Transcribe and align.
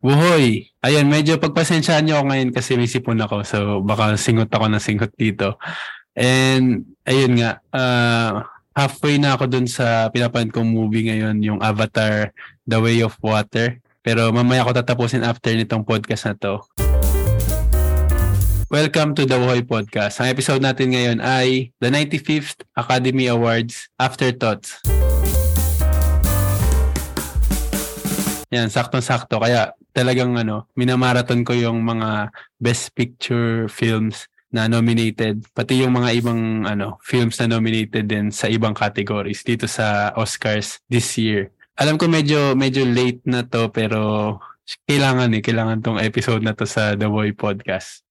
Buhoy! 0.00 0.64
Ayun, 0.80 1.12
medyo 1.12 1.36
pagpasensyahan 1.36 2.00
niyo 2.00 2.16
ako 2.16 2.32
ngayon 2.32 2.50
kasi 2.56 2.72
may 2.72 2.88
sipon 2.88 3.20
ako. 3.20 3.44
So, 3.44 3.58
baka 3.84 4.16
singot 4.16 4.48
ako 4.48 4.72
ng 4.72 4.80
singot 4.80 5.12
dito. 5.12 5.60
And, 6.16 6.96
ayun 7.04 7.36
nga, 7.36 7.60
uh, 7.68 8.40
halfway 8.72 9.20
na 9.20 9.36
ako 9.36 9.52
dun 9.52 9.68
sa 9.68 10.08
pinapanood 10.08 10.56
kong 10.56 10.72
movie 10.72 11.04
ngayon, 11.04 11.44
yung 11.44 11.60
Avatar, 11.60 12.32
The 12.64 12.80
Way 12.80 13.04
of 13.04 13.20
Water. 13.20 13.76
Pero 14.00 14.32
mamaya 14.32 14.64
ako 14.64 14.80
tatapusin 14.80 15.20
after 15.20 15.52
nitong 15.52 15.84
podcast 15.84 16.32
na 16.32 16.34
to. 16.40 16.64
Welcome 18.72 19.12
to 19.20 19.28
the 19.28 19.36
Buhoy 19.36 19.68
Podcast. 19.68 20.24
Ang 20.24 20.32
episode 20.32 20.64
natin 20.64 20.96
ngayon 20.96 21.20
ay 21.20 21.76
the 21.76 21.92
95th 21.92 22.64
Academy 22.72 23.28
Awards 23.28 23.92
Afterthoughts. 24.00 24.80
Yan, 28.48 28.72
saktong-sakto. 28.72 29.36
Kaya 29.36 29.76
talagang 30.00 30.32
ano, 30.40 30.64
minamarathon 30.72 31.44
ko 31.44 31.52
yung 31.52 31.84
mga 31.84 32.32
best 32.56 32.96
picture 32.96 33.68
films 33.68 34.24
na 34.50 34.66
nominated, 34.66 35.46
pati 35.54 35.84
yung 35.84 35.94
mga 35.94 36.10
ibang 36.16 36.66
ano, 36.66 36.96
films 37.04 37.38
na 37.38 37.46
nominated 37.52 38.08
din 38.08 38.32
sa 38.32 38.48
ibang 38.48 38.74
categories 38.74 39.44
dito 39.44 39.68
sa 39.68 40.10
Oscars 40.16 40.82
this 40.88 41.14
year. 41.20 41.52
Alam 41.78 42.00
ko 42.00 42.10
medyo 42.10 42.56
medyo 42.58 42.82
late 42.82 43.22
na 43.28 43.46
to 43.46 43.70
pero 43.70 44.36
kailangan 44.88 45.32
eh, 45.38 45.42
kailangan 45.42 45.80
tong 45.80 45.98
episode 46.02 46.42
na 46.42 46.56
to 46.56 46.66
sa 46.66 46.98
The 46.98 47.06
Boy 47.06 47.36
Podcast. 47.36 48.09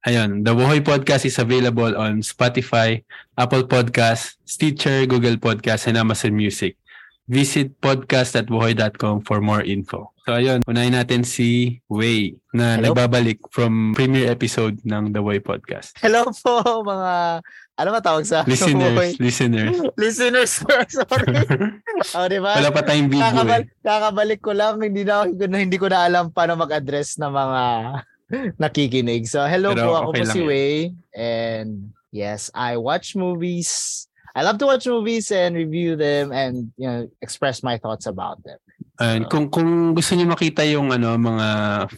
Ayun, 0.00 0.48
The 0.48 0.56
Buhoy 0.56 0.80
Podcast 0.80 1.28
is 1.28 1.36
available 1.36 1.92
on 1.92 2.24
Spotify, 2.24 3.04
Apple 3.36 3.68
Podcast, 3.68 4.40
Stitcher, 4.48 5.04
Google 5.04 5.36
Podcast, 5.36 5.92
and 5.92 6.00
Amazon 6.00 6.32
Music. 6.32 6.80
Visit 7.28 7.76
podcast.buhoy.com 7.84 9.20
for 9.28 9.44
more 9.44 9.60
info. 9.60 10.08
So 10.24 10.40
ayun, 10.40 10.64
unahin 10.64 10.96
natin 10.96 11.22
si 11.22 11.78
Way 11.86 12.32
na 12.56 12.80
Hello? 12.80 12.96
nagbabalik 12.96 13.44
from 13.52 13.92
premiere 13.92 14.32
episode 14.32 14.80
ng 14.88 15.12
The 15.12 15.20
Way 15.20 15.44
Podcast. 15.44 15.92
Hello 16.00 16.32
po 16.32 16.80
mga 16.80 17.44
ano 17.76 17.88
ba 17.92 18.00
tawag 18.00 18.24
sa 18.24 18.40
Listeners, 18.48 19.20
listeners. 19.20 19.76
listeners 20.00 20.64
sorry. 20.64 21.44
oh, 22.16 22.24
di 22.24 22.40
ba? 22.40 22.56
Wala 22.56 22.72
pa 22.72 22.82
tayong 22.88 23.12
video 23.12 23.28
Kakabal- 23.28 23.68
eh. 23.68 23.84
kakabalik 23.84 24.40
ko 24.40 24.52
lang 24.56 24.74
hindi, 24.80 25.04
na 25.04 25.28
hindi 25.60 25.76
ko 25.76 25.92
na 25.92 26.08
alam 26.08 26.32
paano 26.32 26.56
mag-address 26.56 27.20
ng 27.20 27.30
mga 27.30 27.62
nakikinig. 28.62 29.26
So 29.26 29.44
hello 29.46 29.74
Pero 29.74 29.86
po 29.86 29.90
ako 29.96 30.10
okay 30.14 30.24
po 30.24 30.32
si. 30.32 30.40
Way 30.46 30.74
and 31.14 31.90
yes, 32.14 32.50
I 32.54 32.78
watch 32.78 33.14
movies. 33.18 34.06
I 34.30 34.46
love 34.46 34.62
to 34.62 34.66
watch 34.70 34.86
movies 34.86 35.34
and 35.34 35.58
review 35.58 35.98
them 35.98 36.30
and 36.30 36.70
you 36.78 36.86
know 36.86 37.10
express 37.18 37.66
my 37.66 37.78
thoughts 37.82 38.06
about 38.06 38.38
them. 38.46 38.62
And 39.00 39.26
kung 39.26 39.50
kung 39.50 39.96
gusto 39.96 40.14
niyo 40.14 40.30
makita 40.30 40.62
yung 40.70 40.94
ano 40.94 41.18
mga 41.18 41.48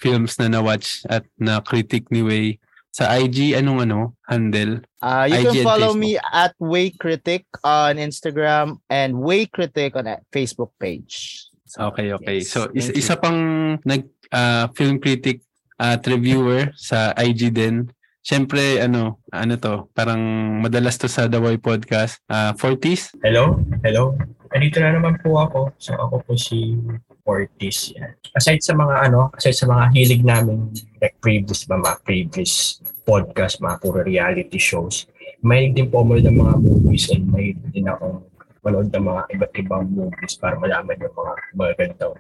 films 0.00 0.40
na 0.40 0.48
na-watch 0.48 1.04
at 1.10 1.26
na 1.36 1.60
critic 1.60 2.08
ni 2.08 2.24
Way 2.24 2.46
sa 2.92 3.08
IG 3.16 3.56
anong 3.56 3.88
ano 3.88 4.16
handle 4.28 4.84
Uh, 5.02 5.26
you 5.26 5.34
IG 5.34 5.42
can 5.42 5.66
follow 5.66 5.98
me 5.98 6.14
at 6.30 6.54
Way 6.62 6.94
Critic 6.94 7.42
on 7.66 7.98
Instagram 7.98 8.78
and 8.86 9.18
Way 9.18 9.50
Critic 9.50 9.98
on 9.98 10.06
Facebook 10.30 10.70
page. 10.78 11.42
So, 11.66 11.90
Okay, 11.90 12.14
okay. 12.14 12.38
yes, 12.38 12.54
so 12.54 12.70
you. 12.70 12.86
isa 12.94 13.18
pang 13.18 13.74
nag 13.82 14.06
ah, 14.30 14.70
film 14.78 15.02
critic 15.02 15.42
at 15.82 16.06
reviewer 16.06 16.70
sa 16.78 17.10
IG 17.18 17.50
din. 17.50 17.90
Siyempre, 18.22 18.78
ano, 18.78 19.18
ano 19.34 19.58
to, 19.58 19.90
parang 19.98 20.22
madalas 20.62 20.94
to 20.94 21.10
sa 21.10 21.26
The 21.26 21.42
Boy 21.42 21.58
Podcast. 21.58 22.22
Ah, 22.30 22.54
40s? 22.54 23.18
Hello? 23.18 23.58
Hello? 23.82 24.14
Andito 24.54 24.78
na 24.78 24.94
naman 24.94 25.18
po 25.18 25.42
ako. 25.42 25.74
So 25.82 25.98
ako 25.98 26.22
po 26.22 26.32
si 26.38 26.78
Ortiz. 27.26 27.90
Yan. 27.98 28.14
Aside 28.38 28.62
sa 28.62 28.78
mga 28.78 29.10
ano, 29.10 29.34
aside 29.34 29.58
sa 29.58 29.66
mga 29.66 29.84
hilig 29.90 30.22
namin 30.22 30.70
like 31.02 31.18
previous 31.18 31.66
ba, 31.66 31.82
mga 31.82 31.98
previous 32.06 32.78
podcast, 33.02 33.58
mga 33.58 33.82
puro 33.82 34.06
reality 34.06 34.62
shows, 34.62 35.10
may 35.42 35.74
din 35.74 35.90
po 35.90 36.06
ako 36.06 36.22
ng 36.22 36.38
mga 36.38 36.54
movies 36.62 37.10
and 37.10 37.26
may 37.26 37.58
din 37.74 37.90
ako 37.90 38.22
manood 38.62 38.94
ng 38.94 39.02
mga 39.02 39.22
iba't 39.34 39.52
ibang 39.58 39.84
movies 39.90 40.38
para 40.38 40.54
malaman 40.54 40.94
yung 41.02 41.16
mga 41.58 41.72
ganito 41.74 42.14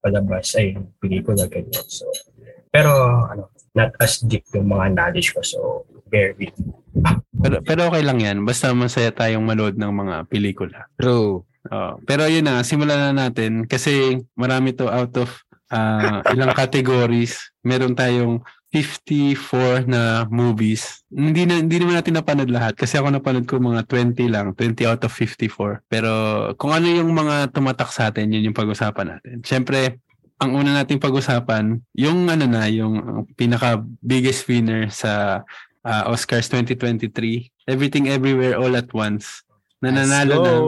palabas 0.00 0.56
ay 0.56 0.76
pelikula 0.98 1.44
ganyan. 1.46 1.84
So, 1.86 2.08
pero 2.70 2.90
ano, 3.26 3.50
not 3.74 3.94
as 4.02 4.22
deep 4.22 4.46
yung 4.54 4.70
mga 4.70 4.94
knowledge 4.94 5.34
ko. 5.34 5.40
So, 5.42 5.58
bear 6.10 6.34
with 6.34 6.54
me. 6.58 6.74
Pero, 7.40 7.62
pero 7.62 7.80
okay 7.90 8.02
lang 8.02 8.18
yan. 8.18 8.42
Basta 8.42 8.74
masaya 8.74 9.14
tayong 9.14 9.46
manood 9.46 9.78
ng 9.78 9.92
mga 9.94 10.16
pelikula. 10.26 10.90
True. 10.98 11.46
Oh, 11.70 11.94
pero 12.08 12.24
yun 12.26 12.48
na, 12.48 12.64
simulan 12.64 13.12
na 13.12 13.28
natin. 13.28 13.68
Kasi 13.68 14.18
marami 14.34 14.74
to 14.74 14.90
out 14.90 15.14
of 15.20 15.30
ah, 15.70 16.24
ilang 16.34 16.56
categories. 16.56 17.38
Meron 17.62 17.94
tayong 17.94 18.42
54 18.70 19.90
na 19.90 20.30
movies. 20.30 21.02
Hindi 21.10 21.42
na 21.42 21.58
hindi 21.58 21.82
naman 21.82 21.98
natin 21.98 22.14
napanood 22.14 22.54
lahat 22.54 22.78
kasi 22.78 22.94
ako 22.94 23.10
napanood 23.10 23.42
ko 23.50 23.58
mga 23.58 23.82
20 23.82 24.30
lang, 24.30 24.54
20 24.54 24.86
out 24.86 25.02
of 25.02 25.10
54. 25.10 25.82
Pero 25.90 26.10
kung 26.54 26.70
ano 26.70 26.86
yung 26.86 27.10
mga 27.10 27.50
tumatak 27.50 27.90
sa 27.90 28.14
atin, 28.14 28.30
yun 28.30 28.50
yung 28.50 28.56
pag-usapan 28.56 29.18
natin. 29.18 29.42
Siyempre, 29.42 29.98
ang 30.40 30.56
una 30.56 30.72
nating 30.72 30.96
pag-usapan, 30.96 31.84
yung 31.92 32.24
ano 32.32 32.48
na, 32.48 32.64
yung 32.64 33.28
pinaka 33.36 33.84
biggest 34.00 34.48
winner 34.48 34.88
sa 34.88 35.44
ah, 35.84 36.02
Oscars 36.08 36.48
2023, 36.48 37.68
Everything 37.68 38.08
Everywhere 38.08 38.56
All 38.56 38.72
at 38.72 38.88
Once. 38.96 39.44
Na 39.84 39.92
nanalo 39.92 40.34
Let's 40.40 40.48
ng. 40.48 40.64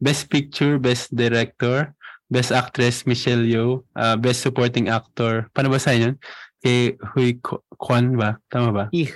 Best 0.00 0.24
Picture, 0.32 0.80
Best 0.80 1.12
Director, 1.12 1.92
Best 2.32 2.52
Actress 2.52 3.04
Michelle 3.04 3.44
Yeoh, 3.44 3.84
uh, 3.96 4.16
Best 4.16 4.40
Supporting 4.40 4.88
Actor. 4.88 5.52
Paano 5.52 5.68
ba 5.68 5.80
sa 5.80 5.92
yun? 5.92 6.16
Kay 6.64 6.96
Hui 7.12 7.36
Kwan 7.76 8.16
ba? 8.16 8.40
Tama 8.48 8.72
ba? 8.72 8.84
He, 8.92 9.12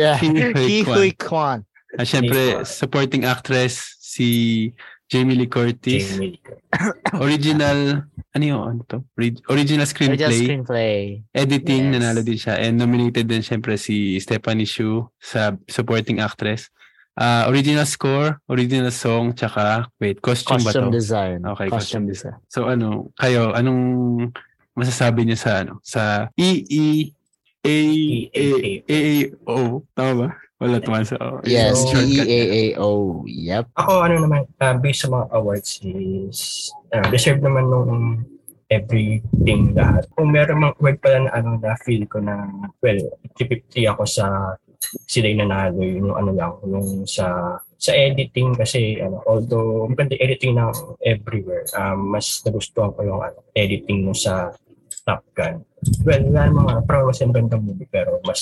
yeah. 0.00 0.16
He 0.16 0.32
Hui 0.32 0.84
Kwan. 0.84 1.12
Kwan. 1.20 1.58
Ah, 2.00 2.04
Siyempre. 2.08 2.64
Supporting 2.64 3.28
Actress 3.28 4.00
si 4.00 4.70
Jamie 5.08 5.36
Lee 5.36 5.46
Curtis. 5.48 6.16
Jamie 6.16 6.36
Lee. 6.36 6.40
Original, 7.24 8.08
ano 8.34 8.44
yun? 8.44 8.60
Ano 8.60 8.80
to? 8.88 9.04
Ori- 9.14 9.36
Original 9.46 9.84
Original 9.84 9.86
Screenplay. 9.86 10.38
screenplay. 10.42 11.00
Editing, 11.30 11.82
Yes. 11.88 11.92
nanalo 11.94 12.20
din 12.24 12.38
siya. 12.38 12.54
And 12.58 12.80
nominated 12.80 13.28
din 13.28 13.44
siyempre 13.44 13.76
si 13.76 14.18
Stephanie 14.18 14.66
Shu 14.66 15.06
sa 15.20 15.54
Supporting 15.68 16.18
Actress. 16.18 16.72
Ah, 17.14 17.46
original 17.46 17.86
score, 17.86 18.42
original 18.50 18.90
song, 18.90 19.38
tsaka, 19.38 19.86
wait, 20.02 20.18
costume, 20.18 20.58
ba 20.58 20.74
Costume 20.74 20.90
to? 20.90 20.98
design. 20.98 21.38
Okay, 21.46 21.70
costume 21.70 21.78
costume 21.78 22.04
design. 22.10 22.36
So 22.50 22.66
ano, 22.66 23.14
kayo, 23.14 23.54
anong 23.54 23.80
masasabi 24.74 25.22
niyo 25.22 25.38
sa 25.38 25.62
ano? 25.62 25.78
Sa 25.86 26.26
E 26.34 26.66
E 26.66 27.14
A 27.62 27.78
A 28.34 28.46
A 28.90 29.00
O, 29.46 29.86
tama 29.94 30.12
ba? 30.26 30.28
Wala 30.62 30.78
tama 30.78 31.02
sa 31.02 31.18
O. 31.18 31.42
Yes. 31.42 31.82
E-E-A-A-O. 31.90 33.22
Yep. 33.26 33.74
Ako 33.74 33.92
ano 34.06 34.14
naman, 34.22 34.46
uh, 34.62 34.76
based 34.78 35.02
sa 35.02 35.10
mga 35.10 35.26
awards 35.34 35.82
is, 35.82 36.70
uh, 36.94 37.04
deserve 37.10 37.42
naman 37.42 37.66
nung 37.66 38.22
everything 38.70 39.74
lahat. 39.74 40.06
Kung 40.14 40.30
meron 40.30 40.62
mang 40.62 40.74
award 40.78 40.98
pala 41.02 41.26
na 41.26 41.30
ano 41.34 41.58
na 41.58 41.74
feel 41.82 42.06
ko 42.06 42.22
na, 42.22 42.46
well, 42.80 43.00
50 43.36 43.90
ako 43.90 44.02
sa 44.06 44.56
sila 45.10 45.26
yung 45.26 45.42
nanalo, 45.42 45.80
yung 45.82 46.14
ano 46.14 46.30
lang, 46.30 46.52
yung 46.70 47.02
sa 47.08 47.58
sa 47.84 47.92
editing 47.92 48.56
kasi 48.56 48.96
ano, 49.02 49.20
although 49.28 49.84
maganda 49.90 50.16
editing 50.16 50.56
ng 50.56 50.72
everywhere, 51.04 51.66
um, 51.76 52.14
mas 52.14 52.40
nagustuhan 52.46 52.94
ko 52.94 53.00
yung 53.02 53.20
ano, 53.20 53.38
editing 53.52 54.08
mo 54.08 54.14
sa 54.16 54.54
Top 55.04 55.20
Gun. 55.36 55.60
Well, 56.06 56.24
wala 56.32 56.48
namang 56.48 56.88
parang 56.88 57.12
mas 57.12 57.20
ang 57.20 57.34
gandang 57.34 57.60
movie 57.60 57.90
pero 57.90 58.22
mas 58.24 58.40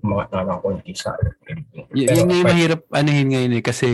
mga 0.00 0.24
na 0.32 0.58
konti 0.58 0.92
sa. 0.92 1.14
Y- 1.92 2.08
Pero 2.08 2.24
yun 2.24 2.30
yung 2.30 2.42
apart- 2.42 2.50
mahirap 2.52 2.80
anuhin 2.90 3.28
ngayon 3.30 3.52
eh 3.56 3.62
kasi 3.62 3.88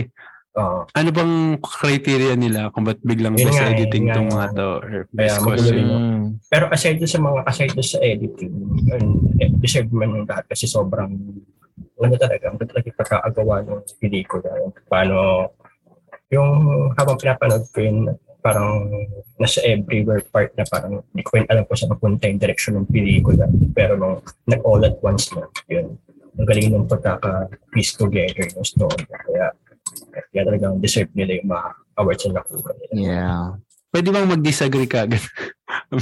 oo. 0.57 0.79
ano 0.89 1.09
bang 1.13 1.33
criteria 1.59 2.33
nila 2.33 2.73
kung 2.73 2.83
ba't 2.83 2.99
biglang 3.01 3.37
Yun 3.37 3.47
best 3.47 3.59
nga 3.59 3.69
eh, 3.69 3.73
editing 3.77 4.03
yun 4.03 4.09
nga 4.09 4.15
tong 4.17 4.27
yung 4.27 4.35
mga 4.37 4.47
to 4.53 4.67
or 4.81 4.93
best 5.13 5.37
yun. 5.43 5.87
Mm. 5.87 6.23
Pero 6.49 6.65
aside 6.71 6.99
sa 7.03 7.19
mga 7.21 7.39
aside 7.45 7.73
sa 7.79 7.99
editing, 8.01 8.53
yun, 8.83 9.03
eh, 9.37 9.49
deserve 9.57 9.91
man 9.93 10.13
yung 10.13 10.27
lahat 10.27 10.45
kasi 10.49 10.65
sobrang 10.65 11.13
ano 11.97 12.13
talaga, 12.17 12.53
ang 12.53 12.61
talaga 12.61 12.85
yung 12.85 12.99
pagkakagawa 13.01 13.53
ng 13.65 13.81
pelikula. 13.97 14.49
Yung 14.61 14.73
Paano, 14.85 15.17
yung 16.29 16.49
habang 16.93 17.17
pinapanood 17.17 17.65
ko 17.73 17.79
yun, 17.81 18.13
parang 18.47 18.87
nasa 19.35 19.59
everywhere 19.67 20.23
part 20.31 20.55
na 20.55 20.63
parang 20.63 21.03
hindi 21.11 21.23
ko 21.27 21.43
alam 21.43 21.67
kung 21.67 21.75
saan 21.75 21.91
mapunta 21.91 22.31
yung 22.31 22.39
direction 22.39 22.79
ng 22.79 22.87
pelikula. 22.87 23.43
Pero 23.75 23.99
nung 23.99 24.23
nag-all 24.47 24.87
at 24.87 24.95
once 25.03 25.35
na, 25.35 25.43
yun, 25.67 25.99
ang 26.39 26.47
galing 26.47 26.71
ng 26.71 26.87
pagkaka-piece 26.87 27.99
together 27.99 28.47
ng 28.47 28.63
story. 28.63 29.03
Kaya, 29.03 29.51
kaya 30.31 30.41
talagang 30.47 30.79
deserve 30.79 31.11
nila 31.11 31.43
yung 31.43 31.51
mga 31.51 31.67
awards 31.99 32.23
na 32.23 32.39
nakuha 32.39 32.71
nila. 32.71 32.93
Yeah. 32.95 33.45
Pwede 33.97 34.13
bang 34.13 34.29
mag-disagree 34.29 34.85
ka 34.85 35.09
agad? 35.09 35.17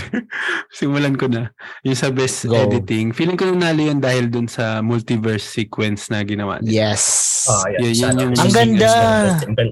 Simulan 0.75 1.15
ko 1.15 1.31
na. 1.31 1.47
Yung 1.87 1.95
sa 1.95 2.11
best 2.11 2.43
Go. 2.43 2.51
editing. 2.59 3.15
Feeling 3.15 3.39
ko 3.39 3.47
nanalo 3.47 3.87
yun 3.87 4.03
dahil 4.03 4.27
dun 4.27 4.51
sa 4.51 4.83
multiverse 4.83 5.47
sequence 5.47 6.11
na 6.11 6.19
ginawa 6.27 6.59
nila. 6.59 6.91
Yes. 6.91 7.03
Ah, 7.47 7.71
Yun- 7.71 7.79
yeah, 7.79 7.87
yun 7.87 7.95
sana- 7.95 8.21
yung- 8.27 8.35
Ang 8.35 8.51
ganda! 8.51 8.91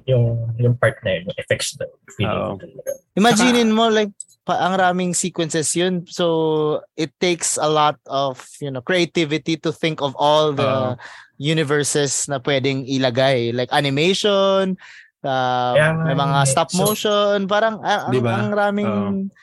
Yung, 0.07 0.25
yung 0.55 0.75
part 0.79 0.95
na 1.03 1.19
yun, 1.19 1.27
yung 1.27 1.35
effects 1.35 1.75
na 1.75 1.83
feeling 2.15 2.63
talaga. 2.63 2.91
Imaginin 3.19 3.75
mo 3.75 3.91
like 3.91 4.15
pa, 4.47 4.55
ang 4.61 4.79
raming 4.79 5.11
sequences 5.11 5.75
yun. 5.75 6.07
So 6.07 6.79
it 6.95 7.11
takes 7.19 7.59
a 7.59 7.67
lot 7.67 7.99
of, 8.07 8.39
you 8.63 8.71
know, 8.71 8.79
creativity 8.79 9.59
to 9.59 9.75
think 9.75 9.99
of 9.99 10.15
all 10.15 10.55
the 10.55 10.63
Oo. 10.63 10.99
universes 11.35 12.31
na 12.31 12.39
pwedeng 12.39 12.87
ilagay. 12.87 13.51
Like 13.51 13.67
animation, 13.75 14.79
uh, 15.23 15.73
Kaya 15.73 15.89
nga 15.91 16.03
may 16.03 16.15
mga 16.15 16.39
eh. 16.39 16.47
stop 16.47 16.69
So- 16.69 16.79
motion, 16.79 17.37
parang 17.45 17.79
ah, 17.79 18.05
ang, 18.05 18.11
Di 18.11 18.19
ba? 18.19 18.31
ang 18.37 18.51
raming 18.51 18.91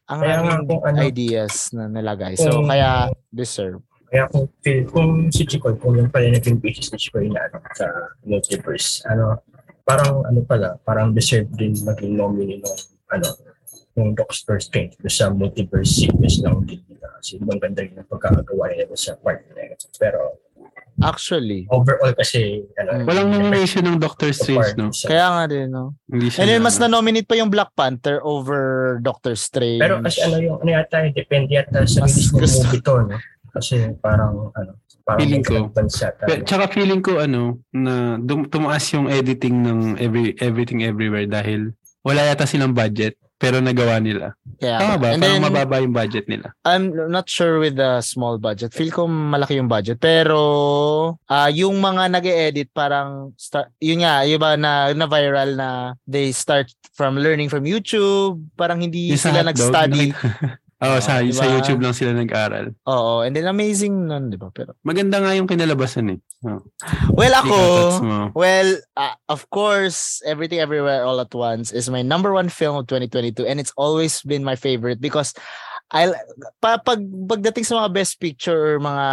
ang 0.05 0.19
Kaya 0.21 0.37
nga 0.37 0.55
raming 0.55 0.61
kung 0.67 0.82
ano- 0.82 1.03
ideas 1.03 1.55
na 1.71 1.85
nilagay. 1.87 2.35
So 2.35 2.50
Kung- 2.55 2.69
kaya 2.69 2.91
deserve. 3.29 3.81
Kaya 4.06 4.27
kung 4.27 4.50
feel, 4.61 4.82
kung 4.87 5.11
si 5.31 5.47
Chico, 5.47 5.71
kung 5.75 5.94
yung 5.94 6.11
pala 6.11 6.27
naging 6.29 6.59
basis 6.59 6.91
ni 6.91 6.99
Chico 6.99 7.23
na 7.23 7.47
ano, 7.47 7.62
sa 7.73 7.87
multiverse, 8.25 9.06
ano, 9.06 9.38
parang 9.82 10.27
ano 10.27 10.43
pala, 10.43 10.75
parang 10.82 11.11
deserve 11.11 11.47
din 11.55 11.79
maging 11.79 12.15
nominee 12.15 12.59
ng 12.59 12.77
ano, 13.09 13.29
yung 13.94 14.15
Doctor 14.15 14.59
Strange 14.59 14.99
doon 14.99 15.11
sa 15.11 15.31
multiverse 15.31 15.94
sequence 15.97 16.43
lang 16.43 16.59
din 16.62 16.82
nila. 16.87 17.06
Kasi 17.19 17.38
ibang 17.38 17.59
ganda 17.59 17.82
rin 17.82 17.94
ang 17.94 18.06
pagkakagawa 18.06 18.71
nila 18.71 18.94
sa 18.94 19.15
part 19.15 19.47
na 19.49 19.62
yun. 19.65 19.79
Pero 19.94 20.19
Actually. 21.02 21.64
overall 21.69 22.12
kasi, 22.12 22.64
ano, 22.75 22.91
Mm. 22.93 23.05
Walang 23.05 23.29
nomination 23.31 23.82
ng 23.82 23.97
Doctor 23.97 24.31
Strange, 24.31 24.75
no? 24.75 24.91
sa- 24.91 25.06
Kaya 25.06 25.26
nga 25.29 25.44
din, 25.47 25.69
no? 25.69 25.97
Hindi 26.05 26.29
siya 26.29 26.38
And 26.38 26.49
then 26.49 26.61
mas 26.61 26.76
na- 26.76 26.87
na-nominate 26.87 27.25
pa 27.25 27.35
yung 27.35 27.49
Black 27.49 27.73
Panther 27.73 28.20
over 28.20 28.61
Doctor 28.99 29.32
Strange. 29.35 29.79
Pero 29.79 29.99
kasi 29.99 30.20
ano 30.20 30.37
yung, 30.37 30.58
ano 30.58 30.70
yata, 30.70 31.06
depende 31.06 31.52
yata 31.52 31.85
sa 31.85 32.02
Mas 32.02 32.12
release 32.12 32.29
ng 32.29 32.38
gusto- 32.38 32.64
movie 32.64 32.82
to, 32.82 32.94
no? 33.05 33.17
Kasi 33.50 33.75
parang, 33.97 34.52
ano, 34.52 34.70
parang 35.02 35.20
Feeling 35.20 35.43
ko. 35.43 35.67
bansa 35.69 36.12
Pe- 36.12 36.23
tayo. 36.31 36.44
Tsaka 36.44 36.64
feeling 36.69 37.00
ko 37.00 37.19
ano 37.19 37.43
na 37.69 38.14
dum- 38.17 38.46
tumaas 38.46 38.87
yung 38.91 39.08
editing 39.08 39.58
ng 39.58 39.79
every 39.96 40.38
everything 40.38 40.81
everywhere 40.81 41.26
dahil 41.26 41.75
wala 42.00 42.23
yata 42.25 42.44
silang 42.44 42.70
budget 42.70 43.19
pero 43.40 43.56
nagawa 43.64 43.96
nila. 44.04 44.37
Kaya, 44.60 44.76
Tama 44.76 44.96
ba? 45.00 45.08
and 45.16 45.25
Parang 45.25 45.40
then, 45.40 45.48
mababa 45.48 45.81
yung 45.81 45.96
budget 45.96 46.28
nila. 46.28 46.52
I'm 46.69 46.92
not 47.08 47.25
sure 47.32 47.56
with 47.56 47.81
the 47.81 48.04
small 48.04 48.37
budget. 48.37 48.76
Feel 48.76 48.92
ko 48.92 49.08
malaki 49.08 49.56
yung 49.56 49.72
budget. 49.72 49.96
Pero, 49.96 51.16
ah 51.25 51.48
yung 51.48 51.81
mga 51.81 52.12
nag 52.12 52.26
edit 52.28 52.69
parang, 52.76 53.32
start, 53.40 53.72
yun 53.81 54.04
nga, 54.04 54.28
yung 54.28 54.44
ba 54.44 54.60
na, 54.60 54.92
na 54.92 55.08
viral 55.08 55.56
na 55.56 55.96
they 56.04 56.37
start 56.37 56.69
from 56.92 57.16
learning 57.16 57.48
from 57.48 57.64
YouTube. 57.64 58.44
Parang 58.60 58.84
hindi 58.84 59.16
Yung 59.16 59.16
sila 59.16 59.40
hotdog, 59.40 60.12
nag-study. 60.81 60.88
Oo, 60.88 60.99
sa, 61.05 61.12
Ah, 61.12 61.21
sa 61.21 61.44
diba? 61.44 61.55
YouTube 61.61 61.81
lang 61.85 61.93
sila 61.93 62.11
nag-aral. 62.17 62.67
Oo. 62.88 63.21
And 63.21 63.37
then 63.37 63.44
amazing 63.47 64.09
nun, 64.09 64.32
di 64.32 64.41
ba? 64.41 64.49
Pero, 64.50 64.73
Maganda 64.81 65.21
nga 65.21 65.37
yung 65.37 65.47
kinalabasan 65.47 66.17
eh. 66.17 66.19
Oh. 66.41 66.65
well, 67.12 67.35
ako. 67.37 67.59
Well, 68.32 68.81
uh, 68.97 69.12
of 69.29 69.44
course, 69.53 70.25
Everything 70.25 70.59
Everywhere 70.65 71.05
All 71.05 71.21
at 71.21 71.37
Once 71.37 71.69
is 71.69 71.93
my 71.93 72.00
number 72.00 72.32
one 72.32 72.49
film 72.49 72.81
of 72.81 72.88
2022 72.88 73.44
and 73.44 73.61
it's 73.61 73.77
always 73.77 74.25
been 74.25 74.41
my 74.41 74.56
favorite 74.56 75.05
because 75.05 75.37
I 75.90 76.14
pa, 76.62 76.78
pag 76.78 77.02
pagdating 77.02 77.66
sa 77.66 77.82
mga 77.82 77.90
best 77.90 78.14
picture 78.22 78.54
or 78.54 78.78
mga 78.78 79.06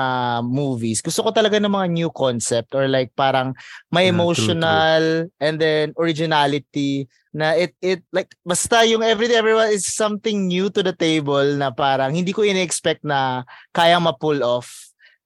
movies, 0.45 1.01
gusto 1.01 1.25
ko 1.25 1.33
talaga 1.33 1.57
ng 1.57 1.73
mga 1.73 1.89
new 1.89 2.09
concept 2.13 2.77
or 2.77 2.85
like 2.85 3.09
parang 3.17 3.57
may 3.89 4.13
Yeah, 4.13 4.25
true, 4.29 4.53
emotional 4.53 5.25
and 5.41 5.55
then 5.57 5.97
originality 5.97 7.09
na 7.33 7.57
it 7.57 7.73
it 7.81 8.05
like 8.13 8.29
basta 8.45 8.85
yung 8.85 9.01
Everything 9.01 9.41
Everywhere 9.41 9.73
is 9.73 9.89
something 9.89 10.45
new 10.45 10.69
to 10.69 10.85
the 10.85 10.93
table 10.93 11.45
na 11.57 11.73
parang 11.73 12.13
hindi 12.13 12.29
ko 12.33 12.45
ine-expect 12.45 13.01
na 13.01 13.41
kayang 13.73 14.05
ma-pull 14.05 14.41
off 14.45 14.69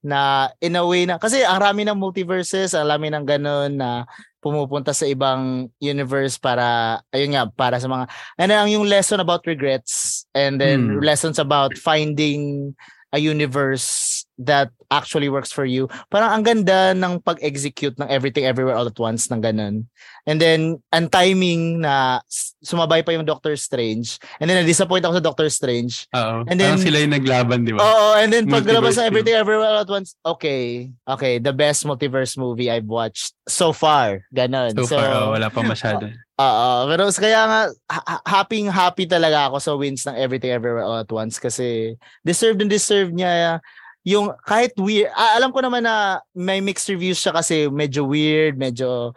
na 0.02 0.50
in 0.64 0.74
a 0.76 0.84
way 0.84 1.06
na 1.06 1.22
kasi 1.22 1.46
ang 1.46 1.62
rami 1.62 1.86
ng 1.86 1.96
multiverses, 2.00 2.74
ang 2.74 2.90
rami 2.90 3.14
ng 3.14 3.22
ganun 3.28 3.78
na 3.78 4.04
pumupunta 4.42 4.90
sa 4.92 5.06
ibang 5.06 5.70
universe 5.78 6.42
para 6.42 6.98
ayun 7.14 7.38
nga 7.38 7.46
para 7.54 7.78
sa 7.78 7.86
mga 7.86 8.10
ano 8.42 8.52
ang 8.58 8.70
yung 8.74 8.90
lesson 8.90 9.22
about 9.22 9.46
regrets 9.46 10.11
and 10.34 10.60
then 10.60 10.98
Hmm. 10.98 11.04
lessons 11.04 11.38
about 11.38 11.78
finding 11.78 12.74
a 13.12 13.20
universe 13.20 14.24
that 14.40 14.72
actually 14.88 15.28
works 15.28 15.52
for 15.52 15.68
you. 15.68 15.92
Parang 16.08 16.32
ang 16.32 16.44
ganda 16.48 16.96
ng 16.96 17.20
pag-execute 17.20 18.00
ng 18.00 18.08
Everything 18.08 18.48
Everywhere 18.48 18.80
All 18.80 18.88
at 18.88 18.96
Once 18.96 19.28
ng 19.28 19.44
ganun. 19.44 19.84
And 20.24 20.40
then, 20.40 20.80
ang 20.96 21.12
timing 21.12 21.84
na 21.84 22.24
sumabay 22.64 23.04
pa 23.04 23.12
yung 23.12 23.28
Doctor 23.28 23.60
Strange. 23.60 24.16
And 24.40 24.48
then, 24.48 24.64
na-disappoint 24.64 25.04
ako 25.04 25.20
sa 25.20 25.24
Doctor 25.28 25.48
Strange. 25.52 26.08
Oo. 26.16 26.48
And 26.48 26.56
Parang 26.56 26.80
then- 26.80 26.86
sila 26.88 26.98
yung 27.04 27.12
naglaban, 27.12 27.68
di 27.68 27.76
ba? 27.76 27.84
Oo, 27.84 28.16
and 28.16 28.32
then 28.32 28.48
paglabas 28.48 28.96
Multiverse 28.96 28.98
ng 28.98 29.08
Everything 29.12 29.36
Everywhere 29.36 29.68
All 29.68 29.84
at 29.84 29.92
Once, 29.92 30.16
okay, 30.24 30.96
okay, 31.04 31.36
the 31.36 31.52
best 31.52 31.84
multiverse 31.84 32.40
movie 32.40 32.72
I've 32.72 32.88
watched 32.88 33.36
so 33.44 33.76
far. 33.76 34.24
Ganon. 34.32 34.72
so, 34.88 34.88
far, 34.88 35.12
oh, 35.12 35.36
wala 35.36 35.52
pa 35.52 35.60
masyado. 35.68 36.08
Oo, 36.42 36.90
pero 36.90 37.04
kaya 37.14 37.42
nga 37.46 37.62
ha- 37.92 38.08
ha- 38.10 38.26
happy 38.26 38.66
happy 38.66 39.06
talaga 39.06 39.50
ako 39.52 39.58
sa 39.62 39.72
wins 39.78 40.02
ng 40.10 40.18
Everything 40.18 40.50
Everywhere 40.50 40.86
All 40.86 41.06
at 41.06 41.12
Once 41.14 41.38
kasi 41.38 41.94
deserve 42.26 42.58
and 42.66 42.72
deserve 42.72 43.14
niya 43.14 43.62
yung 44.02 44.34
kahit 44.50 44.74
weird 44.82 45.14
ah, 45.14 45.38
alam 45.38 45.54
ko 45.54 45.62
naman 45.62 45.86
na 45.86 46.18
may 46.34 46.58
mixed 46.58 46.90
reviews 46.90 47.22
siya 47.22 47.38
kasi 47.38 47.70
medyo 47.70 48.10
weird, 48.10 48.58
medyo 48.58 49.14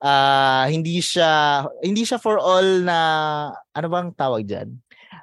ah 0.00 0.64
hindi 0.70 1.02
siya 1.02 1.66
hindi 1.82 2.06
siya 2.06 2.16
for 2.16 2.40
all 2.40 2.86
na 2.86 2.98
ano 3.74 3.86
bang 3.90 4.08
tawag 4.14 4.46
diyan? 4.46 4.70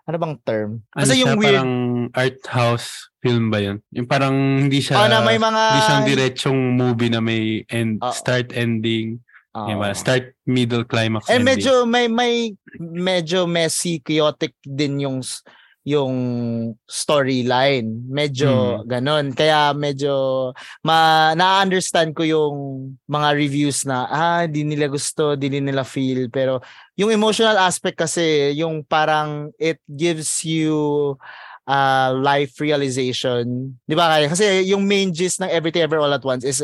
Ano 0.07 0.15
bang 0.19 0.35
term? 0.43 0.71
Ano 0.95 1.03
Kasi 1.03 1.19
siya, 1.19 1.21
yung 1.23 1.35
weird 1.39 1.59
parang 1.59 1.73
art 2.15 2.39
house 2.47 3.11
film 3.19 3.51
ba 3.51 3.59
yun? 3.59 3.83
Yung 3.91 4.07
parang 4.07 4.35
hindi 4.67 4.79
siya, 4.79 5.03
oh, 5.03 5.07
na 5.11 5.19
may 5.19 5.35
mga 5.35 5.63
hindi 5.67 5.83
siyang 5.83 6.05
diretsong 6.07 6.59
movie 6.79 7.11
na 7.11 7.19
may 7.19 7.63
end, 7.67 7.99
Oo. 7.99 8.15
start, 8.15 8.55
ending. 8.55 9.19
Oo. 9.57 9.65
Diba? 9.65 9.89
Start, 9.97 10.37
middle, 10.45 10.85
climax, 10.85 11.25
Eh 11.33 11.41
medyo 11.41 11.89
may 11.89 12.05
may 12.05 12.53
medyo 12.77 13.49
messy 13.49 13.97
chaotic 14.05 14.53
din 14.61 15.01
yung 15.01 15.19
yung 15.87 16.15
storyline. 16.83 17.87
Medyo 18.11 18.83
ganon. 18.83 19.31
Kaya 19.31 19.71
medyo 19.71 20.51
ma 20.83 21.31
na-understand 21.31 22.11
ko 22.11 22.27
yung 22.27 22.55
mga 23.07 23.29
reviews 23.31 23.87
na 23.87 24.03
ah 24.11 24.43
di 24.51 24.67
nila 24.67 24.91
gusto, 24.91 25.39
di 25.39 25.47
nila 25.47 25.87
feel 25.87 26.27
pero 26.27 26.59
yung 26.99 27.07
emotional 27.15 27.55
aspect 27.55 27.95
kasi 27.95 28.51
yung 28.59 28.83
parang 28.83 29.47
it 29.55 29.79
gives 29.87 30.43
you 30.43 31.15
uh, 31.71 32.11
life 32.19 32.59
realization. 32.59 33.71
'Di 33.87 33.95
ba 33.95 34.11
kaya? 34.11 34.27
Kasi 34.27 34.67
yung 34.67 34.83
main 34.83 35.15
gist 35.15 35.39
ng 35.39 35.47
Everything 35.47 35.87
Ever 35.87 36.03
All 36.03 36.11
at 36.11 36.27
Once 36.27 36.43
is 36.43 36.59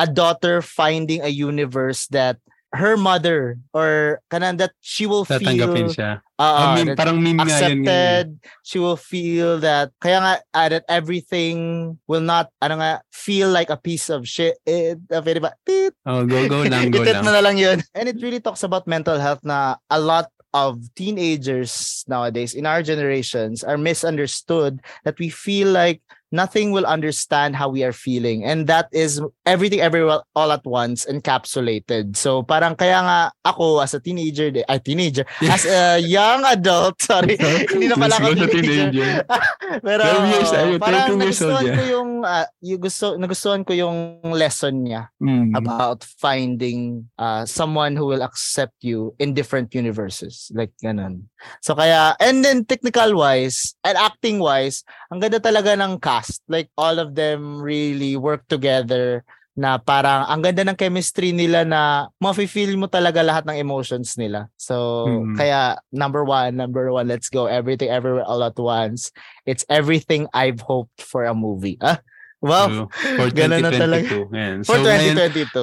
a 0.00 0.08
daughter 0.08 0.64
finding 0.64 1.20
a 1.20 1.28
universe 1.28 2.08
that 2.08 2.40
her 2.72 2.94
mother 2.96 3.58
or 3.74 4.22
kanan 4.30 4.54
that 4.56 4.70
she 4.78 5.02
will 5.02 5.26
feel 5.26 5.90
siya. 5.90 6.22
uh, 6.38 6.54
Oh, 6.70 6.74
meme, 6.78 6.94
parang 6.94 7.18
meme 7.18 7.42
nga 7.42 7.66
yun. 7.66 7.82
ngayon. 7.82 7.82
accepted 7.82 8.24
she 8.62 8.78
will 8.78 8.94
feel 8.94 9.58
that 9.58 9.90
kaya 9.98 10.22
nga 10.22 10.34
uh, 10.54 10.68
that 10.70 10.86
everything 10.86 11.58
will 12.06 12.22
not 12.22 12.46
ano 12.62 12.78
nga 12.78 13.02
feel 13.10 13.50
like 13.50 13.68
a 13.68 13.76
piece 13.76 14.06
of 14.06 14.22
shit 14.22 14.54
eh, 14.70 14.94
uh, 15.10 15.18
very 15.20 15.42
ba 15.42 15.50
tit 15.66 15.92
Oh, 16.06 16.22
go, 16.22 16.46
go 16.46 16.62
lang, 16.70 16.94
go 16.94 17.02
lang. 17.02 17.26
na 17.26 17.42
lang 17.42 17.58
yun. 17.58 17.82
And 17.92 18.06
it 18.06 18.22
really 18.22 18.38
talks 18.40 18.62
about 18.62 18.86
mental 18.86 19.18
health 19.18 19.42
na 19.42 19.74
a 19.90 19.98
lot 19.98 20.30
of 20.54 20.78
teenagers 20.94 22.02
nowadays 22.06 22.54
in 22.54 22.66
our 22.66 22.82
generations 22.82 23.62
are 23.62 23.78
misunderstood 23.78 24.78
that 25.04 25.18
we 25.18 25.26
feel 25.30 25.68
like 25.74 26.02
nothing 26.30 26.70
will 26.70 26.86
understand 26.86 27.54
how 27.54 27.68
we 27.68 27.82
are 27.82 27.94
feeling 27.94 28.42
and 28.42 28.66
that 28.66 28.86
is 28.90 29.22
everything 29.46 29.80
everywhere 29.80 30.22
all 30.34 30.50
at 30.50 30.64
once 30.66 31.06
encapsulated 31.06 32.16
so 32.16 32.42
parang 32.42 32.74
kaya 32.74 32.98
nga 33.02 33.18
ako 33.44 33.78
as 33.82 33.94
a 33.94 34.00
teenager 34.00 34.50
ay 34.70 34.78
teenager 34.78 35.26
as 35.46 35.66
a 35.66 35.98
young 36.02 36.42
adult 36.46 36.96
sorry 37.10 37.38
hindi 37.70 37.86
na 37.86 37.96
pala 37.96 38.16
ako 38.18 38.34
teenager 38.34 38.62
teenager. 38.62 39.10
pero 39.86 40.02
12 40.02 40.32
years, 40.34 40.50
ayun, 40.52 40.78
parang 40.80 41.06
13 41.14 41.22
years 41.22 41.40
old 41.42 41.50
nagustuhan 41.50 41.66
ko 41.70 41.82
yung 41.86 42.10
ah, 42.26 42.46
yung 42.60 42.80
gusto 42.80 43.06
nagustuhan 43.18 43.62
ko 43.62 43.72
yung 43.74 43.98
lesson 44.34 44.74
niya 44.86 45.10
Mm. 45.20 45.52
about 45.56 46.04
finding 46.04 47.08
uh, 47.18 47.44
someone 47.44 47.96
who 47.96 48.06
will 48.06 48.22
accept 48.22 48.76
you 48.80 49.14
in 49.18 49.34
different 49.34 49.74
universes. 49.74 50.50
Like, 50.54 50.72
ganun. 50.82 51.28
So, 51.60 51.76
kaya, 51.76 52.16
and 52.20 52.44
then 52.44 52.64
technical 52.64 53.16
wise 53.16 53.76
and 53.84 53.96
acting 53.96 54.40
wise, 54.40 54.84
ang 55.12 55.20
ganda 55.20 55.40
talaga 55.40 55.76
ng 55.76 56.00
cast. 56.00 56.19
Like, 56.48 56.68
all 56.76 56.98
of 56.98 57.14
them 57.14 57.62
really 57.62 58.16
work 58.16 58.44
together 58.50 59.22
na 59.58 59.76
parang 59.76 60.24
ang 60.30 60.40
ganda 60.40 60.64
ng 60.64 60.78
chemistry 60.78 61.34
nila 61.34 61.66
na 61.66 62.08
mafe-feel 62.22 62.78
mo 62.80 62.86
talaga 62.86 63.20
lahat 63.20 63.44
ng 63.44 63.60
emotions 63.60 64.16
nila. 64.16 64.48
So, 64.56 65.04
Mm. 65.04 65.36
kaya 65.36 65.76
number 65.92 66.22
one, 66.24 66.56
number 66.56 66.88
one, 66.88 67.10
let's 67.10 67.28
go. 67.28 67.44
Everything, 67.44 67.90
everywhere, 67.90 68.24
all 68.24 68.40
at 68.46 68.56
once. 68.56 69.10
It's 69.44 69.66
everything 69.68 70.30
I've 70.32 70.64
hoped 70.64 71.02
for 71.02 71.26
a 71.26 71.34
movie. 71.36 71.76
Ah, 71.82 72.00
Wow. 72.40 72.88
So, 72.88 73.16
for 73.20 73.28
Ganun 73.36 73.60
na 73.60 73.68
talaga. 73.68 74.08
2022. 74.08 74.64
For 74.64 74.80
So, 74.80 74.84
ngayon, 74.88 75.16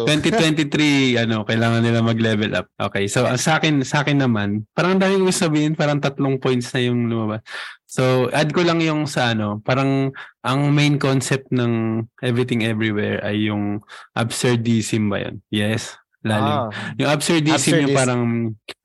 2022. 0.06 1.18
2023, 1.18 1.24
ano, 1.26 1.42
kailangan 1.42 1.82
nila 1.82 2.06
mag-level 2.06 2.54
up. 2.54 2.70
Okay, 2.78 3.10
so 3.10 3.26
ang 3.26 3.42
sa 3.42 3.58
akin, 3.58 3.82
sa 3.82 4.06
akin 4.06 4.22
naman, 4.22 4.62
parang 4.78 4.96
ang 4.96 5.02
dami 5.02 5.18
kong 5.18 5.34
sabihin, 5.34 5.74
parang 5.74 5.98
tatlong 5.98 6.38
points 6.38 6.70
na 6.72 6.86
yung 6.86 7.10
lumabas. 7.10 7.42
So, 7.88 8.30
add 8.30 8.54
ko 8.54 8.62
lang 8.62 8.78
yung 8.84 9.10
sa 9.10 9.34
ano, 9.34 9.58
parang 9.66 10.14
ang 10.46 10.60
main 10.70 11.02
concept 11.02 11.50
ng 11.50 12.06
Everything 12.22 12.62
Everywhere 12.62 13.26
ay 13.26 13.50
yung 13.50 13.82
absurdism 14.14 15.10
ba 15.10 15.24
yun? 15.24 15.42
Yes, 15.50 15.98
lalim. 16.22 16.68
Ah, 16.68 16.70
Yung 17.00 17.10
absurdism, 17.10 17.50
yung 17.88 17.96
Absurdism. 17.96 17.98
parang 17.98 18.22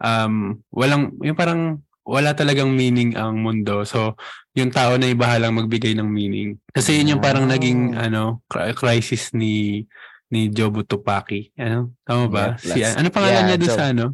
um 0.01 0.35
walang 0.71 1.03
yung 1.21 1.37
parang 1.37 1.61
wala 2.03 2.35
talagang 2.35 2.71
meaning 2.75 3.15
ang 3.15 3.39
mundo. 3.39 3.87
So, 3.87 4.19
yung 4.53 4.75
tao 4.75 4.99
na 4.99 5.09
ibahalang 5.09 5.55
magbigay 5.55 5.95
ng 5.97 6.07
meaning. 6.07 6.59
Kasi 6.75 6.99
yun 6.99 7.17
yung 7.17 7.23
parang 7.23 7.47
Ah. 7.47 7.55
naging 7.57 7.95
ano 7.97 8.43
cri- 8.51 8.75
crisis 8.75 9.31
ni 9.33 9.87
ni 10.33 10.49
Jobu 10.49 10.83
Tupaki. 10.83 11.53
Ano? 11.61 11.93
Tama 12.03 12.25
ba? 12.29 12.45
Yeah, 12.65 12.93
si 12.93 12.99
ano 12.99 13.09
pangalan 13.13 13.33
yeah, 13.37 13.47
niya 13.53 13.61
doon 13.61 13.75
sa 13.77 13.87
ano? 13.93 14.07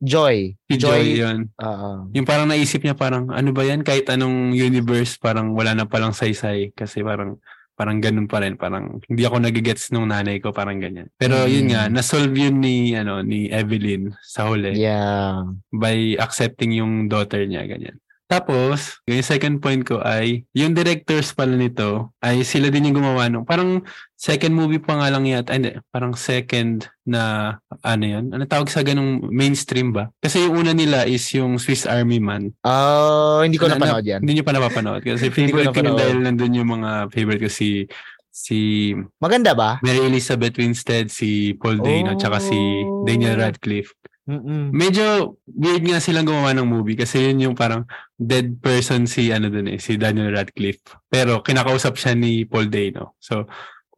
Joy. 0.00 0.56
Si 0.64 0.74
Joy, 0.80 1.20
yun. 1.20 1.52
Ah, 1.60 2.08
Yung 2.16 2.24
parang 2.24 2.48
naisip 2.48 2.80
niya 2.80 2.96
parang 2.96 3.28
ano 3.28 3.52
ba 3.52 3.62
yan 3.62 3.84
kahit 3.84 4.08
anong 4.08 4.56
universe 4.56 5.20
parang 5.20 5.52
wala 5.52 5.76
na 5.76 5.84
palang 5.84 6.16
saysay 6.16 6.72
kasi 6.72 7.04
parang 7.04 7.36
parang 7.80 7.96
ganun 7.96 8.28
pa 8.28 8.44
rin 8.44 8.60
parang 8.60 9.00
hindi 9.08 9.24
ako 9.24 9.40
nagigets 9.40 9.88
nung 9.88 10.12
nanay 10.12 10.36
ko 10.36 10.52
parang 10.52 10.76
ganyan. 10.76 11.08
Pero 11.16 11.48
yun 11.48 11.64
Mm. 11.64 11.70
nga 11.72 11.82
na-solve 11.88 12.36
yun 12.36 12.60
ni 12.60 12.92
ano 12.92 13.24
ni 13.24 13.48
Evelyn 13.48 14.12
sa 14.20 14.52
huli 14.52 14.76
yeah. 14.76 15.48
by 15.72 16.20
accepting 16.20 16.76
yung 16.76 17.08
daughter 17.08 17.40
niya 17.48 17.64
ganyan. 17.64 17.96
Tapos, 18.30 19.02
yung 19.10 19.26
second 19.26 19.58
point 19.58 19.82
ko 19.82 19.98
ay, 19.98 20.46
yung 20.54 20.70
directors 20.70 21.34
pala 21.34 21.52
nito, 21.52 22.14
ay 22.22 22.40
sila 22.40 22.70
din 22.70 22.86
yung 22.86 23.02
gumawa 23.02 23.26
nung, 23.26 23.42
parang 23.42 23.82
second 24.14 24.54
movie 24.54 24.78
pa 24.78 24.94
nga 24.94 25.10
lang 25.10 25.26
yata, 25.26 25.50
hindi, 25.50 25.74
parang 25.90 26.14
second 26.14 26.86
na, 27.02 27.54
ano 27.82 28.04
yun, 28.06 28.30
ano 28.30 28.46
tawag 28.46 28.70
sa 28.70 28.86
ganung 28.86 29.26
mainstream 29.26 29.90
ba? 29.90 30.14
Kasi 30.16 30.46
yung 30.46 30.62
una 30.62 30.70
nila 30.70 31.10
is 31.10 31.26
yung 31.34 31.58
Swiss 31.58 31.90
Army 31.90 32.22
Man. 32.22 32.54
Oh, 32.62 33.42
hindi 33.42 33.58
ko 33.58 33.66
Na- 33.66 33.74
napanood 33.74 34.06
yan. 34.06 34.22
Hindi 34.22 34.38
nyo 34.38 34.44
pa 34.46 34.54
napapanood. 34.54 35.02
Kasi 35.02 35.26
ko 35.30 35.34
favorite 35.34 35.74
ko 35.74 35.82
napanood. 35.82 35.98
dahil 35.98 36.16
nandun 36.22 36.54
yung 36.54 36.70
mga 36.70 37.10
favorite 37.10 37.42
ko 37.42 37.50
si 37.50 37.90
si 38.30 38.94
Maganda 39.18 39.58
ba? 39.58 39.82
Mary 39.82 40.06
Elizabeth 40.06 40.54
Winstead, 40.54 41.10
si 41.10 41.58
Paul 41.58 41.82
Dano, 41.82 42.14
tsaka 42.14 42.38
si 42.38 42.54
Daniel 43.02 43.34
Oh. 43.36 43.42
Radcliffe. 43.42 43.90
Mm-mm. 44.28 44.70
Medyo 44.70 45.38
weird 45.48 45.84
nga 45.88 45.98
silang 45.98 46.28
gumawa 46.28 46.52
ng 46.52 46.68
movie 46.68 46.94
kasi 46.94 47.30
yun 47.30 47.50
yung 47.50 47.56
parang 47.56 47.88
dead 48.14 48.60
person 48.60 49.08
si 49.08 49.32
ano 49.32 49.48
dun 49.48 49.66
eh, 49.66 49.80
si 49.80 49.96
Daniel 49.96 50.36
Radcliffe. 50.36 50.84
Pero 51.08 51.40
kinakausap 51.40 51.96
siya 51.96 52.12
ni 52.12 52.44
Paul 52.44 52.68
Dano. 52.68 53.16
So, 53.18 53.48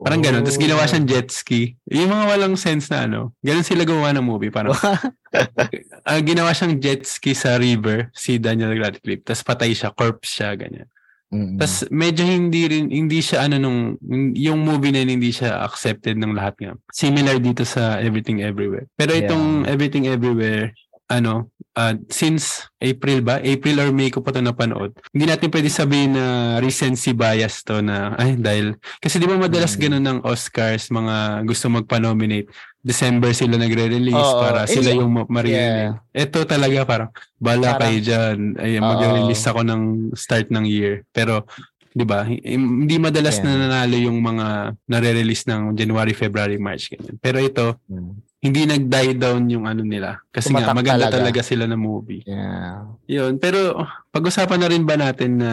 parang 0.02 0.22
ganun. 0.22 0.42
Tapos 0.46 0.62
ginawa 0.62 0.86
siyang 0.86 1.06
jet 1.06 1.28
ski. 1.30 1.74
Yung 1.90 2.10
mga 2.10 2.24
walang 2.32 2.54
sense 2.54 2.88
na 2.88 3.06
ano, 3.06 3.34
ganun 3.42 3.66
sila 3.66 3.82
gumawa 3.82 4.14
ng 4.14 4.24
movie. 4.24 4.50
Parang 4.54 4.74
ah, 6.08 6.20
ginawa 6.22 6.54
siyang 6.54 6.78
jet 6.78 7.02
ski 7.04 7.34
sa 7.34 7.58
river 7.58 8.08
si 8.14 8.38
Daniel 8.38 8.74
Radcliffe. 8.78 9.26
Tapos 9.26 9.42
patay 9.44 9.74
siya, 9.74 9.92
corpse 9.92 10.38
siya, 10.38 10.54
ganyan. 10.54 10.88
Mm-mm. 11.32 11.56
Tapos 11.56 11.88
medyo 11.88 12.28
hindi 12.28 12.68
rin 12.68 12.92
hindi 12.92 13.24
siya 13.24 13.48
ano 13.48 13.56
nung 13.56 13.96
yung 14.36 14.60
movie 14.60 14.92
na 14.92 15.00
yun, 15.00 15.16
hindi 15.16 15.32
siya 15.32 15.64
accepted 15.64 16.20
ng 16.20 16.36
lahat 16.36 16.60
nga. 16.60 16.72
Similar 16.92 17.40
dito 17.40 17.64
sa 17.64 17.96
Everything 17.98 18.44
Everywhere. 18.44 18.92
Pero 19.00 19.16
itong 19.16 19.64
Everything 19.64 20.04
Everywhere 20.12 20.76
ano 21.08 21.52
uh, 21.76 21.92
since 22.08 22.68
April 22.80 23.20
ba? 23.20 23.36
April 23.40 23.84
or 23.84 23.92
May 23.92 24.08
ko 24.08 24.24
pa 24.24 24.32
to 24.32 24.40
napanood. 24.40 24.96
Hindi 25.12 25.28
natin 25.28 25.52
pwede 25.52 25.68
sabihin 25.68 26.16
na 26.16 26.56
recency 26.56 27.12
bias 27.12 27.60
to 27.64 27.84
na 27.84 28.16
ay 28.16 28.36
dahil 28.36 28.76
kasi 28.96 29.20
di 29.20 29.28
ba 29.28 29.36
madalas 29.36 29.76
Mm. 29.76 29.80
ganun 29.80 30.04
ng 30.04 30.18
Oscars 30.24 30.88
mga 30.88 31.44
gusto 31.44 31.68
magpa-nominate 31.68 32.48
December 32.82 33.30
sila 33.30 33.54
nagre-release 33.54 34.10
Oo, 34.28 34.42
para 34.42 34.66
eh, 34.66 34.74
sila 34.74 34.90
yung 34.90 35.06
ma- 35.08 35.22
yeah. 35.22 35.30
ma-release. 35.30 35.94
Ito 36.12 36.38
talaga 36.42 36.78
parang 36.82 37.10
bala 37.38 37.72
Parang- 37.72 37.80
kayo 37.80 37.98
dyan. 38.02 38.38
Ay, 38.58 38.76
mag-release 38.76 39.44
ako 39.46 39.62
ng 39.62 39.82
start 40.12 40.50
ng 40.50 40.66
year. 40.66 41.06
Pero, 41.08 41.46
di 41.88 42.02
ba, 42.02 42.26
hi- 42.26 42.42
hindi 42.42 42.98
madalas 42.98 43.38
Yeah. 43.38 43.46
na 43.46 43.52
nanalo 43.62 43.96
yung 43.96 44.18
mga 44.18 44.46
nare-release 44.84 45.46
ng 45.46 45.72
January, 45.72 46.10
February, 46.10 46.58
March. 46.58 46.90
Ganyan. 46.90 47.16
Pero 47.16 47.38
ito, 47.38 47.78
Mm. 47.86 48.18
hindi 48.42 48.60
nag-die 48.66 49.14
down 49.14 49.46
yung 49.46 49.64
ano 49.64 49.86
nila. 49.86 50.18
Kasi 50.28 50.50
nga, 50.50 50.66
Tumatak 50.66 50.74
maganda 50.74 51.06
talaga. 51.06 51.16
talaga 51.22 51.40
sila 51.40 51.64
na 51.64 51.78
movie. 51.78 52.26
Yeah. 52.26 52.90
Yun. 53.06 53.38
Pero, 53.38 53.78
pag-usapan 54.10 54.58
na 54.58 54.66
rin 54.66 54.82
ba 54.82 54.98
natin 54.98 55.38
na 55.38 55.52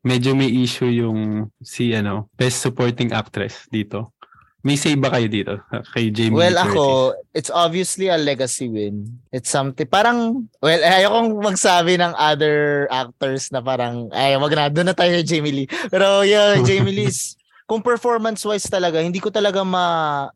medyo 0.00 0.30
may 0.32 0.46
issue 0.46 0.86
yung 0.86 1.50
si, 1.58 1.90
ano, 1.90 2.30
Best 2.32 2.62
Supporting 2.62 3.10
Actress 3.10 3.66
dito? 3.66 4.14
May 4.66 4.74
say 4.74 4.98
ba 4.98 5.14
kayo 5.14 5.30
dito? 5.30 5.54
Kay 5.94 6.10
Jamie 6.10 6.34
Lee 6.34 6.42
Well, 6.42 6.58
Curtis? 6.58 6.74
ako, 6.74 6.84
it's 7.30 7.52
obviously 7.54 8.10
a 8.10 8.18
legacy 8.18 8.66
win. 8.66 9.06
It's 9.30 9.54
something, 9.54 9.86
parang, 9.86 10.50
well, 10.58 10.82
ayokong 10.98 11.38
magsabi 11.38 11.94
ng 11.94 12.10
other 12.18 12.90
actors 12.90 13.54
na 13.54 13.62
parang, 13.62 14.10
ay, 14.10 14.34
wag 14.34 14.54
na, 14.58 14.66
doon 14.66 14.90
na 14.90 14.96
tayo 14.98 15.14
kay 15.14 15.22
Jamie 15.22 15.54
Lee. 15.54 15.70
Pero 15.94 16.26
yeah, 16.26 16.58
Jamie 16.66 16.90
Lee 16.90 17.06
is, 17.06 17.38
kung 17.70 17.86
performance-wise 17.86 18.66
talaga, 18.66 18.98
hindi 18.98 19.22
ko 19.22 19.30
talaga 19.30 19.62
ma, 19.62 20.26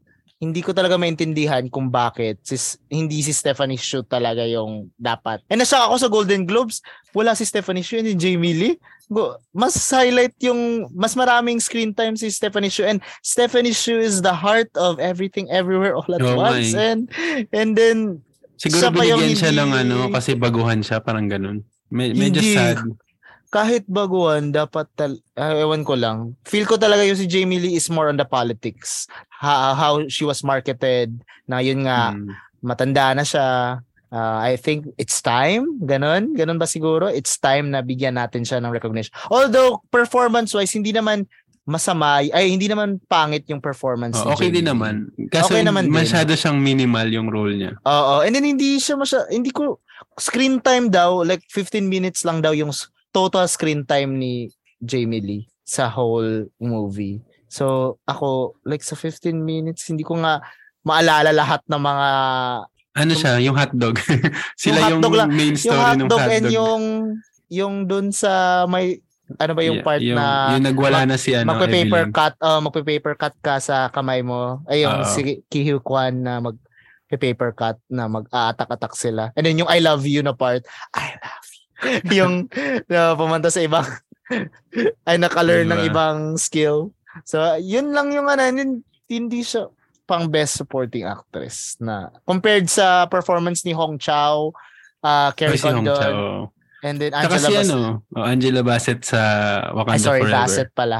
hindi 0.43 0.59
ko 0.59 0.75
talaga 0.75 0.99
maintindihan 0.99 1.67
kung 1.71 1.87
bakit 1.87 2.43
sis, 2.43 2.79
hindi 2.91 3.23
si 3.23 3.31
Stephanie 3.31 3.79
Shu 3.79 4.03
talaga 4.03 4.43
yung 4.47 4.91
dapat. 4.99 5.39
And 5.47 5.63
nasa 5.63 5.83
ako 5.87 5.95
sa 5.99 6.11
Golden 6.11 6.43
Globes, 6.47 6.83
wala 7.15 7.35
si 7.39 7.47
Stephanie 7.47 7.87
Shu 7.87 8.03
and 8.03 8.19
Jamie 8.19 8.55
Lee. 8.55 8.77
Go- 9.13 9.37
Mas 9.53 9.77
highlight 9.87 10.33
yung, 10.41 10.89
mas 10.91 11.13
maraming 11.13 11.61
screen 11.61 11.93
time 11.93 12.17
si 12.17 12.27
Stephanie 12.29 12.69
Shu 12.69 12.83
and 12.83 12.99
Stephanie 13.21 13.71
Shu 13.71 13.95
is 13.95 14.19
the 14.19 14.33
heart 14.33 14.73
of 14.75 14.97
everything 14.99 15.47
everywhere 15.49 15.93
all 15.93 16.09
at 16.09 16.19
nga 16.19 16.33
once. 16.33 16.73
eh. 16.73 16.81
And, 16.91 17.01
and 17.53 17.71
then, 17.77 17.99
Siguro 18.57 18.79
siya 18.79 18.91
binigyan 18.91 19.35
siya 19.35 19.53
ng 19.53 19.71
hindi- 19.71 19.81
ano, 19.85 20.09
kasi 20.09 20.33
baguhan 20.33 20.81
siya, 20.81 20.99
parang 20.99 21.27
ganun. 21.27 21.61
Me- 21.89 22.17
medyo 22.17 22.41
Hindi. 22.41 22.57
sad. 22.57 22.81
kahit 23.53 23.85
baguhan, 23.85 24.49
dapat, 24.49 24.89
tal- 24.97 25.21
ah, 25.37 25.53
ewan 25.53 25.85
ko 25.85 25.93
lang. 25.93 26.33
Feel 26.43 26.65
ko 26.65 26.81
talaga 26.81 27.05
yung 27.05 27.21
si 27.21 27.29
Jamie 27.29 27.61
Lee 27.61 27.77
is 27.77 27.93
more 27.93 28.09
on 28.09 28.17
the 28.17 28.25
politics. 28.25 29.05
Ha- 29.29 29.77
how 29.77 30.09
she 30.09 30.25
was 30.25 30.41
marketed, 30.41 31.13
na 31.45 31.61
yun 31.61 31.85
nga, 31.85 32.17
Mm. 32.17 32.33
matanda 32.65 33.13
na 33.13 33.21
siya. 33.21 33.77
Uh, 34.13 34.45
I 34.45 34.61
think 34.61 34.93
it's 35.01 35.25
time. 35.25 35.81
Ganon. 35.81 36.37
Ganon 36.37 36.61
ba 36.61 36.69
siguro? 36.69 37.09
It's 37.09 37.41
time 37.41 37.73
na 37.73 37.81
bigyan 37.81 38.21
natin 38.21 38.45
siya 38.45 38.61
ng 38.61 38.69
recognition. 38.69 39.09
Although, 39.33 39.81
performance-wise, 39.89 40.77
hindi 40.77 40.93
naman 40.93 41.25
masama. 41.65 42.21
Ay, 42.21 42.53
hindi 42.53 42.69
naman 42.69 43.01
pangit 43.09 43.49
yung 43.49 43.65
performance 43.65 44.21
Oh, 44.21 44.37
okay 44.37 44.53
din 44.53 44.69
naman. 44.69 45.09
Kaso 45.33 45.57
Okay 45.57 45.65
naman 45.65 45.89
din. 45.89 45.97
masyado 45.97 46.37
siyang 46.37 46.61
minimal 46.61 47.09
yung 47.09 47.33
role 47.33 47.57
niya. 47.57 47.73
Oo. 47.89 48.21
And 48.21 48.37
then, 48.37 48.45
hindi 48.45 48.77
siya 48.77 49.01
masya, 49.01 49.33
hindi 49.33 49.49
ko, 49.49 49.81
screen 50.21 50.61
time 50.61 50.93
daw, 50.93 51.25
like 51.25 51.41
15 51.49 51.81
minutes 51.89 52.29
lang 52.29 52.45
daw 52.45 52.53
yung 52.53 52.69
total 53.17 53.49
screen 53.49 53.89
time 53.89 54.21
ni 54.21 54.53
Jamie 54.77 55.25
Lee 55.25 55.45
sa 55.65 55.89
whole 55.89 56.53
movie. 56.61 57.25
So, 57.49 57.97
ako, 58.05 58.61
like 58.69 58.85
sa 58.85 58.93
15 58.93 59.33
minutes, 59.41 59.89
hindi 59.89 60.05
ko 60.05 60.21
nga 60.21 60.45
maalala 60.83 61.31
lahat 61.31 61.63
ng 61.65 61.79
mga 61.81 62.09
Ano 62.93 63.13
siya, 63.17 63.41
yung 63.41 63.57
hotdog. 63.57 63.97
Sila 64.61 64.93
yung, 64.93 65.01
hotdog 65.01 65.15
lang. 65.17 65.31
main 65.33 65.57
yung 65.57 65.61
story 65.61 65.81
ng 65.97 66.05
hotdog 66.05 66.21
hotdog. 66.21 66.37
and 66.37 66.47
yung 66.53 66.83
yung 67.49 67.75
dun 67.85 68.09
sa 68.13 68.65
may 68.65 69.01
ano 69.41 69.53
ba 69.57 69.63
yung 69.65 69.81
Yeah, 69.81 69.87
part 69.87 70.01
yung, 70.05 70.17
na 70.21 70.27
yung 70.53 70.65
nagwala 70.69 71.09
na 71.09 71.17
si 71.17 71.33
ano, 71.33 71.53
magpe-paper 71.53 72.05
Evelyn. 72.09 72.13
cut 72.13 72.35
uh, 72.41 72.61
magpe-paper 72.61 73.15
cut 73.17 73.37
ka 73.41 73.57
sa 73.61 73.89
kamay 73.89 74.21
mo 74.21 74.61
ay 74.69 74.85
yung 74.85 75.01
Oo. 75.01 75.09
si 75.09 75.41
Ki 75.49 75.65
Hugh 75.65 75.81
Kwan 75.81 76.21
na 76.21 76.41
mag 76.41 76.57
paper 77.13 77.53
cut 77.53 77.77
na 77.93 78.09
mag-aatak-atak 78.09 78.97
sila 78.97 79.29
and 79.37 79.45
then 79.45 79.61
yung 79.61 79.69
I 79.69 79.85
love 79.85 80.05
you 80.05 80.25
na 80.25 80.33
part 80.33 80.65
I 80.97 81.13
love 81.21 81.49
you 81.53 81.65
yung 82.25 82.49
na 82.89 83.13
pumunta 83.13 83.53
sa 83.53 83.61
ibang 83.61 83.85
ay 85.09 85.21
naka-learn 85.21 85.69
ng 85.69 85.81
Diba? 85.81 85.89
ibang 85.93 86.19
skill 86.41 86.89
so 87.29 87.37
yun 87.61 87.93
lang 87.93 88.17
yung 88.17 88.33
ano 88.33 88.49
yun, 88.49 88.81
hindi 89.09 89.45
siya 89.45 89.69
pang 90.07 90.27
best 90.29 90.59
supporting 90.59 91.07
actress 91.07 91.79
na 91.79 92.11
compared 92.27 92.67
sa 92.67 93.07
performance 93.07 93.63
ni 93.63 93.73
Hong 93.73 93.97
Chow 93.97 94.51
uh, 95.03 95.31
Hong 95.35 95.59
Condon 95.59 95.95
Chao. 95.95 96.53
And 96.83 96.99
then 96.99 97.15
Angela 97.15 97.39
si 97.39 97.47
Bassett 97.49 97.71
ano, 97.71 97.79
oh, 98.11 98.23
Angela 98.23 98.61
Bassett 98.63 99.01
sa 99.03 99.21
ay 99.63 99.73
Wakanda 99.73 100.03
sorry 100.03 100.21
Forever. 100.23 100.37
Bassett 100.37 100.71
pala 100.73 100.99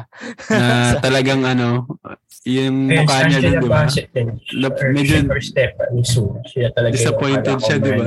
Na 0.49 0.67
talagang 1.05 1.43
ano, 1.43 1.87
yung 2.43 2.91
Yes, 2.91 3.07
mukha 3.07 3.17
niya 3.23 3.39
din, 3.39 3.55
di 3.55 3.69
ba? 3.69 3.87
Bassett 3.87 4.09
din. 4.11 4.29
Lap- 4.59 4.75
Or, 4.75 4.91
medyo- 4.91 5.23
Stephanie 5.39 6.03
Su. 6.03 6.23
Siya 6.45 6.71
talaga 6.71 6.95
Disappointed 6.95 7.55
yung 7.55 7.63
siya, 7.63 7.77
di 7.79 7.91
ba? 7.95 8.05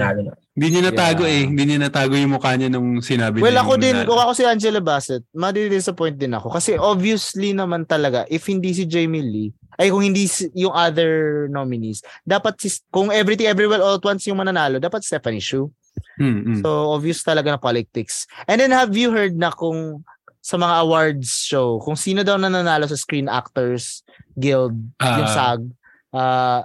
Hindi 0.52 0.68
niya 0.70 0.82
natago 0.86 1.24
Yeah. 1.24 1.36
eh. 1.36 1.44
Hindi 1.46 1.64
niya 1.66 1.80
natago 1.82 2.14
yung 2.16 2.32
mukha 2.32 2.52
niya 2.56 2.68
nung 2.68 3.00
sinabi 3.00 3.40
Well, 3.40 3.52
niya 3.52 3.64
ako 3.64 3.74
din, 3.76 3.96
kung 4.04 4.20
ako 4.20 4.32
si 4.32 4.44
Angela 4.44 4.80
Bassett, 4.80 5.24
madi-disappoint 5.32 6.16
din 6.16 6.32
ako. 6.32 6.48
Kasi 6.50 6.76
obviously 6.76 7.52
naman 7.52 7.84
talaga, 7.84 8.24
if 8.28 8.44
hindi 8.46 8.72
si 8.72 8.84
Jamie 8.84 9.20
Lee, 9.22 9.52
ay 9.76 9.88
kung 9.88 10.00
hindi 10.02 10.24
si- 10.26 10.52
yung 10.54 10.72
other 10.72 11.46
nominees, 11.48 12.00
dapat 12.22 12.56
si, 12.58 12.72
kung 12.90 13.12
Everything 13.12 13.48
Everywhere 13.48 13.80
All 13.80 13.96
at 13.96 14.04
Once 14.04 14.24
yung 14.26 14.36
mananalo, 14.38 14.80
dapat 14.80 15.00
Stephanie 15.02 15.40
Shu. 15.40 15.68
Hmm, 16.16 16.40
hmm. 16.44 16.60
So, 16.64 16.92
obvious 16.96 17.24
talaga 17.24 17.56
na 17.56 17.60
politics. 17.60 18.26
And 18.48 18.60
then, 18.60 18.72
have 18.72 18.96
you 18.96 19.12
heard 19.12 19.36
na 19.36 19.52
kung 19.52 20.04
sa 20.40 20.62
mga 20.62 20.76
awards 20.86 21.42
show, 21.42 21.82
kung 21.82 21.98
sino 21.98 22.22
daw 22.22 22.38
nananalo 22.38 22.86
sa 22.86 22.94
Screen 22.94 23.26
Actors 23.26 24.06
Guild, 24.38 24.78
yung 25.02 25.26
Ah. 25.26 25.34
SAG, 25.34 25.62
ah, 26.14 26.62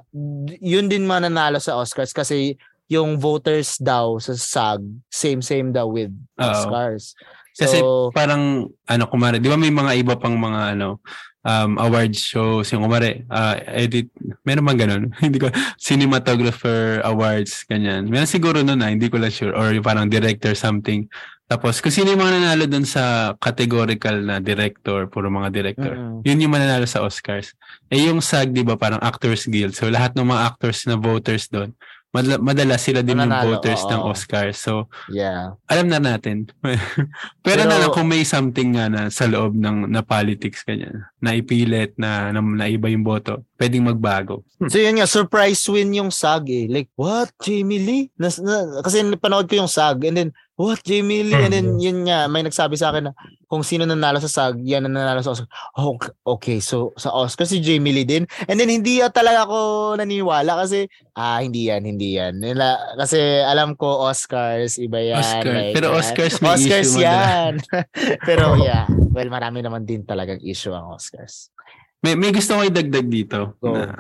yun 0.61 0.87
din 0.87 1.09
mananalo 1.09 1.57
sa 1.57 1.81
Oscars 1.81 2.13
kasi 2.13 2.61
yung 2.91 3.17
voters 3.17 3.79
daw 3.81 4.19
sa 4.21 4.37
SAG, 4.37 4.83
same-same 5.09 5.73
daw 5.73 5.89
with 5.89 6.13
Oo. 6.37 6.45
Oscars. 6.45 7.15
Kasi 7.57 7.81
So, 7.81 8.11
parang 8.15 8.71
ano 8.87 9.05
kumare, 9.11 9.43
'di 9.43 9.51
ba 9.51 9.59
may 9.59 9.75
mga 9.75 9.93
iba 9.99 10.15
pang 10.15 10.39
mga 10.39 10.79
ano 10.79 11.03
um 11.41 11.81
award 11.81 12.13
shows 12.13 12.69
yung 12.69 12.85
kumare 12.85 13.25
ah, 13.33 13.57
edit 13.73 14.13
meron 14.45 14.67
bang 14.69 14.81
ganun? 14.85 15.05
Hindi 15.25 15.41
ko 15.41 15.49
cinematographer 15.81 17.01
awards 17.05 17.65
ganyan. 17.65 18.09
Meron 18.09 18.29
siguro 18.29 18.61
noon 18.61 18.81
na 18.81 18.93
hindi 18.93 19.09
ko 19.09 19.17
lang 19.17 19.33
sure 19.33 19.57
or 19.57 19.73
yung 19.73 19.85
parang 19.85 20.09
director 20.09 20.53
something. 20.53 21.09
Tapos 21.51 21.83
kung 21.83 21.91
sino 21.91 22.15
yung 22.15 22.23
mga 22.23 22.39
nanalo 22.39 22.65
doon 22.71 22.87
sa 22.87 23.35
categorical 23.43 24.15
na 24.23 24.39
director 24.39 25.11
puro 25.11 25.27
mga 25.27 25.51
director 25.51 25.99
mm, 25.99 26.23
yun 26.23 26.47
yung 26.47 26.53
mananalo 26.55 26.87
sa 26.87 27.03
Oscars. 27.03 27.57
Eh 27.91 28.07
yung 28.07 28.23
SAG 28.23 28.55
'di 28.55 28.63
ba 28.63 28.79
parang 28.79 29.03
Actors 29.03 29.51
Guild. 29.51 29.75
So 29.75 29.91
lahat 29.91 30.15
ng 30.15 30.29
mga 30.29 30.43
actors 30.47 30.87
na 30.87 30.95
voters 30.95 31.51
doon 31.51 31.75
madala, 32.11 32.37
madala 32.43 32.77
sila 32.77 33.01
din 33.07 33.19
yung 33.19 33.31
Mananalo, 33.31 33.59
voters 33.59 33.83
ng 33.87 34.03
oo. 34.03 34.11
Oscars 34.11 34.59
so 34.59 34.91
yeah. 35.11 35.55
alam 35.71 35.87
na 35.87 36.03
natin. 36.03 36.51
Pero, 36.59 36.79
Pero- 37.47 37.67
na 37.71 37.79
lang 37.79 37.95
kung 37.95 38.11
may 38.11 38.27
something 38.27 38.75
nga 38.75 38.91
na 38.91 39.03
sa 39.09 39.31
loob 39.31 39.55
ng 39.55 39.91
na 39.91 40.03
politics 40.03 40.67
ganyan, 40.67 41.07
na 41.23 41.39
ipilit 41.39 41.95
na, 41.95 42.35
na, 42.35 42.43
na 42.43 42.67
iba 42.67 42.91
yung 42.91 43.07
boto, 43.07 43.47
pwedeng 43.61 43.85
magbago. 43.85 44.41
So 44.73 44.81
yun 44.81 44.97
nga, 44.97 45.05
surprise 45.05 45.61
win 45.69 45.93
yung 45.93 46.09
SAG 46.09 46.49
eh. 46.49 46.65
Like, 46.65 46.89
what? 46.97 47.29
Jamie 47.45 47.85
Lee? 47.85 48.05
Nas, 48.17 48.41
na, 48.41 48.81
kasi 48.81 49.05
panood 49.21 49.53
ko 49.53 49.61
yung 49.61 49.69
SAG 49.69 50.01
and 50.09 50.17
then, 50.17 50.31
what? 50.57 50.81
Jamie 50.81 51.29
Lee? 51.29 51.37
And 51.37 51.53
then 51.53 51.77
yun 51.77 52.09
nga, 52.09 52.25
may 52.25 52.41
nagsabi 52.41 52.81
sa 52.81 52.89
akin 52.89 53.13
na 53.13 53.15
kung 53.53 53.61
sino 53.61 53.85
nanalo 53.85 54.17
sa 54.17 54.33
SAG, 54.33 54.65
yan 54.65 54.89
ang 54.89 54.97
nanalo 54.97 55.21
sa 55.21 55.37
Oscar. 55.37 55.53
Oh, 55.77 56.01
okay, 56.41 56.65
so 56.65 56.97
sa 56.97 57.13
Oscar 57.13 57.45
si 57.45 57.61
Jamie 57.61 57.93
Lee 57.93 58.09
din. 58.09 58.25
And 58.49 58.57
then 58.57 58.73
hindi 58.73 59.05
ah, 59.05 59.13
talaga 59.13 59.45
ako 59.45 59.59
naniniwala 60.01 60.57
kasi, 60.65 60.89
ah, 61.13 61.45
hindi 61.45 61.69
yan, 61.69 61.85
hindi 61.85 62.17
yan. 62.17 62.41
Nila, 62.41 62.97
kasi 62.97 63.21
alam 63.45 63.77
ko 63.77 64.09
Oscars, 64.09 64.81
iba 64.81 65.05
yan. 65.05 65.21
Oscar. 65.21 65.53
like, 65.53 65.77
Pero 65.77 65.89
Oscars 65.93 66.41
may 66.41 66.57
Oscars 66.57 66.97
issue 66.97 67.05
yan. 67.05 67.61
Pero 68.29 68.57
yeah, 68.65 68.89
well, 69.13 69.29
marami 69.29 69.61
naman 69.61 69.85
din 69.85 70.09
talagang 70.09 70.41
issue 70.41 70.73
ang 70.73 70.97
Oscars. 70.97 71.53
May, 72.01 72.17
may 72.17 72.33
gusto 72.33 72.57
ko 72.57 72.65
idagdag 72.65 73.07
dito. 73.07 73.57
Go. 73.61 73.77
Na, 73.77 73.93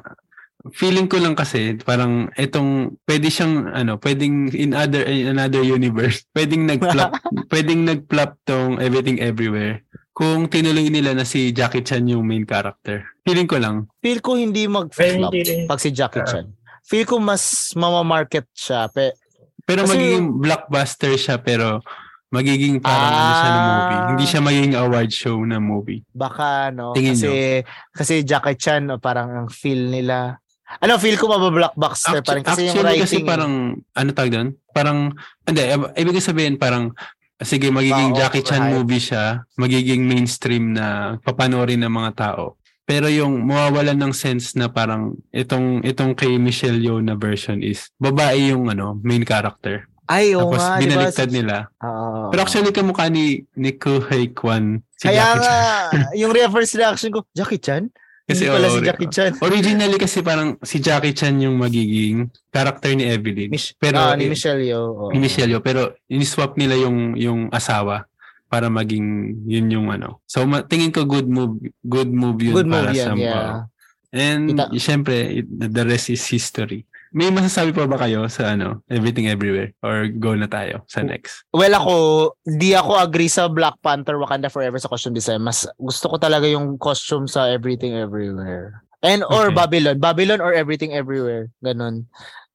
feeling 0.72 1.08
ko 1.08 1.16
lang 1.16 1.32
kasi 1.32 1.76
parang 1.80 2.28
itong 2.36 3.00
pwede 3.04 3.28
siyang 3.28 3.68
ano, 3.72 3.96
pwedeng 4.00 4.52
in 4.52 4.72
other 4.72 5.04
in 5.04 5.32
another 5.32 5.60
universe, 5.60 6.24
pwedeng 6.36 6.68
nag-plop, 6.68 7.12
pwedeng 7.52 7.84
nag-plop 7.84 8.36
tong 8.44 8.80
Everything 8.80 9.20
Everywhere. 9.20 9.84
Kung 10.12 10.52
tinuloy 10.52 10.92
nila 10.92 11.16
na 11.16 11.24
si 11.24 11.48
Jackie 11.48 11.80
Chan 11.80 12.04
yung 12.04 12.28
main 12.28 12.44
character. 12.44 13.04
Feeling 13.24 13.48
ko 13.48 13.56
lang. 13.56 13.88
Feel 14.04 14.20
ko 14.20 14.36
hindi 14.36 14.68
mag-flop 14.68 15.32
pag 15.64 15.80
si 15.80 15.88
Jackie 15.92 16.20
Ah. 16.20 16.28
Chan. 16.28 16.46
Feel 16.84 17.08
ko 17.08 17.16
mas 17.22 17.72
mamamarket 17.72 18.44
siya. 18.52 18.90
Pe, 18.92 19.16
Pero 19.64 19.86
Kasi- 19.86 19.92
magiging 19.94 20.26
blockbuster 20.42 21.14
siya 21.14 21.36
pero 21.38 21.78
magiging 22.30 22.78
parang 22.78 23.10
ano 23.10 23.32
siya 23.34 23.48
na 23.50 23.60
movie. 23.60 23.98
Ah. 23.98 24.06
Hindi 24.14 24.24
siya 24.24 24.40
magiging 24.40 24.74
award 24.78 25.10
show 25.10 25.36
na 25.42 25.58
movie. 25.58 26.00
baka 26.14 26.70
no 26.70 26.94
Tingin 26.94 27.18
kasi 27.18 27.30
kasi 27.90 28.14
Jackie 28.22 28.54
Chan 28.56 28.86
oh, 28.86 29.02
parang 29.02 29.28
ang 29.34 29.48
feel 29.50 29.90
nila 29.90 30.38
ano 30.78 30.94
feel 31.02 31.18
ko 31.18 31.26
mabablockbuster 31.26 32.22
pa 32.22 32.38
rin 32.38 32.46
kasi 32.46 32.70
yung 32.70 32.78
actually 32.78 32.86
writing 32.86 33.02
kasi 33.02 33.16
eh. 33.18 33.26
parang 33.26 33.52
ano 33.82 34.08
tawag 34.14 34.30
doon? 34.30 34.48
Parang 34.70 34.98
hindi 35.42 35.62
ab- 35.66 35.90
ibig 35.98 36.22
sabihin 36.22 36.54
parang 36.54 36.94
sige 37.42 37.74
magiging 37.74 38.14
Oo, 38.14 38.18
Jackie 38.22 38.46
Chan 38.46 38.62
overhype. 38.62 38.74
movie 38.78 39.02
siya, 39.02 39.42
magiging 39.58 40.06
mainstream 40.06 40.70
na 40.78 41.18
papanoorin 41.26 41.82
ng 41.82 41.90
mga 41.90 42.12
tao. 42.14 42.54
Pero 42.86 43.10
yung 43.10 43.46
mawawalan 43.46 43.98
ng 43.98 44.14
sense 44.14 44.54
na 44.54 44.70
parang 44.70 45.18
itong 45.34 45.82
itong 45.82 46.14
kay 46.14 46.38
Michelle 46.38 46.78
Yeoh 46.78 47.02
na 47.02 47.18
version 47.18 47.62
is 47.62 47.90
babae 47.98 48.54
yung 48.54 48.70
ano 48.70 48.94
main 49.02 49.26
character. 49.26 49.89
Ay 50.10 50.34
oo 50.34 50.42
Tapos 50.44 50.58
nga 50.58 50.74
ba 50.74 50.80
binaliktad 50.82 51.30
nila. 51.30 51.56
Oo. 51.80 52.28
Pero 52.28 52.40
actually 52.42 52.74
kamukha 52.74 53.06
ni 53.06 53.46
ni 53.54 53.70
Kuhei 53.72 54.34
Kwan 54.34 54.82
si 54.92 55.06
kaya 55.06 55.22
Jackie 55.22 55.38
nga 55.40 55.54
Chan. 55.86 56.02
yung 56.20 56.32
reverse 56.34 56.72
reaction 56.74 57.10
ko 57.10 57.22
Jackie 57.30 57.62
Chan 57.62 57.84
Kasi 58.26 58.46
hindi 58.46 58.54
pala 58.54 58.66
si 58.68 58.78
oo, 58.78 58.86
Jackie 58.86 59.10
Chan 59.10 59.32
Originally 59.46 59.96
kasi 59.96 60.18
parang 60.20 60.48
si 60.60 60.76
Jackie 60.78 61.14
Chan 61.14 61.34
yung 61.38 61.56
magiging 61.56 62.26
character 62.48 62.90
ni 62.92 63.06
Evelyn. 63.06 63.50
Mich- 63.50 63.74
pero 63.74 63.98
ah, 64.00 64.14
ni 64.14 64.26
Michelle 64.26 64.62
Yeoh 64.62 64.90
oo. 64.90 65.10
ni 65.10 65.18
Michelle 65.18 65.50
Yeoh, 65.50 65.62
pero 65.62 65.94
in-swap 66.06 66.54
nila 66.54 66.74
yung 66.74 67.14
yung 67.14 67.40
asawa 67.50 68.06
para 68.46 68.66
maging 68.66 69.06
yun 69.46 69.70
yung 69.70 69.86
ano. 69.88 70.22
So 70.26 70.42
ma- 70.42 70.62
tingin 70.62 70.90
ko 70.90 71.06
good 71.06 71.26
move 71.26 71.54
good 71.82 72.10
move 72.10 72.38
yun 72.40 72.54
good 72.54 72.66
para 72.66 72.90
move 72.90 72.98
sa 72.98 73.14
yan 73.14 73.18
yeah 73.18 73.50
And 74.10 74.58
Kita- 74.58 74.74
syempre 74.74 75.38
it- 75.38 75.50
the 75.50 75.86
rest 75.86 76.10
is 76.10 76.26
history. 76.26 76.82
May 77.10 77.34
masasabi 77.34 77.74
pa 77.74 77.90
ba 77.90 77.98
kayo 77.98 78.30
sa 78.30 78.54
ano 78.54 78.86
Everything 78.86 79.26
Everywhere 79.26 79.74
or 79.82 80.06
go 80.06 80.38
na 80.38 80.46
tayo 80.46 80.86
sa 80.86 81.02
next? 81.02 81.42
Well 81.50 81.74
ako, 81.74 81.94
di 82.46 82.70
ako 82.70 83.02
agree 83.02 83.26
sa 83.26 83.50
Black 83.50 83.82
Panther 83.82 84.14
Wakanda 84.14 84.46
Forever 84.46 84.78
sa 84.78 84.86
costume 84.86 85.18
design. 85.18 85.42
Mas 85.42 85.66
gusto 85.74 86.06
ko 86.06 86.16
talaga 86.22 86.46
yung 86.46 86.78
costume 86.78 87.26
sa 87.26 87.50
Everything 87.50 87.98
Everywhere. 87.98 88.86
And 89.02 89.26
or 89.26 89.50
Okay. 89.50 89.56
Babylon. 89.58 89.96
Babylon 89.98 90.38
or 90.38 90.54
Everything 90.54 90.94
Everywhere. 90.94 91.50
Ganon. 91.58 92.06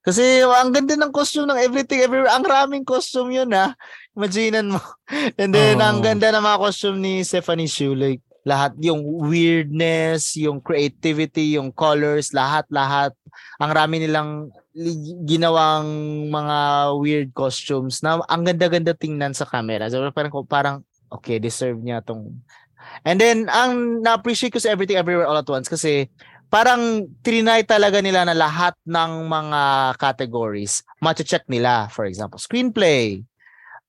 Kasi 0.06 0.46
ang 0.46 0.70
ganda 0.70 0.94
ng 0.94 1.10
costume 1.12 1.50
ng 1.50 1.60
Everything 1.60 2.00
Everywhere. 2.00 2.32
Ang 2.32 2.46
raming 2.46 2.86
costume 2.88 3.34
yun 3.36 3.52
ha. 3.52 3.76
Imaginean 4.16 4.72
mo. 4.72 4.80
And 5.42 5.52
then 5.52 5.82
Oo. 5.82 5.88
ang 5.90 6.00
ganda 6.00 6.32
ng 6.32 6.46
mga 6.46 6.62
costume 6.62 7.02
ni 7.04 7.26
Stephanie 7.26 7.68
Shu. 7.68 7.92
Like 7.92 8.22
lahat 8.46 8.78
yung 8.78 9.02
weirdness, 9.02 10.38
yung 10.38 10.62
creativity, 10.62 11.58
yung 11.58 11.74
colors, 11.74 12.30
lahat-lahat. 12.30 13.18
Ang 13.62 13.72
rami 13.72 13.96
nilang 14.04 14.52
ginawang 15.24 15.88
mga 16.28 16.58
weird 17.00 17.30
costumes 17.32 18.04
na 18.04 18.20
ang 18.28 18.44
ganda-ganda 18.44 18.92
tingnan 18.92 19.32
sa 19.32 19.48
camera. 19.48 19.88
So 19.88 20.04
parang 20.12 20.34
parang 20.48 20.78
okay, 21.08 21.40
deserve 21.40 21.80
niya 21.80 22.04
tong 22.04 22.44
And 23.04 23.18
then 23.18 23.50
ang 23.50 24.02
na-appreciate 24.06 24.54
ko 24.54 24.62
sa 24.62 24.72
Everything 24.72 24.98
Everywhere 24.98 25.26
All 25.26 25.42
at 25.42 25.50
Once 25.50 25.66
kasi 25.66 26.10
parang 26.50 27.10
trinay 27.26 27.66
talaga 27.66 28.00
nila 28.00 28.24
na 28.24 28.38
lahat 28.38 28.78
ng 28.86 29.28
mga 29.28 29.62
categories 29.98 30.86
check 31.26 31.44
nila. 31.50 31.90
For 31.92 32.06
example, 32.06 32.38
screenplay, 32.38 33.26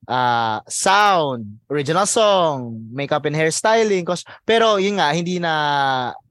uh, 0.09 0.61
sound, 0.67 1.61
original 1.71 2.09
song, 2.09 2.89
makeup 2.91 3.25
and 3.29 3.37
hairstyling. 3.37 4.05
Cos, 4.05 4.25
pero 4.45 4.81
yun 4.81 4.99
nga, 4.99 5.13
hindi 5.13 5.39
na 5.39 5.53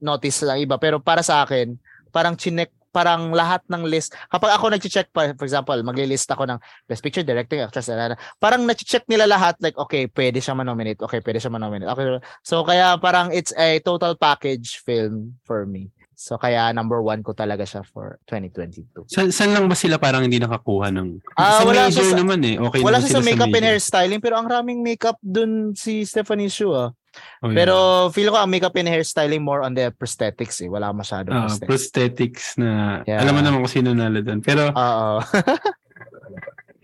notice 0.01 0.43
lang 0.43 0.59
iba. 0.61 0.75
Pero 0.81 0.99
para 0.99 1.21
sa 1.21 1.45
akin, 1.45 1.77
parang 2.11 2.35
chinek 2.35 2.71
parang 2.95 3.35
lahat 3.35 3.59
ng 3.67 3.83
list. 3.83 4.15
Kapag 4.31 4.55
ako 4.55 4.71
nag-check 4.71 5.11
pa, 5.11 5.35
for 5.35 5.43
example, 5.43 5.75
magli-list 5.83 6.31
ako 6.31 6.47
ng 6.47 6.55
best 6.87 7.03
picture, 7.03 7.21
directing, 7.21 7.59
actress, 7.59 7.91
na, 7.91 8.15
parang 8.39 8.63
na-check 8.63 9.03
nila 9.05 9.27
lahat 9.27 9.59
like, 9.59 9.75
okay, 9.75 10.07
pwede 10.07 10.39
siya 10.39 10.55
manominate. 10.55 11.03
Okay, 11.03 11.19
pwede 11.19 11.43
siya 11.43 11.51
manominate. 11.51 11.91
Okay. 11.91 12.07
So, 12.39 12.63
kaya 12.63 12.95
parang 12.95 13.35
it's 13.35 13.51
a 13.53 13.83
total 13.83 14.15
package 14.15 14.79
film 14.79 15.35
for 15.43 15.67
me. 15.67 15.91
So, 16.15 16.39
kaya 16.39 16.71
number 16.71 17.03
one 17.03 17.19
ko 17.19 17.35
talaga 17.35 17.67
siya 17.67 17.83
for 17.83 18.15
2022. 18.31 19.03
San, 19.05 19.35
saan 19.35 19.51
lang 19.51 19.67
ba 19.67 19.75
sila 19.75 19.99
parang 19.99 20.23
hindi 20.23 20.39
nakakuha 20.39 20.87
ng 20.87 21.19
Ah, 21.35 21.59
sa 21.59 21.67
wala 21.67 21.91
major 21.91 22.07
sa- 22.07 22.15
naman 22.15 22.39
eh. 22.39 22.55
Okay 22.55 22.79
Wala 22.79 23.03
naman 23.03 23.11
siya 23.11 23.19
sa 23.19 23.27
makeup 23.27 23.45
and 23.45 23.55
major. 23.59 23.67
hairstyling 23.67 24.21
pero 24.23 24.39
ang 24.39 24.47
raming 24.47 24.79
makeup 24.79 25.19
dun 25.19 25.75
si 25.75 26.07
Stephanie 26.07 26.47
Shu 26.47 26.71
ah. 26.71 26.95
Oh, 27.41 27.49
yeah. 27.51 27.57
Pero 27.61 27.75
feel 28.09 28.31
ko 28.31 28.37
ang 28.39 28.49
makeup 28.49 28.73
and 28.75 28.87
hairstyling 28.87 29.43
more 29.43 29.61
on 29.61 29.73
the 29.73 29.91
prosthetics 29.91 30.59
eh. 30.59 30.69
Wala 30.69 30.91
masyadong 30.91 31.35
Ah, 31.35 31.45
prosthetics. 31.45 31.67
prosthetics 31.67 32.45
na 32.57 33.01
Yeah. 33.03 33.21
alam 33.21 33.37
mo 33.37 33.41
naman 33.43 33.59
kung 33.61 33.73
sino 33.73 33.93
nalo 33.93 34.19
doon. 34.19 34.39
Pero 34.41 34.71
Oo. 34.71 35.19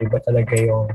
iba 0.01 0.17
talaga 0.21 0.53
yung 0.57 0.89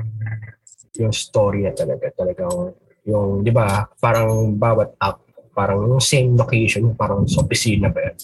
yung 0.99 1.15
story 1.15 1.63
na 1.63 1.73
talaga 1.73 2.11
talagang 2.17 2.75
yung 3.07 3.45
'di 3.47 3.53
ba 3.55 3.87
parang 4.03 4.57
bawat 4.57 4.99
act 4.99 5.23
parang 5.55 5.87
yung 5.87 6.03
same 6.03 6.35
location 6.35 6.91
parang 6.99 7.23
sa 7.25 7.47
opisina 7.47 7.87
ba 7.87 8.03
yan 8.03 8.17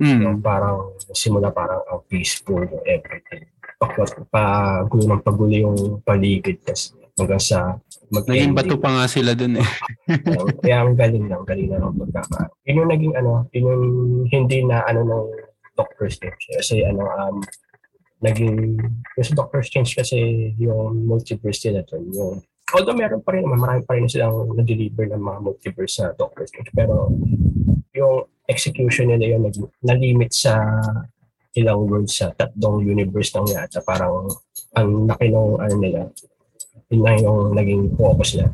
mm, 0.00 0.20
yung 0.24 0.38
parang 0.40 0.96
simula 1.12 1.52
parang 1.52 1.84
ang 1.84 2.00
peaceful 2.08 2.64
yung 2.64 2.84
everything 2.88 3.44
pag 3.76 3.92
pagulo 4.32 5.04
ng 5.04 5.20
pagulo 5.20 5.52
yung 5.52 5.76
paligid 6.00 6.62
tas 6.64 6.96
hanggang 7.18 7.42
sa 7.42 7.76
mag 8.08 8.24
naging 8.24 8.56
bato 8.56 8.80
pa 8.80 8.88
nga 8.88 9.04
sila 9.10 9.36
doon 9.36 9.60
eh. 9.60 9.66
kaya 10.62 10.76
ang 10.82 10.98
galing 10.98 11.30
lang 11.30 11.42
galing 11.46 11.70
na 11.70 11.78
ng 11.78 11.94
pagkaka 11.94 12.50
yun 12.66 12.82
yung 12.82 12.90
naging 12.90 13.14
ano 13.14 13.46
yun 13.54 13.64
yung 13.66 13.84
hindi 14.26 14.58
na 14.66 14.82
ano 14.82 15.00
ng 15.06 15.26
Doctor 15.78 16.10
Strange 16.10 16.42
kasi 16.58 16.82
ano 16.82 17.06
um 17.06 17.38
naging 18.22 18.78
yung 19.18 19.26
sa 19.26 19.34
Doctor 19.38 19.62
Strange 19.62 19.94
kasi 19.94 20.50
yung 20.58 21.06
multiverse 21.06 21.62
nila 21.70 21.86
doon 21.86 22.04
yung 22.14 22.34
although 22.74 22.96
meron 22.96 23.22
pa 23.22 23.34
rin 23.36 23.46
naman 23.46 23.58
marami 23.62 23.80
pa 23.86 23.94
rin 23.94 24.10
silang 24.10 24.54
na-deliver 24.58 25.06
ng 25.06 25.22
mga 25.22 25.38
multiverse 25.42 26.02
sa 26.02 26.10
Doctor 26.18 26.46
Strange 26.50 26.70
pero 26.74 27.10
yung 27.94 28.26
execution 28.50 29.10
nila 29.10 29.38
nag 29.38 29.54
na-limit 29.86 30.34
sa 30.34 30.58
ilang 31.54 31.84
worlds 31.84 32.18
sa 32.18 32.32
tatlong 32.34 32.82
universe 32.82 33.30
lang 33.36 33.46
yata 33.46 33.84
parang 33.84 34.26
ang 34.74 35.06
laki 35.06 35.30
ng 35.30 35.62
ano 35.62 35.74
nila 35.78 36.00
yun 36.90 37.00
lang 37.06 37.16
yung 37.22 37.54
naging 37.54 37.82
focus 37.94 38.34
Yeah. 38.34 38.50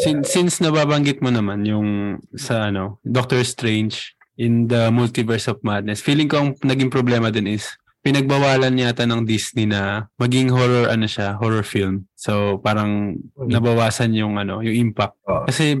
Since, 0.00 0.32
since 0.32 0.54
nababanggit 0.64 1.20
mo 1.20 1.28
naman 1.28 1.68
yung 1.68 2.18
sa 2.32 2.72
ano, 2.72 2.98
Doctor 3.04 3.44
Strange 3.44 4.16
in 4.40 4.66
the 4.66 4.88
Multiverse 4.88 5.52
of 5.52 5.60
Madness, 5.60 6.00
feeling 6.00 6.26
ko 6.26 6.40
ang 6.40 6.50
naging 6.64 6.88
problema 6.88 7.28
din 7.28 7.52
is 7.52 7.68
pinagbawalan 8.00 8.80
yata 8.80 9.04
ng 9.04 9.28
Disney 9.28 9.68
na 9.68 10.08
maging 10.16 10.48
horror 10.48 10.88
ano 10.88 11.04
siya, 11.04 11.36
horror 11.36 11.60
film. 11.60 12.08
So 12.16 12.56
parang 12.64 13.20
nabawasan 13.36 14.16
yung 14.16 14.40
ano, 14.40 14.64
yung 14.64 14.88
impact. 14.88 15.20
Oo. 15.28 15.44
Kasi 15.44 15.76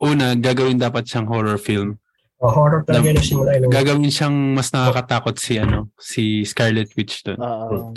una, 0.00 0.32
gagawin 0.32 0.80
dapat 0.80 1.04
siyang 1.04 1.28
horror 1.28 1.60
film. 1.60 2.00
Oh, 2.40 2.48
horror 2.48 2.86
talaga 2.88 3.12
na 3.12 3.20
simula. 3.20 3.52
Gagawin 3.68 4.08
siyang 4.08 4.56
mas 4.56 4.72
nakakatakot 4.72 5.36
si 5.36 5.60
ano, 5.60 5.92
si 6.00 6.46
Scarlet 6.48 6.88
Witch 6.96 7.20
doon. 7.26 7.38
Oo. 7.42 7.92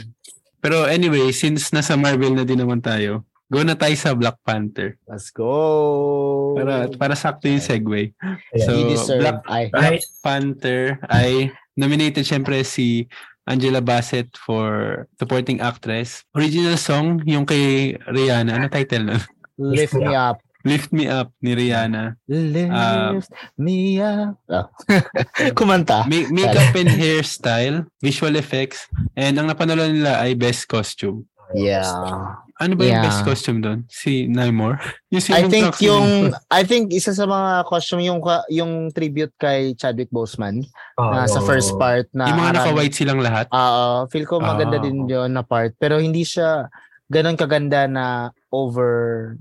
Pero 0.61 0.85
anyway, 0.85 1.31
since 1.33 1.71
nasa 1.73 1.95
Marvel 1.97 2.37
na 2.37 2.45
din 2.45 2.59
naman 2.59 2.83
tayo, 2.83 3.25
go 3.51 3.59
na 3.61 3.75
tayo 3.75 3.91
sa 3.93 4.15
Black 4.15 4.39
Panther. 4.41 4.95
let's 5.05 5.27
go. 5.29 6.55
Para 6.55 6.87
para 6.95 7.13
sakto 7.13 7.51
yung 7.51 7.59
segue. 7.59 8.15
Ayan. 8.15 8.63
So, 8.63 8.71
you 8.71 8.85
deserve. 8.89 9.21
Black 9.21 9.43
Right? 9.75 9.99
Panther 10.23 10.97
ay 11.11 11.51
nominated 11.75 12.23
syempre 12.23 12.63
si 12.63 13.11
Angela 13.43 13.83
Bassett 13.83 14.31
for 14.37 15.03
supporting 15.19 15.59
actress. 15.59 16.23
Original 16.31 16.79
song 16.79 17.19
yung 17.25 17.43
kay 17.43 17.97
Rihanna. 18.07 18.55
Ano 18.55 18.71
title 18.71 19.03
nun? 19.11 19.21
lift 19.59 19.93
me 19.93 20.15
up. 20.15 20.39
Lift 20.61 20.93
Me 20.93 21.09
Up 21.09 21.33
ni 21.41 21.57
Rihanna. 21.57 22.21
Lift 22.29 22.69
Ah. 22.69 23.17
me 23.57 23.97
up. 23.97 24.37
Ah. 24.45 24.69
Kumanta. 25.57 26.05
Ma- 26.05 26.29
makeup 26.29 26.77
and 26.77 26.85
hairstyle, 26.93 27.89
visual 27.97 28.37
effects, 28.37 28.85
and 29.17 29.41
ang 29.41 29.49
napanalo 29.49 29.89
nila 29.89 30.21
ay 30.21 30.37
best 30.37 30.69
costume. 30.69 31.25
Yeah. 31.53 32.37
Ano 32.55 32.77
ba 32.77 32.83
yung 32.83 33.01
Yeah. 33.01 33.05
best 33.05 33.25
costume 33.25 33.57
doon? 33.57 33.79
Si 33.89 34.25
Nymore? 34.25 34.77
Yung 35.11 35.17
I 35.19 35.25
sinong 35.25 35.49
think 35.49 35.67
si 35.73 35.89
yung? 35.89 36.29
I 36.53 36.61
think 36.61 36.93
isa 36.93 37.09
sa 37.09 37.25
mga 37.25 37.65
costume 37.65 38.05
yung 38.05 38.21
ka- 38.21 38.45
yung 38.47 38.87
tribute 38.89 39.33
kay 39.35 39.73
Chadwick 39.73 40.07
Boseman 40.07 40.61
Oh, 40.95 41.09
na 41.09 41.25
sa 41.25 41.41
first 41.41 41.73
part 41.75 42.05
na 42.11 42.29
Yung 42.29 42.37
mga 42.37 42.47
Aran- 42.47 42.57
naka-white 42.61 42.95
silang 42.95 43.19
lahat. 43.19 43.49
Oo, 43.49 44.05
feel 44.07 44.23
ko 44.23 44.37
maganda 44.37 44.77
Ah. 44.77 44.83
din 44.83 45.03
yun 45.03 45.27
na 45.27 45.41
part 45.41 45.73
pero 45.75 45.97
hindi 45.97 46.21
siya 46.21 46.69
ganun 47.09 47.35
kaganda 47.35 47.89
na 47.89 48.05
over 48.49 49.33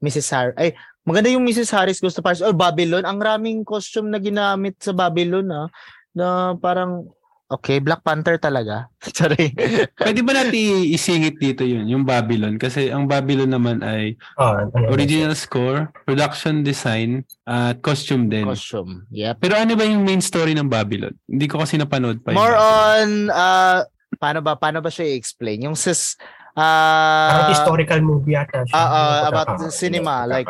Mrs. 0.00 0.26
Harris. 0.28 0.56
Ay, 0.56 0.74
maganda 1.02 1.28
yung 1.28 1.44
Mrs. 1.44 1.70
Harris 1.70 2.00
Goes 2.00 2.10
to 2.12 2.24
Paris 2.24 2.40
or 2.40 2.50
Babylon. 2.50 3.04
Ang 3.04 3.20
raming 3.20 3.62
costume 3.62 4.08
na 4.08 4.18
ginamit 4.18 4.74
sa 4.78 4.90
Babylon 4.90 5.46
ah, 5.46 5.68
na 6.10 6.26
parang 6.56 7.06
okay, 7.52 7.78
Black 7.78 8.00
Panther 8.00 8.40
talaga. 8.40 8.88
Sorry. 9.18 9.52
Pwede 9.92 10.20
ba 10.24 10.32
natin 10.32 10.88
isingit 10.88 11.36
dito 11.36 11.62
yun, 11.62 11.84
yung 11.84 12.04
Babylon? 12.08 12.56
Kasi 12.56 12.88
ang 12.88 13.04
Babylon 13.04 13.52
naman 13.52 13.84
ay 13.84 14.16
ano, 14.40 14.72
original 14.88 15.36
score, 15.36 15.92
production 16.08 16.64
design, 16.64 17.22
at 17.44 17.78
costume 17.84 18.32
din. 18.32 18.48
costume. 18.48 19.04
Yep. 19.12 19.44
Pero 19.44 19.54
ano 19.60 19.76
ba 19.76 19.84
yung 19.84 20.02
main 20.02 20.24
story 20.24 20.56
ng 20.56 20.66
Babylon? 20.66 21.12
Hindi 21.28 21.46
ko 21.46 21.60
kasi 21.60 21.76
napanood 21.76 22.24
pa 22.24 22.32
More 22.32 22.56
on 22.56 23.28
uh 23.28 23.84
paano 24.16 24.44
ba 24.44 24.56
paano 24.56 24.80
ba 24.80 24.88
siya 24.88 25.12
i-explain? 25.12 25.68
Yung 25.68 25.76
sis 25.76 26.16
Parang 26.52 27.48
uh 27.48 27.52
historical 27.56 28.00
movie 28.04 28.36
yata. 28.36 28.60
siya. 28.68 28.76
Hindi 28.76 29.16
ko 29.24 29.28
about 29.32 29.48
the 29.56 29.68
cinema, 29.72 30.14
like, 30.28 30.48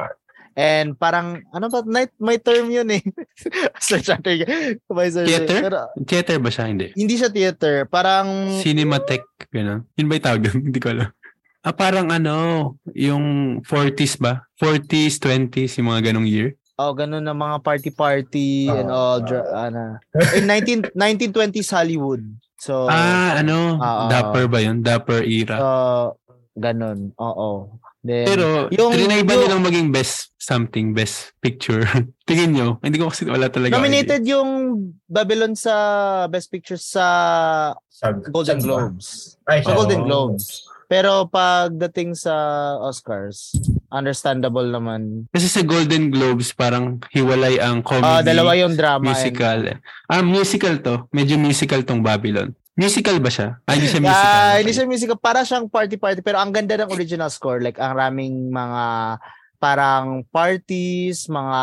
and 0.54 0.94
parang 0.94 1.40
ano 1.48 1.66
ba 1.66 1.80
night 1.82 2.12
may 2.16 2.36
term 2.36 2.68
yun 2.68 2.88
eh. 2.88 3.02
Search 3.80 4.08
natin. 4.08 4.44
Theater? 5.24 5.58
Pero 5.60 5.78
Theater 6.02 6.36
ba 6.38 6.48
siya? 6.48 6.64
Hindi. 6.66 6.92
hindi 6.92 7.14
siya 7.14 7.28
theater, 7.28 7.84
parang 7.86 8.58
Cinematech, 8.58 9.24
gano'n. 9.48 9.84
Yun 9.94 10.06
ba 10.06 10.14
yung 10.14 10.24
tawag 10.24 10.42
doon? 10.42 10.60
Hindi 10.66 10.78
ko 10.78 10.88
alam. 10.90 11.08
Ah, 11.60 11.70
parang 11.70 12.10
ano, 12.10 12.34
yung 12.90 13.24
40s 13.62 14.18
ba? 14.18 14.42
40s, 14.56 15.18
20s, 15.18 15.78
yung 15.78 15.88
mga 15.88 16.10
ganong 16.10 16.26
year. 16.26 16.58
oh 16.74 16.90
ganun 16.90 17.22
na 17.22 17.30
mga 17.30 17.62
party-party 17.62 18.66
and 18.66 18.90
Ah, 18.90 18.96
all 19.12 19.18
ah. 19.18 19.22
dra- 19.22 19.50
ano. 19.62 19.82
In 20.34 20.50
19 20.50 20.90
1920s 20.92 21.70
Hollywood. 21.76 22.24
So 22.58 22.86
ah, 22.86 23.38
ano, 23.38 23.78
ah. 23.78 24.10
Dapper 24.10 24.46
ba 24.46 24.58
yun? 24.58 24.82
Dapper 24.82 25.22
era. 25.22 25.56
uh, 25.56 26.06
ganun. 26.54 27.14
Oo. 27.16 27.78
Then 28.02 28.26
Pero, 28.26 28.66
yung- 28.68 28.90
trinay 28.90 29.22
ba 29.22 29.32
yung- 29.32 29.42
nilang 29.46 29.62
maging 29.62 29.88
best 29.90 30.34
something, 30.36 30.90
best 30.90 31.30
picture? 31.38 31.86
Tingin 32.28 32.50
nyo? 32.50 32.68
Hindi 32.82 32.98
ko 32.98 33.06
kasi 33.08 33.22
wala 33.24 33.46
talaga. 33.46 33.72
Nominated 33.72 34.26
yung 34.26 34.74
Babylon 35.06 35.54
sa 35.54 35.74
Best 36.26 36.50
Picture 36.50 36.76
sa 36.76 37.06
Sa 37.86 38.10
Golden 38.10 38.58
sa- 38.58 38.66
Globes. 38.66 39.06
Ay, 39.46 39.62
Sa 39.62 39.70
sa 39.70 39.76
Golden 39.76 40.02
Globes. 40.02 40.66
Pero 40.88 41.24
pagdating 41.24 42.12
sa 42.12 42.34
Oscars, 42.78 43.54
understandable 43.88 44.66
naman. 44.66 45.24
Kasi 45.30 45.46
sa 45.46 45.62
Golden 45.62 46.10
Globes, 46.10 46.52
parang 46.52 47.00
hiwalay 47.08 47.56
ang 47.56 47.80
comedy, 47.80 48.04
Ah, 48.04 48.20
dalawa 48.20 48.52
yung 48.54 48.74
drama. 48.74 49.00
and- 49.00 49.08
musical. 49.08 49.60
Ah, 50.04 50.20
musical 50.20 50.74
to. 50.80 51.06
Medyo 51.08 51.38
musical 51.38 51.80
tong 51.80 52.02
Babylon. 52.02 52.52
Musical 52.72 53.20
ba 53.20 53.28
siya? 53.28 53.60
Ah, 53.68 53.76
hindi 53.76 53.88
siya 53.88 54.00
musical. 54.00 54.24
Okay. 54.24 54.56
hindi 54.64 54.72
siya 54.72 54.88
musical. 54.88 55.18
Para 55.20 55.40
siyang 55.44 55.68
party-party. 55.68 56.20
Pero 56.24 56.40
ang 56.40 56.52
ganda 56.52 56.80
ng 56.80 56.92
original 56.92 57.28
score. 57.28 57.60
Like, 57.60 57.76
ang 57.76 57.92
raming 57.92 58.48
mga 58.48 58.84
parang 59.60 60.24
parties, 60.32 61.28
mga 61.28 61.60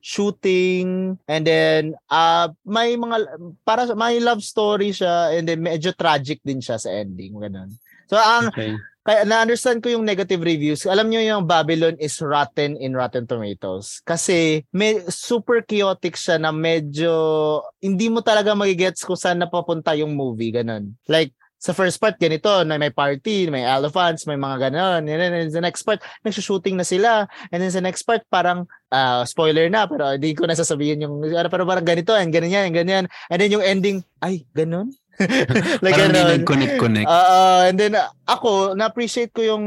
shooting, 0.00 1.16
and 1.28 1.44
then 1.44 1.92
uh, 2.08 2.48
may 2.64 2.96
mga, 2.96 3.16
para 3.64 3.88
may 3.92 4.20
love 4.20 4.40
story 4.40 4.92
siya, 4.96 5.36
and 5.36 5.44
then 5.48 5.60
medyo 5.60 5.92
tragic 5.92 6.40
din 6.44 6.58
siya 6.58 6.80
sa 6.80 6.90
ending. 6.90 7.36
Ganun. 7.36 7.70
So, 8.10 8.18
ang, 8.18 8.50
Okay. 8.50 8.74
kaya 9.06 9.22
na-understand 9.22 9.80
ko 9.80 9.88
yung 9.94 10.02
negative 10.02 10.42
reviews. 10.42 10.82
Alam 10.84 11.08
nyo 11.08 11.22
yung 11.22 11.46
Babylon 11.46 11.94
is 12.02 12.18
rotten 12.18 12.74
in 12.76 12.92
Rotten 12.92 13.24
Tomatoes. 13.24 14.02
Kasi 14.02 14.66
may, 14.74 15.00
super 15.06 15.62
chaotic 15.62 16.18
siya 16.18 16.42
na 16.42 16.50
medyo 16.50 17.62
hindi 17.78 18.10
mo 18.10 18.20
talaga 18.20 18.52
magigets 18.58 19.06
kung 19.06 19.16
saan 19.16 19.38
napapunta 19.38 19.94
yung 19.94 20.12
movie. 20.18 20.50
Ganun. 20.50 20.98
Like, 21.06 21.32
sa 21.60 21.76
first 21.76 22.00
part, 22.00 22.16
ganito, 22.16 22.48
na 22.64 22.80
may 22.80 22.88
party, 22.88 23.52
may 23.52 23.68
elephants, 23.68 24.24
may 24.24 24.40
mga 24.40 24.72
ganon. 24.72 25.04
And 25.04 25.20
then 25.20 25.52
sa 25.52 25.60
next 25.60 25.84
part, 25.84 26.00
nagsushooting 26.24 26.72
na 26.72 26.88
sila. 26.88 27.28
And 27.52 27.60
then 27.60 27.68
sa 27.68 27.84
next 27.84 28.08
part, 28.08 28.24
parang, 28.32 28.64
ah, 28.88 29.28
spoiler 29.28 29.68
na, 29.68 29.84
pero 29.84 30.16
hindi 30.16 30.32
ko 30.32 30.48
nasasabihin 30.48 31.04
yung, 31.04 31.20
ano, 31.20 31.52
pero 31.52 31.68
parang 31.68 31.84
ganito, 31.84 32.16
and 32.16 32.32
ganyan, 32.32 32.72
and 32.72 32.76
ganyan. 32.76 33.04
And 33.28 33.38
then 33.38 33.52
yung 33.52 33.60
ending, 33.60 34.00
ay, 34.24 34.48
ganon? 34.56 34.96
like, 35.84 35.92
parang 35.92 36.10
hindi 36.10 36.20
ganon. 36.20 36.32
nag-connect-connect. 36.40 37.06
Ah, 37.06 37.68
and 37.68 37.76
then 37.76 37.92
uh, 37.92 38.08
ako, 38.24 38.72
na-appreciate 38.72 39.32
ko 39.32 39.42
yung 39.42 39.64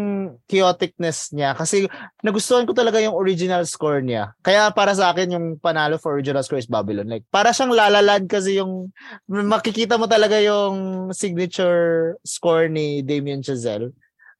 chaoticness 0.47 1.29
niya 1.31 1.53
kasi 1.53 1.85
nagustuhan 2.21 2.63
ko 2.63 2.73
talaga 2.73 2.97
yung 2.97 3.13
original 3.13 3.61
score 3.63 3.99
niya. 3.99 4.33
Kaya 4.41 4.71
para 4.71 4.93
sa 4.93 5.11
akin 5.11 5.35
yung 5.35 5.45
panalo 5.57 5.97
for 5.97 6.13
original 6.13 6.41
score 6.41 6.57
is 6.57 6.65
Babylon. 6.65 7.05
Like 7.05 7.25
para 7.29 7.51
siyang 7.51 7.69
lalalad 7.69 8.25
kasi 8.25 8.57
yung 8.57 8.89
makikita 9.27 9.95
mo 9.95 10.05
talaga 10.05 10.39
yung 10.39 11.09
signature 11.11 12.15
score 12.23 12.67
ni 12.67 13.01
Damien 13.01 13.41
Chazelle. 13.41 13.91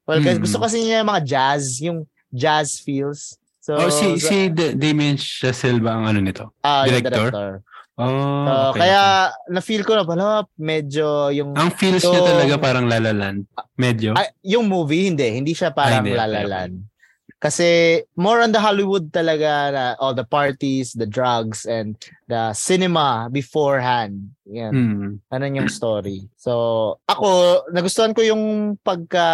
Well, 0.03 0.19
Mm. 0.19 0.43
gusto 0.43 0.59
kasi 0.59 0.83
niya 0.83 0.99
yung 0.99 1.11
mga 1.11 1.23
jazz, 1.23 1.79
yung 1.79 2.03
jazz 2.27 2.79
feels. 2.79 3.37
So, 3.63 3.79
oh, 3.79 3.87
si, 3.87 4.19
sa- 4.19 4.27
si 4.27 4.51
Da- 4.51 4.75
Damien 4.75 5.15
Chazelle 5.15 5.79
ba 5.79 5.95
ang 5.95 6.03
ano 6.05 6.19
nito? 6.19 6.51
ah, 6.59 6.83
yung 6.83 6.99
director? 6.99 7.31
director. 7.31 7.51
Oh, 7.93 8.09
So, 8.09 8.53
okay, 8.73 8.89
kaya 8.89 9.29
na-feel 9.53 9.85
ko 9.85 9.93
na 9.93 10.01
pala 10.01 10.49
medyo 10.57 11.29
yung. 11.29 11.53
Ang 11.53 11.69
feels 11.77 12.01
niya 12.01 12.21
So- 12.21 12.25
talaga 12.25 12.55
parang 12.57 12.89
lalaland. 12.89 13.45
Medyo. 13.77 14.17
Ah, 14.17 14.33
yung 14.41 14.65
movie, 14.65 15.13
hindi. 15.13 15.29
Hindi 15.29 15.53
siya 15.53 15.69
parang 15.69 16.01
hindi. 16.01 16.17
La 16.17 16.25
La 16.25 16.41
Okay. 16.41 16.91
Kasi 17.43 17.99
more 18.15 18.39
on 18.39 18.55
the 18.55 18.61
Hollywood 18.63 19.11
talaga 19.11 19.67
na 19.75 19.83
all 19.99 20.15
the 20.15 20.23
parties, 20.23 20.95
the 20.95 21.03
drugs, 21.03 21.67
and 21.67 21.99
the 22.31 22.55
cinema 22.55 23.27
beforehand. 23.27 24.31
Yan. 24.47 24.71
Hmm. 24.71 25.09
Ano 25.27 25.43
yung 25.51 25.67
story. 25.67 26.23
So, 26.39 26.95
ako, 27.03 27.67
nagustuhan 27.75 28.15
ko 28.15 28.23
yung 28.23 28.75
pagka, 28.79 29.27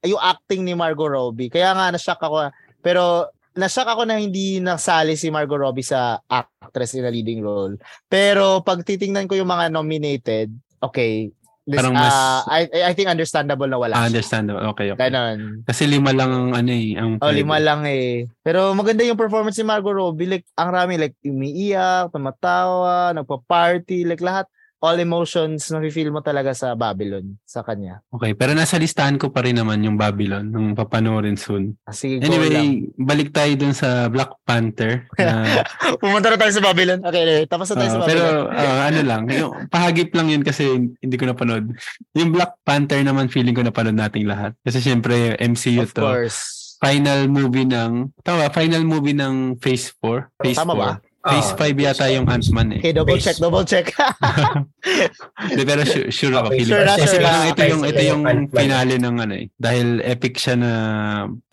yung 0.00 0.24
acting 0.24 0.64
ni 0.64 0.72
Margot 0.72 1.12
Robbie. 1.12 1.52
Kaya 1.52 1.76
nga, 1.76 1.92
na-shock 1.92 2.24
ako. 2.24 2.48
Pero, 2.80 3.28
na-shock 3.60 3.84
ako 3.86 4.02
na 4.02 4.16
hindi 4.16 4.56
nasali 4.58 5.14
si 5.14 5.28
Margot 5.28 5.60
Robbie 5.60 5.84
sa 5.84 6.16
actress 6.24 6.96
in 6.96 7.04
a 7.04 7.12
leading 7.12 7.38
role. 7.38 7.76
Pero, 8.06 8.64
pag 8.64 8.80
titingnan 8.80 9.28
ko 9.28 9.36
yung 9.36 9.46
mga 9.46 9.68
nominated, 9.68 10.48
okay, 10.80 11.28
this, 11.62 11.76
Parang 11.76 11.94
mas- 11.94 12.10
ah, 12.10 12.42
I, 12.48 12.66
I 12.82 12.92
think 12.92 13.06
understandable 13.06 13.68
na 13.68 13.76
wala 13.76 13.94
Ah, 13.94 14.08
understandable. 14.08 14.64
Okay, 14.72 14.90
okay. 14.90 15.06
Ganon. 15.06 15.62
Kasi 15.62 15.84
lima 15.84 16.10
lang 16.10 16.32
ang 16.32 16.48
ano 16.50 16.72
eh. 16.72 16.96
Ang 16.96 17.20
Oh, 17.20 17.30
lima 17.30 17.60
lang 17.60 17.84
eh. 17.84 18.26
Pero 18.40 18.72
maganda 18.72 19.04
yung 19.04 19.20
performance 19.20 19.54
ni 19.54 19.68
Margot 19.68 19.94
Robbie. 19.94 20.26
Like, 20.26 20.46
ang 20.56 20.72
rami, 20.72 20.96
like, 20.96 21.14
umiiyak, 21.22 22.10
tumatawa, 22.10 23.12
nagpa-party, 23.12 24.02
like, 24.02 24.18
lahat. 24.18 24.48
All 24.80 24.96
emotions 24.96 25.68
na 25.68 25.84
feel 25.84 26.08
mo 26.08 26.18
talaga 26.18 26.50
sa 26.50 26.72
Babylon, 26.72 27.36
sa 27.44 27.60
kanya. 27.60 28.00
Okay, 28.08 28.32
pero 28.32 28.52
nasa 28.52 28.74
listahan 28.74 29.14
ko 29.14 29.28
pa 29.28 29.44
rin 29.44 29.54
naman 29.54 29.76
yung 29.80 29.94
Babylon 29.94 30.48
nung 30.48 30.72
papanoorin 30.72 31.36
soon. 31.36 31.76
Ah, 31.84 31.92
Sige. 31.92 32.16
Anyway, 32.18 32.48
balik 32.96 33.28
tayo 33.30 33.52
dun 33.54 33.72
sa 33.72 34.08
Black 34.08 34.32
Panther. 34.40 35.04
Na, 35.14 35.68
Pumunta 36.00 36.32
na 36.32 36.40
tayo 36.40 36.48
sa 36.50 36.64
Babylon. 36.64 37.00
Okay, 37.02 37.22
okay. 37.22 37.40
tapos 37.44 37.68
na 37.68 37.76
tayo 37.76 37.88
Ah, 37.88 37.94
sa 37.94 38.00
pero 38.02 38.22
Babylon. 38.24 38.56
ah, 38.56 38.80
ano 38.88 39.00
lang, 39.04 39.22
yung, 39.28 39.52
pahagip 39.68 40.08
lang 40.10 40.26
yun 40.28 40.40
kasi 40.40 40.64
hindi 40.90 41.16
ko 41.16 41.28
napanood. 41.28 41.76
Yung 42.16 42.32
Black 42.32 42.56
Panther 42.62 43.04
naman 43.04 43.28
feeling 43.28 43.52
ko 43.52 43.60
napanood 43.60 43.94
nating 43.94 44.24
lahat. 44.24 44.56
Kasi 44.60 44.80
syempre 44.80 45.36
MCU 45.36 45.84
of 45.84 45.92
to. 45.92 46.00
course. 46.00 46.56
final 46.80 47.28
movie 47.28 47.68
ng, 47.68 48.08
tama, 48.24 48.48
final 48.48 48.80
movie 48.80 49.12
ng 49.12 49.60
Phase 49.60 49.92
4. 50.00 50.40
Phase 50.40 50.56
Tama 50.56 50.72
4. 50.72 50.80
ba? 50.80 50.90
Phase 51.20 51.52
Ah, 51.52 51.68
5 51.68 51.76
yata 51.76 52.08
yung 52.08 52.24
Ant-Man 52.24 52.68
eh. 52.76 52.80
Okay, 52.80 52.96
double 52.96 53.20
Base. 53.20 53.24
check, 53.28 53.36
double 53.36 53.64
check. 53.68 53.92
Di, 55.56 55.62
pero 55.68 55.84
sure, 55.84 56.08
sure 56.08 56.32
ako. 56.32 56.48
Okay, 56.48 56.64
sure 56.64 56.80
Kasi 56.80 57.06
sure 57.06 57.20
parang 57.20 57.44
ito 57.52 57.62
yung, 57.68 57.82
ito 57.84 58.02
yung 58.02 58.22
finale 58.48 58.94
ng 58.96 59.16
ano 59.20 59.34
eh. 59.36 59.46
Dahil 59.52 60.00
epic 60.00 60.40
siya 60.40 60.56
na 60.56 60.72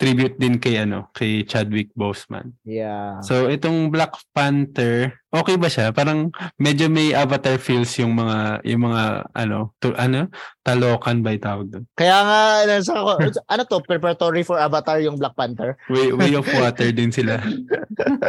tribute 0.00 0.40
din 0.40 0.56
kay 0.56 0.80
ano, 0.80 1.12
kay 1.12 1.44
Chadwick 1.44 1.92
Boseman. 1.92 2.56
yeah. 2.64 3.20
So 3.20 3.52
itong 3.52 3.92
Black 3.92 4.16
Panther, 4.32 5.20
okay 5.28 5.56
ba 5.60 5.68
siya? 5.68 5.92
Parang 5.92 6.32
medyo 6.56 6.88
may 6.88 7.12
avatar 7.12 7.60
feels 7.60 7.92
yung 8.00 8.16
mga 8.16 8.64
yung 8.64 8.88
mga 8.88 9.02
ano, 9.36 9.76
to, 9.80 9.92
ano, 9.96 10.28
talokan 10.64 11.20
ba 11.20 11.36
tawag 11.36 11.68
doon? 11.68 11.84
Kaya 11.92 12.16
nga, 12.24 12.40
nasa 12.64 12.92
ako, 12.96 13.10
ano 13.52 13.62
to, 13.68 13.78
preparatory 13.84 14.42
for 14.44 14.56
Avatar 14.56 15.00
yung 15.04 15.20
Black 15.20 15.36
Panther. 15.36 15.76
Way, 15.92 16.16
way 16.16 16.32
of 16.36 16.48
water 16.48 16.88
din 16.92 17.12
sila. 17.12 17.40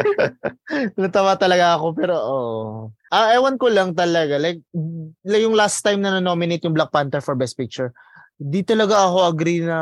Natawa 1.00 1.36
talaga 1.40 1.76
ako, 1.80 1.86
pero 1.96 2.14
oh. 2.16 2.92
Ah, 3.10 3.34
ewan 3.34 3.58
ko 3.58 3.66
lang 3.66 3.90
talaga. 3.98 4.38
Like, 4.38 4.62
like 5.26 5.42
yung 5.42 5.58
last 5.58 5.82
time 5.82 5.98
na 5.98 6.14
na-nominate 6.14 6.62
yung 6.62 6.76
Black 6.76 6.94
Panther 6.94 7.18
for 7.18 7.34
Best 7.34 7.58
Picture, 7.58 7.90
di 8.38 8.62
talaga 8.62 9.02
ako 9.04 9.26
agree 9.26 9.60
na 9.60 9.78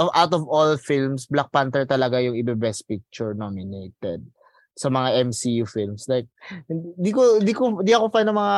out 0.00 0.32
of 0.32 0.42
all 0.48 0.74
films, 0.80 1.28
Black 1.28 1.52
Panther 1.52 1.84
talaga 1.84 2.16
yung 2.18 2.34
ibe 2.34 2.56
Best 2.56 2.88
Picture 2.88 3.36
nominated 3.36 4.24
sa 4.76 4.92
mga 4.92 5.24
MCU 5.24 5.64
films. 5.64 6.04
Like, 6.04 6.28
di 7.00 7.08
ko, 7.08 7.40
di 7.40 7.56
ko, 7.56 7.80
di 7.80 7.96
ako 7.96 8.12
fan 8.12 8.28
ng 8.28 8.36
mga, 8.36 8.56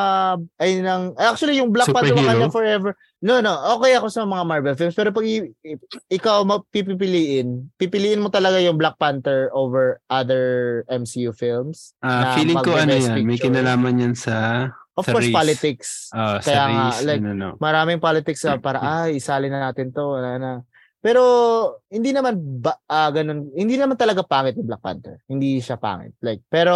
ay, 0.58 0.70
ng, 0.82 1.02
actually, 1.14 1.62
yung 1.62 1.70
Black 1.70 1.86
Panther? 1.86 2.10
Wakanda 2.10 2.50
Forever, 2.50 2.90
no, 3.22 3.38
no, 3.38 3.54
okay 3.78 3.94
ako 3.94 4.10
sa 4.10 4.26
mga 4.26 4.42
Marvel 4.42 4.74
films, 4.74 4.98
pero 4.98 5.14
pag 5.14 5.22
i- 5.22 5.54
ikaw 6.10 6.42
mapipiliin, 6.42 7.70
pipiliin 7.78 8.18
mo 8.18 8.34
talaga 8.34 8.58
yung 8.58 8.74
Black 8.74 8.98
Panther 8.98 9.46
over 9.54 10.02
other 10.10 10.82
MCU 10.90 11.30
films. 11.30 11.94
Ah, 12.02 12.34
na 12.34 12.34
feeling 12.34 12.58
ko 12.58 12.74
ano 12.74 12.98
yan, 12.98 13.22
may 13.22 13.38
kinalaman 13.38 14.02
yan 14.02 14.14
sa 14.18 14.66
Of 14.98 15.06
sa 15.06 15.14
course, 15.14 15.30
race. 15.30 15.38
politics. 15.38 15.88
ah, 16.10 16.42
sa 16.42 16.50
Kaya 16.50 16.62
nga, 16.66 16.82
race, 16.90 17.06
like, 17.06 17.22
ano, 17.22 17.30
no. 17.30 17.50
Maraming 17.62 18.02
politics 18.02 18.42
na 18.42 18.58
para, 18.58 18.82
ay, 19.06 19.22
isali 19.22 19.46
na 19.46 19.70
natin 19.70 19.94
to. 19.94 20.18
Wala 20.18 20.34
na. 20.42 20.52
Pero, 20.98 21.22
hindi 21.94 22.10
naman, 22.10 22.34
ba, 22.58 22.74
ah, 22.90 23.10
ganun, 23.14 23.54
hindi 23.54 23.78
naman 23.78 23.94
talaga 23.94 24.26
pangit 24.26 24.58
yung 24.58 24.66
Black 24.66 24.82
Panther. 24.82 25.22
Hindi 25.30 25.62
siya 25.62 25.78
pangit. 25.78 26.18
Like, 26.18 26.42
pero, 26.50 26.74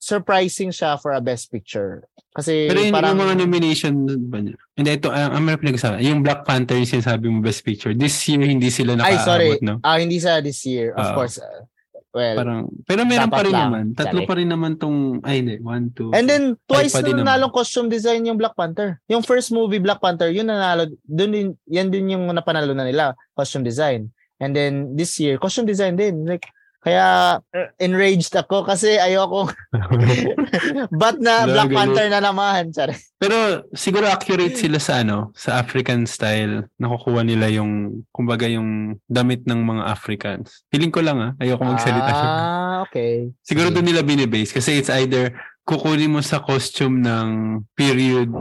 surprising 0.00 0.72
siya 0.72 0.96
for 0.96 1.12
a 1.12 1.20
best 1.20 1.52
picture. 1.52 2.08
Kasi, 2.32 2.70
Pero 2.72 2.80
yung, 2.80 2.94
parang, 2.94 3.18
yung 3.18 3.22
mga 3.26 3.34
nomination 3.42 3.92
ba 4.32 4.38
niya? 4.40 4.56
Hindi, 4.78 4.90
ito, 4.96 5.12
uh, 5.12 5.28
ang 5.36 5.44
pinag-usapan. 5.44 6.00
Yung 6.00 6.24
Black 6.24 6.46
Panther 6.48 6.80
yung 6.80 6.88
sinasabi 6.88 7.28
mo 7.28 7.44
best 7.44 7.60
picture. 7.60 7.92
This 7.92 8.16
year, 8.30 8.40
hindi 8.40 8.72
sila 8.72 8.96
ay, 8.96 9.18
sorry. 9.20 9.58
nakaabot, 9.58 9.62
no? 9.66 9.74
Ah, 9.84 10.00
hindi 10.00 10.16
sa 10.22 10.40
this 10.40 10.64
year. 10.64 10.96
Of 10.96 11.04
Ah. 11.04 11.12
course. 11.12 11.36
uh, 11.36 11.66
well, 12.14 12.36
Parang, 12.36 12.60
pero 12.86 13.02
meron 13.06 13.30
pa 13.30 13.42
rin 13.42 13.54
lang. 13.54 13.70
naman. 13.70 13.84
Tatlo 13.94 14.20
pa 14.26 14.34
rin 14.36 14.50
naman 14.50 14.76
tong, 14.76 15.22
ay 15.22 15.42
hindi, 15.42 15.56
one, 15.62 15.90
two. 15.94 16.10
And 16.10 16.26
then 16.26 16.58
twice 16.66 16.94
na 16.98 17.06
naman. 17.06 17.26
nanalong 17.26 17.54
costume 17.54 17.88
design 17.88 18.26
yung 18.26 18.38
Black 18.38 18.54
Panther. 18.58 18.98
Yung 19.06 19.22
first 19.22 19.50
movie 19.54 19.82
Black 19.82 20.02
Panther, 20.02 20.30
yun 20.30 20.50
nanalo, 20.50 20.90
dun 21.06 21.30
din, 21.30 21.48
yan 21.70 21.88
din 21.88 22.12
yung 22.14 22.26
napanalo 22.30 22.74
na 22.74 22.86
nila, 22.86 23.14
costume 23.34 23.62
design. 23.62 24.10
And 24.40 24.56
then 24.56 24.96
this 24.96 25.14
year, 25.20 25.36
costume 25.36 25.68
design 25.68 25.94
din. 26.00 26.24
Like, 26.24 26.48
kaya 26.80 27.36
uh, 27.44 27.68
enraged 27.76 28.32
ako 28.32 28.64
kasi 28.64 28.96
ayoko. 28.96 29.52
But 31.00 31.20
na 31.20 31.44
Wala, 31.44 31.52
Black 31.52 31.68
ganun. 31.68 31.76
Panther 31.76 32.06
na 32.08 32.20
naman. 32.24 32.72
Sorry. 32.72 32.96
Pero 33.20 33.68
siguro 33.76 34.08
accurate 34.08 34.56
sila 34.56 34.80
sa 34.80 35.04
ano, 35.04 35.28
sa 35.36 35.60
African 35.60 36.08
style. 36.08 36.72
Nakukuha 36.80 37.20
nila 37.20 37.52
yung, 37.52 38.04
kumbaga 38.08 38.48
yung 38.48 38.96
damit 39.04 39.44
ng 39.44 39.60
mga 39.60 39.82
Africans. 39.92 40.64
Feeling 40.72 40.88
ko 40.88 41.04
lang 41.04 41.20
ah, 41.20 41.32
ayoko 41.36 41.68
magsalita 41.68 42.10
siya. 42.16 42.28
Ah, 42.32 42.76
okay. 42.88 43.28
Siguro 43.44 43.68
sige. 43.68 43.76
doon 43.76 43.86
nila 43.92 44.00
binibase 44.00 44.56
kasi 44.56 44.80
it's 44.80 44.88
either 44.88 45.36
kukunin 45.68 46.16
mo 46.16 46.24
sa 46.24 46.40
costume 46.40 47.04
ng 47.04 47.28
period 47.76 48.32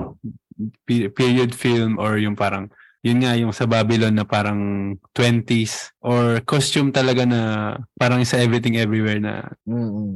pe- 0.88 1.12
period 1.12 1.52
film 1.52 1.99
or 1.99 2.15
yung 2.15 2.39
parang 2.39 2.71
yun 2.99 3.23
nga 3.23 3.31
yung 3.39 3.55
sa 3.55 3.63
Babylon 3.63 4.12
na 4.12 4.27
parang 4.27 4.59
20s 5.15 5.95
or 6.03 6.43
costume 6.43 6.91
talaga 6.91 7.23
na 7.23 7.41
parang 7.95 8.19
sa 8.27 8.43
everything 8.43 8.75
everywhere 8.75 9.19
na 9.23 9.47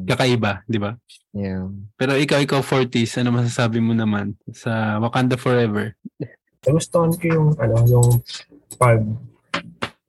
kakaiba, 0.04 0.67
di 0.67 0.80
ba? 0.84 1.00
Yeah. 1.32 1.72
Pero 1.96 2.19
ikaw, 2.19 2.43
ikaw 2.43 2.60
40s, 2.60 3.24
ano 3.24 3.39
masasabi 3.39 3.80
mo 3.80 3.96
naman 3.96 4.36
sa 4.52 5.00
Wakanda 5.00 5.39
Forever? 5.39 5.96
Nagustuhan 6.63 7.15
ko 7.15 7.26
yung 7.28 7.50
ano 7.60 7.76
yung 7.88 8.10
pag 8.80 9.00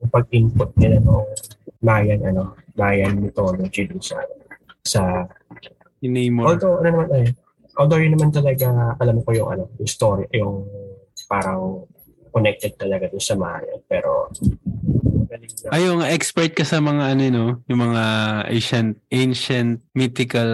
yung 0.03 0.11
pag-input 0.11 0.71
nila 0.79 0.99
ng 1.03 1.23
Mayan 1.85 2.21
ano 2.27 2.59
Mayan 2.75 3.19
mythology 3.19 3.87
dun 3.87 4.03
sa 4.03 4.19
sa 4.85 5.03
Namor. 6.05 6.53
although 6.53 6.77
ano 6.85 6.89
naman 6.93 7.09
eh 7.17 7.29
although 7.81 7.97
yun 7.97 8.13
naman 8.13 8.29
talaga 8.29 8.93
alam 9.01 9.25
ko 9.25 9.33
yung 9.33 9.49
ano 9.49 9.65
yung 9.81 9.89
story 9.89 10.29
yung 10.37 10.69
parang 11.25 11.89
connected 12.35 12.75
talaga 12.75 13.07
dun 13.07 13.23
sa 13.23 13.39
Mayan 13.39 13.79
pero 13.87 14.29
Ay, 15.67 15.91
yung 15.91 15.99
expert 16.01 16.55
ka 16.55 16.63
sa 16.63 16.79
mga 16.79 17.11
ano, 17.11 17.23
no? 17.27 17.47
Yung 17.67 17.81
mga 17.83 18.03
ancient, 18.47 18.95
ancient 19.11 19.83
mythical 19.91 20.51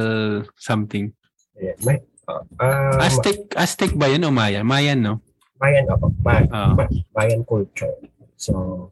something. 0.57 1.13
Ayan, 1.55 1.77
may 1.85 2.01
ah, 2.25 2.41
ah, 2.57 3.05
Aztec, 3.05 3.53
Aztec 3.53 3.93
ba 3.93 4.09
yun 4.09 4.25
o 4.25 4.33
Maya? 4.33 4.65
Mayan, 4.65 5.05
no? 5.05 5.21
Mayan 5.61 5.85
ako 5.85 6.09
Ma- 6.25 6.49
Ah. 6.49 6.73
Ma- 6.73 6.89
Mayan 7.13 7.45
culture 7.45 7.93
so 8.37 8.89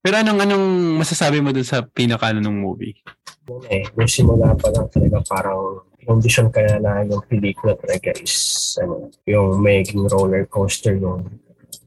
Pero 0.00 0.16
anong 0.16 0.40
anong 0.40 0.66
masasabi 0.96 1.40
mo 1.40 1.52
dun 1.52 1.64
sa 1.64 1.80
pinaka 1.80 2.32
ano, 2.32 2.40
ng 2.40 2.56
movie? 2.56 2.96
eh, 3.66 3.88
yung 3.96 4.10
simula 4.10 4.52
pa 4.54 4.68
lang 4.68 4.92
talaga 4.92 5.24
parang 5.24 5.80
condition 6.04 6.52
ka 6.52 6.60
na 6.60 6.76
na 6.78 6.92
yung 7.02 7.24
pelikula 7.24 7.72
talaga 7.74 8.12
is 8.14 8.76
ano, 8.76 9.08
yung 9.24 9.56
maging 9.58 10.04
roller 10.06 10.44
coaster 10.44 10.94
yung 10.94 11.24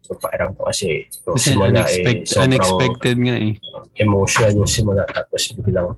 yung 0.03 0.19
parang 0.19 0.51
ko 0.51 0.67
kasi 0.67 1.07
yung 1.23 1.35
Kasi 1.35 1.45
simula 1.49 1.69
unexpect, 1.71 2.19
eh 2.19 2.27
sobrang 2.27 2.45
unexpected 2.49 3.15
nga 3.19 3.35
eh. 3.37 3.53
emotional 3.95 4.51
yung 4.53 4.69
simula 4.69 5.03
tapos 5.05 5.41
biglang 5.55 5.89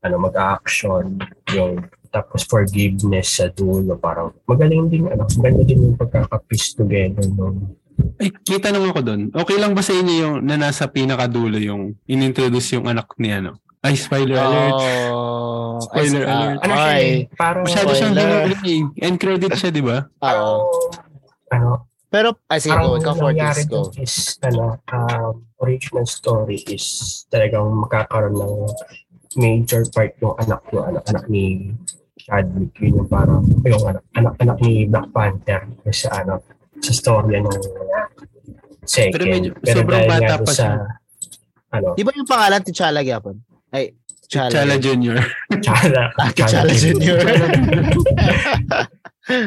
ano 0.00 0.14
mag-action 0.16 1.04
yung 1.52 1.72
tapos 2.10 2.42
forgiveness 2.42 3.38
sa 3.38 3.46
dulo 3.48 3.94
parang 3.94 4.34
magaling 4.44 4.88
din 4.88 5.06
ano 5.06 5.28
maganda 5.36 5.62
din 5.62 5.84
yung 5.84 5.96
pagkaka-piece 5.96 6.74
together 6.74 7.22
nung 7.28 7.76
Ay, 8.16 8.32
kita 8.32 8.72
naman 8.72 8.90
ako 8.90 9.00
dun. 9.04 9.22
Okay 9.28 9.60
lang 9.60 9.76
ba 9.76 9.84
sa 9.84 9.92
inyo 9.92 10.14
yung 10.16 10.36
na 10.40 10.56
nasa 10.56 10.88
pinakadulo 10.88 11.60
yung 11.60 12.00
inintroduce 12.06 12.72
yung 12.72 12.88
anak 12.88 13.12
ni 13.16 13.28
ano? 13.28 13.60
Ay, 13.80 13.92
spoiler 13.92 14.40
alert. 14.40 14.80
Oh, 15.12 15.76
Spoiler 15.80 16.24
ay, 16.24 16.32
alert. 16.32 16.58
ano 16.58 16.72
siya 16.74 16.88
ay, 16.90 17.04
parang 17.32 17.62
Masyado 17.64 17.92
siyang 17.92 18.14
spoiler. 18.14 18.40
hinuling 18.40 18.64
eh. 18.96 19.04
End 19.04 19.16
credit 19.16 19.52
siya, 19.52 19.70
di 19.70 19.80
ba? 19.80 19.98
Oo. 20.16 20.52
ano 21.50 21.68
Pero, 22.10 22.34
ay, 22.46 22.58
sige, 22.58 22.74
parang 22.74 22.90
go. 22.90 22.98
Ikaw, 22.98 23.14
nangyari 23.22 23.62
40s, 23.62 23.70
go. 23.70 23.80
is 23.96 24.14
ano 24.42 24.64
um, 24.84 25.32
original 25.58 26.02
story 26.04 26.58
is 26.66 26.84
talagang 27.30 27.70
makakaroon 27.72 28.34
ng 28.34 28.54
major 29.34 29.86
part 29.88 30.10
yung 30.18 30.34
anak 30.36 30.58
yung 30.68 30.84
anak 30.84 31.04
anak 31.06 31.24
ni 31.26 31.70
Chadwick 32.16 32.74
yun 32.76 32.98
yung 32.98 33.08
parang 33.08 33.46
yung 33.62 33.84
anak 33.86 34.02
anak, 34.12 34.34
anak 34.36 34.56
ni 34.58 34.84
Black 34.84 35.06
Panther 35.08 35.62
yung 35.80 35.94
sa 35.94 36.10
ano 36.18 36.42
sa 36.76 36.90
story 36.90 37.38
ng 37.38 37.46
second 38.82 39.14
Pero 39.14 39.24
medyo- 39.24 39.54
sobrang 39.62 40.02
dahil 40.02 40.10
bata 40.10 40.34
pa 40.36 40.50
sa 40.50 40.54
siya. 40.56 40.70
ano 41.70 41.88
Di 41.94 42.02
ba 42.02 42.10
yung 42.10 42.26
pangalan 42.26 42.60
T'Challa 42.60 43.00
Gyapon? 43.00 43.36
Ay, 43.70 43.94
T'Challa. 44.30 44.50
Chala 44.54 44.76
Jr. 44.78 45.18
Chala 45.66 46.04
Ah, 46.14 46.30
T'Challa 46.30 46.70
Jr. 46.70 47.18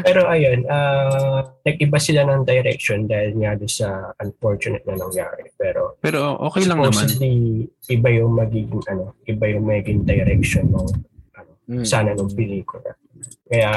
Pero 0.04 0.28
ayun, 0.28 0.64
ah 0.68 1.44
nag-iba 1.64 2.00
sila 2.00 2.24
ng 2.24 2.44
direction 2.44 3.04
dahil 3.04 3.36
nga 3.36 3.56
doon 3.56 3.68
sa 3.68 3.88
unfortunate 4.20 4.84
na 4.84 4.96
nangyari. 4.96 5.48
Pero 5.56 6.00
Pero 6.00 6.36
okay 6.40 6.64
lang 6.64 6.80
naman. 6.80 7.04
supposedly, 7.04 7.68
iba 7.90 8.10
yung 8.12 8.32
magiging 8.32 8.84
ano, 8.88 9.12
iba 9.24 9.46
yung 9.48 9.64
magiging 9.64 10.04
direction 10.04 10.72
ng 10.72 10.88
Mm. 11.64 11.82
sana 11.82 12.12
ng 12.12 12.28
pelikula. 12.30 12.92
Kaya 13.46 13.72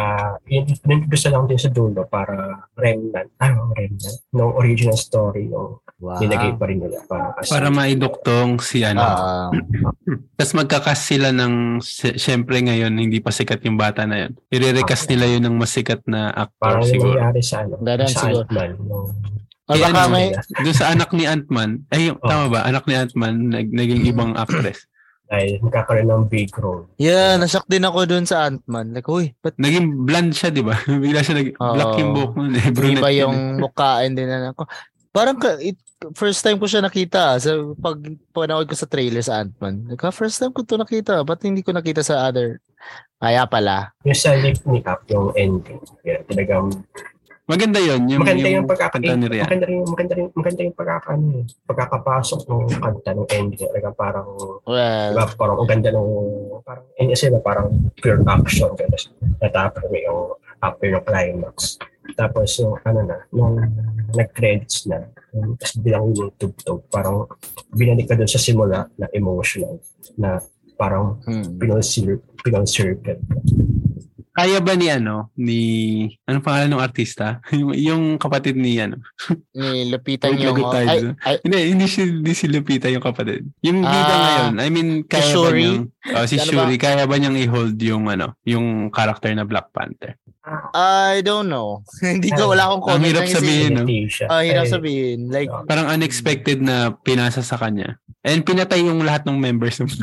yun, 0.45 0.67
yun 0.67 1.07
gusto 1.07 1.29
lang 1.29 1.47
din 1.47 1.55
sa 1.57 1.69
dulo 1.69 2.03
para 2.05 2.35
remnant, 2.75 3.31
ano 3.39 3.71
remnant, 3.73 4.03
ng 4.29 4.53
original 4.55 4.95
story 4.95 5.47
yung 5.47 5.79
Wow. 5.97 6.21
nilagay 6.21 6.53
pa 6.53 6.69
rin 6.69 6.77
nila 6.77 7.01
para 7.09 7.33
as 7.33 7.49
Para 7.49 7.73
maiduktong 7.73 8.61
si 8.61 8.85
ano. 8.85 9.01
Ah, 9.01 9.49
Tapos 10.37 10.53
magkakas 10.53 11.01
sila 11.01 11.33
ng, 11.33 11.81
sy- 11.81 12.21
syempre 12.21 12.61
ngayon, 12.61 12.93
hindi 12.93 13.17
pa 13.17 13.33
sikat 13.33 13.65
yung 13.65 13.81
bata 13.81 14.05
na 14.05 14.29
yun. 14.29 14.37
I-recast 14.47 15.09
nila 15.09 15.25
yun 15.25 15.41
ng 15.41 15.57
masikat 15.57 16.05
na 16.05 16.29
actor 16.29 16.61
parang 16.61 16.85
siguro. 16.85 17.17
nangyari 17.17 17.41
sa 17.41 17.65
ano, 17.65 17.81
Ganun 17.81 18.09
sa 18.09 18.21
siguro. 18.23 18.45
Ant-Man. 18.45 18.71
baka 19.65 19.87
ano, 19.89 20.13
may, 20.13 20.27
Doon 20.37 20.77
sa 20.77 20.87
anak 20.91 21.11
ni 21.11 21.25
Ant-Man, 21.25 21.71
ay, 21.89 22.01
yung- 22.07 22.21
Oh. 22.21 22.29
tama 22.29 22.47
ba? 22.51 22.61
Anak 22.63 22.85
ni 22.85 22.95
Ant-Man, 22.95 23.35
nag, 23.49 23.69
naging 23.71 24.03
ibang 24.05 24.33
actress. 24.35 24.85
Dahil 25.27 25.59
magkakaroon 25.59 26.07
ng 26.07 26.25
big 26.31 26.55
role. 26.55 26.87
yeah, 27.03 27.35
nashock 27.35 27.67
din 27.67 27.83
ako 27.83 28.07
dun 28.07 28.27
sa 28.27 28.47
Ant-Man. 28.47 28.95
Like, 28.95 29.11
uy, 29.11 29.35
ba't 29.43 29.59
Naging 29.59 30.07
blonde 30.07 30.35
siya, 30.35 30.55
di 30.55 30.63
ba? 30.63 30.79
Bigla 31.03 31.21
siya 31.27 31.43
nag 31.43 31.51
Oo. 31.59 31.75
black 31.75 31.95
yung 31.99 32.13
buhok 32.15 32.33
nun 32.39 32.55
eh. 32.55 32.67
Brunette 32.71 33.03
iba 33.03 33.11
yun 33.11 33.23
yung 33.27 33.37
mukha 33.59 34.07
and 34.07 34.15
then 34.15 34.31
ano 34.31 34.55
ko. 34.55 34.65
Parang 35.11 35.37
ka, 35.41 35.59
it, 35.59 35.81
first 36.15 36.45
time 36.45 36.61
ko 36.61 36.71
siya 36.71 36.85
nakita 36.85 37.41
sa 37.43 37.51
pag 37.75 37.99
panood 38.31 38.69
ko 38.71 38.77
sa 38.79 38.87
trailer 38.87 39.25
sa 39.25 39.43
Ant-Man. 39.43 39.91
Like, 39.91 40.05
first 40.15 40.39
time 40.39 40.55
ko 40.55 40.63
to 40.63 40.79
nakita. 40.79 41.27
Ba't 41.27 41.43
hindi 41.43 41.67
ko 41.67 41.75
nakita 41.75 42.07
sa 42.07 42.31
other? 42.31 42.63
Kaya 43.17 43.49
pala. 43.49 43.97
Yung 44.05 44.15
sa 44.15 44.37
lift 44.37 44.63
ni 44.69 44.85
Cap, 44.85 45.09
yung 45.09 45.33
ending. 45.35 45.81
Yeah, 46.05 46.23
talagang 46.29 46.85
Maganda 47.47 47.79
yun. 47.79 48.11
Yung, 48.11 48.27
maganda 48.27 48.49
yung, 48.51 48.57
yung 48.59 48.67
pagkaka 48.67 48.99
kanta 48.99 49.15
ni 49.15 49.27
Rihanna. 49.31 49.47
maganda 49.47 49.67
rin 49.71 49.81
maganda 49.87 50.13
rin 50.19 50.27
maganda 50.35 50.61
yung 50.67 50.77
pagkaka 50.77 51.09
ano, 51.15 51.27
eh, 51.31 51.45
pagkakapasok 51.63 52.41
ng 52.43 52.63
kanta 52.83 53.11
ng 53.15 53.29
ending 53.31 53.63
talaga 53.71 53.89
parang 53.95 54.29
Well, 54.67 55.15
diba, 55.15 55.25
parang 55.39 55.57
ang 55.63 55.69
ganda 55.71 55.89
ng 55.95 56.11
parang 56.67 56.87
and 56.99 57.09
kasi 57.15 57.31
na 57.31 57.39
parang 57.39 57.71
pure 58.03 58.19
action 58.27 58.75
tapos 58.75 59.15
natapos 59.39 59.83
mo 59.87 59.95
yung 59.95 60.21
after 60.59 60.87
yung 60.91 61.05
climax 61.07 61.79
tapos 62.19 62.51
yung 62.59 62.75
ano 62.83 63.01
na 63.07 63.17
nung 63.31 63.55
nag-credits 64.11 64.91
na 64.91 65.07
yung- 65.31 65.55
tapos 65.55 65.75
bilang 65.79 66.11
yung 66.19 66.35
tugtog 66.35 66.83
parang 66.91 67.31
binalik 67.71 68.11
ka 68.11 68.19
dun 68.19 68.27
sa 68.27 68.43
simula 68.43 68.91
na 68.99 69.07
emotional 69.15 69.79
na 70.19 70.43
parang 70.75 71.23
hmm. 71.23 71.63
pinal-cir- 71.63 72.27
pinal-circuit 72.43 73.23
Kaya 74.37 74.61
ba 74.61 74.77
ni 74.77 74.93
ano, 74.93 75.33
ni, 75.33 75.61
anong 76.29 76.45
pangalan 76.45 76.77
ng 76.77 76.85
artista? 76.85 77.41
yung, 77.57 77.73
yung 77.73 78.03
kapatid 78.21 78.53
ni 78.53 78.77
ano. 78.77 79.01
Ni 79.51 79.89
Lupita 79.89 80.29
lagot 80.29 80.77
tayo 80.77 80.89
Ay, 80.93 81.01
ay, 81.25 81.37
Hindi, 81.41 81.59
hindi 81.73 81.87
si, 81.89 82.05
hindi 82.05 82.37
si 82.37 82.45
Lupita 82.45 82.93
yung 82.93 83.01
kapatid. 83.01 83.49
Yung 83.65 83.81
bida 83.81 84.13
Ah, 84.13 84.21
ngayon, 84.21 84.55
I 84.61 84.69
mean, 84.69 84.89
kaya 85.03 85.25
ba 85.25 85.33
Shuri? 85.33 85.65
niyang, 85.65 85.89
oh, 86.13 86.27
si 86.29 86.37
Ano 86.37 86.45
ba? 86.45 86.51
Shuri, 86.53 86.77
kaya 86.77 87.09
ba 87.09 87.17
niyang 87.17 87.39
i-hold 87.41 87.81
yung 87.81 88.05
ano, 88.07 88.37
yung 88.45 88.93
character 88.93 89.33
na 89.33 89.49
Black 89.49 89.73
Panther? 89.73 90.21
I 90.77 91.25
don't 91.25 91.49
know. 91.49 91.81
Hindi 92.05 92.29
ko, 92.31 92.53
wala 92.53 92.69
akong 92.69 92.85
Ang 92.85 92.89
comment. 92.93 93.09
hirap 93.09 93.23
lang 93.25 93.33
kasi- 93.33 93.41
sabihin, 93.41 93.71
no? 93.73 93.85
Ah, 94.29 94.43
hirap 94.45 94.65
Eh, 94.69 94.71
sabihin. 94.71 95.19
Like, 95.33 95.51
Parang 95.65 95.89
unexpected 95.89 96.61
na 96.61 96.93
pinasa 96.93 97.41
sa 97.41 97.57
kanya. 97.57 97.97
And 98.21 98.45
pinatay 98.45 98.85
yung 98.85 99.01
lahat 99.01 99.25
ng 99.25 99.39
members 99.41 99.81
ng 99.81 99.89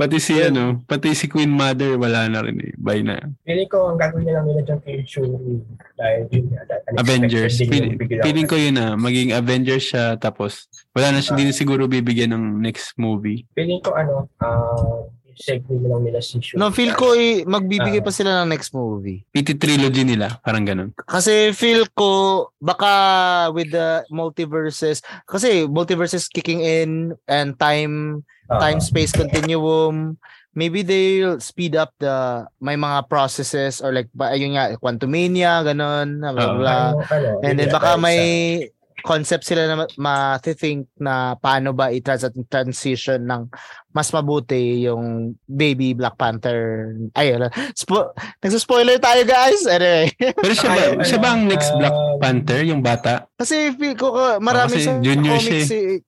Pati 0.00 0.16
si 0.16 0.32
ano, 0.40 0.80
pati 0.88 1.12
si 1.12 1.28
Queen 1.28 1.52
Mother 1.52 2.00
wala 2.00 2.24
na 2.24 2.40
rin 2.40 2.56
eh. 2.56 2.72
By 2.80 3.04
na. 3.04 3.20
Feeling 3.44 3.68
ko 3.68 3.92
ang 3.92 4.00
gagawin 4.00 4.32
na 4.32 4.40
lang 4.40 4.48
nila 4.48 4.64
dyan 4.64 4.80
kay 4.80 5.04
Shuri 5.04 5.60
dahil 5.92 6.24
yun 6.32 6.48
nga, 6.56 6.64
Avengers. 6.96 7.60
Feeling, 7.60 8.00
feeling 8.00 8.48
ko 8.48 8.56
yun 8.56 8.80
na 8.80 8.96
maging 8.96 9.36
Avengers 9.36 9.92
siya 9.92 10.16
tapos 10.16 10.72
wala 10.96 11.12
na 11.12 11.20
siya, 11.20 11.36
hindi 11.36 11.52
na 11.52 11.54
siguro 11.54 11.84
bibigyan 11.84 12.32
ng 12.32 12.64
next 12.64 12.96
movie. 12.96 13.44
Feeling 13.52 13.84
ko 13.84 13.92
ano, 13.92 14.24
ah, 14.40 15.04
segue 15.40 15.76
na 15.76 15.88
lang 15.90 16.02
nila 16.04 16.20
si 16.20 16.36
Shuri. 16.38 16.54
no, 16.54 16.68
feel 16.68 16.92
ko 16.92 17.12
eh, 17.12 17.42
magbibigay 17.42 17.98
Ah. 17.98 18.04
pa 18.04 18.12
sila 18.12 18.30
ng 18.38 18.50
next 18.50 18.70
movie. 18.70 19.24
PT 19.26 19.56
trilogy 19.56 20.04
nila, 20.04 20.36
parang 20.38 20.62
ganun. 20.62 20.92
Kasi 20.94 21.50
feel 21.50 21.88
ko 21.90 22.10
baka 22.56 22.92
with 23.50 23.70
the 23.70 24.04
multiverses 24.08 25.00
kasi 25.24 25.64
multiverses 25.64 26.26
kicking 26.26 26.60
in 26.60 26.90
and 27.26 27.56
time 27.56 28.20
Ah, 28.46 28.58
time 28.58 28.82
space 28.82 29.14
continuum 29.14 30.18
maybe 30.50 30.82
they'll 30.82 31.38
speed 31.38 31.78
up 31.78 31.94
the 31.96 32.10
may 32.58 32.74
mga 32.74 33.06
processes 33.06 33.78
or 33.78 33.94
like 33.94 34.10
ba 34.10 34.34
ayun 34.34 34.58
nga 34.58 34.74
quantumania 34.74 35.62
ganon 35.62 36.18
blah, 36.18 36.34
blah, 36.34 36.50
blah. 36.52 36.86
ano, 36.90 37.06
ano, 37.06 37.28
and 37.46 37.54
then 37.54 37.70
baka 37.70 37.94
may 37.94 38.18
sa- 38.58 38.74
concept 39.02 39.44
sila 39.44 39.66
na 39.66 39.76
ma- 39.84 39.94
ma-think 39.98 40.88
na 41.00 41.34
paano 41.36 41.74
ba 41.74 41.90
i-transition 41.90 43.24
ng 43.24 43.50
mas 43.90 44.14
mabuti 44.14 44.86
yung 44.86 45.34
baby 45.50 45.98
Black 45.98 46.14
Panther. 46.14 46.94
Ay 47.18 47.34
wala. 47.34 47.50
Spo- 47.74 48.14
nagsa-spoiler 48.38 49.02
tayo 49.02 49.26
guys. 49.26 49.66
Anyway. 49.66 50.14
Pero 50.42 50.54
siya 50.54 50.70
ba, 50.70 50.82
siya 51.02 51.18
ba 51.18 51.28
ang 51.34 51.50
next 51.50 51.74
ah, 51.74 51.78
Black 51.78 51.96
Panther, 52.22 52.60
yung 52.62 52.82
bata? 52.86 53.26
Kasi 53.34 53.74
feel 53.74 53.98
ko 53.98 54.14
uh, 54.14 54.38
marami 54.38 54.78
kasi 54.78 54.86
sa 54.86 54.94
junior 55.02 55.38
comics 55.42 55.66
siya 55.66 55.80
eh, 55.80 55.98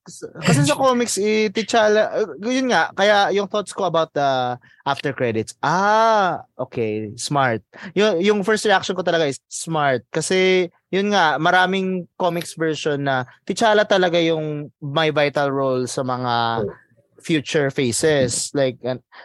kasi 0.44 0.60
sa 0.62 0.76
comics 0.78 1.16
eh, 1.18 1.50
T'Challa 1.50 2.02
uh, 2.12 2.36
yun 2.44 2.70
nga 2.70 2.92
kaya 2.94 3.32
yung 3.34 3.48
thoughts 3.48 3.72
ko 3.72 3.88
about 3.88 4.12
the 4.12 4.54
after 4.84 5.10
credits 5.16 5.56
ah 5.64 6.44
okay 6.60 7.10
smart. 7.16 7.64
Yung 7.96 8.20
yung 8.20 8.38
first 8.46 8.68
reaction 8.68 8.94
ko 8.94 9.02
talaga 9.02 9.26
is 9.26 9.40
smart. 9.48 10.04
Kasi 10.12 10.68
yun 10.92 11.08
nga 11.08 11.40
maraming 11.40 12.04
comics 12.20 12.52
version 12.52 13.08
na 13.08 13.24
T'Challa 13.48 13.88
talaga 13.88 14.20
yung 14.20 14.68
may 14.84 15.08
vital 15.08 15.48
role 15.48 15.88
sa 15.88 16.04
mga 16.04 16.68
future 17.22 17.72
phases 17.72 18.52
like 18.52 18.76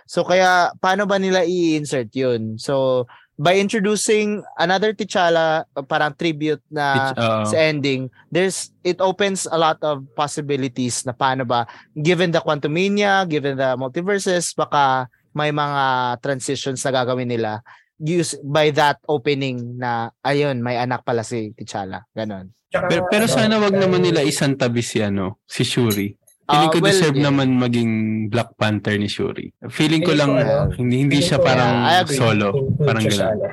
so 0.07 0.23
kaya 0.23 0.71
paano 0.79 1.03
ba 1.03 1.19
nila 1.19 1.43
i-insert 1.43 2.07
yun? 2.15 2.55
So 2.55 3.03
by 3.35 3.59
introducing 3.59 4.47
another 4.55 4.95
T'Challa 4.95 5.67
uh, 5.75 5.83
parang 5.83 6.15
tribute 6.15 6.63
na 6.71 7.11
uh, 7.13 7.43
sa 7.43 7.57
ending, 7.59 8.07
there's 8.31 8.71
it 8.87 9.03
opens 9.03 9.43
a 9.51 9.59
lot 9.59 9.77
of 9.83 10.07
possibilities 10.15 11.03
na 11.03 11.11
paano 11.11 11.43
ba 11.43 11.67
given 11.99 12.31
the 12.31 12.39
quantumania, 12.39 13.27
given 13.27 13.59
the 13.59 13.75
multiverses, 13.75 14.55
baka 14.55 15.11
may 15.35 15.51
mga 15.53 16.17
transitions 16.23 16.81
na 16.81 16.95
gagawin 16.95 17.29
nila 17.29 17.61
use 17.99 18.37
by 18.41 18.69
that 18.71 19.01
opening 19.05 19.77
na 19.77 20.09
ayun, 20.21 20.61
may 20.61 20.77
anak 20.77 21.01
pala 21.01 21.21
si 21.21 21.53
T'Challa. 21.53 22.05
Ganon. 22.11 22.53
Pero, 22.67 23.07
pero 23.07 23.25
sana 23.25 23.57
wag 23.57 23.73
naman 23.73 24.03
nila 24.03 24.21
isantabi 24.21 24.83
si 24.83 24.99
ano, 24.99 25.39
si 25.47 25.63
Shuri. 25.63 26.13
Feeling 26.47 26.69
Ah, 26.69 26.71
ko 26.71 26.79
well, 26.79 26.87
deserve 26.87 27.17
yeah. 27.19 27.27
naman 27.27 27.59
maging 27.59 27.91
Black 28.27 28.55
Panther 28.55 28.95
ni 28.95 29.07
Shuri. 29.07 29.51
Feeling 29.67 29.99
ko 29.99 30.15
lang 30.15 30.31
ano, 30.31 30.71
hindi 30.71 31.03
hindi 31.03 31.19
siya 31.19 31.39
parang 31.39 31.83
yeah, 31.83 32.03
agree. 32.03 32.15
solo, 32.15 32.47
parang 32.79 33.03
gano'n. 33.03 33.31
ano. 33.35 33.45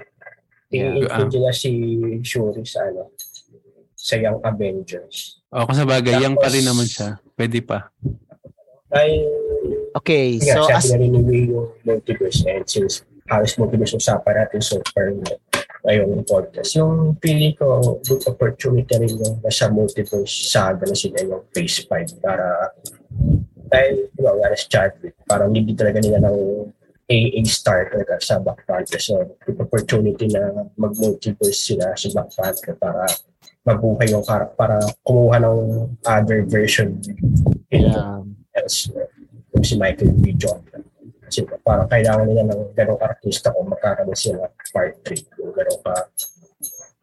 Yeah. 0.70 0.94
I-include 0.94 1.32
nila 1.32 1.50
si 1.50 1.70
Shuri 2.22 2.62
sa 2.62 2.86
ano, 2.86 3.10
sa 3.94 4.14
Young 4.14 4.38
Avengers. 4.42 5.42
O 5.50 5.66
kung 5.66 5.74
sa 5.74 5.86
bagay, 5.86 6.18
yang 6.18 6.34
pa 6.34 6.50
rin 6.50 6.62
Tapos- 6.62 6.70
naman 6.70 6.86
siya. 6.86 7.08
Pwede 7.34 7.58
pa. 7.62 7.90
Dahil, 8.86 9.22
Okay, 9.94 10.42
nga, 10.42 10.58
so 10.58 10.66
sabi 10.66 10.74
as 10.74 10.86
na 10.90 10.96
rin 10.98 11.10
ni 11.14 11.38
yung 11.48 11.70
multiverse 11.86 12.42
and 12.50 12.66
since 12.66 13.06
halos 13.28 13.56
multiverse 13.56 13.96
usapan 13.96 14.44
natin 14.44 14.60
so 14.60 14.80
far 14.92 15.12
ngayong 15.84 16.24
podcast. 16.24 16.80
Yung 16.80 17.20
feeling 17.20 17.52
ko, 17.56 18.00
good 18.00 18.24
opportunity 18.24 18.88
rin 18.96 19.20
yung 19.20 19.36
nasa 19.44 19.68
multiverse 19.68 20.48
saga 20.48 20.88
na 20.88 20.96
sila 20.96 21.20
yung 21.20 21.44
phase 21.52 21.84
5 21.84 22.24
para 22.24 22.72
dahil, 23.68 24.08
di 24.12 24.20
ba, 24.24 24.32
wala 24.32 24.56
si 24.56 24.68
Chadwick, 24.68 25.16
parang 25.28 25.52
hindi 25.52 25.76
talaga 25.76 26.00
nila 26.00 26.24
ng 26.24 26.36
AA 27.04 27.44
star 27.44 27.92
talaga 27.92 28.16
sa 28.16 28.40
Black 28.40 28.64
Panther. 28.64 28.96
So, 28.96 29.36
good 29.44 29.60
opportunity 29.60 30.24
na 30.32 30.72
mag-multiverse 30.80 31.60
sila 31.68 31.92
sa 31.92 32.08
Black 32.16 32.32
Panther 32.32 32.74
para 32.80 33.04
mabuhay 33.68 34.08
yung 34.08 34.24
karak 34.24 34.56
para 34.56 34.80
kumuha 35.04 35.36
ng 35.40 35.88
other 36.08 36.44
version 36.48 36.96
yeah, 37.68 38.24
elsewhere. 38.56 39.12
Yung 39.52 39.64
si 39.64 39.76
Michael 39.76 40.16
B. 40.16 40.32
Jordan. 40.32 40.73
Kasi 41.34 41.50
parang 41.66 41.90
kailangan 41.90 42.30
nila 42.30 42.46
ng 42.46 42.78
ganong 42.78 43.02
artista 43.02 43.50
kung 43.50 43.66
magkakaroon 43.66 44.14
sila 44.14 44.46
part 44.70 44.94
3. 45.02 45.42
Yung 45.42 45.50
ganong 45.50 45.82
ka 45.82 45.94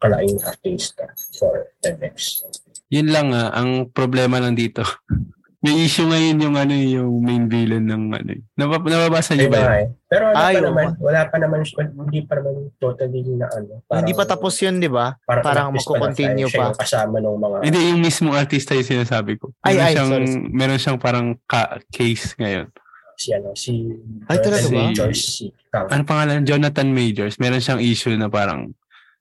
kalaing 0.00 0.40
artista 0.40 1.04
for 1.36 1.68
the 1.84 1.92
next. 2.00 2.48
Yun 2.88 3.12
lang 3.12 3.36
ah, 3.36 3.52
ang 3.52 3.92
problema 3.92 4.40
lang 4.40 4.56
dito. 4.56 4.80
May 5.62 5.84
issue 5.84 6.08
ngayon 6.08 6.42
yung 6.42 6.56
ano 6.56 6.72
yung 6.74 7.12
main 7.22 7.44
villain 7.46 7.84
ng 7.84 8.08
ano. 8.10 8.30
eh. 8.32 8.40
Nabab- 8.56 8.82
nababasa 8.82 9.36
niyo 9.36 9.46
ba 9.46 9.60
yun? 9.60 9.70
eh? 9.78 9.88
Pero 10.08 10.22
wala 10.26 10.42
Ay, 10.42 10.54
pa 10.56 10.62
naman, 10.64 10.86
wala 10.98 11.20
pa 11.22 11.36
naman, 11.38 11.60
hindi 11.62 12.20
pa 12.24 12.32
naman 12.34 12.54
totally 12.80 13.20
na 13.30 13.46
ano. 13.46 13.78
hindi 13.94 14.10
pa 14.10 14.24
tapos 14.26 14.58
yun, 14.58 14.80
di 14.80 14.90
ba? 14.90 15.14
parang 15.22 15.70
artist 15.70 15.86
pa 15.86 15.92
na 15.94 16.00
magko-continue 16.02 16.48
siya 16.48 16.58
pa. 16.58 16.66
yung 16.66 16.80
kasama 16.80 17.16
ng 17.20 17.36
mga 17.38 17.56
Hindi, 17.62 17.80
yung 17.94 18.00
mismong 18.00 18.34
artista 18.34 18.74
yung 18.74 18.90
sinasabi 18.90 19.38
ko. 19.38 19.54
Ay, 19.62 19.76
Meron 19.76 19.84
ay, 19.84 19.92
siyang, 19.92 20.10
sorry. 20.10 20.26
Meron 20.50 20.80
siyang 20.80 20.98
parang 20.98 21.26
ka- 21.46 21.78
case 21.94 22.34
ngayon. 22.34 22.66
Si 23.14 23.28
ano, 23.30 23.52
si 23.52 23.72
Ay, 24.26 24.38
talaga 24.38 24.66
ba? 24.68 24.90
C. 25.12 25.50
Kang. 25.68 25.88
Ano 25.88 26.02
pangalan? 26.02 26.42
Jonathan 26.42 26.88
Majors. 26.88 27.36
Meron 27.36 27.58
siyang 27.58 27.80
issue 27.80 28.12
na 28.12 28.28
parang 28.28 28.72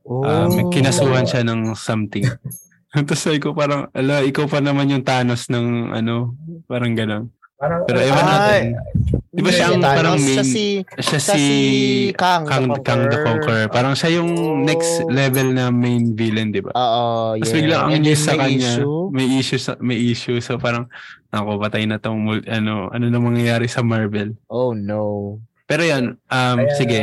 Oh. 0.01 0.49
may 0.49 0.65
kinasuhan 0.71 1.23
siya 1.23 1.41
ng 1.41 1.77
something. 1.77 2.25
Tapos 2.91 3.21
sabi 3.21 3.37
ko 3.37 3.53
parang, 3.53 3.87
ala, 3.91 4.19
ikaw 4.19 4.43
pa 4.45 4.57
naman 4.57 4.89
yung 4.89 5.05
Thanos 5.05 5.45
ng 5.47 5.93
ano, 5.93 6.33
parang 6.65 6.91
gano'n. 6.91 7.29
Parang, 7.55 7.85
Pero 7.85 8.01
ewan 8.01 8.25
Ay, 8.25 8.27
natin. 8.27 8.63
Di 9.31 9.39
ba 9.39 9.51
siya 9.53 9.69
ang 9.69 9.79
Thanos, 9.79 9.95
parang 9.95 10.15
siya 10.17 10.41
main- 10.41 10.49
si, 10.49 10.65
Siya 10.97 11.19
siya 11.19 11.19
si 11.21 11.37
si 11.37 11.45
Kang, 12.17 12.43
Kang, 12.43 12.65
the 12.67 12.81
Kang 12.81 13.03
the 13.05 13.19
Conqueror. 13.21 13.69
Parang 13.69 13.93
siya 13.93 14.17
yung 14.17 14.33
Oh. 14.33 14.57
next 14.59 15.05
level 15.05 15.53
na 15.53 15.69
main 15.69 16.11
villain, 16.11 16.49
di 16.49 16.59
ba? 16.59 16.73
Oo, 16.73 17.37
Tapos 17.37 17.45
yeah. 17.45 17.55
biglang 17.55 17.81
ang 17.85 18.01
news 18.01 18.19
sa 18.19 18.33
may 18.33 18.41
kanya, 18.57 18.71
issue. 18.75 18.97
may 19.13 19.27
issue 19.31 19.61
sa, 19.61 19.71
may 19.77 19.97
issue 20.01 20.37
so 20.41 20.57
parang 20.57 20.89
ako 21.31 21.57
patay 21.57 21.83
na 21.83 21.97
tong 21.97 22.27
ano 22.43 22.87
ano 22.87 23.05
na 23.07 23.19
mangyayari 23.19 23.65
sa 23.65 23.81
Marvel. 23.81 24.35
Oh 24.47 24.71
no. 24.71 25.39
Pero 25.65 25.81
yan, 25.81 26.19
um 26.21 26.57
kaya, 26.59 26.75
sige, 26.75 26.99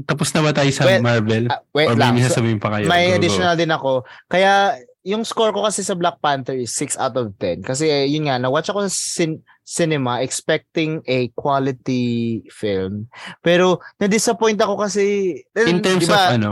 tapos 0.00 0.32
na 0.32 0.40
ba 0.40 0.52
tayo 0.52 0.68
sa 0.70 0.84
Well, 0.84 1.00
Marvel? 1.00 1.44
Ah, 1.48 1.60
wait 1.72 1.88
Or 1.88 1.94
may 1.94 2.00
lang. 2.00 2.12
may 2.16 2.24
sasabihin 2.24 2.60
pa 2.60 2.72
kayo? 2.72 2.86
may 2.86 3.06
Go, 3.06 3.10
go. 3.10 3.16
additional 3.16 3.54
din 3.54 3.68
ako. 3.70 3.92
Kaya 4.26 4.76
yung 5.02 5.24
score 5.24 5.48
ko 5.50 5.64
kasi 5.64 5.80
sa 5.80 5.96
Black 5.96 6.20
Panther 6.20 6.52
is 6.52 6.72
6 6.76 6.96
out 6.96 7.16
of 7.16 7.32
10. 7.38 7.64
Kasi 7.64 7.88
eh, 7.88 8.04
yun 8.04 8.28
nga, 8.28 8.36
na-watch 8.36 8.68
ako 8.68 8.84
sa 8.84 8.92
cin- 8.92 9.40
cinema 9.60 10.20
expecting 10.20 11.00
a 11.06 11.28
quality 11.32 12.04
film. 12.50 13.08
Pero 13.40 13.80
na-disappoint 13.96 14.60
ako 14.60 14.76
kasi 14.78 15.36
In 15.56 15.80
terms 15.80 16.04
di 16.04 16.08
ba, 16.08 16.28
of 16.28 16.36
ano? 16.36 16.50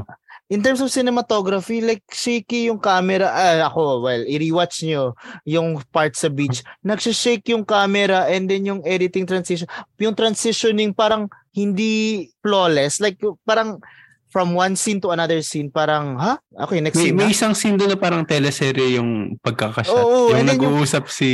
In 0.48 0.64
terms 0.64 0.80
of 0.80 0.88
cinematography, 0.88 1.80
like 1.80 2.02
shaky 2.08 2.72
yung 2.72 2.80
camera. 2.80 3.28
Ah, 3.28 3.68
ako, 3.68 4.00
well, 4.00 4.22
i-rewatch 4.24 4.80
nyo 4.82 5.12
yung 5.44 5.80
part 5.92 6.16
sa 6.16 6.28
beach. 6.28 6.64
Nagsishake 6.80 7.52
yung 7.52 7.64
camera 7.64 8.24
and 8.26 8.48
then 8.48 8.64
yung 8.64 8.80
editing 8.84 9.28
transition. 9.28 9.68
Yung 10.00 10.16
transitioning 10.16 10.96
parang 10.96 11.28
hindi 11.52 12.26
flawless. 12.40 12.96
Like 12.98 13.20
parang 13.44 13.80
from 14.28 14.52
one 14.52 14.76
scene 14.76 15.00
to 15.00 15.08
another 15.08 15.40
scene, 15.40 15.72
parang, 15.72 16.20
ha? 16.20 16.36
Okay, 16.68 16.84
next 16.84 17.00
May, 17.00 17.08
scene. 17.08 17.16
may 17.16 17.28
ha? 17.28 17.32
isang 17.32 17.56
scene 17.56 17.80
doon 17.80 17.96
na 17.96 17.96
parang 17.96 18.28
teleserye 18.28 19.00
yung 19.00 19.40
pagkakashot. 19.40 19.96
Yung 19.96 20.36
and 20.36 20.44
then 20.44 20.60
yung- 20.60 20.76
nag-uusap 20.76 21.08
si 21.08 21.28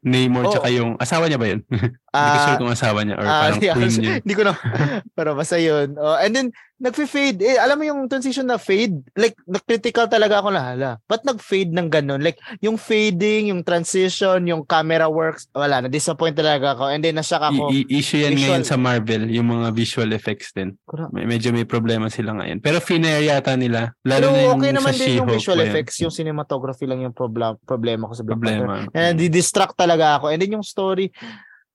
Namor 0.00 0.48
Oo. 0.48 0.52
tsaka 0.56 0.68
yung 0.72 0.96
asawa 0.96 1.28
niya 1.28 1.36
ba 1.36 1.44
yun? 1.44 1.60
Hindi 1.68 1.92
ko 2.08 2.16
Ah, 2.16 2.44
sure 2.48 2.56
kung 2.56 2.72
asawa 2.72 2.98
niya 3.04 3.16
or 3.20 3.24
ah, 3.28 3.32
parang 3.44 3.60
di- 3.60 3.68
queen 3.68 3.92
niya. 4.00 4.14
Hindi 4.24 4.32
ko 4.34 4.42
na, 4.48 4.52
pero 5.16 5.36
basta 5.36 5.60
yun. 5.60 5.92
Oh, 6.00 6.16
and 6.16 6.32
then, 6.32 6.48
nagfe-fade. 6.78 7.42
Eh, 7.42 7.58
alam 7.58 7.74
mo 7.74 7.84
yung 7.84 8.06
transition 8.06 8.46
na 8.46 8.56
fade? 8.56 9.02
Like, 9.18 9.34
nag-critical 9.44 10.06
talaga 10.06 10.38
ako 10.38 10.48
na, 10.54 10.62
hala, 10.62 10.90
ba't 11.10 11.26
nag-fade 11.26 11.74
ng 11.74 11.90
ganun? 11.90 12.22
Like, 12.22 12.38
yung 12.62 12.78
fading, 12.78 13.50
yung 13.50 13.66
transition, 13.66 14.46
yung 14.46 14.62
camera 14.62 15.10
works, 15.10 15.50
wala, 15.50 15.82
na-disappoint 15.84 16.38
talaga 16.38 16.78
ako. 16.78 16.94
And 16.94 17.02
then, 17.02 17.18
nasyak 17.18 17.42
ako. 17.42 17.74
I- 17.74 17.90
issue 17.98 18.22
yan 18.22 18.38
Visual. 18.38 18.62
ngayon 18.62 18.64
sa 18.64 18.78
Marvel, 18.78 19.26
yung 19.26 19.50
mga 19.50 19.68
visual 19.74 20.10
effects 20.14 20.54
din. 20.54 20.78
May, 21.10 21.26
medyo 21.26 21.50
may 21.50 21.66
problema 21.66 22.06
sila 22.06 22.38
ngayon. 22.38 22.62
Pero 22.62 22.78
finare 22.78 23.26
yata 23.26 23.58
nila. 23.58 23.90
Lalo 24.06 24.30
Pero 24.30 24.30
na 24.30 24.38
yung 24.38 24.54
okay 24.62 24.70
sa 24.70 24.76
naman 24.78 24.92
din 24.94 25.18
yung 25.18 25.28
visual 25.28 25.60
effects, 25.66 25.96
yung 25.98 26.14
cinematography 26.14 26.86
lang 26.86 27.02
yung 27.02 27.12
problem, 27.12 27.58
problema 27.66 28.06
ko 28.06 28.14
sa 28.14 28.22
Black 28.22 28.38
Panther. 28.38 28.64
Problema. 28.64 28.94
And 28.94 29.18
di-distract 29.18 29.74
talaga 29.74 30.22
ako. 30.22 30.30
And 30.30 30.38
then 30.38 30.54
yung 30.54 30.66
story, 30.66 31.10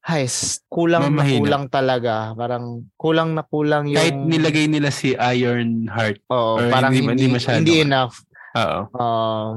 ay, 0.03 0.27
s- 0.27 0.59
kulang 0.67 1.07
na 1.07 1.23
Mamahina. 1.23 1.39
kulang 1.39 1.65
talaga. 1.71 2.35
Parang 2.35 2.83
kulang 2.99 3.39
na 3.39 3.43
kulang 3.47 3.87
yung... 3.87 3.95
Kahit 3.97 4.17
nilagay 4.19 4.67
nila 4.67 4.91
si 4.91 5.15
Iron 5.15 5.87
Heart. 5.87 6.27
Oo, 6.27 6.59
parang 6.67 6.91
hindi- 6.91 7.07
hindi, 7.07 7.31
hindi 7.31 7.39
hindi, 7.39 7.39
masyado. 7.39 7.87
enough. 7.87 8.15
Oo. 8.53 8.79
Um, 8.93 9.51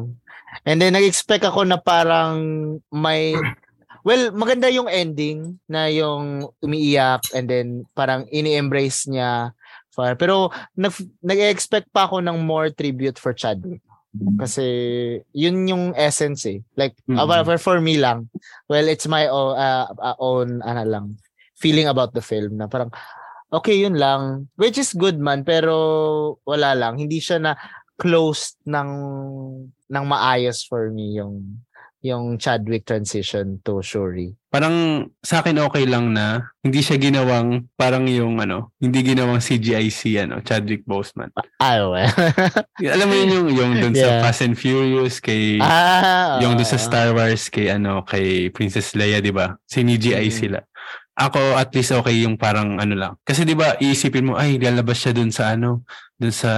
and 0.63 0.79
then 0.79 0.95
nag-expect 0.95 1.43
ako 1.43 1.67
na 1.67 1.77
parang 1.77 2.39
may 2.95 3.35
well, 4.07 4.31
maganda 4.31 4.71
yung 4.71 4.87
ending 4.87 5.59
na 5.67 5.91
yung 5.91 6.47
umiiyak 6.63 7.27
and 7.35 7.51
then 7.51 7.67
parang 7.91 8.31
ini-embrace 8.31 9.11
niya. 9.11 9.51
For, 9.91 10.15
pero 10.15 10.55
nag, 10.79 10.95
nag-expect 11.27 11.91
pa 11.91 12.07
ako 12.07 12.23
ng 12.23 12.39
more 12.39 12.71
tribute 12.71 13.19
for 13.19 13.35
Chadwick. 13.35 13.83
Kasi 14.41 14.67
yun 15.33 15.67
yung 15.69 15.85
essence 15.97 16.47
eh. 16.49 16.61
Like 16.77 16.95
Mhm. 17.09 17.17
uh, 17.19 17.45
for, 17.45 17.59
for 17.59 17.79
me 17.81 17.97
lang. 18.01 18.29
Well, 18.69 18.87
it's 18.89 19.07
my 19.07 19.29
own, 19.29 19.57
uh, 19.57 19.89
uh, 19.93 20.17
own 20.19 20.61
ano 20.62 20.83
lang 20.85 21.07
feeling 21.57 21.89
about 21.89 22.12
the 22.12 22.21
film 22.21 22.61
na 22.61 22.69
parang 22.69 22.93
okay 23.49 23.81
yun 23.81 23.97
lang 23.97 24.45
which 24.61 24.77
is 24.77 24.93
good 24.93 25.17
man 25.17 25.41
pero 25.41 25.73
wala 26.45 26.77
lang 26.77 27.01
hindi 27.01 27.17
siya 27.17 27.41
na 27.41 27.53
closed 27.97 28.61
ng 28.69 28.91
ng 29.89 30.05
maayos 30.05 30.69
for 30.69 30.93
me 30.93 31.17
yung 31.17 31.64
yung 32.05 32.39
Chadwick 32.39 32.87
transition 32.87 33.59
to 33.67 33.83
Shuri. 33.83 34.31
Parang 34.57 35.05
sa 35.21 35.45
akin 35.45 35.61
okay 35.69 35.85
lang 35.85 36.17
na 36.17 36.49
hindi 36.65 36.81
siya 36.81 36.97
ginawang 36.97 37.69
parang 37.77 38.09
yung 38.09 38.41
ano, 38.41 38.73
hindi 38.81 39.05
ginawang 39.05 39.45
CGIC 39.45 40.17
ano, 40.25 40.41
Chadwick 40.41 40.81
Boseman. 40.89 41.29
Ay, 41.61 41.85
well. 41.85 42.09
Alam 42.97 43.05
mo 43.05 43.15
yun 43.21 43.31
yung 43.37 43.49
yung 43.53 43.73
sa 43.93 44.17
Yeah. 44.17 44.25
Fast 44.25 44.41
and 44.41 44.57
Furious 44.57 45.21
kay 45.21 45.61
ah, 45.61 46.41
yung 46.41 46.57
doon 46.57 46.65
sa. 46.65 46.81
Star 46.81 47.13
Wars 47.13 47.53
kay 47.53 47.69
ano 47.69 48.01
kay 48.01 48.49
Princess 48.49 48.97
Leia, 48.97 49.21
'di 49.21 49.29
ba? 49.29 49.61
Sinigi 49.69 50.17
Mm. 50.17 50.33
sila. 50.33 50.59
Ako 51.19 51.57
at 51.57 51.73
least 51.73 51.91
okay 51.91 52.23
yung 52.23 52.37
parang 52.37 52.77
ano 52.77 52.93
lang. 52.93 53.12
Kasi 53.21 53.43
'di 53.43 53.53
ba, 53.53 53.73
iisipin 53.77 54.29
mo 54.29 54.35
ay 54.35 54.57
lalabas 54.57 54.97
siya 54.99 55.11
doon 55.11 55.29
sa 55.29 55.51
ano, 55.51 55.81
doon 56.14 56.29
sa 56.31 56.53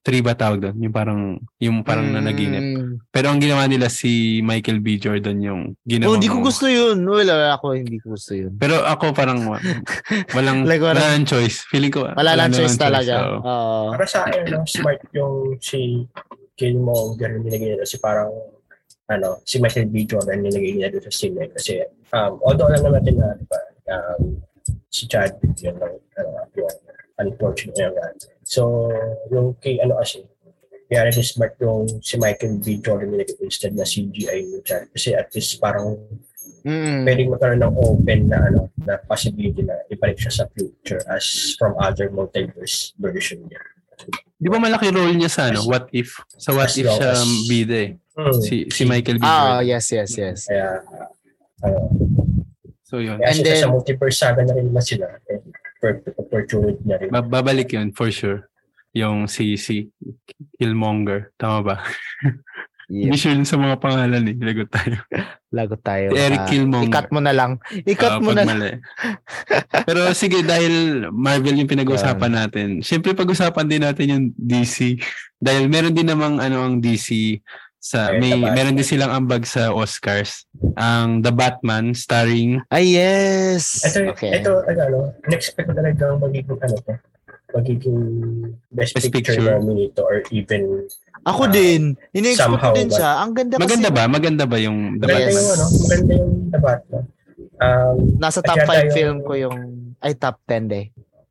tree 0.00 0.18
ba 0.18 0.34
tawag 0.34 0.58
doon? 0.60 0.76
Yung 0.80 0.90
parang 0.90 1.20
yung 1.56 1.76
parang 1.80 2.10
Mm. 2.10 2.14
nanaginip. 2.16 2.64
Pero 3.08 3.26
ang 3.26 3.38
ginawa 3.38 3.64
nila 3.64 3.86
si 3.86 4.10
Michael 4.40 4.78
B. 4.78 4.98
Jordan 4.98 5.38
yung 5.40 5.62
ginawa. 5.80 6.10
Oh, 6.10 6.14
hindi 6.14 6.26
ko 6.26 6.38
gusto 6.40 6.66
yun. 6.66 6.98
Wala 7.00 7.54
ako, 7.54 7.66
hindi 7.72 7.96
ko 7.96 8.12
gusto 8.12 8.34
yun. 8.34 8.50
Pero 8.52 8.82
ako 8.82 9.10
parang 9.12 9.46
wa- 9.46 9.62
walang 10.32 10.66
Like, 10.70 10.82
wala 10.82 10.98
wala- 11.00 11.22
choice. 11.22 11.62
Feeling 11.64 11.90
ko 11.90 12.10
Wala 12.10 12.34
lang 12.34 12.50
choice 12.50 12.74
namang 12.74 12.84
talaga. 12.90 13.14
oo. 13.16 13.38
Oo. 13.40 13.82
Para 13.94 14.04
sa 14.04 14.26
akin, 14.26 14.42
no, 14.48 14.66
smart 14.66 14.98
yung 15.12 15.54
si 15.58 16.02
Killmonger 16.54 17.30
yung 17.32 17.44
nilagay 17.46 17.68
nila. 17.72 17.86
Kasi 17.86 17.96
parang, 17.96 18.30
ano, 19.06 19.38
si 19.44 19.58
Michael 19.58 19.86
B. 19.86 20.02
Jordan 20.04 20.38
yung 20.40 20.50
nilagay 20.50 20.72
nila 20.76 20.88
doon 20.88 21.04
sa 21.04 21.12
scene. 21.12 21.38
Kasi, 21.48 21.78
um, 22.10 22.42
although 22.42 22.66
alam 22.66 22.82
naman 22.84 23.00
natin 23.00 23.14
na, 23.16 23.28
di 23.34 23.46
ba, 23.46 23.58
um, 23.90 24.38
si 24.88 25.06
Chadwick 25.06 25.58
yun 25.60 25.76
lang, 25.76 25.98
ano, 26.16 26.30
yung 26.56 26.70
unfortunate 27.18 27.76
yung 27.76 27.94
So, 28.42 28.90
yung 29.30 29.54
kay, 29.58 29.78
ano 29.78 29.98
kasi, 30.00 30.24
kaya 30.90 31.06
rin 31.06 31.14
smart 31.14 31.54
yung 31.62 31.86
si 32.02 32.18
Michael 32.18 32.58
B. 32.58 32.82
Jordan 32.82 33.14
nilagay 33.14 33.38
instead 33.42 33.74
na 33.74 33.86
CGI 33.86 34.42
yung 34.48 34.64
Chadwick. 34.64 34.90
Kasi 34.94 35.14
at 35.14 35.30
least 35.30 35.58
parang 35.58 35.98
Mm. 36.60 37.08
pwedeng 37.08 37.32
magkaroon 37.32 37.62
ng 37.64 37.76
open 37.78 38.20
na 38.28 38.36
ano 38.44 38.68
na 38.84 39.00
possibility 39.00 39.64
na 39.64 39.80
ibalik 39.88 40.20
siya 40.20 40.28
sa 40.28 40.44
future 40.52 41.00
as 41.08 41.24
from 41.56 41.72
other 41.80 42.12
multiverse 42.12 42.92
version 43.00 43.40
niya. 43.48 43.64
Di 44.36 44.44
ba 44.44 44.60
malaki 44.60 44.92
role 44.92 45.16
niya 45.16 45.32
sa 45.32 45.48
ano? 45.48 45.64
What 45.64 45.88
if? 45.96 46.20
Sa 46.36 46.52
what 46.52 46.68
As 46.68 46.76
if 46.76 46.84
siya 46.84 47.16
as- 47.16 47.48
bida 47.48 47.76
eh. 47.80 47.90
Hmm. 48.12 48.36
Si, 48.44 48.68
si 48.68 48.84
Michael 48.84 49.16
B. 49.16 49.24
Ah, 49.24 49.64
Jordan. 49.64 49.72
yes, 49.72 49.86
yes, 49.88 50.10
yes. 50.20 50.38
Kaya, 50.52 50.84
uh, 51.64 51.88
So 52.90 52.98
yun. 52.98 53.22
kaya 53.22 53.30
And 53.30 53.38
then- 53.40 53.62
sa 53.62 53.70
multiverse 53.70 54.18
saga 54.18 54.42
na 54.42 54.52
rin 54.52 54.66
naman 54.66 54.82
sila. 54.82 55.06
Perfect 55.78 56.18
opportunity 56.18 56.82
na 56.82 56.98
rin. 56.98 57.08
Ba- 57.08 57.22
babalik 57.24 57.70
yun 57.70 57.94
for 57.94 58.10
sure. 58.10 58.50
Yung 58.90 59.30
si 59.30 59.54
si 59.54 59.86
Killmonger. 60.58 61.30
Tama 61.38 61.58
ba? 61.62 61.76
Hindi 62.90 63.14
Yep. 63.14 63.22
sure 63.22 63.34
dun 63.38 63.46
sa 63.46 63.54
mga 63.54 63.76
pangalan 63.78 64.22
eh. 64.26 64.36
Lagot 64.36 64.66
tayo. 64.68 64.98
Lagot 65.54 65.78
tayo. 65.80 66.06
Si 66.10 66.18
Eric 66.18 66.42
Ah, 66.42 66.48
Killmonger. 66.50 66.90
I-cut 66.90 67.08
mo 67.08 67.20
na 67.22 67.30
lang. 67.30 67.52
I-cut 67.86 68.10
Ah, 68.10 68.18
mo 68.18 68.30
na 68.34 68.42
lang. 68.42 68.58
Pero 69.86 70.10
sige, 70.10 70.42
dahil 70.42 71.06
Marvel 71.08 71.54
yung 71.54 71.70
pinag-uusapan 71.70 72.32
natin, 72.34 72.68
syempre 72.82 73.14
pag-usapan 73.14 73.66
din 73.66 73.86
natin 73.86 74.06
yung 74.10 74.24
DC. 74.34 74.98
Dahil 75.38 75.70
meron 75.70 75.94
din 75.94 76.10
namang 76.10 76.42
ano 76.42 76.66
ang 76.66 76.82
DC 76.82 77.38
sa 77.80 78.12
may 78.12 78.30
The 78.30 78.38
Batman. 78.38 78.54
meron 78.54 78.74
din 78.76 78.84
silang 78.86 79.08
ambag 79.10 79.42
sa 79.42 79.72
Oscars. 79.72 80.44
Ang 80.76 81.24
The 81.24 81.32
Batman 81.32 81.96
starring 81.96 82.60
Ay, 82.68 82.94
yes. 82.94 83.80
Ito, 83.82 84.12
okay. 84.12 84.36
ito, 84.36 84.52
ano, 84.60 84.80
ano, 84.82 84.98
in-expect 85.24 85.64
ko 85.64 85.72
talagang 85.72 86.20
magiging, 86.20 86.60
ano 86.60 86.76
to, 86.78 86.92
magiging 87.50 88.00
best, 88.70 88.92
Best 88.94 89.08
picture, 89.08 89.32
Picture. 89.34 89.56
nominee 89.56 89.90
to 89.90 90.04
or 90.04 90.20
even 90.30 90.84
Ako 91.22 91.44
Ah, 91.44 91.50
din. 91.50 91.96
Ini-expect 92.14 92.36
ko 92.38 92.56
somehow, 92.56 92.72
din 92.72 92.86
but- 92.86 92.96
siya. 92.96 93.10
Ang 93.18 93.32
ganda 93.34 93.54
kasi. 93.54 93.64
Maganda 93.66 93.88
ba? 93.90 94.02
Maganda 94.06 94.44
ba 94.44 94.56
yung 94.56 94.78
The 94.94 95.04
maganda 95.04 95.16
Yes. 95.18 95.24
Batman? 95.26 95.40
yung 95.40 95.50
ano, 95.50 95.64
maganda 95.76 96.12
yung 96.14 96.32
The 96.46 96.60
Batman. 96.60 97.04
Um, 97.60 97.96
Nasa 98.16 98.40
top 98.40 98.56
yata 98.56 98.68
5 98.70 98.80
yung- 98.82 98.94
film 98.94 99.16
ko 99.20 99.32
yung, 99.34 99.56
ay 99.98 100.12
top 100.14 100.36
10 100.44 100.64
de. 100.64 100.82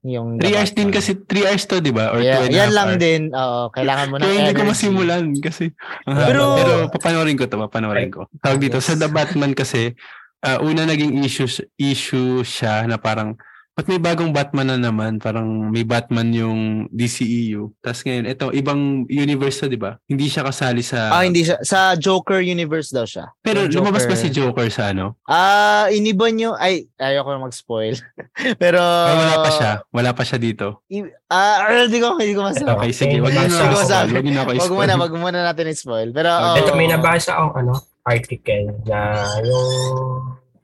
Yung 0.01 0.39
3 0.39 0.47
The 0.47 0.55
hours 0.55 0.71
din 0.71 0.89
kasi 0.89 1.11
3 1.27 1.43
hours 1.43 1.65
to, 1.65 1.83
di 1.83 1.91
ba? 1.91 2.07
Or 2.09 2.23
Yeah, 2.23 2.39
2 2.39 2.45
and 2.45 2.55
yan 2.55 2.71
lang 2.71 2.89
hours. 2.95 3.01
din. 3.01 3.21
Oo, 3.29 3.67
kailangan 3.67 4.07
mo 4.07 4.15
ng 4.15 4.23
Kaya 4.23 4.35
hindi 4.37 4.53
ko 4.53 4.63
masimulan 4.63 5.23
kasi. 5.37 5.75
Pero- 6.07 6.55
pero 6.55 6.73
papanoorin 6.87 7.35
ko 7.35 7.45
to, 7.45 7.59
papanoorin 7.59 8.07
ko. 8.07 8.31
Tawag 8.39 8.59
dito 8.59 8.79
Yes. 8.79 8.85
sa 8.85 8.95
The 8.95 9.07
Batman 9.07 9.51
kasi 9.51 9.91
ah, 10.39 10.55
una 10.57 10.87
naging 10.87 11.19
issue 11.19 11.51
issue 11.75 12.39
siya 12.41 12.87
na 12.87 12.95
parang 12.95 13.35
Ba't 13.79 13.87
may 13.87 13.95
bagong 13.95 14.35
Batman 14.35 14.75
na 14.75 14.91
naman? 14.91 15.23
Parang 15.23 15.47
may 15.71 15.87
Batman 15.87 16.35
yung 16.35 16.59
DCEU. 16.91 17.71
Tapos 17.79 18.03
ngayon, 18.03 18.27
ito, 18.27 18.51
ibang 18.51 19.07
universe 19.07 19.71
di 19.71 19.79
ba? 19.79 19.95
Hindi 20.03 20.27
siya 20.27 20.43
kasali 20.43 20.83
sa... 20.83 21.15
Ah, 21.15 21.23
hindi 21.23 21.47
siya. 21.47 21.63
Sa 21.63 21.95
Joker 21.95 22.43
universe 22.43 22.91
daw 22.91 23.07
siya. 23.07 23.31
Pero 23.39 23.71
Yung 23.71 23.79
lumabas 23.79 24.03
ba 24.03 24.19
Joker- 24.19 24.19
si 24.19 24.35
Joker 24.35 24.67
sa 24.67 24.91
ano? 24.91 25.15
Ah, 25.23 25.87
iniba 25.95 26.27
niyo. 26.27 26.59
Ay, 26.59 26.91
ayoko 26.99 27.31
na 27.31 27.47
mag-spoil. 27.47 27.95
Pero... 28.59 28.83
Ay, 28.83 29.15
wala 29.15 29.35
pa 29.39 29.49
siya. 29.55 29.71
Wala 29.95 30.11
pa 30.11 30.23
siya 30.27 30.39
dito. 30.43 30.83
i- 30.91 31.15
Ah, 31.31 31.87
hindi 31.87 32.03
ko, 32.03 32.19
hindi 32.19 32.35
ko 32.35 32.51
masabi. 32.51 32.75
Okay, 32.75 32.91
sige. 32.91 33.15
Wag 33.23 33.31
niyo 33.31 33.47
na 33.47 33.63
ako 33.63 33.79
masabi. 33.79 34.11
Wag 34.11 34.23
niyo 34.27 34.33
na 34.35 34.43
ako 34.43 34.51
Wag 34.59 34.73
muna, 34.75 34.93
wag 34.99 35.13
muna 35.15 35.39
natin 35.39 35.71
i-spoil. 35.71 36.11
Pero, 36.11 36.27
Okay. 36.27 36.67
Ito, 36.67 36.71
oh, 36.73 36.75
may 36.75 36.91
nabasa 36.91 37.31
akong 37.31 37.55
ano, 37.55 37.79
article 38.03 38.75
na 38.83 38.99
yung 39.39 39.71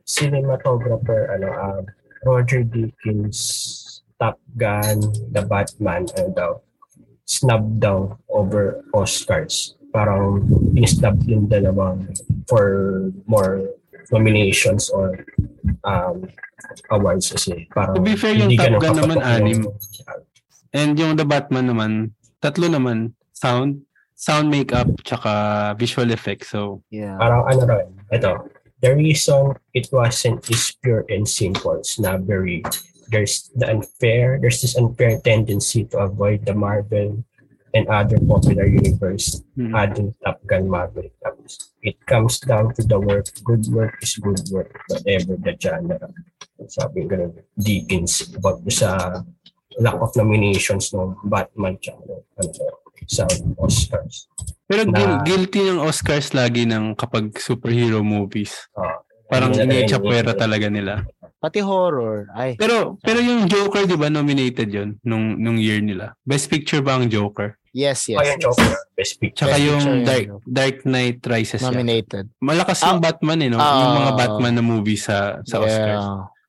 cinematographer, 0.04 1.32
ano, 1.32 1.48
um, 1.48 1.84
Roger 2.26 2.66
Deakins, 2.66 3.38
Top 4.18 4.42
Gun, 4.58 5.00
The 5.30 5.46
Batman, 5.46 6.10
ano 6.18 6.30
daw, 6.34 6.52
snub 7.30 7.78
daw 7.78 8.18
over 8.34 8.82
Oscars. 8.98 9.78
Parang 9.94 10.44
in-snub 10.76 11.24
yung 11.30 11.48
dalawang 11.48 12.10
for 12.50 12.66
more 13.30 13.64
nominations 14.12 14.90
or 14.90 15.24
um, 15.86 16.28
awards 16.92 17.32
kasi 17.32 17.70
parang 17.72 17.96
To 17.96 18.04
be 18.04 18.18
fair, 18.18 18.34
yung 18.34 18.50
hindi 18.52 18.60
Top 18.60 18.82
Gun 18.82 18.98
naman, 18.98 19.18
anim. 19.22 19.62
And 20.76 20.98
yung 21.00 21.16
The 21.16 21.24
Batman 21.24 21.72
naman, 21.72 21.92
tatlo 22.42 22.68
naman. 22.68 23.14
Sound, 23.32 23.86
sound 24.18 24.50
makeup, 24.50 24.90
tsaka 25.06 25.32
visual 25.78 26.10
effects. 26.12 26.52
So, 26.52 26.82
yeah. 26.90 27.16
Parang 27.22 27.48
ano 27.48 27.62
rin, 27.70 27.88
ito, 28.12 28.32
the 28.82 28.96
reason 28.96 29.56
it 29.74 29.90
wasn't 29.92 30.50
is 30.50 30.76
pure 30.84 31.06
and 31.10 31.28
simple. 31.28 31.82
Very, 32.00 32.64
there's 33.10 33.52
the 33.56 33.70
unfair, 33.70 34.40
there's 34.42 34.62
this 34.62 34.76
unfair 34.76 35.20
tendency 35.22 35.86
to 35.86 36.00
avoid 36.00 36.46
the 36.46 36.54
Marvel 36.54 37.24
and 37.76 37.88
other 37.92 38.18
popular 38.24 38.66
universe 38.66 39.44
Mm. 39.60 39.72
adding 39.76 40.16
Top 40.24 40.40
Gun 40.48 40.68
Maverick. 40.72 41.12
Tapos, 41.24 41.72
it 41.84 42.00
comes 42.08 42.40
down 42.40 42.72
to 42.76 42.84
the 42.84 43.00
work. 43.00 43.28
Good 43.44 43.68
work 43.72 44.00
is 44.04 44.16
good 44.20 44.40
work, 44.52 44.80
whatever 44.88 45.36
the 45.40 45.56
genre. 45.60 46.00
Sabi 46.68 47.04
ko 47.04 47.08
ganun, 47.12 47.32
Dickens, 47.60 48.32
about 48.36 48.64
sa 48.72 49.24
lack 49.80 50.00
of 50.00 50.16
nominations 50.16 50.92
ng 50.96 51.20
Batman 51.28 51.76
tsaka 51.80 52.00
ng, 52.04 52.24
ano, 52.40 52.52
sa 53.08 53.28
Oscars. 53.60 54.28
Pero 54.66 54.82
na- 54.84 54.94
gui- 54.94 55.20
guilty 55.26 55.62
ng 55.64 55.80
Oscars 55.80 56.34
lagi 56.34 56.66
ng 56.66 56.94
kapag 56.94 57.32
superhero 57.38 58.02
movies. 58.02 58.66
Ah, 58.74 59.02
Parang 59.26 59.54
inichapwera 59.54 60.34
talaga 60.34 60.70
nila. 60.70 61.02
Pati 61.36 61.62
horror. 61.62 62.30
Ay. 62.32 62.58
Pero 62.58 62.98
pero 63.00 63.22
yung 63.22 63.46
Joker 63.46 63.86
'di 63.86 63.98
ba 63.98 64.10
nominated 64.10 64.66
'yon 64.66 64.98
nung 65.02 65.38
nung 65.38 65.58
year 65.58 65.82
nila. 65.82 66.14
Best 66.22 66.50
picture 66.50 66.82
ba 66.82 66.98
ang 66.98 67.06
Joker? 67.06 67.58
Yes, 67.70 68.08
yes. 68.08 68.18
Oh, 68.18 68.24
yung 68.24 68.40
yes. 68.40 68.46
Joker, 68.48 68.72
Best 68.96 69.14
Picture. 69.20 69.36
Tsaka 69.44 69.56
Best 69.60 69.68
yung 69.68 69.84
picture, 69.84 70.06
Dark 70.08 70.26
yun. 70.26 70.40
Dark 70.48 70.78
Knight 70.88 71.20
Rises. 71.28 71.60
yan. 71.60 71.68
Nominated. 71.68 72.26
Malakas 72.40 72.80
yung 72.82 73.04
Batman 73.04 73.40
eh, 73.44 73.50
no? 73.52 73.60
Ah. 73.60 73.76
yung 73.84 73.96
mga 74.00 74.12
Batman 74.16 74.54
na 74.56 74.64
movie 74.64 74.96
sa 74.96 75.44
sa 75.44 75.60
Oscars. 75.60 76.06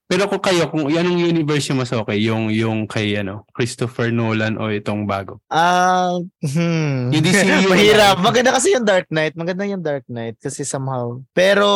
Pero 0.07 0.31
kung 0.31 0.39
kayo, 0.39 0.71
kung 0.71 0.87
anong 0.87 1.19
universe 1.19 1.67
yung 1.75 1.83
mas 1.83 1.91
okay, 1.91 2.15
yung 2.23 2.47
yung 2.55 2.87
kay 2.87 3.19
ano, 3.19 3.43
Christopher 3.51 4.15
Nolan 4.15 4.55
o 4.55 4.71
itong 4.71 5.03
bago. 5.03 5.43
Ah, 5.51 6.15
hmm. 6.47 7.11
Yung 7.15 7.25
DCU 7.27 7.67
Mahirap. 7.67 8.23
Maganda 8.23 8.55
kasi 8.55 8.71
yung 8.71 8.87
Dark 8.87 9.11
Knight. 9.11 9.35
Maganda 9.35 9.67
yung 9.67 9.83
Dark 9.83 10.07
Knight 10.07 10.39
kasi 10.39 10.63
somehow. 10.63 11.19
Pero 11.35 11.67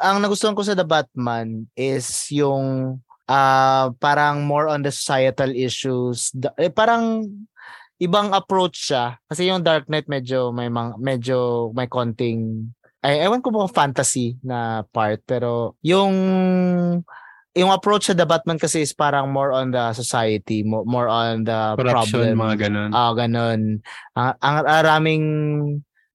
ang 0.00 0.24
nagustuhan 0.24 0.56
ko 0.56 0.64
sa 0.64 0.72
The 0.72 0.88
Batman 0.88 1.68
is 1.76 2.08
yung 2.32 2.96
ah 3.28 3.92
parang 4.00 4.48
more 4.48 4.72
on 4.72 4.80
the 4.80 4.92
societal 4.92 5.52
issues. 5.52 6.32
Eh, 6.56 6.72
parang 6.72 7.28
ibang 8.00 8.32
approach 8.32 8.92
siya 8.92 9.20
kasi 9.28 9.48
yung 9.48 9.60
Dark 9.60 9.88
Knight 9.88 10.08
medyo 10.08 10.52
may 10.52 10.68
mga, 10.68 10.96
medyo 11.00 11.38
may 11.72 11.88
konting 11.88 12.72
ay 13.00 13.22
ewan 13.24 13.40
ko 13.40 13.52
kung 13.52 13.70
fantasy 13.70 14.36
na 14.44 14.84
part 14.92 15.22
pero 15.24 15.78
yung 15.80 16.12
yung 17.56 17.72
approach 17.72 18.12
sa 18.12 18.14
The 18.14 18.28
Batman 18.28 18.60
kasi 18.60 18.84
is 18.84 18.92
parang 18.92 19.32
more 19.32 19.50
on 19.56 19.72
the 19.72 19.96
society, 19.96 20.60
mo- 20.60 20.84
more 20.84 21.08
on 21.08 21.48
the 21.48 21.72
Corruption, 21.80 22.36
problem. 22.36 22.36
mga 22.36 22.56
ganun. 22.68 22.90
Ah, 22.92 23.12
ganun. 23.16 23.60
Ang, 24.12 24.32
ang 24.44 24.56
araming 24.68 25.24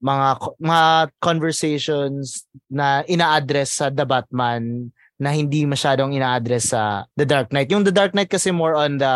mga 0.01 0.27
mga 0.61 0.85
conversations 1.17 2.45
na 2.69 3.01
ina-address 3.09 3.81
sa 3.81 3.89
The 3.89 4.05
Batman 4.05 4.93
na 5.21 5.33
hindi 5.33 5.65
masyadong 5.65 6.13
ina-address 6.13 6.73
sa 6.73 7.05
The 7.17 7.25
Dark 7.25 7.49
Knight. 7.49 7.69
Yung 7.73 7.85
The 7.85 7.93
Dark 7.93 8.13
Knight 8.13 8.29
kasi 8.29 8.53
more 8.53 8.77
on 8.77 9.01
the 9.01 9.15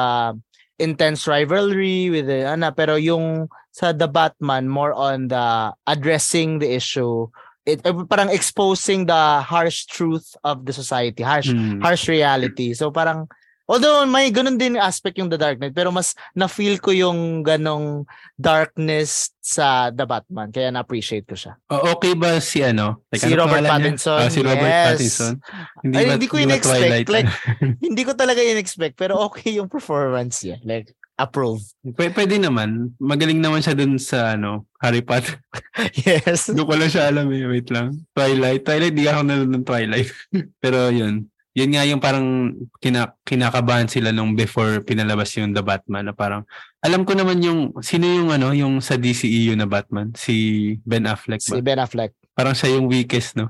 intense 0.81 1.23
rivalry 1.29 2.11
with 2.11 2.27
the 2.27 2.43
ano 2.45 2.67
pero 2.75 2.99
yung 2.99 3.47
sa 3.71 3.95
The 3.95 4.09
Batman 4.09 4.67
more 4.67 4.91
on 4.91 5.31
the 5.31 5.71
addressing 5.87 6.59
the 6.59 6.67
issue 6.73 7.29
it 7.65 7.81
eh, 7.81 7.93
parang 8.05 8.29
exposing 8.29 9.03
the 9.03 9.21
harsh 9.41 9.89
truth 9.89 10.37
of 10.41 10.63
the 10.63 10.71
society 10.71 11.25
harsh 11.25 11.49
Mm. 11.49 11.81
harsh 11.81 12.05
reality. 12.05 12.71
So 12.71 12.89
parang 12.89 13.25
although 13.65 14.05
may 14.05 14.29
ganun 14.29 14.61
din 14.61 14.77
aspect 14.77 15.17
yung 15.17 15.25
The 15.27 15.41
Dark 15.41 15.57
Knight 15.57 15.73
pero 15.73 15.89
mas 15.89 16.13
na-feel 16.37 16.77
ko 16.77 16.93
yung 16.93 17.41
ganong 17.41 18.05
darkness 18.37 19.33
sa 19.41 19.89
The 19.89 20.05
Batman 20.05 20.53
kaya 20.53 20.69
na-appreciate 20.69 21.25
ko 21.25 21.33
siya. 21.33 21.57
O- 21.73 21.97
okay 21.97 22.13
ba 22.13 22.37
si 22.37 22.61
ano? 22.61 23.01
Si 23.09 23.25
ano 23.25 23.41
Robert 23.41 23.65
pangalan 23.65 23.65
niya? 23.65 23.85
Pattinson, 23.97 24.19
Ah, 24.21 24.29
si 24.29 24.39
Robert 24.45 24.69
yes. 24.69 24.85
Pattinson. 24.93 25.33
Hindi, 25.81 25.95
Ay, 25.97 26.05
ba, 26.05 26.11
hindi 26.13 26.27
ko 26.29 26.35
in-expect. 26.37 27.07
Like, 27.09 27.29
hindi 27.89 28.01
ko 28.05 28.11
talaga 28.13 28.41
in-expect 28.45 28.93
pero 28.95 29.17
okay 29.25 29.57
yung 29.57 29.65
performance 29.65 30.45
niya. 30.45 30.61
Like 30.61 30.93
approve. 31.15 31.63
P- 31.95 32.11
pwede 32.11 32.35
naman. 32.39 32.95
Magaling 32.99 33.39
naman 33.39 33.63
siya 33.63 33.75
dun 33.75 33.95
sa 33.95 34.35
ano, 34.35 34.67
Harry 34.83 35.01
Potter. 35.01 35.39
yes. 36.07 36.51
Doon 36.51 36.67
ko 36.67 36.75
lang 36.75 36.91
siya 36.91 37.11
alam 37.11 37.27
eh. 37.31 37.47
Wait 37.47 37.71
lang. 37.71 38.03
Twilight. 38.11 38.67
Twilight, 38.67 38.95
di 38.95 39.07
ako 39.07 39.19
nanonood 39.23 39.51
ng 39.55 39.65
Twilight. 39.65 40.09
Pero 40.63 40.91
yun. 40.91 41.27
Yun 41.55 41.71
nga 41.71 41.87
yung 41.87 42.03
parang 42.03 42.51
kina, 42.83 43.15
kinakabahan 43.23 43.87
sila 43.87 44.11
nung 44.11 44.35
before 44.35 44.83
pinalabas 44.83 45.31
yung 45.39 45.55
The 45.55 45.63
Batman 45.63 46.11
na 46.11 46.13
parang 46.13 46.43
alam 46.83 47.07
ko 47.07 47.15
naman 47.15 47.39
yung 47.39 47.71
sino 47.79 48.03
yung 48.03 48.27
ano 48.27 48.51
yung 48.51 48.83
sa 48.83 48.99
DCEU 48.99 49.55
na 49.55 49.63
Batman 49.63 50.11
si 50.19 50.75
Ben 50.83 51.07
Affleck 51.07 51.39
Si 51.39 51.55
ba? 51.55 51.63
Ben 51.63 51.79
Affleck. 51.79 52.11
Parang 52.35 52.51
siya 52.51 52.75
yung 52.75 52.91
weakest 52.91 53.39
no. 53.39 53.47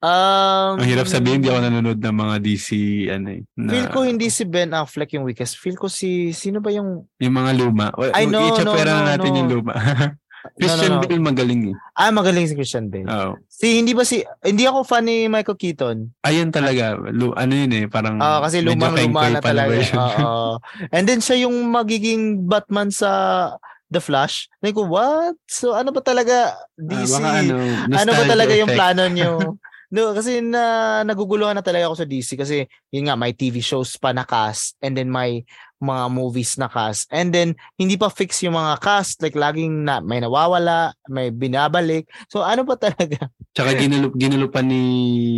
Um, 0.00 0.74
Ang 0.80 0.88
hirap 0.88 1.04
sabihin 1.04 1.44
hindi 1.44 1.52
ako 1.52 1.60
nanonood 1.60 2.00
ng 2.00 2.16
mga 2.16 2.36
DC 2.40 2.68
ano 3.12 3.28
eh. 3.36 3.40
Na, 3.52 3.70
Feel 3.76 3.88
ko 3.92 3.98
hindi 4.00 4.32
si 4.32 4.48
Ben 4.48 4.72
Affleck 4.72 5.12
yung 5.12 5.28
weakest. 5.28 5.60
Feel 5.60 5.76
ko 5.76 5.92
si 5.92 6.32
sino 6.32 6.64
ba 6.64 6.72
yung 6.72 7.04
yung 7.20 7.34
mga 7.36 7.52
luma. 7.52 7.92
Ay, 8.16 8.24
no, 8.24 8.48
I-chapera 8.48 8.92
no, 8.96 9.00
no, 9.04 9.08
natin 9.12 9.30
no. 9.30 9.36
yung 9.44 9.50
luma. 9.60 9.74
Christian 10.60 10.92
No, 10.92 11.00
no, 11.00 11.00
no. 11.00 11.08
Bale 11.08 11.24
magaling 11.24 11.62
eh. 11.72 11.76
Ah, 11.96 12.12
magaling 12.12 12.44
si 12.44 12.52
Christian 12.52 12.92
Bale. 12.92 13.08
Oo. 13.08 13.40
Si 13.48 13.80
hindi 13.80 13.96
ba 13.96 14.04
si 14.04 14.20
hindi 14.44 14.68
ako 14.68 14.84
fan 14.84 15.08
ni 15.08 15.24
Michael 15.24 15.56
Keaton. 15.56 15.96
Ayun 16.20 16.52
talaga. 16.52 17.00
Lu, 17.00 17.32
ano 17.32 17.52
yun 17.56 17.72
eh. 17.72 17.84
Parang 17.88 18.20
Ah, 18.20 18.44
kasi 18.44 18.60
lumang-luma 18.60 19.24
kengkoy 19.24 19.30
na 19.32 19.40
talaga. 19.40 19.72
version. 19.72 20.00
Oo. 20.00 20.60
And 20.92 21.08
then 21.08 21.24
siya 21.24 21.48
yung 21.48 21.56
magiging 21.72 22.44
Batman 22.44 22.92
sa 22.92 23.10
The 23.94 24.02
Flash. 24.02 24.50
Like, 24.58 24.74
what? 24.74 25.38
So 25.46 25.72
ano 25.72 25.94
ba 25.94 26.02
talaga 26.02 26.58
Ah, 26.58 26.66
DC? 26.76 27.14
baka 27.14 27.28
ano, 27.38 27.54
ano 27.86 28.10
ba 28.10 28.24
talaga 28.26 28.52
yung 28.52 28.66
effect. 28.68 28.78
plano 28.82 29.02
nyo? 29.06 29.32
No, 29.94 30.10
kasi 30.10 30.42
na 30.42 31.06
naguguluhan 31.06 31.54
na 31.54 31.62
talaga 31.62 31.86
ako 31.86 32.02
sa 32.02 32.08
DC 32.08 32.34
kasi 32.34 32.66
yun 32.90 33.06
nga 33.06 33.14
may 33.14 33.30
TV 33.30 33.62
shows 33.62 33.94
pa 33.94 34.10
na 34.10 34.26
cast 34.26 34.74
and 34.82 34.98
then 34.98 35.06
may 35.06 35.46
mga 35.78 36.04
movies 36.10 36.58
na 36.58 36.66
cast 36.66 37.06
and 37.14 37.30
then 37.30 37.54
hindi 37.78 37.94
pa 37.94 38.10
fix 38.10 38.42
yung 38.42 38.58
mga 38.58 38.82
cast 38.82 39.22
like 39.22 39.38
laging 39.38 39.86
na 39.86 40.02
may 40.02 40.18
nawawala, 40.18 40.98
may 41.06 41.30
binabalik. 41.30 42.10
So 42.26 42.42
ano 42.42 42.66
ba 42.66 42.74
talaga? 42.74 43.30
Tsaka 43.54 43.78
ginulo, 43.78 44.10
ginulupan 44.10 44.66
ni 44.66 44.82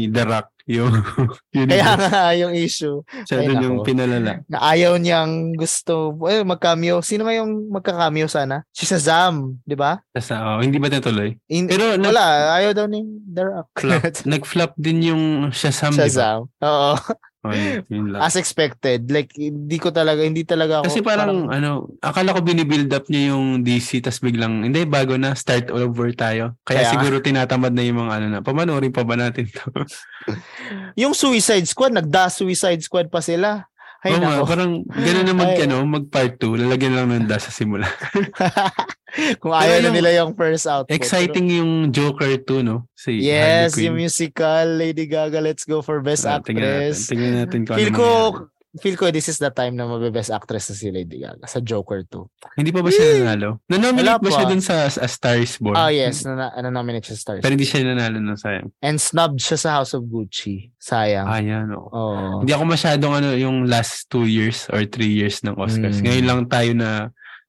The 0.08 0.24
Rock 0.24 0.55
yung 0.66 0.90
yun 1.54 1.66
Kaya 1.70 1.94
nga 1.94 2.34
yung 2.34 2.50
issue 2.50 2.98
siya 3.22 3.38
ay, 3.38 3.46
dun 3.46 3.62
yung 3.62 3.78
pinalala. 3.80 4.42
na 4.50 4.58
ayaw 4.66 4.98
niyang 4.98 5.54
gusto 5.54 6.10
eh, 6.26 6.42
mag-cameo. 6.42 6.98
Sino 7.00 7.22
nga 7.22 7.34
yung 7.34 7.70
magka-cameo 7.70 8.26
sana? 8.26 8.66
Si 8.74 8.82
Shazam, 8.82 9.56
di 9.62 9.78
ba? 9.78 10.02
Tapos, 10.10 10.34
oh, 10.34 10.58
hindi 10.58 10.76
ba 10.76 10.90
natuloy? 10.90 11.38
In- 11.46 11.70
Pero 11.70 11.94
nag, 11.94 12.10
wala, 12.10 12.24
ayaw 12.58 12.74
daw 12.74 12.86
ni 12.86 13.06
The 13.24 13.42
Rock. 13.46 13.68
flop, 13.78 14.02
nag-flop 14.34 14.72
din 14.74 14.98
yung 15.06 15.22
Shazam? 15.54 15.94
Shazam. 15.94 16.50
Oo. 16.58 16.92
Oh, 17.50 17.82
yun, 17.90 18.14
lang. 18.14 18.20
As 18.22 18.34
expected. 18.34 19.10
Like, 19.10 19.30
hindi 19.36 19.78
ko 19.78 19.94
talaga, 19.94 20.22
hindi 20.22 20.42
talaga 20.42 20.82
ako. 20.82 20.90
Kasi 20.90 21.00
parang, 21.04 21.50
ano, 21.50 21.92
akala 22.02 22.34
ko 22.34 22.40
binibuild 22.42 22.90
up 22.94 23.06
niya 23.06 23.34
yung 23.34 23.62
DC 23.62 24.02
tas 24.02 24.18
biglang, 24.18 24.66
hindi, 24.66 24.82
bago 24.88 25.14
na, 25.14 25.36
start 25.36 25.70
all 25.70 25.86
over 25.86 26.10
tayo. 26.12 26.58
Kaya, 26.66 26.84
Kaya- 26.86 26.92
siguro 26.92 27.22
tinatamad 27.22 27.72
na 27.72 27.82
yung 27.86 28.06
mga 28.06 28.12
ano 28.18 28.26
na, 28.26 28.38
pamanoorin 28.42 28.92
pa 28.94 29.06
ba 29.06 29.14
natin 29.14 29.46
to? 29.50 29.68
yung 31.02 31.14
Suicide 31.14 31.66
Squad, 31.68 31.94
nagda 31.94 32.28
Suicide 32.28 32.82
Squad 32.82 33.08
pa 33.08 33.22
sila. 33.22 33.70
Ay, 34.00 34.12
Oo 34.12 34.20
nga, 34.20 34.44
parang 34.44 34.72
gano'n 34.84 35.24
na 35.24 35.34
mag, 35.34 35.50
Ay. 35.52 35.64
ano, 35.64 35.82
mag 35.82 36.06
part 36.06 36.36
2, 36.36 36.62
lalagyan 36.62 36.94
lang 36.94 37.06
ng 37.08 37.26
da 37.26 37.36
sa 37.36 37.50
simula. 37.50 37.88
Kung 39.40 39.50
ayaw 39.50 39.66
Pero 39.66 39.80
na 39.80 39.86
yung- 39.88 39.96
nila 39.96 40.10
yung 40.14 40.32
first 40.36 40.68
output. 40.68 40.92
Exciting 40.92 41.46
yung 41.48 41.70
Joker 41.88 42.36
2, 42.36 42.60
no? 42.60 42.84
Si 42.92 43.18
Pero, 43.18 43.24
yes, 43.24 43.72
yung 43.76 43.96
musical, 43.96 44.76
Lady 44.76 45.06
Gaga, 45.06 45.40
Let's 45.40 45.64
Go 45.64 45.80
for 45.80 46.04
Best 46.04 46.22
Ah, 46.22 46.38
tingnan 46.38 46.62
natin. 46.62 46.92
Actress. 46.92 46.98
Tingnan 47.08 47.32
natin 47.40 47.60
kung 47.64 47.76
Feel 47.80 47.90
ano 47.90 47.98
ko. 47.98 48.10
Feel 48.80 48.96
ko 48.96 49.08
this 49.10 49.28
is 49.28 49.38
the 49.40 49.50
time 49.50 49.76
na 49.76 49.88
mabe-best 49.88 50.28
actress 50.32 50.70
na 50.70 50.74
si 50.76 50.88
Lady 50.92 51.22
Gaga 51.22 51.46
sa 51.48 51.60
Joker 51.60 52.04
2. 52.04 52.60
Hindi 52.60 52.70
pa 52.72 52.80
ba 52.84 52.90
siya 52.92 53.24
nanalo? 53.24 53.64
Na-nominate 53.68 54.22
ba 54.22 54.30
siya 54.30 54.46
dun 54.48 54.62
sa 54.62 54.86
A 54.88 55.08
Star 55.08 55.40
is 55.40 55.56
Born? 55.56 55.76
Ah, 55.76 55.92
yes, 55.92 56.24
na, 56.24 56.52
na, 56.52 56.70
nominate 56.70 57.08
siya 57.08 57.16
sa 57.16 57.22
Stars. 57.26 57.42
Pero 57.42 57.52
hindi 57.56 57.68
siya 57.68 57.84
nanalo 57.84 58.16
no, 58.20 58.36
sayang. 58.36 58.68
And 58.84 59.00
snubbed 59.00 59.40
siya 59.40 59.58
sa 59.58 59.68
House 59.80 59.96
of 59.96 60.04
Gucci. 60.06 60.72
Sayang. 60.76 61.26
Ah, 61.26 61.40
yan, 61.40 61.72
oh. 61.72 61.88
Oo. 61.90 62.44
Hindi 62.44 62.52
ako 62.52 62.64
masyadong 62.68 63.12
ano, 63.16 63.28
yung 63.36 63.66
last 63.66 64.08
two 64.12 64.28
years 64.28 64.68
or 64.72 64.84
three 64.84 65.10
years 65.10 65.40
ng 65.44 65.56
Oscars. 65.56 66.00
Mm. 66.00 66.04
Ngayon 66.04 66.26
lang 66.26 66.40
tayo 66.48 66.70
na 66.76 66.90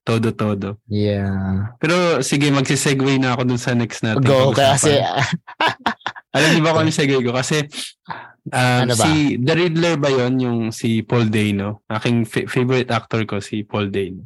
todo-todo. 0.07 0.79
Yeah. 0.87 1.75
Pero 1.83 2.23
sige, 2.23 2.47
magsisegue 2.47 3.19
na 3.19 3.35
ako 3.35 3.43
dun 3.43 3.59
sa 3.59 3.75
next 3.75 3.99
natin. 4.07 4.23
Go, 4.23 4.55
kasi 4.55 4.95
Alam 6.37 6.49
niyo 6.53 6.61
ba 6.63 6.71
kung 6.75 6.85
ano 6.85 6.89
yung 6.93 6.99
segue 7.01 7.19
ko? 7.25 7.33
Kasi 7.33 7.65
um, 8.49 8.79
Ano 8.83 8.93
ba? 8.93 9.03
si 9.03 9.35
The 9.35 9.53
Riddler 9.53 9.95
ba 9.95 10.09
yon 10.09 10.33
yung 10.37 10.59
si 10.69 11.01
Paul 11.01 11.27
Dano? 11.27 11.83
Aking 11.85 12.23
fa- 12.23 12.45
favorite 12.45 12.89
actor 12.89 13.23
ko 13.23 13.39
si 13.39 13.61
Paul 13.61 13.89
Dano. 13.89 14.25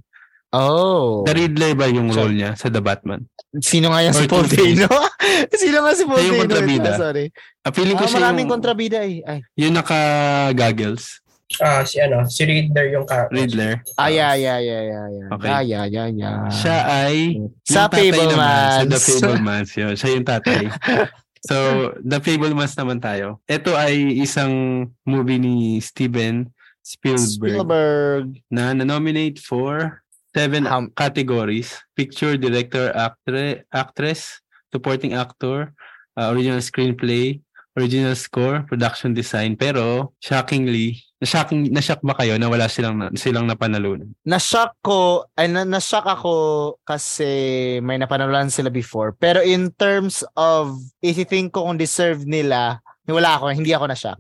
oh. 0.52 1.24
The 1.24 1.34
Riddler 1.34 1.74
ba 1.74 1.88
yung 1.88 2.10
So- 2.10 2.24
role 2.24 2.36
niya 2.36 2.54
sa 2.54 2.68
The 2.68 2.80
Batman? 2.80 3.26
Sino 3.58 3.92
nga 3.92 4.00
yan 4.00 4.14
si 4.14 4.26
Paul. 4.26 4.48
Dano? 4.48 4.88
Sino 5.62 5.78
nga 5.82 5.92
si 5.92 6.04
Paul 6.04 6.18
Siya 6.18 6.28
yung 6.28 6.38
Dano? 6.38 6.44
kontrabida. 6.48 6.90
Ah, 6.90 6.98
sorry. 6.98 7.26
Ah, 7.62 7.72
feeling 7.72 7.96
ko 7.96 8.04
Ah, 8.04 8.10
siya 8.10 8.20
maraming 8.20 8.48
yung, 8.48 8.54
kontrabida 8.54 9.00
eh. 9.04 9.20
Ay. 9.22 9.40
yung 9.60 9.74
naka-goggles. 9.76 11.20
Ah, 11.60 11.84
si 11.84 12.00
ano, 12.00 12.24
si 12.26 12.48
Riddler 12.48 12.96
yung 12.96 13.04
ka. 13.04 13.28
Riddler. 13.28 13.84
Ah, 14.00 14.08
yeah, 14.08 14.40
yeah, 14.40 14.56
yeah, 14.58 14.82
yeah, 14.82 15.06
yeah. 15.12 15.28
Okay. 15.36 15.50
Ah, 15.52 15.60
yeah, 15.60 15.84
yeah, 15.84 16.08
yeah. 16.08 16.48
Siya 16.48 16.78
ay 16.88 17.44
Sa 17.68 17.92
naman, 17.92 17.92
Sa 17.92 17.92
Fablemans. 17.92 18.88
The 18.88 19.00
Fablemans. 19.04 19.70
Yun. 19.76 19.94
Siya 20.00 20.10
yung 20.16 20.24
tatay. 20.24 20.64
So, 21.42 21.90
The 22.06 22.22
Fablemans 22.22 22.78
naman 22.78 23.02
tayo. 23.02 23.42
Ito 23.50 23.74
ay 23.74 24.22
isang 24.22 24.86
movie 25.02 25.42
ni 25.42 25.82
Steven 25.82 26.46
Spielberg, 26.82 27.26
Spielberg. 27.66 28.26
na 28.50 28.74
na-nominate 28.78 29.42
for 29.42 30.02
seven 30.34 30.66
How- 30.66 30.90
categories. 30.94 31.74
Picture, 31.98 32.38
director, 32.38 32.94
actre, 32.94 33.66
actress, 33.74 34.38
supporting 34.70 35.18
actor, 35.18 35.74
uh, 36.14 36.30
original 36.30 36.62
screenplay, 36.62 37.42
original 37.74 38.14
score, 38.14 38.62
production 38.66 39.14
design. 39.14 39.58
Pero, 39.58 40.14
shockingly, 40.22 41.02
na-shocking, 41.22 41.70
na-shock 41.70 42.02
ba 42.02 42.18
kayo 42.18 42.42
na 42.42 42.50
wala 42.50 42.66
silang, 42.66 43.14
silang 43.14 43.46
napanalunan? 43.46 44.10
na-shock 44.26 44.74
ko, 44.82 45.30
ay 45.38 45.46
na, 45.46 45.62
na-shock 45.62 46.10
ako 46.10 46.34
kasi 46.82 47.78
may 47.86 48.02
napanalunan 48.02 48.50
sila 48.50 48.74
before. 48.74 49.14
Pero 49.14 49.38
in 49.46 49.70
terms 49.78 50.26
of, 50.34 50.82
i-think 51.06 51.54
ko 51.54 51.70
kung 51.70 51.78
deserve 51.78 52.26
nila, 52.26 52.82
wala 53.10 53.42
ako, 53.42 53.50
hindi 53.50 53.74
ako 53.74 53.90
na-shock. 53.90 54.20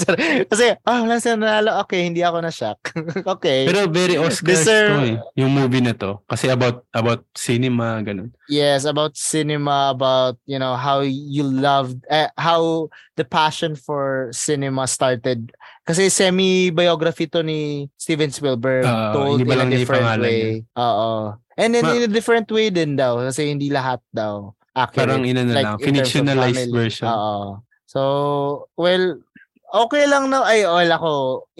kasi, 0.50 0.72
ah, 0.88 1.04
wala 1.04 1.20
sila 1.20 1.36
nanalo, 1.36 1.84
okay, 1.84 2.08
hindi 2.08 2.24
ako 2.24 2.40
na-shock. 2.40 2.80
okay. 3.36 3.68
Pero 3.68 3.84
very 3.92 4.16
Oscars 4.16 4.64
Deserve- 4.64 4.96
to 4.96 5.04
eh, 5.04 5.16
yung 5.36 5.52
movie 5.52 5.84
na 5.84 5.92
to. 5.92 6.16
Kasi 6.24 6.48
about 6.48 6.88
about 6.96 7.28
cinema, 7.36 8.00
ganun. 8.00 8.32
yes, 8.48 8.88
about 8.88 9.20
cinema, 9.20 9.92
about, 9.92 10.40
you 10.48 10.56
know, 10.56 10.72
how 10.80 11.04
you 11.04 11.44
loved, 11.44 12.00
eh, 12.08 12.32
how 12.40 12.88
the 13.20 13.24
passion 13.24 13.76
for 13.76 14.32
cinema 14.32 14.88
started. 14.88 15.52
Kasi 15.84 16.08
semi-biography 16.08 17.28
to 17.28 17.44
ni 17.44 17.90
Steven 18.00 18.32
Spielberg 18.32 18.88
Ah, 18.88 19.12
told 19.12 19.44
hindi 19.44 19.44
ba 19.44 19.60
in 19.60 19.68
a 19.68 19.76
different 19.76 20.20
way. 20.24 20.64
Oo. 20.78 21.36
And 21.52 21.76
then 21.76 21.84
Ma- 21.84 21.92
in 21.92 22.08
a 22.08 22.12
different 22.12 22.48
way 22.48 22.72
din 22.72 22.96
daw. 22.96 23.20
Kasi 23.20 23.52
hindi 23.52 23.68
lahat 23.68 24.00
daw 24.08 24.56
accurate. 24.72 25.04
Parang 25.04 25.22
ina 25.28 25.44
na 25.44 25.52
like, 25.52 25.66
lang, 25.68 25.78
fictionalized 25.78 26.72
version. 26.72 27.08
Oo. 27.12 27.60
So, 27.92 28.72
well, 28.80 29.20
okay 29.68 30.08
lang 30.08 30.32
na, 30.32 30.48
ay, 30.48 30.64
well, 30.64 30.92
ako, 30.96 31.10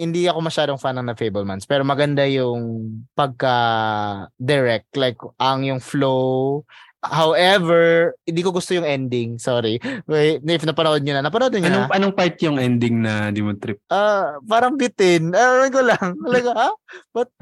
hindi 0.01 0.25
ako 0.25 0.39
masyadong 0.41 0.81
fan 0.81 0.97
ng 0.97 1.13
Fablemans, 1.13 1.69
pero 1.69 1.85
maganda 1.85 2.25
yung 2.25 2.89
pagka-direct, 3.13 4.97
like, 4.97 5.21
ang 5.37 5.61
yung 5.61 5.77
flow, 5.77 6.65
However, 7.03 8.15
hindi 8.23 8.39
ko 8.39 8.55
gusto 8.55 8.71
yung 8.71 8.87
ending. 8.87 9.35
Sorry. 9.35 9.75
Wait, 10.07 10.39
if 10.39 10.63
napanood 10.63 11.03
nyo 11.03 11.19
na. 11.19 11.27
Napanood 11.27 11.51
nyo 11.51 11.67
Anong, 11.67 11.87
na? 11.91 11.91
anong 11.91 12.13
part 12.15 12.39
yung 12.39 12.55
ending 12.55 13.03
na 13.03 13.27
di 13.27 13.43
mo 13.43 13.51
trip? 13.59 13.83
Ah, 13.91 14.39
parang 14.47 14.79
bitin. 14.79 15.35
Ah, 15.35 15.67
ko 15.67 15.83
lang. 15.83 16.15
Talaga, 16.25 16.51
ha? 16.55 16.69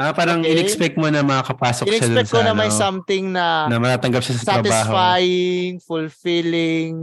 Ah, 0.01 0.11
parang 0.17 0.41
Okay. 0.41 0.57
in-expect 0.57 0.97
mo 0.97 1.05
na 1.13 1.21
makakapasok 1.21 1.85
siya 1.85 1.93
dun 2.01 2.17
In-expect 2.17 2.29
sa 2.29 2.35
ko 2.35 2.39
na 2.41 2.53
may 2.57 2.73
ano, 2.73 2.79
something 2.81 3.23
na, 3.29 3.69
na 3.69 3.77
matatanggap 3.77 4.21
siya 4.25 4.35
sa 4.41 4.57
trabaho. 4.57 4.65
satisfying, 4.65 5.71
fulfilling, 5.77 6.93